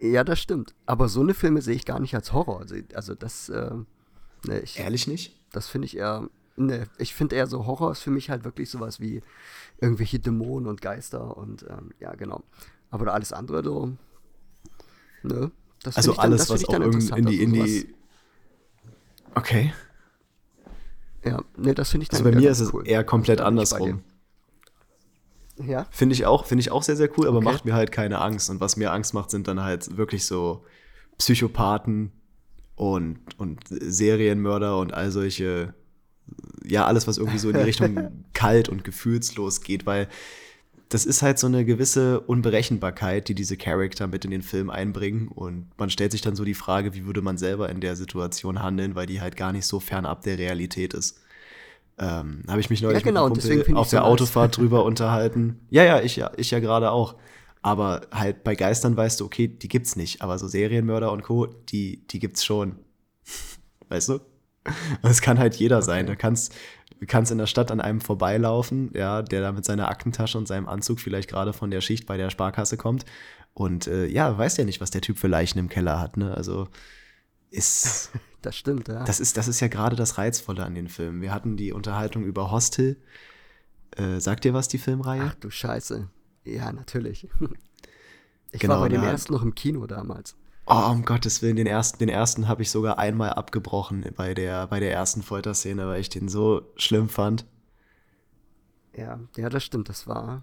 Ja, 0.00 0.08
ja 0.08 0.24
das 0.24 0.40
stimmt. 0.40 0.74
Aber 0.86 1.08
so 1.08 1.20
eine 1.20 1.34
Filme 1.34 1.60
sehe 1.60 1.74
ich 1.74 1.84
gar 1.84 2.00
nicht 2.00 2.14
als 2.14 2.32
Horror. 2.32 2.60
Also, 2.60 2.76
also 2.94 3.14
das, 3.14 3.48
äh, 3.48 3.72
ne, 4.46 4.60
ich, 4.60 4.78
Ehrlich 4.78 5.06
nicht? 5.06 5.38
Das 5.52 5.68
finde 5.68 5.86
ich 5.86 5.96
eher, 5.96 6.28
ne, 6.56 6.86
ich 6.98 7.14
finde 7.14 7.36
eher 7.36 7.46
so 7.46 7.66
Horror 7.66 7.92
ist 7.92 8.00
für 8.00 8.10
mich 8.10 8.30
halt 8.30 8.44
wirklich 8.44 8.70
sowas 8.70 9.00
wie 9.00 9.20
irgendwelche 9.80 10.18
Dämonen 10.18 10.68
und 10.68 10.80
Geister 10.80 11.36
und 11.36 11.64
ähm, 11.68 11.90
ja, 12.00 12.14
genau. 12.14 12.42
Aber 12.90 13.12
alles 13.12 13.32
andere, 13.32 13.62
so, 13.62 13.96
ne, 15.22 15.50
das 15.82 15.96
also 15.96 16.12
dann, 16.12 16.20
alles, 16.20 16.50
was 16.50 16.64
auch 16.64 16.74
in 16.74 17.26
die, 17.26 17.42
in 17.42 17.52
die. 17.52 17.94
Okay. 19.34 19.72
Ja, 21.24 21.42
ne, 21.56 21.74
das 21.74 21.90
finde 21.90 22.02
ich 22.04 22.08
dann 22.08 22.20
Also 22.20 22.30
bei 22.30 22.36
mir 22.36 22.50
ist 22.50 22.60
es 22.60 22.72
cool. 22.72 22.86
eher 22.86 23.04
komplett 23.04 23.40
andersrum. 23.40 24.02
Ja. 25.64 25.86
Finde 25.90 26.14
ich 26.14 26.24
auch, 26.24 26.46
finde 26.46 26.60
ich 26.60 26.70
auch 26.70 26.82
sehr, 26.82 26.96
sehr 26.96 27.10
cool, 27.18 27.26
aber 27.26 27.38
okay. 27.38 27.44
macht 27.44 27.64
mir 27.64 27.74
halt 27.74 27.92
keine 27.92 28.20
Angst. 28.20 28.48
Und 28.50 28.60
was 28.60 28.76
mir 28.76 28.92
Angst 28.92 29.14
macht, 29.14 29.30
sind 29.30 29.48
dann 29.48 29.62
halt 29.62 29.96
wirklich 29.96 30.24
so 30.24 30.64
Psychopathen 31.18 32.12
und, 32.76 33.18
und 33.38 33.60
Serienmörder 33.68 34.78
und 34.78 34.94
all 34.94 35.10
solche, 35.10 35.74
ja, 36.64 36.86
alles, 36.86 37.08
was 37.08 37.18
irgendwie 37.18 37.38
so 37.38 37.48
in 37.50 37.56
die 37.56 37.62
Richtung 37.62 38.24
kalt 38.34 38.68
und 38.68 38.84
gefühlslos 38.84 39.62
geht, 39.62 39.84
weil 39.84 40.08
das 40.88 41.04
ist 41.04 41.22
halt 41.22 41.38
so 41.38 41.46
eine 41.46 41.64
gewisse 41.64 42.20
Unberechenbarkeit, 42.20 43.28
die 43.28 43.34
diese 43.34 43.56
Charakter 43.56 44.06
mit 44.06 44.24
in 44.24 44.30
den 44.30 44.42
Film 44.42 44.70
einbringen. 44.70 45.28
Und 45.28 45.68
man 45.76 45.90
stellt 45.90 46.12
sich 46.12 46.22
dann 46.22 46.36
so 46.36 46.44
die 46.44 46.54
Frage, 46.54 46.94
wie 46.94 47.04
würde 47.04 47.20
man 47.20 47.36
selber 47.36 47.68
in 47.68 47.80
der 47.80 47.94
Situation 47.94 48.62
handeln, 48.62 48.94
weil 48.94 49.06
die 49.06 49.20
halt 49.20 49.36
gar 49.36 49.52
nicht 49.52 49.66
so 49.66 49.80
fernab 49.80 50.22
der 50.22 50.38
Realität 50.38 50.94
ist. 50.94 51.20
Ähm, 51.98 52.44
Habe 52.48 52.60
ich 52.60 52.70
mich 52.70 52.80
neulich 52.80 53.02
ja, 53.02 53.04
genau, 53.04 53.28
mit 53.28 53.42
Kumpel 53.42 53.76
auf 53.76 53.90
der 53.90 54.00
so 54.00 54.06
Autofahrt 54.06 54.56
drüber 54.56 54.84
unterhalten. 54.84 55.60
Ja, 55.68 55.84
ja, 55.84 56.00
ich 56.00 56.16
ja, 56.16 56.30
ich 56.36 56.50
ja 56.50 56.60
gerade 56.60 56.90
auch. 56.90 57.16
Aber 57.60 58.02
halt 58.12 58.44
bei 58.44 58.54
Geistern 58.54 58.96
weißt 58.96 59.20
du, 59.20 59.24
okay, 59.24 59.48
die 59.48 59.68
gibt's 59.68 59.96
nicht. 59.96 60.22
Aber 60.22 60.38
so 60.38 60.46
Serienmörder 60.48 61.12
und 61.12 61.22
Co., 61.22 61.46
die, 61.46 62.06
die 62.06 62.18
gibt's 62.18 62.44
schon. 62.44 62.76
weißt 63.88 64.08
du? 64.10 64.20
Es 65.02 65.22
kann 65.22 65.38
halt 65.38 65.56
jeder 65.56 65.78
okay. 65.78 65.86
sein. 65.86 66.06
Da 66.06 66.14
kannst, 66.14 66.54
Du 67.00 67.06
kannst 67.06 67.30
in 67.30 67.38
der 67.38 67.46
Stadt 67.46 67.70
an 67.70 67.80
einem 67.80 68.00
vorbeilaufen, 68.00 68.90
ja, 68.94 69.22
der 69.22 69.40
da 69.40 69.52
mit 69.52 69.64
seiner 69.64 69.88
Aktentasche 69.88 70.36
und 70.36 70.48
seinem 70.48 70.68
Anzug 70.68 71.00
vielleicht 71.00 71.30
gerade 71.30 71.52
von 71.52 71.70
der 71.70 71.80
Schicht 71.80 72.06
bei 72.06 72.16
der 72.16 72.30
Sparkasse 72.30 72.76
kommt. 72.76 73.04
Und 73.54 73.86
äh, 73.86 74.06
ja, 74.06 74.36
weiß 74.36 74.56
ja 74.56 74.64
nicht, 74.64 74.80
was 74.80 74.90
der 74.90 75.00
Typ 75.00 75.18
für 75.18 75.28
Leichen 75.28 75.58
im 75.58 75.68
Keller 75.68 76.00
hat, 76.00 76.16
ne? 76.16 76.34
Also 76.34 76.68
ist. 77.50 78.10
Das 78.40 78.54
stimmt, 78.54 78.86
ja. 78.86 79.02
Das 79.02 79.18
ist, 79.18 79.36
das 79.36 79.48
ist 79.48 79.58
ja 79.58 79.66
gerade 79.66 79.96
das 79.96 80.16
Reizvolle 80.16 80.64
an 80.64 80.76
den 80.76 80.86
Filmen. 80.86 81.20
Wir 81.20 81.34
hatten 81.34 81.56
die 81.56 81.72
Unterhaltung 81.72 82.22
über 82.22 82.52
Hostel. 82.52 82.96
Äh, 83.96 84.20
sagt 84.20 84.44
dir 84.44 84.54
was, 84.54 84.68
die 84.68 84.78
Filmreihe? 84.78 85.24
Ach 85.24 85.34
du 85.34 85.50
Scheiße. 85.50 86.08
Ja, 86.44 86.72
natürlich. 86.72 87.26
Ich 88.50 88.60
genau, 88.60 88.74
war 88.74 88.80
bei 88.80 88.88
dem 88.88 89.02
ersten 89.02 89.34
noch 89.34 89.42
im 89.42 89.54
Kino 89.54 89.86
damals. 89.86 90.34
Oh, 90.70 90.90
um 90.90 91.06
Gottes 91.06 91.40
Willen, 91.40 91.56
den 91.56 91.66
ersten, 91.66 91.98
den 91.98 92.10
ersten 92.10 92.46
habe 92.46 92.60
ich 92.60 92.70
sogar 92.70 92.98
einmal 92.98 93.30
abgebrochen 93.30 94.04
bei 94.14 94.34
der, 94.34 94.66
bei 94.66 94.80
der 94.80 94.92
ersten 94.92 95.22
Folterszene, 95.22 95.86
weil 95.88 95.98
ich 95.98 96.10
den 96.10 96.28
so 96.28 96.60
schlimm 96.76 97.08
fand. 97.08 97.46
Ja, 98.94 99.18
ja, 99.36 99.48
das 99.48 99.64
stimmt, 99.64 99.88
das 99.88 100.06
war, 100.06 100.42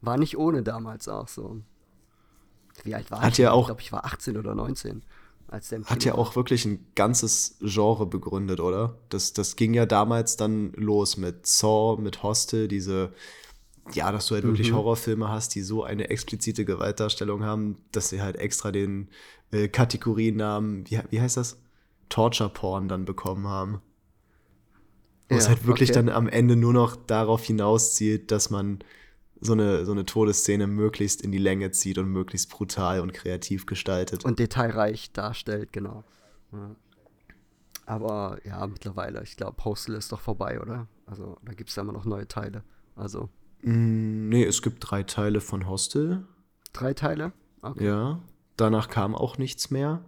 war 0.00 0.18
nicht 0.18 0.36
ohne 0.36 0.64
damals 0.64 1.06
auch 1.06 1.28
so. 1.28 1.62
Wie 2.82 2.96
alt 2.96 3.12
war 3.12 3.20
hat 3.20 3.34
ich? 3.34 3.38
Ja 3.38 3.52
auch, 3.52 3.60
ich 3.60 3.66
glaube, 3.66 3.82
ich 3.82 3.92
war 3.92 4.04
18 4.04 4.36
oder 4.36 4.56
19. 4.56 5.04
Als 5.46 5.68
der 5.68 5.84
hat 5.84 6.04
ja 6.04 6.16
auch 6.16 6.34
wirklich 6.34 6.64
ein 6.64 6.84
ganzes 6.96 7.58
Genre 7.60 8.06
begründet, 8.06 8.58
oder? 8.58 8.98
Das, 9.08 9.34
das 9.34 9.54
ging 9.54 9.72
ja 9.72 9.86
damals 9.86 10.36
dann 10.36 10.72
los 10.72 11.16
mit 11.16 11.46
Saw, 11.46 11.96
mit 12.00 12.24
Hostel, 12.24 12.66
diese 12.66 13.14
ja, 13.92 14.12
dass 14.12 14.26
du 14.26 14.34
halt 14.34 14.44
wirklich 14.44 14.70
mhm. 14.70 14.76
Horrorfilme 14.76 15.28
hast, 15.28 15.54
die 15.54 15.62
so 15.62 15.84
eine 15.84 16.10
explizite 16.10 16.64
Gewaltdarstellung 16.64 17.44
haben, 17.44 17.76
dass 17.92 18.08
sie 18.10 18.22
halt 18.22 18.36
extra 18.36 18.72
den 18.72 19.08
äh, 19.50 19.68
Kategorienamen, 19.68 20.88
wie, 20.88 21.00
wie 21.10 21.20
heißt 21.20 21.36
das? 21.36 21.60
Torture 22.08 22.48
Porn 22.48 22.88
dann 22.88 23.04
bekommen 23.04 23.46
haben. 23.46 23.80
Wo 25.28 25.34
ja, 25.34 25.40
es 25.40 25.48
halt 25.48 25.66
wirklich 25.66 25.90
okay. 25.90 25.98
dann 25.98 26.08
am 26.08 26.28
Ende 26.28 26.56
nur 26.56 26.72
noch 26.72 26.96
darauf 26.96 27.44
hinauszielt, 27.44 28.30
dass 28.30 28.50
man 28.50 28.78
so 29.40 29.52
eine, 29.52 29.84
so 29.84 29.92
eine 29.92 30.04
Todesszene 30.04 30.66
möglichst 30.66 31.22
in 31.22 31.32
die 31.32 31.38
Länge 31.38 31.70
zieht 31.70 31.98
und 31.98 32.08
möglichst 32.08 32.50
brutal 32.50 33.00
und 33.00 33.12
kreativ 33.12 33.66
gestaltet. 33.66 34.24
Und 34.24 34.38
detailreich 34.38 35.12
darstellt, 35.12 35.72
genau. 35.72 36.04
Ja. 36.52 36.74
Aber 37.86 38.38
ja, 38.44 38.66
mittlerweile, 38.66 39.22
ich 39.22 39.36
glaube, 39.36 39.54
Postal 39.56 39.94
ist 39.94 40.12
doch 40.12 40.20
vorbei, 40.20 40.60
oder? 40.60 40.88
Also 41.06 41.38
da 41.44 41.52
gibt 41.52 41.70
es 41.70 41.76
ja 41.76 41.82
immer 41.82 41.92
noch 41.92 42.04
neue 42.04 42.28
Teile. 42.28 42.62
Also. 42.96 43.28
Mm, 43.62 44.28
nee, 44.28 44.44
es 44.44 44.62
gibt 44.62 44.78
drei 44.80 45.02
Teile 45.02 45.40
von 45.40 45.68
Hostel. 45.68 46.24
Drei 46.72 46.94
Teile? 46.94 47.32
Okay. 47.62 47.86
Ja. 47.86 48.20
Danach 48.56 48.88
kam 48.88 49.14
auch 49.14 49.38
nichts 49.38 49.70
mehr. 49.70 50.04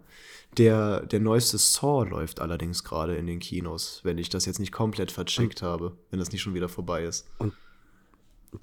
Der, 0.57 1.05
der 1.05 1.21
neueste 1.21 1.57
Saw 1.57 2.03
läuft 2.03 2.41
allerdings 2.41 2.83
gerade 2.83 3.15
in 3.15 3.25
den 3.25 3.39
Kinos, 3.39 4.01
wenn 4.03 4.17
ich 4.17 4.27
das 4.27 4.45
jetzt 4.45 4.59
nicht 4.59 4.73
komplett 4.73 5.11
vercheckt 5.11 5.61
Und, 5.61 5.67
habe, 5.67 5.97
wenn 6.09 6.19
das 6.19 6.31
nicht 6.31 6.41
schon 6.41 6.53
wieder 6.53 6.67
vorbei 6.67 7.03
ist. 7.05 7.29
Und 7.39 7.53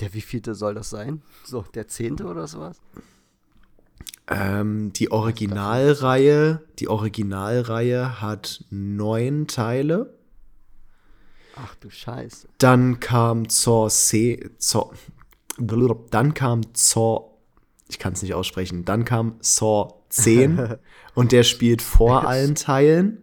der 0.01 0.12
wievielte 0.12 0.55
soll 0.55 0.74
das 0.74 0.91
sein? 0.91 1.22
So, 1.45 1.62
der 1.74 1.89
zehnte 1.89 2.26
oder 2.26 2.47
sowas? 2.47 2.80
Ähm, 4.30 4.93
die 4.93 5.11
Originalreihe, 5.11 6.61
die 6.78 6.89
Originalreihe 6.89 8.20
hat 8.20 8.64
neun 8.68 9.47
Teile. 9.47 10.18
Ach 11.61 11.75
du 11.77 11.91
Scheiße. 11.91 12.49
Dann 12.59 13.01
kam 13.01 13.49
Zor 13.49 13.91
C. 13.91 14.51
Zor, 14.59 14.93
dann 15.59 16.35
kam 16.35 16.75
Zor. 16.75 17.39
Ich 17.89 17.99
kann 17.99 18.13
es 18.13 18.23
nicht 18.23 18.35
aussprechen. 18.35 18.85
Dann 18.85 19.05
kam 19.05 19.37
Saw 19.41 19.95
10 20.11 20.77
und 21.15 21.33
der 21.33 21.43
spielt 21.43 21.83
vor 21.83 22.27
allen 22.27 22.55
Teilen. 22.55 23.23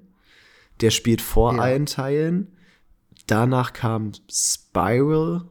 Der 0.82 0.92
spielt 0.92 1.22
vor 1.22 1.56
ja. 1.56 1.62
allen 1.62 1.86
Teilen. 1.86 2.58
Danach 3.28 3.74
kam 3.74 4.12
Spiral. 4.30 5.46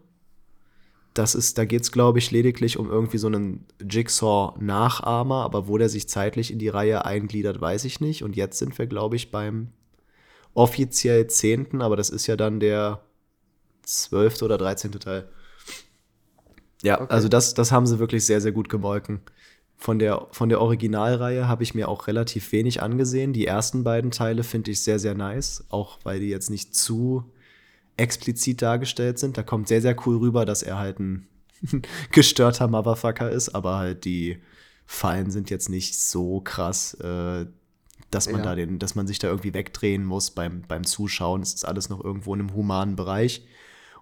Das 1.14 1.35
ist, 1.35 1.59
da 1.59 1.64
geht 1.64 1.82
es, 1.82 1.93
glaube 1.93 2.18
ich, 2.18 2.32
lediglich 2.32 2.76
um 2.76 2.91
irgendwie 2.91 3.18
so 3.18 3.28
einen 3.28 3.66
Jigsaw-Nachahmer, 3.80 5.45
aber 5.45 5.68
wo 5.68 5.78
der 5.78 5.89
sich 5.89 6.09
zeitlich 6.09 6.53
in 6.53 6.59
die 6.59 6.68
Reihe 6.68 7.05
eingliedert, 7.05 7.61
weiß 7.61 7.85
ich 7.85 8.01
nicht. 8.01 8.24
Und 8.24 8.35
jetzt 8.37 8.59
sind 8.59 8.76
wir, 8.78 8.87
glaube 8.89 9.14
ich, 9.14 9.30
beim 9.30 9.68
offiziell 10.55 11.26
10., 11.26 11.82
aber 11.82 11.96
das 11.96 12.11
ist 12.11 12.26
ja 12.26 12.36
dann 12.36 12.61
der 12.61 13.00
12. 13.82 14.42
oder 14.42 14.57
13. 14.57 14.92
Teil. 14.92 15.28
Ja, 16.82 17.00
okay. 17.00 17.12
also 17.12 17.28
das, 17.28 17.55
das 17.55 17.72
haben 17.72 17.86
sie 17.86 17.98
wirklich 17.98 18.24
sehr, 18.26 18.40
sehr 18.40 18.52
gut 18.52 18.68
gemolken. 18.68 19.20
Von 19.76 19.98
der, 19.98 20.28
von 20.30 20.48
der 20.48 20.61
Originalreihe 20.61 21.48
habe 21.48 21.62
ich 21.62 21.74
mir 21.74 21.88
auch 21.88 22.07
relativ 22.07 22.52
wenig 22.52 22.82
angesehen. 22.82 23.32
Die 23.32 23.46
ersten 23.46 23.84
beiden 23.84 24.11
Teile 24.11 24.44
finde 24.44 24.70
ich 24.70 24.82
sehr, 24.82 24.98
sehr 24.98 25.14
nice, 25.14 25.64
auch 25.68 25.98
weil 26.05 26.20
die 26.20 26.28
jetzt 26.28 26.50
nicht 26.50 26.74
zu 26.74 27.24
explizit 27.96 28.62
dargestellt 28.62 29.18
sind. 29.18 29.36
Da 29.36 29.42
kommt 29.42 29.68
sehr, 29.68 29.82
sehr 29.82 29.96
cool 30.07 30.18
rüber, 30.18 30.44
dass 30.44 30.62
er 30.62 30.78
halt 30.78 31.00
ein 31.00 31.26
gestörter 32.12 32.68
Motherfucker 32.68 33.30
ist, 33.30 33.55
aber 33.55 33.76
halt 33.76 34.05
die 34.05 34.38
Fallen 34.86 35.30
sind 35.30 35.50
jetzt 35.50 35.68
nicht 35.68 35.98
so 35.98 36.40
krass. 36.40 36.94
Äh, 36.94 37.46
dass 38.14 38.30
man 38.30 38.40
ja. 38.40 38.46
da 38.46 38.54
den, 38.54 38.78
dass 38.78 38.94
man 38.94 39.06
sich 39.06 39.18
da 39.18 39.28
irgendwie 39.28 39.54
wegdrehen 39.54 40.04
muss 40.04 40.30
beim, 40.30 40.62
beim 40.62 40.84
Zuschauen. 40.84 41.42
Es 41.42 41.54
ist 41.54 41.64
alles 41.64 41.88
noch 41.88 42.02
irgendwo 42.02 42.34
in 42.34 42.40
einem 42.40 42.54
humanen 42.54 42.96
Bereich. 42.96 43.46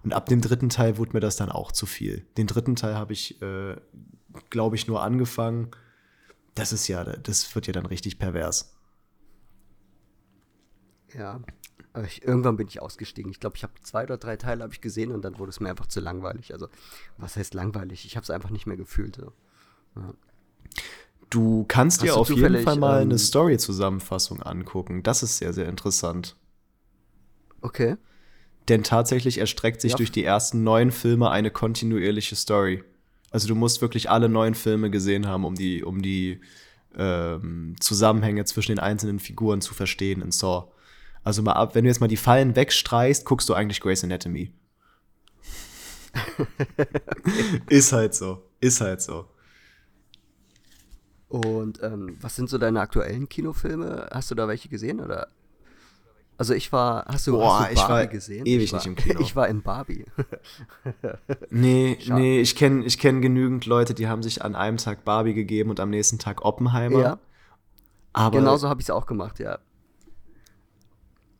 Und 0.03 0.13
ab 0.13 0.27
dem 0.27 0.41
dritten 0.41 0.69
Teil 0.69 0.97
wurde 0.97 1.13
mir 1.13 1.19
das 1.19 1.35
dann 1.35 1.49
auch 1.49 1.71
zu 1.71 1.85
viel. 1.85 2.25
Den 2.37 2.47
dritten 2.47 2.75
Teil 2.75 2.95
habe 2.95 3.13
ich, 3.13 3.41
äh, 3.41 3.75
glaube 4.49 4.75
ich, 4.75 4.87
nur 4.87 5.01
angefangen. 5.01 5.71
Das 6.55 6.73
ist 6.73 6.87
ja, 6.87 7.03
das 7.03 7.55
wird 7.55 7.67
ja 7.67 7.73
dann 7.73 7.85
richtig 7.85 8.19
pervers. 8.19 8.75
Ja, 11.13 11.41
aber 11.93 12.05
ich, 12.05 12.23
irgendwann 12.23 12.57
bin 12.57 12.67
ich 12.67 12.81
ausgestiegen. 12.81 13.31
Ich 13.31 13.39
glaube, 13.39 13.55
ich 13.55 13.63
habe 13.63 13.73
zwei 13.81 14.03
oder 14.03 14.17
drei 14.17 14.35
Teile 14.35 14.63
habe 14.63 14.73
ich 14.73 14.81
gesehen 14.81 15.11
und 15.11 15.23
dann 15.23 15.39
wurde 15.39 15.51
es 15.51 15.59
mir 15.59 15.69
einfach 15.69 15.87
zu 15.87 15.99
langweilig. 15.99 16.53
Also, 16.53 16.67
was 17.17 17.35
heißt 17.35 17.53
langweilig? 17.53 18.05
Ich 18.05 18.15
habe 18.15 18.23
es 18.23 18.29
einfach 18.29 18.49
nicht 18.49 18.65
mehr 18.65 18.77
gefühlt. 18.77 19.15
So. 19.15 19.31
Ja. 19.95 20.13
Du 21.33 21.65
kannst 21.67 22.01
Hast 22.01 22.05
dir 22.05 22.15
auf 22.15 22.29
jeden 22.29 22.61
Fall 22.61 22.75
mal 22.75 23.01
ähm, 23.01 23.09
eine 23.09 23.17
Story-Zusammenfassung 23.17 24.43
angucken. 24.43 25.01
Das 25.01 25.23
ist 25.23 25.37
sehr, 25.37 25.51
sehr 25.51 25.67
interessant. 25.67 26.35
Okay. 27.61 27.95
Denn 28.67 28.83
tatsächlich 28.83 29.39
erstreckt 29.39 29.81
sich 29.81 29.93
ja. 29.93 29.97
durch 29.97 30.11
die 30.11 30.23
ersten 30.23 30.63
neun 30.63 30.91
Filme 30.91 31.31
eine 31.31 31.49
kontinuierliche 31.49 32.35
Story. 32.35 32.83
Also 33.31 33.47
du 33.47 33.55
musst 33.55 33.81
wirklich 33.81 34.11
alle 34.11 34.29
neun 34.29 34.53
Filme 34.53 34.91
gesehen 34.91 35.25
haben, 35.27 35.43
um 35.43 35.55
die, 35.55 35.83
um 35.83 36.03
die 36.03 36.39
ähm, 36.95 37.77
Zusammenhänge 37.79 38.45
zwischen 38.45 38.73
den 38.73 38.79
einzelnen 38.79 39.17
Figuren 39.17 39.59
zu 39.59 39.73
verstehen 39.73 40.21
in 40.21 40.31
Saw. 40.31 40.67
Also 41.23 41.41
mal 41.41 41.53
ab, 41.53 41.73
wenn 41.73 41.83
du 41.83 41.89
jetzt 41.89 41.99
mal 41.99 42.07
die 42.07 42.15
Fallen 42.15 42.55
wegstreichst, 42.55 43.25
guckst 43.25 43.49
du 43.49 43.55
eigentlich 43.55 43.81
Grey's 43.81 44.03
Anatomy. 44.03 44.51
okay. 46.37 46.85
Ist 47.69 47.91
halt 47.91 48.13
so. 48.13 48.43
Ist 48.59 48.81
halt 48.81 49.01
so. 49.01 49.25
Und 51.33 51.81
ähm, 51.81 52.15
was 52.21 52.35
sind 52.35 52.47
so 52.47 52.59
deine 52.59 52.79
aktuellen 52.79 53.27
Kinofilme? 53.27 54.07
Hast 54.11 54.29
du 54.29 54.35
da 54.35 54.47
welche 54.47 54.69
gesehen 54.69 54.99
oder? 54.99 55.29
Also 56.37 56.53
ich 56.53 56.71
war, 56.71 57.05
hast 57.07 57.25
du, 57.25 57.31
Boah, 57.31 57.61
hast 57.61 57.69
du 57.69 57.73
ich 57.73 57.79
Barbie 57.79 57.91
war 57.91 58.07
gesehen? 58.07 58.45
ewig 58.45 58.71
war, 58.71 58.77
nicht 58.77 58.85
im 58.85 58.95
Kino. 58.95 59.19
Ich 59.19 59.35
war 59.35 59.47
in 59.47 59.63
Barbie. 59.63 60.05
Nee, 61.49 61.97
Schade. 61.99 62.21
nee, 62.21 62.39
ich 62.39 62.55
kenne 62.55 62.85
ich 62.85 62.99
kenn 62.99 63.23
genügend 63.23 63.65
Leute, 63.65 63.95
die 63.95 64.07
haben 64.07 64.21
sich 64.21 64.43
an 64.43 64.55
einem 64.55 64.77
Tag 64.77 65.05
Barbie 65.05 65.33
gegeben 65.33 65.71
und 65.71 65.79
am 65.79 65.89
nächsten 65.89 66.19
Tag 66.19 66.45
Oppenheimer. 66.45 66.99
ja, 67.01 67.19
aber, 68.13 68.37
genauso 68.37 68.69
habe 68.69 68.81
ich 68.81 68.85
es 68.85 68.91
auch 68.91 69.07
gemacht, 69.07 69.39
ja. 69.39 69.57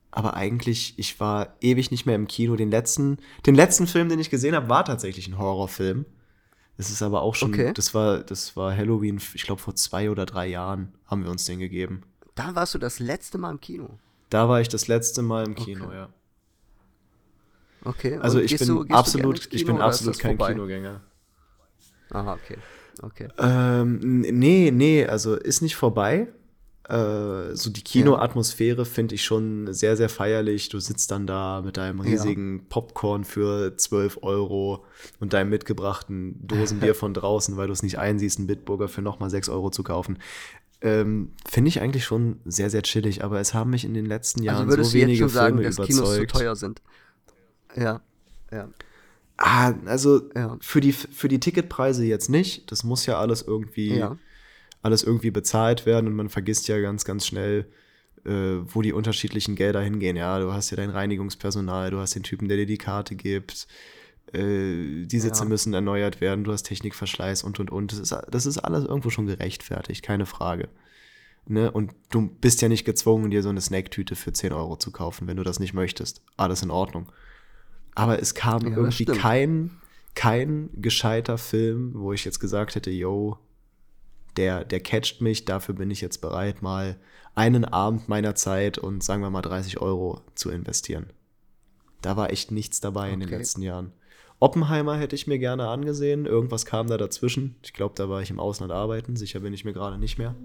aber 0.10 0.34
eigentlich, 0.34 0.96
ich 0.98 1.20
war 1.20 1.56
ewig 1.62 1.92
nicht 1.92 2.08
mehr 2.08 2.16
im 2.16 2.28
Kino. 2.28 2.56
Den 2.56 2.72
letzten, 2.72 3.20
den 3.46 3.54
letzten 3.54 3.86
Film, 3.86 4.10
den 4.10 4.18
ich 4.18 4.32
gesehen 4.32 4.56
habe, 4.56 4.70
war 4.70 4.86
tatsächlich 4.86 5.28
ein 5.28 5.38
Horrorfilm. 5.38 6.06
Das 6.84 6.92
ist 6.92 7.02
aber 7.02 7.22
auch 7.22 7.34
schon, 7.34 7.54
Okay. 7.54 7.72
das 7.74 7.94
war, 7.94 8.20
das 8.20 8.58
war 8.58 8.76
Halloween, 8.76 9.18
ich 9.36 9.44
glaube 9.44 9.62
vor 9.62 9.74
zwei 9.74 10.10
oder 10.12 10.26
drei 10.26 10.48
Jahren 10.48 10.92
haben 11.06 11.24
wir 11.24 11.32
uns 11.32 11.46
den 11.46 11.60
gegeben. 11.60 12.02
Da 12.36 12.56
warst 12.56 12.74
du 12.74 12.78
das 12.78 13.00
letzte 13.00 13.38
Mal 13.38 13.52
im 13.52 13.62
Kino. 13.62 13.98
Da 14.30 14.50
war 14.50 14.60
ich 14.60 14.68
das 14.68 14.90
letzte 14.90 15.22
Mal 15.22 15.46
im 15.46 15.56
Kino, 15.56 15.86
Okay. 15.86 15.96
ja. 15.96 16.10
Okay. 17.86 18.18
Also 18.18 18.40
ich 18.42 18.58
bin 18.58 18.68
du- 18.68 18.84
absolut, 18.94 19.38
ins 19.38 19.46
ich 19.54 19.62
Kino 19.64 19.74
bin 19.76 19.82
absolut 19.82 20.20
kein 20.20 20.38
vorbei? 20.38 20.52
Kinogänger. 20.52 21.00
Aha, 22.10 22.34
okay. 22.34 22.58
Okay. 23.02 23.30
Ähm, 23.40 24.20
nee, 24.20 24.70
nee, 24.72 25.06
also 25.06 25.36
ist 25.36 25.62
nicht 25.62 25.78
vorbei. 25.78 26.28
Äh, 26.90 27.56
so 27.56 27.70
die 27.70 27.82
Kinoatmosphäre 27.82 28.84
finde 28.86 29.16
ich 29.16 29.24
schon 29.24 29.72
sehr, 29.74 29.96
sehr 29.96 30.10
feierlich. 30.10 30.68
Du 30.70 30.80
sitzt 30.80 31.12
dann 31.12 31.26
da 31.26 31.62
mit 31.64 31.78
deinem 31.78 32.02
riesigen 32.02 32.66
Popcorn 32.68 33.24
für 33.24 33.78
12 33.78 34.20
Euro 34.22 34.84
und 35.20 35.32
deinem 35.34 35.50
mitgebrachten 35.50 36.46
Dosenbier 36.46 36.94
von 36.96 37.14
draußen, 37.14 37.56
weil 37.56 37.68
du 37.68 37.74
es 37.74 37.84
nicht 37.84 38.00
einsiehst, 38.00 38.38
einen 38.40 38.48
Bitburger 38.48 38.90
für 38.90 39.02
nochmal 39.02 39.30
6 39.30 39.48
Euro 39.50 39.70
zu 39.70 39.84
kaufen. 39.84 40.18
Ähm, 40.82 41.32
finde 41.50 41.70
ich 41.70 41.80
eigentlich 41.80 42.04
schon 42.04 42.42
sehr, 42.44 42.70
sehr 42.70 42.82
chillig, 42.82 43.24
aber 43.24 43.40
es 43.40 43.54
haben 43.54 43.70
mich 43.70 43.86
in 43.86 43.94
den 43.94 44.06
letzten 44.06 44.44
Jahren 44.44 44.58
Also 44.58 44.70
würdest 44.70 44.90
so 44.92 44.94
du 44.96 45.00
jetzt 45.00 45.08
wenige 45.08 45.24
schon 45.24 45.30
sagen, 45.30 45.56
Filme 45.60 45.74
dass 45.74 45.88
Kinos 45.88 46.00
zu 46.10 46.16
überzeugt. 46.18 46.32
teuer 46.32 46.56
sind? 46.58 46.82
Ja. 47.78 48.02
Ja. 48.52 48.68
Ah, 49.38 49.74
also 49.86 50.22
Ja. 50.36 50.58
für, 50.60 50.82
die, 50.82 50.92
für 50.92 51.30
die 51.30 51.40
Ticketpreise 51.40 52.04
jetzt 52.04 52.30
nicht. 52.30 52.70
Das 52.74 52.84
muss 52.84 53.06
ja 53.06 53.18
alles 53.18 53.42
irgendwie, 53.42 53.96
Ja. 53.96 54.18
Alles 54.84 55.02
irgendwie 55.04 55.32
bezahlt 55.32 55.86
werden 55.88 56.08
und 56.08 56.16
man 56.16 56.30
vergisst 56.30 56.68
ja 56.68 56.80
ganz, 56.80 57.04
ganz 57.06 57.26
schnell, 57.26 57.66
äh, 58.26 58.32
wo 58.66 58.82
die 58.82 58.94
unterschiedlichen 58.94 59.56
Gelder 59.56 59.82
hingehen. 59.82 60.16
Ja, 60.16 60.40
du 60.40 60.54
hast 60.54 60.70
ja 60.70 60.78
dein 60.78 60.92
Reinigungspersonal, 60.92 61.90
du 61.92 61.98
hast 62.00 62.14
den 62.16 62.24
Typen, 62.24 62.48
der 62.48 62.58
dir 62.58 62.66
die 62.68 62.78
Karte 62.78 63.16
gibt, 63.16 63.68
äh, 64.34 65.06
die 65.06 65.20
Sitze 65.20 65.44
Ja. 65.44 65.50
müssen 65.50 65.74
erneuert 65.74 66.22
werden, 66.22 66.44
du 66.44 66.52
hast 66.52 66.64
Technikverschleiß 66.64 67.44
und 67.44 67.60
und 67.60 67.72
und. 67.72 67.92
Das 67.92 68.00
ist, 68.00 68.16
das 68.30 68.46
ist 68.46 68.58
alles 68.60 68.86
irgendwo 68.86 69.10
schon 69.10 69.26
gerechtfertigt, 69.26 70.04
keine 70.04 70.26
Frage. 70.26 70.70
Ne? 71.46 71.70
Und 71.72 71.92
du 72.10 72.30
bist 72.40 72.62
ja 72.62 72.70
nicht 72.70 72.86
gezwungen, 72.86 73.30
dir 73.32 73.44
so 73.44 73.50
eine 73.50 73.60
Snake-Tüte 73.62 74.16
für 74.16 74.32
10 74.32 74.54
Euro 74.54 74.78
zu 74.78 74.92
kaufen, 74.92 75.28
wenn 75.28 75.36
du 75.38 75.44
das 75.44 75.60
nicht 75.60 75.74
möchtest. 75.74 76.22
Alles 76.38 76.62
in 76.62 76.72
Ordnung. 76.72 77.12
Aber 77.96 78.22
es 78.22 78.34
kam 78.34 78.62
Ja, 78.64 78.78
irgendwie 78.78 79.04
stimmt. 79.04 79.18
kein, 79.20 79.72
kein 80.16 80.70
gescheiter 80.76 81.38
Film, 81.38 81.92
wo 81.96 82.14
ich 82.14 82.24
jetzt 82.24 82.40
gesagt 82.40 82.76
hätte, 82.76 82.92
yo, 82.92 83.38
der, 84.38 84.64
der 84.66 84.80
catcht 84.80 85.22
mich, 85.22 85.46
dafür 85.46 85.76
bin 85.76 85.92
ich 85.92 86.02
jetzt 86.02 86.20
bereit, 86.22 86.62
mal 86.62 86.98
einen 87.36 87.66
Abend 87.66 88.10
meiner 88.10 88.36
Zeit 88.36 88.78
und 88.78 89.04
sagen 89.04 89.22
wir 89.22 89.30
mal 89.30 89.42
30 89.42 89.82
Euro 89.82 90.22
zu 90.36 90.50
investieren. 90.50 91.08
Da 92.02 92.18
war 92.18 92.32
echt 92.32 92.52
nichts 92.52 92.80
dabei 92.80 93.12
in 93.12 93.20
den 93.20 93.30
Okay. 93.30 93.38
letzten 93.38 93.62
Jahren. 93.62 93.92
Oppenheimer 94.40 94.98
hätte 94.98 95.16
ich 95.16 95.26
mir 95.26 95.40
gerne 95.40 95.68
angesehen. 95.70 96.26
Irgendwas 96.26 96.66
kam 96.66 96.88
da 96.88 96.98
dazwischen. 96.98 97.56
Ich 97.64 97.74
glaube, 97.74 97.96
da 97.96 98.10
war 98.10 98.22
ich 98.22 98.30
im 98.30 98.40
Ausland 98.40 98.72
arbeiten. 98.74 99.16
Sicher 99.16 99.40
bin 99.40 99.54
ich 99.54 99.64
mir 99.64 99.72
gerade 99.74 99.98
nicht 99.98 100.18
mehr. 100.18 100.36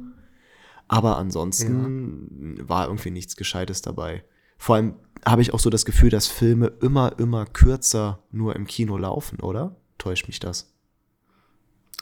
Aber 0.86 1.16
ansonsten 1.18 2.56
war 2.66 2.86
irgendwie 2.86 3.10
nichts 3.10 3.36
Gescheites 3.36 3.82
dabei. 3.82 4.24
Vor 4.56 4.76
allem 4.76 4.94
habe 5.26 5.42
ich 5.42 5.52
auch 5.52 5.58
so 5.58 5.68
das 5.68 5.84
Gefühl, 5.84 6.10
dass 6.10 6.26
Filme 6.28 6.72
immer, 6.80 7.18
immer 7.18 7.44
kürzer 7.44 8.22
nur 8.30 8.54
im 8.56 8.66
Kino 8.66 8.96
laufen, 8.96 9.40
oder? 9.40 9.76
Täuscht 9.98 10.28
mich 10.28 10.38
das? 10.40 10.72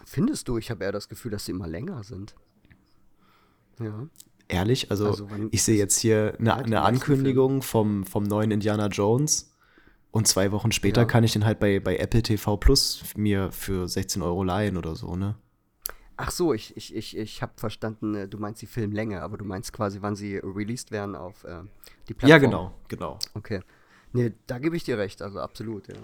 Findest 0.08 0.46
du? 0.46 0.56
Ich 0.56 0.70
habe 0.70 0.84
eher 0.84 0.92
das 0.92 1.08
Gefühl, 1.08 1.32
dass 1.32 1.46
sie 1.46 1.50
immer 1.50 1.66
länger 1.66 2.04
sind. 2.04 2.36
Ja. 3.80 4.06
Ehrlich, 4.48 4.90
also, 4.92 5.08
Also, 5.08 5.28
ich 5.50 5.64
sehe 5.64 5.76
jetzt 5.76 5.98
hier 5.98 6.36
eine, 6.38 6.54
eine 6.54 6.82
Ankündigung 6.82 7.62
vom, 7.62 8.04
vom 8.04 8.22
neuen 8.22 8.52
Indiana 8.52 8.86
Jones 8.86 9.52
und 10.12 10.28
zwei 10.28 10.52
Wochen 10.52 10.70
später 10.70 11.00
Ja. 11.02 11.06
kann 11.06 11.24
ich 11.24 11.32
den 11.32 11.44
halt 11.44 11.58
bei, 11.58 11.80
bei 11.80 11.96
Apple 11.96 12.22
TV 12.22 12.56
Plus 12.56 13.02
mir 13.16 13.50
für 13.50 13.88
16 13.88 14.22
Euro 14.22 14.44
leihen 14.44 14.76
oder 14.76 14.94
so, 14.94 15.16
ne? 15.16 15.34
Ach 16.16 16.30
so, 16.30 16.54
ich, 16.54 16.76
ich, 16.76 16.94
ich, 16.94 17.16
ich 17.16 17.42
habe 17.42 17.52
verstanden, 17.56 18.14
äh, 18.14 18.28
du 18.28 18.38
meinst 18.38 18.62
die 18.62 18.66
Filmlänge, 18.66 19.20
aber 19.22 19.36
du 19.36 19.44
meinst 19.44 19.72
quasi, 19.72 19.98
wann 20.00 20.14
sie 20.14 20.36
released 20.38 20.92
werden 20.92 21.16
auf 21.16 21.42
äh, 21.42 21.62
die 22.08 22.14
Plattform. 22.14 22.30
Ja, 22.30 22.38
genau, 22.38 22.72
genau. 22.86 23.18
Okay. 23.34 23.60
Nee, 24.12 24.32
da 24.46 24.58
gebe 24.60 24.76
ich 24.76 24.84
dir 24.84 24.96
recht, 24.96 25.20
also 25.20 25.40
absolut, 25.40 25.88
ja. 25.88 25.96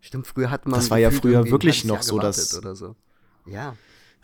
Stimmt, 0.00 0.26
früher 0.26 0.50
hat 0.50 0.66
man. 0.66 0.74
Das 0.78 0.90
war 0.90 0.98
ja 0.98 1.10
früher 1.10 1.50
wirklich 1.50 1.84
noch 1.84 2.02
so, 2.02 2.18
dass- 2.18 2.56
Oder 2.56 2.74
so. 2.76 2.94
Ja. 3.46 3.76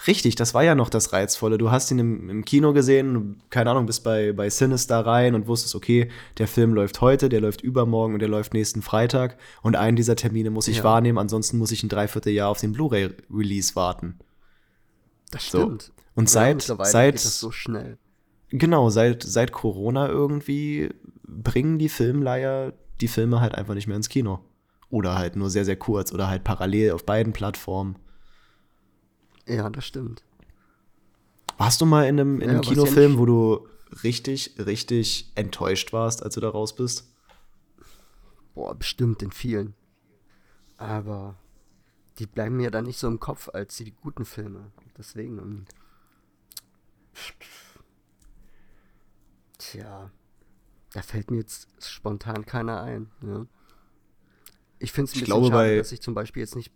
Richtig, 0.09 0.35
das 0.35 0.55
war 0.55 0.65
ja 0.65 0.75
noch 0.75 0.89
das 0.91 1.13
Reizvolle. 1.13 1.57
Du 1.57 1.71
hast 1.71 1.91
ihn 1.93 2.01
im, 2.01 2.29
im 2.29 2.45
Kino 2.45 2.73
gesehen, 2.73 3.41
keine 3.51 3.71
Ahnung, 3.71 3.87
bist 3.87 4.03
bei, 4.03 4.33
bei 4.33 4.51
Sinister 4.51 5.07
rein 5.07 5.37
und 5.37 5.47
wusstest, 5.47 5.77
okay, 5.77 6.11
der 6.39 6.49
Film 6.49 6.75
läuft 6.75 7.01
heute, 7.01 7.29
der 7.29 7.41
läuft 7.41 7.61
übermorgen 7.61 8.15
und 8.15 8.19
der 8.21 8.29
läuft 8.29 8.55
nächsten 8.55 8.83
Freitag. 8.83 9.39
Und 9.63 9.77
einen 9.77 9.97
dieser 9.97 10.17
Termine 10.17 10.51
muss 10.51 10.67
ich 10.67 10.79
Ja. 10.79 10.85
wahrnehmen, 10.85 11.17
ansonsten 11.19 11.59
muss 11.59 11.71
ich 11.71 11.85
ein 11.85 11.89
Dreivierteljahr 11.89 12.49
auf 12.49 12.59
den 12.61 12.73
Blu-ray-Release 12.73 13.77
warten. 13.77 14.19
Das 15.31 15.49
So. 15.49 15.59
stimmt. 15.61 15.93
Und 16.17 16.29
Ja, 16.29 16.33
seit- 16.33 16.57
mittlerweile 16.57 16.91
seit- 16.91 17.19
so 17.21 17.51
schnell. 17.53 17.97
Genau, 18.51 18.91
seit, 18.91 19.23
seit 19.23 19.53
Corona 19.53 20.09
irgendwie 20.09 20.91
bringen 21.27 21.79
die 21.79 21.89
Filmleiher 21.89 22.73
die 23.01 23.09
Filme 23.09 23.41
halt 23.41 23.55
einfach 23.55 23.75
nicht 23.75 23.87
mehr 23.87 23.97
ins 23.97 24.09
Kino. 24.09 24.41
Oder 24.95 25.19
halt 25.19 25.35
nur 25.35 25.51
sehr, 25.51 25.65
sehr 25.65 25.75
kurz 25.77 26.13
oder 26.13 26.29
halt 26.29 26.45
parallel 26.45 26.93
auf 26.93 27.05
beiden 27.05 27.33
Plattformen. 27.33 27.97
Ja, 29.45 29.69
das 29.69 29.85
stimmt. 29.85 30.23
Warst 31.59 31.81
du 31.81 31.85
mal 31.87 32.05
in 32.07 32.21
einem, 32.21 32.37
in 32.37 32.43
Ja, 32.43 32.49
einem 32.55 32.63
ja 32.63 32.69
Kinofilm, 32.71 33.11
nicht- 33.13 33.19
wo 33.19 33.27
du 33.27 33.69
richtig, 34.05 34.55
richtig 34.57 35.33
enttäuscht 35.35 35.93
warst, 35.93 36.23
als 36.23 36.35
du 36.35 36.41
da 36.41 36.49
raus 36.49 36.77
bist? 36.77 37.09
Boah, 38.55 38.73
bestimmt 38.77 39.21
in 39.25 39.33
vielen. 39.33 39.75
Aber 40.77 41.35
die 42.21 42.27
bleiben 42.27 42.57
mir 42.57 42.71
dann 42.71 42.85
nicht 42.85 43.01
so 43.01 43.09
im 43.09 43.19
Kopf 43.19 43.49
als 43.53 43.77
die 43.79 43.91
guten 43.91 44.25
Filme. 44.25 44.71
Deswegen. 44.97 45.39
ähm, 45.39 45.65
Tja, 49.59 50.11
da 50.93 51.03
fällt 51.03 51.33
mir 51.33 51.39
jetzt 51.39 51.67
spontan 51.83 52.47
keiner 52.47 52.81
ein. 52.83 53.11
Ja. 53.23 53.47
Ich 54.85 54.93
finde 54.93 55.11
es 55.11 55.17
ein 55.17 55.21
bisschen 55.21 55.47
schade, 55.47 55.79
dass 55.79 55.93
ich 55.93 56.03
zum 56.03 56.13
Beispiel 56.13 56.41
jetzt 56.43 56.57
nicht. 56.57 56.71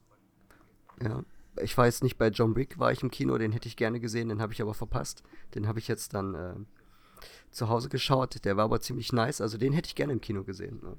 Ja, 1.02 1.22
ich 1.60 1.76
weiß 1.76 2.02
nicht, 2.02 2.16
bei 2.16 2.28
John 2.28 2.56
Wick 2.56 2.78
war 2.78 2.90
ich 2.90 3.02
im 3.02 3.10
Kino, 3.10 3.36
den 3.36 3.52
hätte 3.52 3.68
ich 3.68 3.76
gerne 3.76 4.00
gesehen, 4.00 4.30
den 4.30 4.40
habe 4.40 4.54
ich 4.54 4.62
aber 4.62 4.72
verpasst. 4.72 5.22
Den 5.54 5.68
habe 5.68 5.78
ich 5.78 5.88
jetzt 5.88 6.14
dann 6.14 6.34
äh, 6.34 6.54
zu 7.50 7.68
Hause 7.68 7.90
geschaut. 7.90 8.44
Der 8.46 8.56
war 8.56 8.64
aber 8.64 8.80
ziemlich 8.80 9.12
nice, 9.12 9.42
also 9.42 9.58
den 9.58 9.74
hätte 9.74 9.88
ich 9.88 9.94
gerne 9.94 10.14
im 10.14 10.22
Kino 10.22 10.42
gesehen. 10.42 10.80
Ne? 10.82 10.96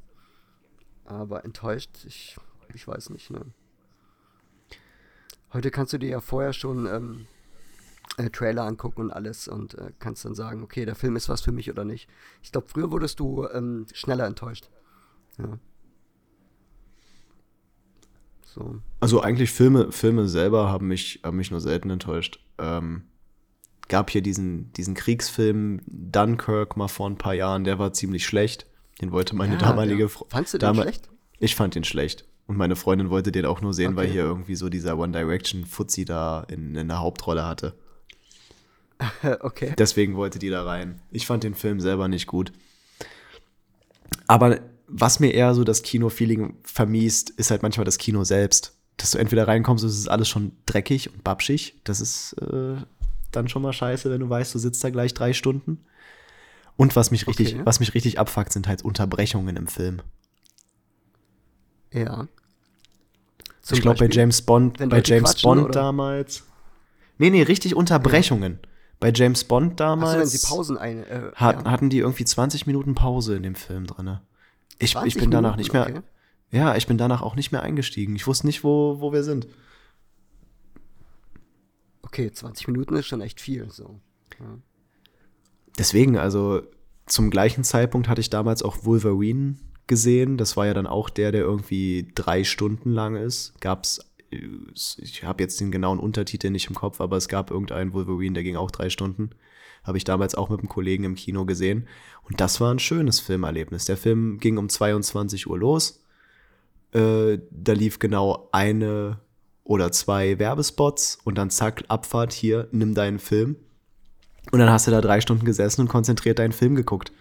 Aber 1.05 1.43
enttäuscht, 1.45 1.89
ich, 2.05 2.38
ich 2.76 2.88
weiß 2.88 3.10
nicht. 3.10 3.32
Ne? 3.32 3.41
Heute 5.51 5.72
kannst 5.72 5.93
du 5.93 5.97
dir 5.97 6.10
ja 6.10 6.22
vorher 6.22 6.53
schon 6.53 6.86
ähm, 6.86 7.28
äh, 8.18 8.30
Trailer 8.30 8.66
angucken 8.66 9.01
und 9.01 9.12
alles 9.12 9.47
und 9.47 9.74
äh, 9.80 9.93
kannst 9.97 10.26
dann 10.26 10.36
sagen, 10.36 10.62
okay, 10.62 10.86
der 10.86 10.95
Film 10.95 11.16
ist 11.16 11.28
was 11.28 11.41
für 11.41 11.51
mich 11.51 11.72
oder 11.72 11.86
nicht. 11.86 12.07
Ich 12.43 12.51
glaube, 12.51 12.68
früher 12.68 12.91
wurdest 12.91 13.20
du 13.20 13.47
ähm, 13.47 13.88
schneller 13.93 14.28
enttäuscht. 14.28 14.70
Ja. 15.39 15.57
So. 18.54 18.76
Also 19.00 19.22
eigentlich 19.22 19.52
Filme, 19.52 19.91
Filme 19.91 20.28
selber 20.28 20.70
haben 20.70 20.88
mich, 20.88 21.20
haben 21.24 21.38
mich 21.38 21.52
nur 21.52 21.62
selten 21.62 21.89
enttäuscht. 21.91 22.39
Ähm, 22.58 23.04
gab 23.88 24.10
hier 24.10 24.22
diesen, 24.22 24.74
diesen 24.74 24.95
Kriegsfilm 24.95 25.82
Dunkirk 25.88 26.76
mal 26.78 26.88
vor 26.88 27.10
ein 27.10 27.18
paar 27.18 27.34
Jahren, 27.34 27.64
der 27.64 27.80
war 27.80 27.93
ziemlich 27.93 28.26
schlecht. 28.26 28.66
Den 29.02 29.12
wollte 29.12 29.36
meine 29.36 29.54
Ja, 29.54 29.60
damalige 29.60 29.97
der- 30.00 30.10
Frau. 30.10 30.26
Fandst 30.30 30.54
du 30.54 30.58
den 30.58 30.76
schlecht? 30.76 31.10
Ich 31.39 31.56
fand 31.56 31.76
den 31.76 31.84
schlecht. 31.84 32.26
Und 32.47 32.58
meine 32.58 32.76
Freundin 32.76 33.12
wollte 33.12 33.32
den 33.32 33.45
auch 33.45 33.62
nur 33.62 33.74
sehen, 33.74 33.95
weil 33.95 34.06
Okay. 34.06 34.14
hier 34.14 34.24
irgendwie 34.24 34.56
so 34.56 34.70
dieser 34.70 34.97
One 34.97 35.12
Direction 35.14 35.66
Fuzzi 35.66 36.04
da 36.04 36.41
in, 36.50 36.76
in 36.76 36.88
der 36.88 37.00
Hauptrolle 37.00 37.45
hatte. 37.45 37.76
okay. 39.41 39.74
Deswegen 39.78 40.16
wollte 40.16 40.39
die 40.39 40.50
da 40.50 40.64
rein. 40.64 41.00
Ich 41.12 41.28
fand 41.28 41.43
den 41.43 41.54
Film 41.54 41.80
selber 41.80 42.08
nicht 42.08 42.26
gut. 42.28 42.52
Aber 44.28 44.60
was 44.90 45.20
mir 45.20 45.34
eher 45.34 45.54
so 45.54 45.64
das 45.64 45.84
Kino-Feeling 45.84 46.56
vermiest, 46.64 47.30
ist 47.32 47.52
halt 47.52 47.62
manchmal 47.62 47.86
das 47.86 47.98
Kino 47.98 48.24
selbst. 48.24 48.76
Dass 48.98 49.12
du 49.12 49.18
entweder 49.18 49.48
reinkommst 49.48 49.84
und 49.84 49.90
es 49.90 49.98
ist 49.98 50.10
alles 50.10 50.28
schon 50.28 50.52
dreckig 50.66 51.14
und 51.14 51.24
babschig. 51.24 51.76
Das 51.86 52.02
ist 52.02 52.34
äh, 52.34 52.76
dann 53.32 53.48
schon 53.48 53.62
mal 53.62 53.72
scheiße, 53.72 54.10
wenn 54.10 54.20
du 54.20 54.30
weißt, 54.30 54.54
du 54.54 54.60
sitzt 54.60 54.84
da 54.84 54.90
gleich 54.90 55.14
drei 55.14 55.34
Stunden. 55.34 55.80
Und 56.76 56.96
was 56.96 57.12
mich 57.12 57.28
richtig, 57.28 57.56
Okay. 57.56 57.62
was 57.66 57.80
mich 57.80 57.94
richtig 57.94 58.20
abfuckt, 58.20 58.52
sind 58.52 58.68
halt 58.68 58.84
Unterbrechungen 58.84 59.56
im 59.56 59.68
Film. 59.68 60.02
Ja. 61.94 62.28
Zum 63.62 63.76
ich 63.76 63.82
glaube, 63.82 64.00
bei? 64.00 64.10
James 64.10 64.42
Bond, 64.42 64.78
bei 64.90 65.02
James 65.04 65.42
Bond 65.42 65.64
oder? 65.66 65.72
damals. 65.72 66.44
Nee, 67.18 67.30
nee, 67.30 67.44
richtig 67.44 67.76
Unterbrechungen. 67.76 68.60
Bei 69.00 69.12
James 69.14 69.44
Bond 69.44 69.80
damals. 69.80 70.16
Also 70.16 70.20
wenn 70.22 70.28
sie 70.40 70.48
Pausen 70.48 70.78
ein, 70.78 71.04
äh, 71.04 71.32
hat, 71.36 71.64
ja. 71.64 71.72
hatten 71.72 71.90
die 71.90 72.00
irgendwie 72.00 72.26
20 72.26 72.68
Minuten 72.68 72.96
Pause 72.96 73.36
in 73.36 73.44
dem 73.44 73.56
Film 73.56 73.88
drin. 73.88 74.20
Ich, 74.80 74.95
ich 74.95 75.15
bin 75.15 75.30
danach 75.30 75.55
Minuten, 75.55 75.59
nicht 75.59 75.73
mehr. 75.73 75.88
Okay. 75.88 76.01
Ja, 76.51 76.75
ich 76.75 76.88
bin 76.88 76.97
danach 76.97 77.21
auch 77.21 77.36
nicht 77.36 77.51
mehr 77.51 77.61
eingestiegen. 77.61 78.15
Ich 78.15 78.25
wusste 78.25 78.47
nicht, 78.47 78.63
wo, 78.63 78.99
wo 78.99 79.13
wir 79.13 79.23
sind. 79.23 79.47
Okay, 82.01 82.32
20 82.32 82.67
Minuten 82.67 82.95
ist 82.95 83.05
schon 83.05 83.21
echt 83.21 83.39
viel. 83.39 83.69
So. 83.69 83.99
Ja. 84.39 84.57
Deswegen, 85.77 86.17
also 86.17 86.63
zum 87.05 87.30
gleichen 87.30 87.63
Zeitpunkt 87.63 88.07
hatte 88.07 88.21
ich 88.21 88.30
damals 88.30 88.63
auch 88.63 88.84
Wolverine 88.84 89.57
gesehen. 89.88 90.38
Das 90.38 90.57
war 90.57 90.65
ja 90.65 90.73
dann 90.73 90.88
auch 90.88 91.09
der, 91.09 91.32
der 91.32 91.41
irgendwie 91.41 92.11
drei 92.15 92.43
Stunden 92.43 92.91
lang 92.91 93.15
ist. 93.15 93.59
Gab's, 93.59 93.99
ich 94.32 95.23
habe 95.23 95.43
jetzt 95.43 95.59
den 95.59 95.71
genauen 95.71 95.99
Untertitel 95.99 96.49
nicht 96.49 96.69
im 96.69 96.75
Kopf, 96.75 97.01
aber 97.01 97.17
es 97.17 97.27
gab 97.27 97.51
irgendeinen 97.51 97.93
Wolverine, 97.93 98.34
der 98.34 98.43
ging 98.43 98.55
auch 98.55 98.71
drei 98.71 98.89
Stunden. 98.89 99.32
Habe 99.90 99.98
ich 99.98 100.04
damals 100.04 100.36
auch 100.36 100.50
mit 100.50 100.60
einem 100.60 100.70
Kollegen 100.70 101.04
im 101.04 101.16
Kino 101.16 101.46
gesehen. 101.46 101.88
Und 102.22 102.40
das 102.40 102.62
war 102.62 102.72
ein 102.72 102.78
schönes 102.78 103.20
Filmerlebnis. 103.20 103.86
Der 103.86 103.98
Film 103.98 104.38
ging 104.38 104.60
um 104.60 104.70
22 104.70 105.48
Uhr 105.48 105.58
los. 105.58 106.04
Äh, 106.92 107.40
da 107.50 107.74
lief 107.74 107.98
genau 107.98 108.50
eine 108.52 109.18
oder 109.64 109.92
zwei 109.92 110.38
Werbespots 110.38 111.18
und 111.24 111.40
dann 111.40 111.50
zack, 111.50 111.86
Abfahrt 111.88 112.34
hier, 112.34 112.68
nimm 112.72 112.94
deinen 112.94 113.18
Film. 113.18 113.56
Und 114.52 114.60
dann 114.60 114.70
hast 114.70 114.86
du 114.86 114.92
da 114.92 115.02
drei 115.02 115.22
Stunden 115.22 115.44
gesessen 115.44 115.82
und 115.82 115.88
konzentriert 115.88 116.38
deinen 116.38 116.52
Film 116.52 116.76
geguckt. 116.76 117.12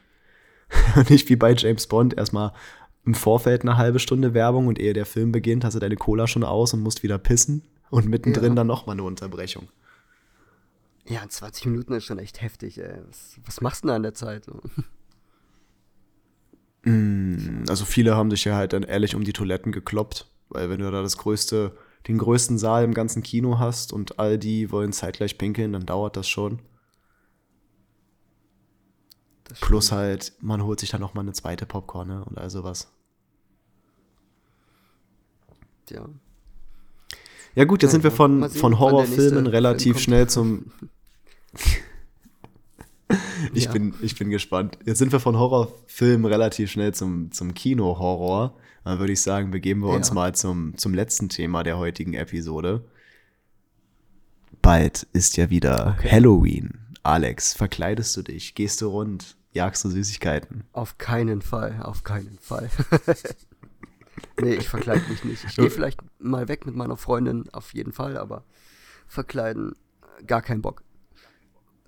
Nicht 1.09 1.31
wie 1.31 1.37
bei 1.37 1.55
James 1.55 1.87
Bond, 1.87 2.19
erstmal 2.19 2.53
im 3.07 3.15
Vorfeld 3.15 3.63
eine 3.63 3.79
halbe 3.79 3.99
Stunde 3.99 4.35
Werbung 4.35 4.67
und 4.67 4.79
ehe 4.79 4.93
der 4.93 5.07
Film 5.07 5.33
beginnt, 5.33 5.65
hast 5.65 5.73
du 5.73 5.79
deine 5.79 5.97
Cola 5.97 6.27
schon 6.27 6.45
aus 6.45 6.75
und 6.75 6.83
musst 6.83 7.03
wieder 7.03 7.17
pissen 7.17 7.63
und 7.89 8.09
mittendrin 8.09 8.51
ja. 8.51 8.57
dann 8.57 8.67
nochmal 8.67 8.97
eine 8.97 9.05
Unterbrechung. 9.05 9.69
Ja, 11.09 11.27
20 11.27 11.67
Minuten 11.67 11.95
ist 11.95 12.05
schon 12.05 12.19
echt 12.19 12.43
heftig, 12.43 12.79
ey. 12.79 13.01
Was, 13.07 13.39
was 13.45 13.61
machst 13.61 13.83
du 13.83 13.89
denn 13.89 13.97
an 13.97 14.03
der 14.03 14.15
Zeit? 14.15 14.47
Mm, 16.85 17.65
also 17.69 17.85
viele 17.85 18.15
haben 18.15 18.31
sich 18.31 18.45
ja 18.45 18.55
halt 18.55 18.73
dann 18.73 18.85
ehrlich 18.85 19.17
um 19.17 19.25
die 19.25 19.33
Toiletten 19.33 19.73
gekloppt, 19.73 20.31
weil 20.49 20.71
wenn 20.71 20.79
du 20.79 20.89
da 20.89 21.03
das 21.03 21.19
größte, 21.19 21.77
den 22.07 22.19
größten 22.19 22.57
Saal 22.57 22.85
im 22.85 22.95
ganzen 22.95 23.25
Kino 23.25 23.59
hast 23.59 23.93
und 23.93 24.21
all 24.21 24.39
die 24.39 24.71
wollen 24.71 24.93
zeitgleich 24.93 25.39
pinkeln, 25.39 25.73
dann 25.73 25.87
dauert 25.87 26.17
das 26.17 26.29
schon. 26.29 26.61
Das 29.43 29.59
Plus 29.59 29.91
halt, 29.91 30.35
man 30.41 30.63
holt 30.63 30.79
sich 30.79 30.91
dann 30.91 31.01
noch 31.01 31.15
mal 31.15 31.23
eine 31.23 31.33
zweite 31.33 31.67
Popcorn 31.67 32.09
ne? 32.09 32.25
und 32.25 32.39
all 32.39 32.49
sowas. 32.49 32.93
Ja. 35.91 36.09
Ja 37.57 37.65
gut, 37.65 37.83
jetzt 37.83 37.91
ja, 37.91 37.95
sind 37.95 38.05
wir 38.05 38.13
von, 38.13 38.49
von 38.51 38.79
Horrorfilmen 38.79 39.49
relativ 39.49 39.99
schnell 39.99 40.29
zum 40.29 40.71
ich, 43.55 43.65
ja. 43.65 43.73
bin, 43.73 43.95
ich 44.03 44.17
bin 44.17 44.31
gespannt. 44.31 44.79
Jetzt 44.85 44.99
sind 44.99 45.13
wir 45.13 45.21
von 45.21 45.39
Horrorfilmen 45.39 46.27
relativ 46.27 46.71
schnell 46.71 46.95
zum, 46.95 47.33
zum 47.33 47.55
Kino-Horror. 47.55 48.57
Dann 48.85 48.99
würde 48.99 49.13
ich 49.13 49.21
sagen, 49.21 49.51
begeben 49.51 49.83
wir 49.83 49.91
ja. 49.91 49.97
uns 49.97 50.13
mal 50.13 50.35
zum, 50.35 50.77
zum 50.77 50.95
letzten 50.95 51.29
Thema 51.29 51.63
der 51.63 51.79
heutigen 51.79 52.15
Episode. 52.15 52.85
Bald 54.63 55.07
ist 55.13 55.37
ja 55.37 55.51
wieder 55.51 55.97
okay. 55.99 56.11
Halloween. 56.11 56.79
Alex, 57.03 57.55
verkleidest 57.55 58.17
du 58.17 58.23
dich? 58.23 58.55
Gehst 58.55 58.81
du 58.81 58.89
rund? 58.89 59.37
Jagst 59.53 59.85
du 59.85 59.89
Süßigkeiten? 59.89 60.65
Auf 60.73 60.99
keinen 60.99 61.43
Fall, 61.43 61.81
auf 61.83 62.05
keinen 62.05 62.39
Fall. 62.41 62.71
nee, 64.41 64.55
ich 64.55 64.69
verkleide 64.69 65.09
mich 65.09 65.25
nicht. 65.25 65.45
Ich 65.45 65.57
gehe 65.57 65.71
vielleicht 65.71 66.01
mal 66.19 66.49
weg 66.49 66.67
mit 66.67 66.77
meiner 66.77 66.97
Freundin, 66.97 67.49
auf 67.53 67.73
jeden 67.73 67.93
Fall, 67.93 68.17
aber 68.17 68.45
verkleiden, 69.07 69.75
gar 70.27 70.43
keinen 70.43 70.63
Bock. 70.63 70.83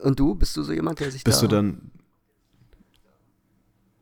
Und 0.03 0.19
du, 0.19 0.35
bist 0.35 0.57
du 0.57 0.63
so 0.63 0.73
jemand, 0.73 1.01
der 1.01 1.11
sich 1.11 1.25
bist 1.25 1.39
da... 1.39 1.41
Bist 1.41 1.53
du 1.53 1.57
dann... 1.57 1.91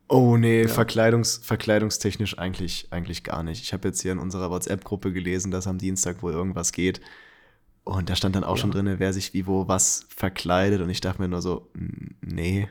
Oh 0.07 0.37
nee, 0.37 0.63
ja. 0.63 0.67
Verkleidungs, 0.67 1.39
verkleidungstechnisch 1.43 2.39
eigentlich, 2.39 2.87
eigentlich 2.89 3.23
gar 3.23 3.43
nicht. 3.43 3.61
Ich 3.61 3.73
habe 3.73 3.87
jetzt 3.87 4.01
hier 4.01 4.11
in 4.11 4.17
unserer 4.17 4.49
WhatsApp-Gruppe 4.49 5.13
gelesen, 5.13 5.51
dass 5.51 5.67
am 5.67 5.77
Dienstag 5.77 6.23
wohl 6.23 6.33
irgendwas 6.33 6.71
geht. 6.71 6.99
Und 7.83 8.09
da 8.09 8.15
stand 8.15 8.35
dann 8.35 8.43
auch 8.43 8.55
ja. 8.55 8.61
schon 8.61 8.71
drin, 8.71 8.95
wer 8.97 9.13
sich 9.13 9.33
wie 9.33 9.45
wo 9.45 9.67
was 9.67 10.05
verkleidet. 10.09 10.81
Und 10.81 10.89
ich 10.89 10.99
dachte 11.01 11.21
mir 11.21 11.27
nur 11.27 11.43
so, 11.43 11.69
nee, 12.21 12.69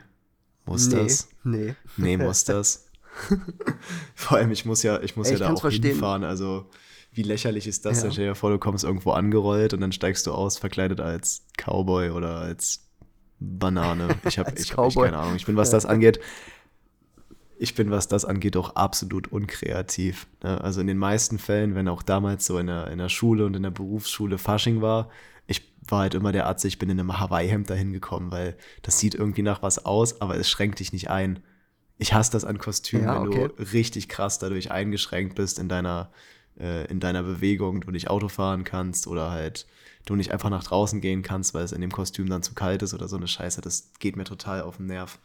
muss 0.65 0.87
nee, 0.87 0.95
das? 0.95 1.29
Nee. 1.43 1.75
Nee, 1.97 2.17
muss 2.25 2.43
das? 2.43 2.89
Vor 4.15 4.37
allem, 4.37 4.51
ich 4.51 4.65
muss 4.65 4.83
ja, 4.83 5.01
ich 5.01 5.15
muss 5.15 5.27
Ey, 5.27 5.33
ja 5.33 5.39
da 5.39 5.53
auch 5.53 5.61
verstehen. 5.61 5.91
hinfahren. 5.91 6.23
Also, 6.23 6.69
wie 7.11 7.23
lächerlich 7.23 7.67
ist 7.67 7.85
das? 7.85 8.03
Ja. 8.03 8.11
Stell 8.11 8.27
dir 8.27 8.35
vor, 8.35 8.51
du 8.51 8.59
kommst 8.59 8.83
irgendwo 8.83 9.11
angerollt 9.11 9.73
und 9.73 9.81
dann 9.81 9.91
steigst 9.91 10.27
du 10.27 10.31
aus, 10.31 10.57
verkleidet 10.57 10.99
als 10.99 11.47
Cowboy 11.57 12.11
oder 12.11 12.37
als 12.37 12.88
Banane. 13.39 14.09
Ich 14.27 14.37
habe 14.39 14.53
ich 14.57 14.75
hab 14.75 14.93
keine 14.93 15.17
Ahnung. 15.17 15.35
Ich 15.35 15.45
bin, 15.45 15.55
was 15.55 15.69
das 15.69 15.85
angeht, 15.85 16.19
ich 17.61 17.75
bin, 17.75 17.91
was 17.91 18.07
das 18.07 18.23
angeht, 18.23 18.55
auch 18.55 18.75
absolut 18.75 19.31
unkreativ. 19.31 20.27
Ne? 20.41 20.61
Also 20.61 20.79
in 20.79 20.87
den 20.87 20.97
meisten 20.97 21.37
Fällen, 21.37 21.75
wenn 21.75 21.89
auch 21.89 22.01
damals 22.01 22.45
so 22.45 22.57
in 22.57 22.67
der, 22.67 22.87
in 22.87 22.97
der 22.97 23.09
Schule 23.09 23.45
und 23.45 23.53
in 23.53 23.63
der 23.63 23.69
Berufsschule 23.69 24.37
Fasching 24.37 24.81
war, 24.81 25.09
ich 25.45 25.73
war 25.85 26.01
halt 26.01 26.13
immer 26.13 26.31
der 26.31 26.45
Arzt, 26.45 26.63
ich 26.63 26.79
bin 26.79 26.89
in 26.89 26.99
einem 26.99 27.19
Hawaii-Hemd 27.19 27.69
dahin 27.69 27.91
gekommen, 27.91 28.31
weil 28.31 28.55
das 28.81 28.99
sieht 28.99 29.13
irgendwie 29.13 29.41
nach 29.41 29.61
was 29.61 29.85
aus, 29.85 30.21
aber 30.21 30.37
es 30.37 30.49
schränkt 30.49 30.79
dich 30.79 30.93
nicht 30.93 31.09
ein. 31.09 31.43
Ich 31.97 32.13
hasse 32.13 32.31
das 32.31 32.45
an 32.45 32.59
Kostümen, 32.59 33.05
ja, 33.05 33.21
wenn 33.21 33.27
okay. 33.27 33.49
du 33.49 33.63
richtig 33.73 34.07
krass 34.07 34.39
dadurch 34.39 34.71
eingeschränkt 34.71 35.35
bist 35.35 35.59
in 35.59 35.67
deiner, 35.67 36.11
äh, 36.57 36.85
in 36.89 37.01
deiner 37.01 37.23
Bewegung, 37.23 37.81
du 37.81 37.91
nicht 37.91 38.09
Auto 38.09 38.29
fahren 38.29 38.63
kannst 38.63 39.05
oder 39.05 39.31
halt 39.31 39.67
du 40.05 40.15
nicht 40.15 40.31
einfach 40.31 40.49
nach 40.49 40.63
draußen 40.63 41.01
gehen 41.01 41.21
kannst, 41.21 41.53
weil 41.53 41.63
es 41.63 41.71
in 41.71 41.81
dem 41.81 41.91
Kostüm 41.91 42.29
dann 42.29 42.43
zu 42.43 42.53
kalt 42.53 42.81
ist 42.81 42.93
oder 42.93 43.07
so 43.07 43.17
eine 43.17 43.27
Scheiße. 43.27 43.61
Das 43.61 43.91
geht 43.99 44.15
mir 44.15 44.23
total 44.23 44.61
auf 44.61 44.77
den 44.77 44.87
Nerv. 44.87 45.19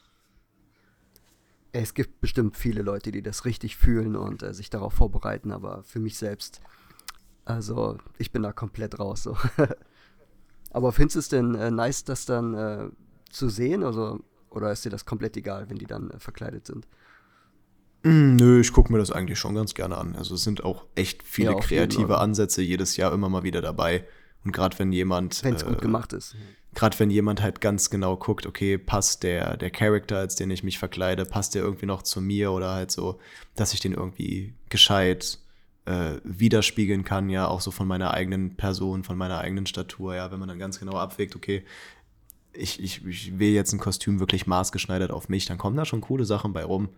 Es 1.73 1.95
gibt 1.95 2.21
bestimmt 2.21 2.57
viele 2.57 2.83
Leute, 2.83 3.11
die 3.11 3.23
das 3.23 3.45
richtig 3.45 3.77
fühlen 3.77 4.15
und 4.15 4.43
äh, 4.43 4.55
sich 4.55 4.71
darauf 4.71 4.93
vorbereiten, 4.93 5.51
aber 5.51 5.83
für 5.83 5.99
mich 5.99 6.17
selbst, 6.17 6.61
also 7.45 7.99
ich 8.19 8.31
bin 8.31 8.43
da 8.43 8.53
komplett 8.53 8.99
raus. 8.99 9.25
So. 9.25 9.37
aber 10.71 10.93
findest 10.93 11.17
du 11.17 11.19
es 11.21 11.29
denn 11.29 11.55
äh, 11.55 11.71
nice, 11.71 12.05
das 12.05 12.27
dann 12.27 12.55
äh, 12.55 12.89
zu 13.31 13.49
sehen? 13.49 13.83
Also, 13.83 14.21
oder 14.51 14.71
ist 14.71 14.85
dir 14.85 14.91
das 14.91 15.05
komplett 15.05 15.37
egal, 15.37 15.69
wenn 15.69 15.79
die 15.79 15.87
dann 15.87 16.11
äh, 16.11 16.21
verkleidet 16.21 16.67
sind? 16.67 16.87
Mm, 18.05 18.37
nö, 18.37 18.61
ich 18.61 18.73
gucke 18.73 18.93
mir 18.93 18.99
das 18.99 19.11
eigentlich 19.11 19.39
schon 19.39 19.55
ganz 19.55 19.75
gerne 19.75 19.97
an. 19.97 20.15
Also 20.15 20.35
es 20.35 20.43
sind 20.45 20.63
auch 20.63 20.85
echt 20.95 21.23
viele 21.23 21.53
ja, 21.53 21.59
kreative 21.59 22.19
Ansätze 22.19 22.63
jedes 22.63 22.97
Jahr 22.97 23.13
immer 23.13 23.29
mal 23.29 23.43
wieder 23.43 23.63
dabei. 23.63 24.07
Und 24.45 24.53
gerade 24.53 24.79
wenn 24.79 24.93
jemand. 24.93 25.43
Wenn 25.43 25.55
es 25.55 25.63
äh, 25.63 25.67
gut 25.67 25.81
gemacht 25.81 26.13
ist. 26.13 26.37
Gerade 26.75 26.99
wenn 26.99 27.11
jemand 27.11 27.41
halt 27.41 27.61
ganz 27.61 27.89
genau 27.89 28.17
guckt, 28.17 28.47
okay, 28.47 28.79
passt 28.79 29.23
der, 29.23 29.57
der 29.57 29.71
Charakter, 29.71 30.19
als 30.19 30.35
den 30.35 30.51
ich 30.51 30.65
mich 30.65 30.79
verkleide, 30.79 31.25
passt 31.25 31.55
der 31.55 31.63
irgendwie 31.63 31.87
noch 31.87 32.03
zu 32.03 32.21
mir 32.21 32.51
oder 32.51 32.73
halt 32.73 32.91
so, 32.91 33.21
dass 33.55 33.73
ich 33.75 33.81
den 33.81 33.93
irgendwie 33.93 34.55
gescheit 34.71 35.39
äh, 35.87 36.15
widerspiegeln 36.25 37.05
kann, 37.05 37.29
ja, 37.29 37.47
auch 37.47 37.61
so 37.61 37.71
von 37.71 37.87
meiner 37.87 38.13
eigenen 38.13 38.57
Person, 38.57 39.05
von 39.05 39.17
meiner 39.17 39.39
eigenen 39.39 39.67
Statur, 39.67 40.15
ja, 40.17 40.33
wenn 40.33 40.39
man 40.39 40.49
dann 40.49 40.59
ganz 40.59 40.81
genau 40.81 40.97
abwägt, 40.97 41.37
okay, 41.37 41.65
ich, 42.53 42.83
ich, 42.83 43.05
ich 43.05 43.39
will 43.39 43.51
jetzt 43.51 43.73
ein 43.73 43.81
Kostüm 43.81 44.21
wirklich 44.21 44.47
maßgeschneidert 44.47 45.11
auf 45.11 45.29
mich, 45.29 45.47
dann 45.47 45.59
kommen 45.59 45.77
da 45.77 45.85
schon 45.85 46.01
coole 46.01 46.25
Sachen 46.25 46.53
bei 46.53 46.65
rum. 46.65 46.89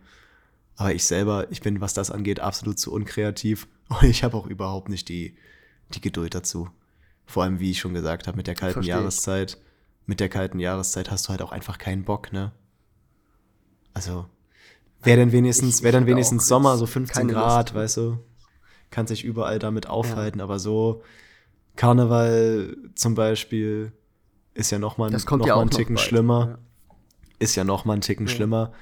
Aber 0.77 0.95
ich 0.95 1.05
selber, 1.05 1.51
ich 1.51 1.63
bin, 1.63 1.81
was 1.81 1.95
das 1.95 2.11
angeht, 2.11 2.41
absolut 2.41 2.79
zu 2.79 2.93
unkreativ 2.93 3.67
und 3.89 4.05
ich 4.05 4.23
habe 4.23 4.37
auch 4.37 4.47
überhaupt 4.47 4.89
nicht 4.89 5.09
die, 5.09 5.35
die 5.95 6.01
Geduld 6.01 6.35
dazu. 6.35 6.69
Vor 7.27 7.43
allem, 7.43 7.61
wie 7.61 7.73
ich 7.73 7.81
schon 7.81 7.95
gesagt 7.95 8.27
habe, 8.27 8.37
mit 8.37 8.47
der 8.47 8.55
kalten 8.55 8.75
Versteh 8.75 8.91
Jahreszeit. 8.91 9.59
Mit 10.07 10.21
der 10.21 10.29
kalten 10.29 10.61
Jahreszeit 10.61 11.11
hast 11.11 11.27
du 11.27 11.31
halt 11.31 11.43
auch 11.43 11.53
einfach 11.53 11.79
keinen 11.79 12.05
Bock, 12.05 12.33
ne? 12.33 12.53
Also, 13.93 14.27
wäre 15.03 15.19
denn 15.19 15.33
wenigstens, 15.33 15.83
wäre 15.83 15.93
dann 15.93 16.07
wenigstens 16.07 16.47
Sommer, 16.47 16.77
so 16.77 16.87
15 16.87 17.29
Grad, 17.29 17.75
weißt 17.75 17.97
du? 17.97 18.19
Kann 18.91 19.09
sich 19.09 19.25
überall 19.25 19.59
damit 19.59 19.89
aufhalten, 19.89 20.39
ja. 20.39 20.45
aber 20.45 20.61
so 20.61 21.03
Karneval 21.75 22.77
zum 22.95 23.17
Beispiel 23.17 23.93
ist 24.55 24.71
ja 24.71 24.79
nochmal 24.79 25.11
noch, 25.11 25.47
ja 25.47 25.57
mal 25.57 25.61
einen 25.63 25.71
Ticken 25.71 25.99
schlimmer. 25.99 26.47
Ja. 26.49 26.59
Ist 27.41 27.57
ja 27.57 27.65
nochmal 27.65 27.95
einen 27.95 28.03
Ticken 28.03 28.29
schlimmer 28.29 28.73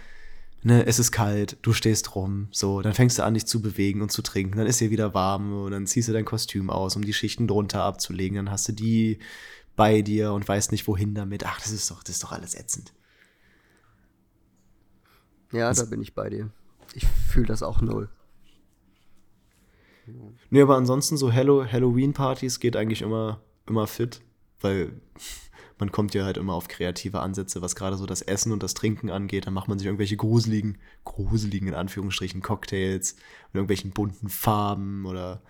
ne, 0.64 0.86
es 0.86 0.98
ist 0.98 1.12
kalt, 1.12 1.58
du 1.62 1.72
stehst 1.72 2.16
rum, 2.16 2.48
so, 2.50 2.80
dann 2.80 2.94
fängst 2.94 3.18
du 3.18 3.22
an, 3.22 3.34
dich 3.34 3.46
zu 3.46 3.62
bewegen 3.62 4.02
und 4.02 4.10
zu 4.10 4.22
trinken, 4.22 4.58
dann 4.58 4.66
ist 4.66 4.80
dir 4.80 4.90
wieder 4.90 5.14
warm 5.14 5.52
und 5.52 5.70
dann 5.70 5.86
ziehst 5.86 6.08
du 6.08 6.12
dein 6.12 6.24
Kostüm 6.24 6.70
aus, 6.70 6.96
um 6.96 7.04
die 7.04 7.12
Schichten 7.12 7.46
drunter 7.46 7.82
abzulegen, 7.82 8.36
dann 8.36 8.50
hast 8.50 8.66
du 8.68 8.72
die 8.72 9.18
bei 9.76 10.02
dir 10.02 10.32
und 10.32 10.46
weißt 10.46 10.72
nicht, 10.72 10.88
wohin 10.88 11.14
damit. 11.14 11.44
Ach, 11.46 11.60
das 11.60 11.70
ist 11.70 11.90
doch, 11.90 12.02
das 12.02 12.16
ist 12.16 12.24
doch 12.24 12.32
alles 12.32 12.54
ätzend. 12.54 12.92
Ja, 15.52 15.68
das 15.68 15.78
da 15.78 15.84
bin 15.84 16.00
ich 16.00 16.14
bei 16.14 16.30
dir. 16.30 16.50
Ich 16.94 17.06
fühle 17.06 17.46
das 17.46 17.62
auch 17.62 17.80
null. 17.80 18.08
Nee, 20.50 20.62
aber 20.62 20.76
ansonsten 20.76 21.16
so 21.16 21.32
Halloween-Partys 21.32 22.60
geht 22.60 22.76
eigentlich 22.76 23.02
immer, 23.02 23.40
immer 23.66 23.86
fit, 23.86 24.22
weil 24.60 25.00
man 25.78 25.90
kommt 25.90 26.14
ja 26.14 26.24
halt 26.24 26.36
immer 26.36 26.54
auf 26.54 26.68
kreative 26.68 27.20
Ansätze, 27.20 27.60
was 27.60 27.74
gerade 27.74 27.96
so 27.96 28.06
das 28.06 28.22
Essen 28.22 28.52
und 28.52 28.62
das 28.62 28.74
Trinken 28.74 29.10
angeht. 29.10 29.46
Dann 29.46 29.54
macht 29.54 29.68
man 29.68 29.78
sich 29.78 29.86
irgendwelche 29.86 30.16
gruseligen, 30.16 30.78
gruseligen 31.04 31.68
in 31.68 31.74
Anführungsstrichen 31.74 32.42
Cocktails 32.42 33.14
mit 33.14 33.56
irgendwelchen 33.56 33.90
bunten 33.90 34.28
Farben 34.28 35.04
oder 35.04 35.42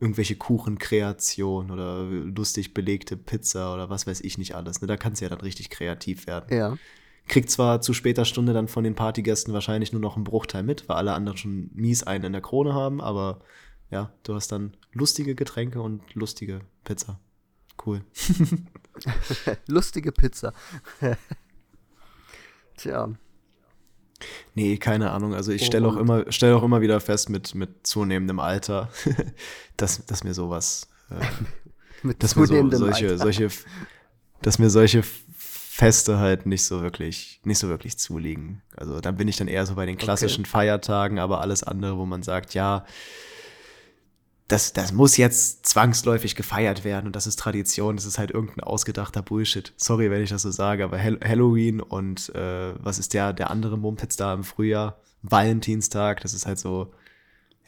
irgendwelche 0.00 0.36
Kuchenkreationen 0.36 1.70
oder 1.70 2.04
lustig 2.04 2.74
belegte 2.74 3.16
Pizza 3.16 3.72
oder 3.72 3.88
was 3.88 4.06
weiß 4.06 4.20
ich 4.20 4.36
nicht 4.36 4.54
alles. 4.54 4.80
Ne? 4.82 4.86
Da 4.86 4.96
kannst 4.96 5.20
du 5.20 5.24
ja 5.24 5.30
dann 5.30 5.40
richtig 5.40 5.70
kreativ 5.70 6.26
werden. 6.26 6.54
Ja. 6.54 6.76
Kriegt 7.26 7.48
zwar 7.48 7.80
zu 7.80 7.94
später 7.94 8.26
Stunde 8.26 8.52
dann 8.52 8.68
von 8.68 8.84
den 8.84 8.94
Partygästen 8.94 9.54
wahrscheinlich 9.54 9.92
nur 9.92 10.02
noch 10.02 10.16
einen 10.16 10.24
Bruchteil 10.24 10.62
mit, 10.62 10.88
weil 10.88 10.96
alle 10.96 11.14
anderen 11.14 11.38
schon 11.38 11.70
mies 11.72 12.02
einen 12.02 12.24
in 12.24 12.32
der 12.32 12.42
Krone 12.42 12.74
haben, 12.74 13.00
aber 13.00 13.40
ja, 13.90 14.12
du 14.24 14.34
hast 14.34 14.52
dann 14.52 14.76
lustige 14.92 15.34
Getränke 15.34 15.80
und 15.80 16.02
lustige 16.14 16.60
Pizza. 16.84 17.18
Cool. 17.84 18.02
Lustige 19.66 20.12
Pizza. 20.12 20.52
Tja. 22.76 23.08
Nee, 24.54 24.78
keine 24.78 25.10
Ahnung. 25.10 25.34
Also 25.34 25.52
ich 25.52 25.66
stelle 25.66 25.86
auch 25.86 25.96
immer, 25.96 26.30
stelle 26.32 26.56
auch 26.56 26.62
immer 26.62 26.80
wieder 26.80 27.00
fest 27.00 27.28
mit, 27.28 27.54
mit 27.54 27.86
zunehmendem 27.86 28.38
Alter, 28.40 28.88
dass, 29.76 30.04
dass 30.06 30.24
mir 30.24 30.34
sowas, 30.34 30.88
äh, 31.10 31.24
Mit 32.02 32.22
dass 32.22 32.36
mir 32.36 32.46
so, 32.46 32.70
solche, 32.70 33.06
Alter. 33.06 33.18
solche, 33.18 33.48
dass 34.42 34.58
mir 34.58 34.70
solche 34.70 35.02
Feste 35.36 36.18
halt 36.18 36.46
nicht 36.46 36.64
so 36.64 36.82
wirklich, 36.82 37.40
nicht 37.44 37.58
so 37.58 37.68
wirklich 37.68 37.98
zuliegen. 37.98 38.62
Also 38.76 39.00
dann 39.00 39.16
bin 39.16 39.26
ich 39.26 39.36
dann 39.36 39.48
eher 39.48 39.66
so 39.66 39.74
bei 39.74 39.86
den 39.86 39.98
klassischen 39.98 40.44
Feiertagen, 40.44 41.18
aber 41.18 41.40
alles 41.40 41.64
andere, 41.64 41.98
wo 41.98 42.06
man 42.06 42.22
sagt, 42.22 42.54
ja, 42.54 42.86
das, 44.48 44.72
das 44.74 44.92
muss 44.92 45.16
jetzt 45.16 45.64
zwangsläufig 45.66 46.36
gefeiert 46.36 46.84
werden 46.84 47.06
und 47.06 47.16
das 47.16 47.26
ist 47.26 47.38
Tradition, 47.38 47.96
das 47.96 48.04
ist 48.04 48.18
halt 48.18 48.30
irgendein 48.30 48.60
ausgedachter 48.60 49.22
Bullshit. 49.22 49.72
Sorry, 49.76 50.10
wenn 50.10 50.22
ich 50.22 50.30
das 50.30 50.42
so 50.42 50.50
sage, 50.50 50.84
aber 50.84 51.02
Hall 51.02 51.18
Halloween 51.24 51.80
und 51.80 52.28
äh, 52.34 52.74
was 52.82 52.98
ist 52.98 53.14
der, 53.14 53.32
der 53.32 53.50
andere 53.50 53.78
Mumpitz 53.78 54.16
da 54.16 54.34
im 54.34 54.44
Frühjahr? 54.44 54.98
Valentinstag, 55.22 56.20
das 56.20 56.34
ist 56.34 56.46
halt 56.46 56.58
so, 56.58 56.92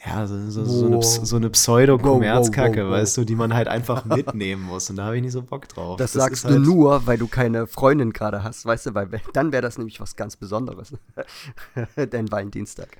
ja, 0.05 0.27
so, 0.27 0.51
so, 0.51 0.63
so 0.65 0.85
eine, 0.85 1.01
so 1.01 1.35
eine 1.35 1.49
Pseudo-Kommerzkacke, 1.49 2.69
Wow, 2.69 2.75
wow, 2.75 2.83
wow, 2.83 2.91
wow. 2.91 3.01
weißt 3.01 3.17
du, 3.17 3.23
die 3.25 3.35
man 3.35 3.55
halt 3.55 3.67
einfach 3.67 4.05
mitnehmen 4.05 4.61
muss 4.61 4.87
und 4.91 4.97
da 4.97 5.05
habe 5.05 5.15
ich 5.15 5.23
nicht 5.23 5.31
so 5.31 5.41
Bock 5.41 5.67
drauf. 5.69 5.97
Das, 5.97 6.15
ist 6.15 6.21
sagst 6.21 6.45
halt- 6.45 6.57
du 6.57 6.59
nur, 6.59 7.07
weil 7.07 7.17
du 7.17 7.27
keine 7.27 7.65
Freundin 7.65 8.13
gerade 8.13 8.43
hast, 8.43 8.63
weißt 8.67 8.85
du, 8.85 8.93
weil 8.93 9.11
we- 9.11 9.21
dann 9.33 9.51
wäre 9.51 9.63
das 9.63 9.79
nämlich 9.79 9.99
was 9.99 10.15
ganz 10.15 10.35
Besonderes. 10.35 10.93
Dein 12.11 12.31
Valentinstag. 12.31 12.97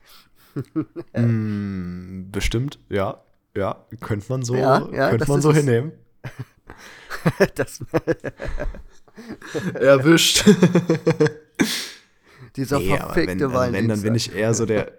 Mm, 1.14 2.32
bestimmt, 2.32 2.80
ja. 2.90 3.22
Ja, 3.58 3.86
könnte 4.00 4.26
man 4.30 4.44
so, 4.44 4.56
Ja, 4.56 4.88
ja, 4.92 5.10
könnte 5.10 5.30
man 5.30 5.42
so 5.42 5.54
hinnehmen. 5.54 5.92
das, 7.56 7.84
Erwischt. 9.74 10.46
dieser 12.56 12.80
Nee, 12.80 12.98
verfickte 12.98 13.50
wenn, 13.50 13.56
also 13.56 13.74
wenn, 13.74 13.88
dann 13.88 14.02
bin 14.02 14.16
ich 14.16 14.36
eher 14.36 14.54
so 14.54 14.66
der, 14.66 14.92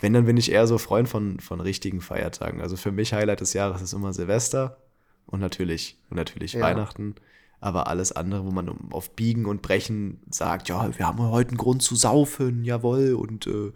wenn, 0.00 0.12
dann 0.12 0.26
bin 0.26 0.36
ich 0.36 0.52
eher 0.52 0.66
so 0.66 0.78
Freund 0.78 1.08
von, 1.08 1.40
von 1.40 1.60
richtigen 1.60 2.00
Feiertagen. 2.00 2.60
Also 2.60 2.76
für 2.76 2.92
mich 2.92 3.14
Highlight 3.14 3.40
des 3.40 3.52
Jahres 3.52 3.82
ist 3.82 3.92
immer 3.92 4.12
Silvester 4.12 4.78
und 5.26 5.40
natürlich, 5.40 5.98
und 6.10 6.16
natürlich 6.16 6.54
Ja. 6.54 6.62
Weihnachten. 6.62 7.14
Aber 7.62 7.86
alles 7.86 8.10
andere, 8.10 8.44
wo 8.44 8.50
man 8.50 8.68
auf 8.90 9.14
Biegen 9.14 9.46
und 9.46 9.62
Brechen 9.62 10.20
sagt, 10.28 10.68
ja, 10.68 10.98
wir 10.98 11.06
haben 11.06 11.20
heute 11.20 11.50
einen 11.50 11.58
Grund 11.58 11.80
zu 11.80 11.94
saufen, 11.94 12.64
jawohl, 12.64 13.14
und 13.14 13.46
äh, 13.46 13.72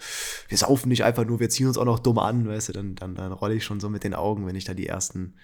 wir 0.49 0.59
saufen 0.59 0.89
nicht 0.89 1.05
einfach 1.05 1.25
nur, 1.25 1.39
wir 1.39 1.49
ziehen 1.51 1.69
uns 1.69 1.79
auch 1.79 1.85
noch 1.85 2.01
dumm 2.01 2.19
an, 2.19 2.49
weißt 2.49 2.71
du, 2.71 2.73
dann, 2.73 2.97
dann, 2.97 3.15
dann 3.15 3.31
rolle 3.31 3.55
ich 3.55 3.65
schon 3.65 3.79
so 3.79 3.89
mit 3.89 4.03
den 4.03 4.13
Augen, 4.13 4.45
wenn 4.45 4.57
ich 4.57 4.65
da 4.65 4.75
die 4.75 4.89
ersten 4.89 5.35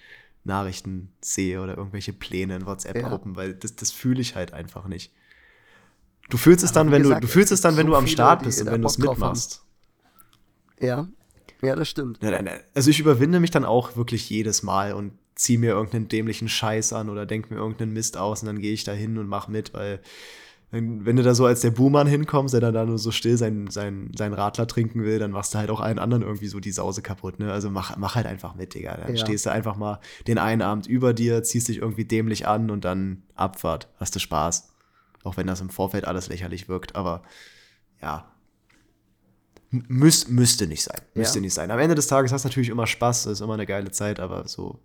Nachrichten 0.43 1.13
sehe 1.21 1.61
oder 1.61 1.77
irgendwelche 1.77 2.11
Pläne 2.11 2.57
in 2.57 2.65
WhatsApp-Gruppen, 2.65 3.37
weil 3.37 3.53
das, 3.53 3.77
das 3.77 3.91
fühle 3.91 4.19
ich 4.19 4.35
halt 4.35 4.51
einfach 4.51 4.87
nicht. 4.87 5.13
Du 6.29 6.35
fühlst 6.35 6.65
es 6.65 6.73
dann, 6.73 6.91
wenn 6.91 7.03
gesagt, 7.03 7.23
du, 7.23 7.27
du 7.27 7.31
fühlst 7.31 7.53
es 7.53 7.61
dann, 7.61 7.77
wenn 7.77 7.85
so 7.85 7.93
du 7.93 7.97
am 7.97 8.07
Start 8.07 8.43
bist 8.43 8.59
und 8.59 8.67
wenn 8.67 8.81
du 8.81 8.87
es 8.89 8.97
mitmachst. 8.97 9.63
Ja, 10.81 11.07
ja, 11.61 11.77
das 11.77 11.87
stimmt. 11.87 12.21
Ja. 12.21 12.37
Also 12.73 12.89
ich 12.89 12.99
überwinde 12.99 13.39
mich 13.39 13.51
dann 13.51 13.63
auch 13.63 13.95
wirklich 13.95 14.29
jedes 14.29 14.63
Mal 14.63 14.91
und 14.91 15.13
ziehe 15.35 15.59
mir 15.59 15.71
irgendeinen 15.71 16.07
dämlichen 16.07 16.47
Scheiß 16.47 16.93
an 16.93 17.09
oder 17.09 17.25
denke 17.25 17.53
mir 17.53 17.59
irgendeinen 17.59 17.93
Mist 17.93 18.17
aus 18.17 18.41
und 18.41 18.47
dann 18.47 18.59
gehe 18.59 18.73
ich 18.73 18.83
da 18.83 18.91
hin 18.91 19.17
und 19.17 19.27
mach 19.27 19.47
mit, 19.47 19.73
weil 19.73 20.01
wenn, 20.75 21.15
du 21.15 21.21
da 21.21 21.35
so 21.35 21.45
als 21.45 21.61
der 21.61 21.69
Buhmann 21.69 22.07
hinkommst, 22.07 22.55
der 22.55 22.61
dann 22.61 22.73
da 22.73 22.83
nur 22.83 22.97
so 22.97 23.11
still 23.11 23.37
sein, 23.37 23.67
sein, 23.69 24.09
sein 24.17 24.33
Radler 24.33 24.65
trinken 24.65 25.03
will, 25.03 25.19
dann 25.19 25.29
machst 25.29 25.53
du 25.53 25.59
halt 25.59 25.69
auch 25.69 25.79
allen 25.79 25.99
anderen 25.99 26.23
irgendwie 26.23 26.47
so 26.47 26.59
die 26.59 26.71
Sause 26.71 27.03
kaputt, 27.03 27.37
ne? 27.37 27.51
Also 27.51 27.69
mach, 27.69 27.95
mach 27.97 28.15
halt 28.15 28.25
einfach 28.25 28.55
mit, 28.55 28.73
Digga. 28.73 28.97
Dann 28.97 29.15
Ja. 29.15 29.23
stehst 29.23 29.45
du 29.45 29.51
einfach 29.51 29.75
mal 29.75 29.99
den 30.25 30.39
einen 30.39 30.63
Abend 30.63 30.87
über 30.87 31.13
dir, 31.13 31.43
ziehst 31.43 31.67
dich 31.67 31.77
irgendwie 31.77 32.05
dämlich 32.05 32.47
an 32.47 32.71
und 32.71 32.85
dann 32.85 33.21
Abfahrt. 33.35 33.87
Hast 33.99 34.15
du 34.15 34.19
Spaß. 34.19 34.73
Auch 35.23 35.37
wenn 35.37 35.45
das 35.45 35.61
im 35.61 35.69
Vorfeld 35.69 36.05
alles 36.05 36.27
lächerlich 36.29 36.67
wirkt, 36.67 36.95
aber 36.95 37.21
ja. 38.01 38.31
Müß, 39.69 40.29
müsste 40.29 40.65
nicht 40.65 40.83
sein. 40.83 41.01
Müsste 41.13 41.37
Ja. 41.37 41.41
nicht 41.43 41.53
sein. 41.53 41.69
Am 41.69 41.79
Ende 41.79 41.93
des 41.93 42.07
Tages 42.07 42.31
hast 42.31 42.45
du 42.45 42.47
natürlich 42.47 42.69
immer 42.69 42.87
Spaß, 42.87 43.27
ist 43.27 43.41
immer 43.41 43.53
eine 43.53 43.67
geile 43.67 43.91
Zeit, 43.91 44.19
aber 44.19 44.47
so, 44.47 44.79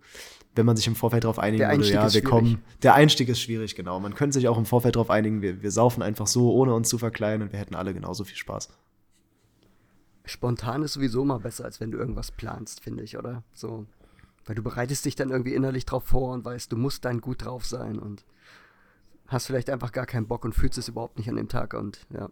wenn 0.58 0.66
man 0.66 0.76
sich 0.76 0.86
im 0.86 0.94
Vorfeld 0.96 1.24
darauf 1.24 1.38
einigen 1.38 1.60
Der 1.60 1.70
würde, 1.70 1.88
ja, 1.90 2.02
wir 2.02 2.10
schwierig. 2.10 2.24
kommen. 2.26 2.62
Der 2.82 2.94
Einstieg 2.94 3.28
ist 3.30 3.40
schwierig, 3.40 3.74
genau. 3.76 3.98
Man 4.00 4.14
könnte 4.14 4.34
sich 4.34 4.48
auch 4.48 4.58
im 4.58 4.66
Vorfeld 4.66 4.96
darauf 4.96 5.08
einigen, 5.08 5.40
wir, 5.40 5.62
wir 5.62 5.70
saufen 5.70 6.02
einfach 6.02 6.26
so, 6.26 6.52
ohne 6.52 6.74
uns 6.74 6.88
zu 6.90 6.98
verkleiden 6.98 7.42
und 7.42 7.52
wir 7.52 7.58
hätten 7.58 7.74
alle 7.74 7.94
genauso 7.94 8.24
viel 8.24 8.36
Spaß. 8.36 8.68
Spontan 10.24 10.82
ist 10.82 10.92
sowieso 10.92 11.24
mal 11.24 11.38
besser, 11.38 11.64
als 11.64 11.80
wenn 11.80 11.90
du 11.90 11.96
irgendwas 11.98 12.30
planst, 12.32 12.80
finde 12.82 13.02
ich, 13.02 13.16
oder? 13.16 13.42
So. 13.54 13.86
Weil 14.44 14.56
du 14.56 14.62
bereitest 14.62 15.04
dich 15.04 15.14
dann 15.16 15.30
irgendwie 15.30 15.54
innerlich 15.54 15.86
drauf 15.86 16.04
vor 16.04 16.32
und 16.34 16.44
weißt, 16.44 16.70
du 16.70 16.76
musst 16.76 17.04
dann 17.04 17.20
gut 17.20 17.44
drauf 17.44 17.64
sein 17.64 17.98
und 17.98 18.24
hast 19.26 19.46
vielleicht 19.46 19.70
einfach 19.70 19.92
gar 19.92 20.06
keinen 20.06 20.26
Bock 20.26 20.44
und 20.44 20.54
fühlst 20.54 20.76
es 20.78 20.88
überhaupt 20.88 21.18
nicht 21.18 21.28
an 21.30 21.36
dem 21.36 21.48
Tag 21.48 21.72
und 21.74 22.06
ja. 22.12 22.28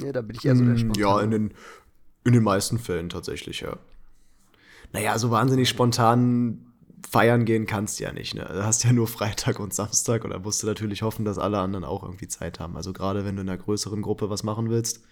Ja, 0.00 0.12
da 0.12 0.20
bin 0.22 0.36
ich 0.36 0.44
eher 0.44 0.56
so 0.56 0.64
der 0.64 0.74
Mm, 0.74 0.78
Spontan. 0.78 1.00
Ja, 1.02 1.20
in 1.20 1.30
den, 1.30 1.54
in 2.24 2.32
den 2.32 2.42
meisten 2.42 2.78
Fällen 2.78 3.08
tatsächlich, 3.08 3.60
ja. 3.60 3.76
Naja, 4.92 5.18
so 5.18 5.30
wahnsinnig 5.30 5.68
spontan 5.68 6.67
feiern 7.08 7.44
gehen 7.44 7.66
kannst 7.66 7.98
du 8.00 8.04
ja 8.04 8.12
nicht. 8.12 8.34
Ne? 8.34 8.44
Du 8.50 8.64
hast 8.64 8.84
ja 8.84 8.92
nur 8.92 9.06
Freitag 9.06 9.60
und 9.60 9.74
Samstag 9.74 10.24
und 10.24 10.30
da 10.30 10.38
musst 10.38 10.62
du 10.62 10.66
natürlich 10.66 11.02
hoffen, 11.02 11.24
dass 11.24 11.38
alle 11.38 11.58
anderen 11.58 11.84
auch 11.84 12.02
irgendwie 12.02 12.28
Zeit 12.28 12.60
haben. 12.60 12.76
Also 12.76 12.92
gerade 12.92 13.24
wenn 13.24 13.36
du 13.36 13.42
in 13.42 13.48
einer 13.48 13.58
größeren 13.58 14.02
Gruppe 14.02 14.30
was 14.30 14.42
machen 14.42 14.70
willst. 14.70 15.02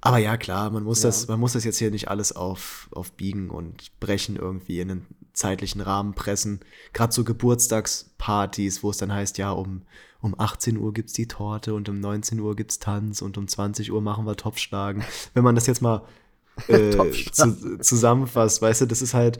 Aber 0.00 0.18
ja, 0.18 0.36
klar, 0.36 0.70
man 0.70 0.84
muss, 0.84 1.02
Ja. 1.02 1.08
das, 1.08 1.28
man 1.28 1.40
muss 1.40 1.54
das 1.54 1.64
jetzt 1.64 1.78
hier 1.78 1.90
nicht 1.90 2.08
alles 2.08 2.32
auf, 2.36 2.88
auf 2.92 3.12
Biegen 3.12 3.48
und 3.48 3.98
Brechen 4.00 4.36
irgendwie 4.36 4.80
in 4.80 4.90
einen 4.90 5.06
zeitlichen 5.32 5.80
Rahmen 5.80 6.12
pressen. 6.14 6.60
Gerade 6.92 7.12
so 7.12 7.24
Geburtstagspartys, 7.24 8.82
wo 8.82 8.90
es 8.90 8.98
dann 8.98 9.12
heißt, 9.12 9.38
ja, 9.38 9.50
um, 9.52 9.82
um 10.20 10.38
18 10.38 10.76
Uhr 10.76 10.92
gibt's 10.92 11.14
die 11.14 11.26
Torte 11.26 11.72
und 11.74 11.88
um 11.88 12.00
19 12.00 12.38
Uhr 12.38 12.54
gibt's 12.54 12.78
Tanz 12.78 13.22
und 13.22 13.38
um 13.38 13.48
20 13.48 13.92
Uhr 13.92 14.02
machen 14.02 14.26
wir 14.26 14.36
Topfschlagen. 14.36 15.02
Wenn 15.32 15.44
man 15.44 15.54
das 15.54 15.66
jetzt 15.66 15.80
mal 15.80 16.02
äh, 16.68 16.90
zu, 17.32 17.78
zusammenfasst, 17.78 18.60
weißt 18.62 18.82
du, 18.82 18.86
das 18.86 19.00
ist 19.02 19.14
halt, 19.14 19.38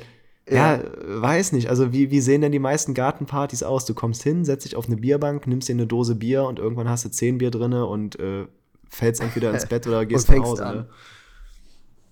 ja, 0.48 0.80
weiß 1.06 1.52
nicht. 1.52 1.70
Also 1.70 1.92
wie, 1.92 2.10
wie 2.10 2.20
sehen 2.20 2.42
denn 2.42 2.52
die 2.52 2.58
meisten 2.58 2.92
Gartenpartys 2.94 3.62
aus? 3.62 3.86
Du 3.86 3.94
kommst 3.94 4.22
hin, 4.22 4.44
setzt 4.44 4.66
dich 4.66 4.76
auf 4.76 4.86
eine 4.86 4.96
Bierbank, 4.96 5.46
nimmst 5.46 5.68
dir 5.68 5.72
eine 5.72 5.86
Dose 5.86 6.14
Bier 6.14 6.44
und 6.44 6.58
irgendwann 6.58 6.88
hast 6.88 7.04
du 7.04 7.10
zehn 7.10 7.38
Bier 7.38 7.50
drinne 7.50 7.86
und 7.86 8.18
äh, 8.18 8.46
fällst 8.88 9.22
entweder 9.22 9.52
ins 9.52 9.66
Bett 9.68 9.86
oder 9.86 10.04
gehst 10.04 10.28
nach 10.28 10.38
Hause. 10.38 10.66
an. 10.66 10.76
Ne? 10.76 10.88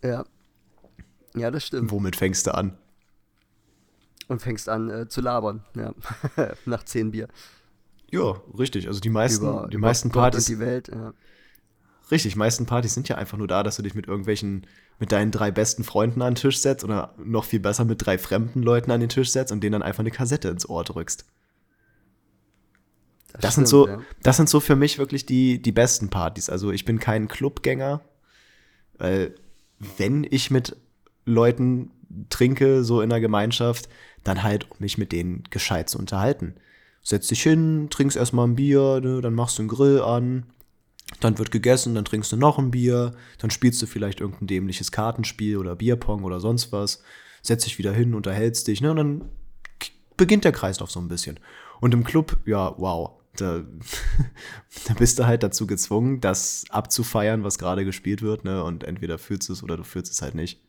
Ja. 0.03 0.25
Ja, 1.35 1.51
das 1.51 1.67
stimmt. 1.67 1.91
Womit 1.91 2.17
fängst 2.17 2.47
du 2.47 2.55
an? 2.55 2.77
Und 4.29 4.41
fängst 4.41 4.69
an 4.69 4.89
äh, 4.91 5.09
zu 5.09 5.21
labern, 5.21 5.65
ja. 5.77 5.95
Nach 6.67 6.85
zehn 6.85 7.11
Bier. 7.11 7.29
Ja, 8.11 8.41
richtig. 8.59 8.87
Also 8.89 9.01
die 9.01 9.11
meisten, 9.11 9.47
Über, 9.47 9.69
die 9.71 9.79
meisten 9.79 10.11
Gott 10.11 10.23
Partys, 10.23 10.49
Und 10.49 10.57
die 10.57 10.61
Welt, 10.61 10.89
ja. 10.89 11.13
Richtig, 12.13 12.37
meisten 12.37 12.67
Partys 12.67 12.95
sind 12.95 13.09
ja 13.09 13.17
einfach 13.17 13.39
nur 13.39 13.49
da, 13.49 13.63
dass 13.63 13.77
du 13.77 13.83
dich 13.83 13.95
mit 13.95 14.07
irgendwelchen, 14.07 14.67
mit 15.01 15.11
deinen 15.11 15.33
drei 15.33 15.51
besten 15.51 15.83
Freunden 15.83 16.23
an 16.23 16.35
den 16.35 16.41
Tisch 16.41 16.59
setzt 16.59 16.85
oder 16.85 17.15
noch 17.19 17.45
viel 17.45 17.61
besser 17.61 17.85
mit 17.85 18.05
drei 18.05 18.19
fremden 18.19 18.63
Leuten 18.63 18.93
an 18.93 19.01
den 19.01 19.09
Tisch 19.09 19.31
setzt 19.31 19.51
und 19.51 19.63
denen 19.63 19.73
dann 19.73 19.83
einfach 19.83 20.01
eine 20.01 20.11
Kassette 20.13 20.49
ins 20.49 20.69
Ohr 20.69 20.85
drückst. 20.85 21.25
Das, 23.41 23.55
sind 23.55 23.67
stimmt, 23.67 23.69
so, 23.69 23.89
ja. 23.89 24.01
das 24.23 24.37
sind 24.37 24.49
so 24.49 24.61
für 24.61 24.77
mich 24.77 24.99
wirklich 24.99 25.27
die, 25.27 25.61
die 25.61 25.73
besten 25.73 26.11
Partys. 26.11 26.51
Also 26.51 26.71
ich 26.71 26.85
bin 26.85 26.99
kein 26.99 27.29
Clubgänger, 27.29 28.03
weil 28.99 29.35
wenn 29.97 30.27
ich 30.31 30.51
mit 30.51 30.77
Leuten 31.25 31.91
trinke, 32.29 32.85
so 32.85 33.01
in 33.01 33.09
der 33.09 33.21
Gemeinschaft, 33.21 33.89
dann 34.23 34.43
halt, 34.43 34.71
um 34.71 34.77
mich 34.81 34.99
mit 34.99 35.13
denen 35.13 35.45
gescheit 35.51 35.89
zu 35.89 35.99
unterhalten. 35.99 36.55
Setz 37.03 37.29
dich 37.29 37.43
hin, 37.43 37.89
trinkst 37.91 38.17
erstmal 38.17 38.47
ein 38.47 38.55
Bier, 38.55 39.01
ne, 39.03 39.21
dann 39.21 39.35
machst 39.35 39.59
du 39.59 39.63
einen 39.63 39.69
Grill 39.69 40.01
an, 40.01 40.47
dann 41.25 41.39
wird 41.39 41.51
gegessen, 41.51 41.95
dann 41.95 42.05
trinkst 42.05 42.33
du 42.33 42.37
noch 42.37 42.59
ein 42.59 42.71
Bier, 42.71 43.13
dann 43.39 43.51
spielst 43.51 43.81
du 43.83 43.87
vielleicht 43.87 44.21
irgendein 44.21 44.47
dämliches 44.47 44.93
Kartenspiel 44.93 45.57
oder 45.57 45.77
Bierpong 45.77 46.25
oder 46.25 46.41
sonst 46.41 46.73
was, 46.73 47.03
setz 47.43 47.65
dich 47.65 47.79
wieder 47.79 47.93
hin, 47.93 48.15
unterhältst 48.15 48.67
dich, 48.69 48.81
ne, 48.81 48.91
und 48.91 48.97
dann 48.97 49.29
beginnt 50.17 50.45
der 50.45 50.53
Kreislauf 50.53 50.91
so 50.91 51.01
ein 51.01 51.09
bisschen. 51.09 51.41
Und 51.81 51.95
im 51.95 52.05
Club, 52.05 52.39
ja, 52.45 52.75
wow, 52.79 53.13
da, 53.37 53.63
da 54.87 54.95
bist 54.95 55.19
du 55.19 55.27
halt 55.27 55.43
dazu 55.43 55.67
gezwungen, 55.67 56.21
das 56.21 56.65
abzufeiern, 56.71 57.45
was 57.45 57.59
gerade 57.59 57.85
gespielt 57.85 58.23
wird, 58.23 58.45
ne, 58.45 58.63
und 58.65 58.85
entweder 58.85 59.19
fühlst 59.19 59.49
du 59.49 59.53
es 59.53 59.63
oder 59.63 59.77
du 59.77 59.85
fühlst 59.85 60.13
es 60.13 60.23
halt 60.23 60.35
nicht. 60.35 60.61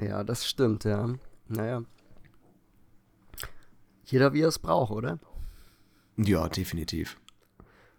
Ja, 0.00 0.22
das 0.22 0.46
stimmt, 0.46 0.84
ja. 0.84 1.14
Naja. 1.48 1.82
Jeder 4.04 4.32
wie 4.32 4.42
er 4.42 4.48
es 4.48 4.58
braucht, 4.58 4.92
oder? 4.92 5.18
Ja, 6.16 6.48
definitiv. 6.48 7.18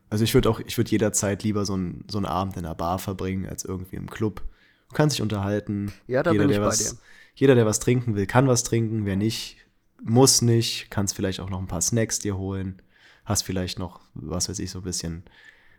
Also 0.10 0.23
ich 0.23 0.34
würde 0.34 0.49
auch, 0.49 0.60
ich 0.60 0.77
würde 0.77 0.90
jederzeit 0.90 1.44
lieber 1.44 1.65
so 1.65 1.73
einen 1.73 2.06
so 2.10 2.18
einen 2.18 2.26
Abend 2.26 2.57
in 2.57 2.65
einer 2.65 2.76
Bar 2.76 2.99
verbringen, 2.99 3.48
als 3.48 3.64
irgendwie 3.64 3.95
im 3.95 4.10
Club. 4.10 4.41
Du 4.90 4.95
kannst 4.95 5.15
dich 5.15 5.22
unterhalten. 5.22 5.91
Ja, 6.07 6.23
da 6.23 6.31
jeder, 6.31 6.44
bin 6.44 6.49
ich 6.49 6.56
der 6.56 6.61
bei 6.61 6.68
was, 6.68 6.77
dir. 6.80 6.98
Jeder, 7.36 7.56
der 7.56 7.65
was 7.65 7.80
trinken 7.80 8.15
will, 8.15 8.26
kann 8.26 8.48
was 8.48 8.64
trinken. 8.64 9.06
Wer 9.06 9.15
nicht, 9.15 9.57
muss 10.03 10.41
nicht. 10.41 10.90
Kannst 10.90 11.15
vielleicht 11.15 11.40
auch 11.40 11.49
noch 11.49 11.60
ein 11.60 11.68
paar 11.68 11.81
Snacks 11.81 12.19
dir 12.19 12.38
holen. 12.38 12.81
Hast 13.23 13.44
vielleicht 13.44 13.77
noch, 13.77 14.02
was 14.15 14.49
weiß 14.49 14.60
ich, 14.60 14.72
so 14.72 14.80
ein 14.80 14.84
bisschen 14.84 15.23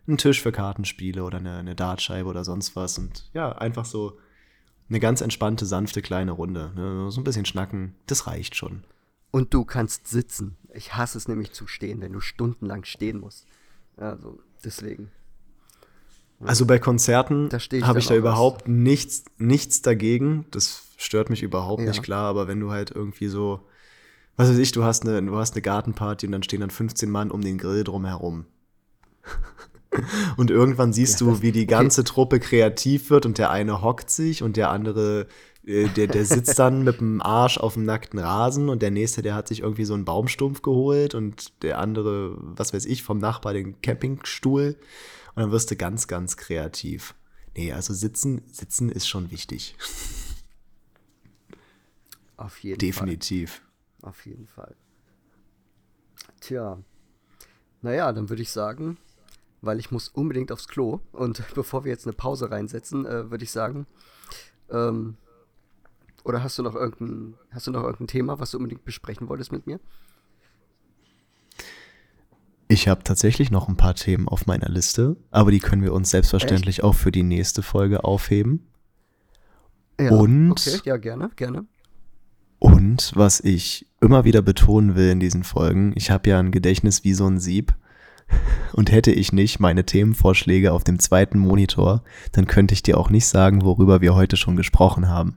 einen 0.07 0.19
Tisch 0.19 0.41
für 0.41 0.53
Kartenspiele 0.53 1.25
oder 1.25 1.39
eine, 1.39 1.59
eine 1.59 1.75
Dartscheibe 1.75 2.29
oder 2.29 2.45
sonst 2.45 2.77
was. 2.77 2.99
Und 2.99 3.29
ja, 3.35 3.53
einfach 3.53 3.85
so 3.85 4.19
eine 4.89 5.01
ganz 5.01 5.21
entspannte, 5.21 5.67
sanfte 5.67 6.03
kleine 6.03 6.33
Runde. 6.33 6.73
Ne? 6.75 7.11
So 7.11 7.21
ein 7.21 7.25
bisschen 7.25 7.47
schnacken, 7.47 7.95
das 8.07 8.27
reicht 8.27 8.57
schon. 8.57 8.85
Und 9.31 9.55
du 9.55 9.65
kannst 9.65 10.09
sitzen. 10.09 10.57
Ich 10.75 10.97
hasse 10.97 11.19
es 11.19 11.29
nämlich 11.29 11.53
zu 11.53 11.67
stehen, 11.67 12.01
wenn 12.01 12.13
du 12.13 12.21
stundenlang 12.21 12.85
stehen 12.85 13.21
musst. 13.21 13.47
Also, 14.01 14.41
deswegen. 14.65 15.11
Also 16.43 16.65
bei 16.65 16.79
Konzerten 16.79 17.51
habe 17.83 17.99
ich 17.99 18.07
da 18.07 18.15
überhaupt 18.17 18.67
nichts, 18.67 19.25
nichts 19.37 19.83
dagegen. 19.83 20.47
Das 20.51 20.85
stört 20.97 21.29
mich 21.29 21.43
überhaupt 21.43 21.83
Ja. 21.83 21.89
nicht 21.89 22.03
klar, 22.03 22.25
aber 22.31 22.49
wenn 22.49 22.61
du 22.61 22.71
halt 22.71 22.91
irgendwie 22.91 23.29
so, 23.29 23.61
was 24.37 24.49
weiß 24.49 24.57
ich, 24.57 24.73
du 24.73 24.83
hast 24.83 25.07
eine, 25.07 25.23
du 25.23 25.37
hast 25.37 25.55
eine 25.55 25.61
Gartenparty 25.63 26.27
und 26.27 26.33
dann 26.33 26.43
stehen 26.43 26.61
dann 26.61 26.71
15 26.71 27.11
Mann 27.11 27.31
um 27.31 27.43
den 27.43 27.59
Grill 27.59 27.85
drumherum. 27.85 28.47
Und 30.37 30.51
irgendwann 30.53 30.93
siehst 30.93 31.21
Ja, 31.21 31.27
du, 31.27 31.43
wie 31.43 31.51
die 31.53 31.63
okay. 31.65 31.67
ganze 31.71 32.05
Truppe 32.05 32.39
kreativ 32.39 33.11
wird 33.11 33.27
und 33.27 33.39
der 33.39 33.51
eine 33.51 33.83
hockt 33.83 34.09
sich 34.09 34.43
und 34.43 34.57
der 34.57 34.71
andere, 34.71 35.27
der, 35.71 36.07
der 36.07 36.25
sitzt 36.25 36.59
dann 36.59 36.83
mit 36.83 37.01
dem 37.01 37.23
Arsch 37.23 37.59
auf 37.59 37.75
dem 37.75 37.85
nackten 37.85 38.19
Rasen 38.19 38.69
und 38.69 38.83
der 38.83 38.91
nächste, 38.91 39.23
der 39.23 39.35
hat 39.35 39.49
sich 39.49 39.61
irgendwie 39.61 39.85
so 39.85 39.95
einen 39.95 40.05
Baumstumpf 40.05 40.63
geholt 40.63 41.15
und 41.15 41.63
der 41.63 41.79
andere, 41.79 42.37
was 42.41 42.73
weiß 42.73 42.87
ich, 42.87 43.03
vom 43.03 43.19
Nachbar 43.19 43.53
den 43.53 43.81
Campingstuhl. 43.81 44.77
Und 45.35 45.43
dann 45.43 45.53
wirst 45.53 45.71
du 45.71 45.77
ganz, 45.77 46.09
ganz 46.09 46.37
kreativ. 46.37 47.15
Nee, 47.57 47.73
also 47.73 47.95
sitzen, 47.95 48.43
sitzen 48.51 48.91
ist 48.91 49.09
schon 49.09 49.31
wichtig. 49.31 49.77
Auf 52.37 52.59
jeden 52.59 52.79
Definitiv. 52.79 53.63
Fall. 54.01 54.11
Auf 54.11 54.27
jeden 54.27 54.47
Fall. 54.47 54.75
Tja. 56.41 56.79
Naja, 57.83 58.13
dann 58.13 58.29
würde 58.29 58.43
ich 58.43 58.51
sagen, 58.51 58.99
weil 59.61 59.79
ich 59.79 59.91
muss 59.91 60.09
unbedingt 60.09 60.53
aufs 60.53 60.69
Klo 60.69 61.01
und 61.13 61.43
bevor 61.55 61.85
wir 61.85 61.93
jetzt 61.93 62.07
eine 62.07 62.15
Pause 62.15 62.51
reinsetzen, 62.51 63.07
äh, 63.07 63.31
würde 63.31 63.45
ich 63.45 63.51
sagen, 63.51 63.87
ähm, 64.71 65.17
oder 66.25 66.43
hast 66.43 66.59
du 66.59 66.63
noch 66.63 66.75
irgendein, 66.75 67.35
hast 67.51 67.67
du 67.67 67.71
noch 67.71 67.83
irgendein 67.83 68.07
Thema, 68.09 68.39
was 68.39 68.51
du 68.53 68.59
unbedingt 68.59 68.85
besprechen 68.85 69.29
wolltest 69.29 69.53
mit 69.53 69.67
mir? 69.67 69.81
Ich 72.69 72.87
habe 72.87 73.03
tatsächlich 73.03 73.51
noch 73.51 73.69
ein 73.69 73.77
paar 73.77 73.95
Themen 73.95 74.29
auf 74.29 74.47
meiner 74.47 74.69
Liste, 74.69 75.17
aber 75.31 75.51
die 75.51 75.59
können 75.59 75.83
wir 75.83 75.93
uns 75.93 76.11
selbstverständlich 76.11 76.85
auch 76.85 76.95
für 76.95 77.11
die 77.11 77.25
nächste 77.25 77.63
Folge 77.63 78.05
aufheben. 78.05 78.67
Ja, 80.01 80.11
Und- 80.13 80.53
Okay, 80.53 80.81
ja, 80.85 80.97
gerne, 80.97 81.31
gerne. 81.35 81.67
Und 82.61 83.13
was 83.17 83.41
ich 83.41 83.87
immer 84.01 84.25
wieder 84.25 84.43
betonen 84.43 84.95
will 84.95 85.11
in 85.11 85.19
diesen 85.21 85.45
Folgen, 85.45 85.93
ich 85.97 86.11
habe 86.11 86.29
ja 86.31 86.39
ein 86.39 86.53
Gedächtnis 86.53 87.05
wie 87.05 87.15
so 87.15 87.27
ein 87.27 87.41
Sieb. 87.41 87.75
Und 88.73 88.93
hätte 88.93 89.11
ich 89.11 89.33
nicht 89.33 89.59
meine 89.59 89.85
Themenvorschläge 89.85 90.73
auf 90.73 90.85
dem 90.85 91.01
zweiten 91.01 91.39
Monitor, 91.39 92.05
dann 92.33 92.47
könnte 92.47 92.75
ich 92.75 92.83
dir 92.83 92.99
auch 92.99 93.11
nicht 93.11 93.27
sagen, 93.27 93.63
worüber 93.63 94.01
wir 94.01 94.15
heute 94.15 94.37
schon 94.37 94.55
gesprochen 94.57 95.09
haben. 95.09 95.37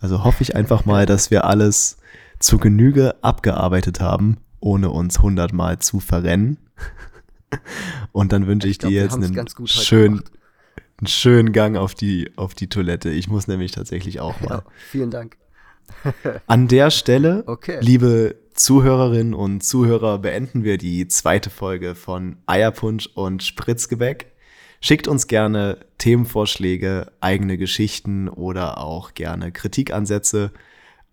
Also 0.00 0.24
hoffe 0.24 0.42
ich 0.42 0.54
einfach 0.54 0.84
mal, 0.84 1.06
dass 1.06 1.30
wir 1.30 1.44
alles 1.44 1.98
zu 2.38 2.58
Genüge 2.58 3.16
abgearbeitet 3.22 4.00
haben, 4.00 4.38
ohne 4.60 4.90
uns 4.90 5.20
hundertmal 5.20 5.78
zu 5.78 6.00
verrennen. 6.00 6.58
Und 8.12 8.32
dann 8.32 8.46
wünsche 8.46 8.68
ich, 8.68 8.72
Ich 8.72 8.78
glaub, 8.78 8.90
dir 8.90 9.02
jetzt 9.02 9.14
einen 9.14 9.66
schönen, 9.66 10.22
einen 10.98 11.06
schönen 11.06 11.52
Gang 11.52 11.76
auf 11.76 11.94
die, 11.94 12.30
auf 12.36 12.54
die 12.54 12.68
Toilette. 12.68 13.10
Ich 13.10 13.28
muss 13.28 13.48
nämlich 13.48 13.72
tatsächlich 13.72 14.20
auch 14.20 14.40
mal. 14.40 14.48
Ja, 14.50 14.62
vielen 14.90 15.10
Dank. 15.10 15.36
An 16.46 16.68
der 16.68 16.90
Stelle, 16.90 17.44
Okay. 17.46 17.78
liebe 17.80 18.36
Zuhörerinnen 18.54 19.34
und 19.34 19.62
Zuhörer, 19.62 20.18
beenden 20.18 20.64
wir 20.64 20.78
die 20.78 21.08
zweite 21.08 21.48
Folge 21.48 21.94
von 21.94 22.36
Eierpunsch 22.46 23.06
und 23.14 23.42
Spritzgebäck. 23.42 24.32
Schickt 24.80 25.08
uns 25.08 25.26
gerne 25.26 25.78
Themenvorschläge, 25.98 27.10
eigene 27.20 27.58
Geschichten 27.58 28.28
oder 28.28 28.78
auch 28.78 29.14
gerne 29.14 29.50
Kritikansätze 29.50 30.52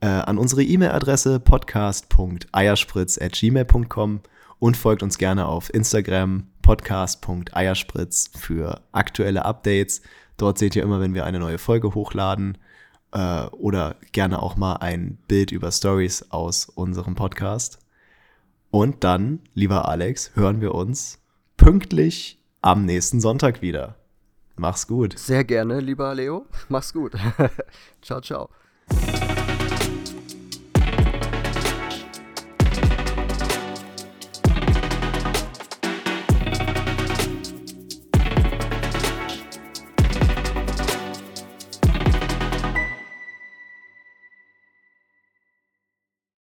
äh, 0.02 0.08
an 0.08 0.38
unsere 0.38 0.62
E-Mail-Adresse 0.64 1.40
podcast.eierspritz.gmail.com 1.40 4.20
und 4.60 4.78
folgt 4.78 5.02
uns 5.02 5.18
gerne 5.18 5.48
auf 5.48 5.74
Instagram 5.74 6.46
podcast.eierspritz 6.62 8.30
für 8.38 8.82
aktuelle 8.92 9.46
Updates. 9.46 10.04
Dort 10.38 10.60
seht 10.60 10.76
ihr 10.76 10.84
immer, 10.84 11.00
wenn 11.00 11.16
wir 11.16 11.26
eine 11.26 11.40
neue 11.40 11.58
Folge 11.58 11.96
hochladen 11.96 12.60
äh, 13.14 13.46
oder 13.46 13.96
gerne 14.12 14.44
auch 14.44 14.58
mal 14.58 14.76
ein 14.76 15.18
Bild 15.28 15.52
über 15.52 15.72
Stories 15.72 16.30
aus 16.30 16.66
unserem 16.66 17.16
Podcast. 17.16 17.80
Und 18.70 19.04
dann, 19.04 19.40
lieber 19.54 19.88
Alex, 19.88 20.36
hören 20.36 20.62
wir 20.62 20.76
uns 20.76 21.18
pünktlich 21.58 22.40
am 22.66 22.84
nächsten 22.86 23.22
Sonntag 23.22 23.62
wieder. 23.62 23.96
Mach's 24.56 24.88
gut. 24.88 25.20
Sehr 25.20 25.44
gerne, 25.44 25.80
lieber 25.80 26.16
Leo. 26.16 26.48
Mach's 26.68 26.94
gut. 26.94 27.14
ciao, 28.02 28.22
ciao. 28.22 28.50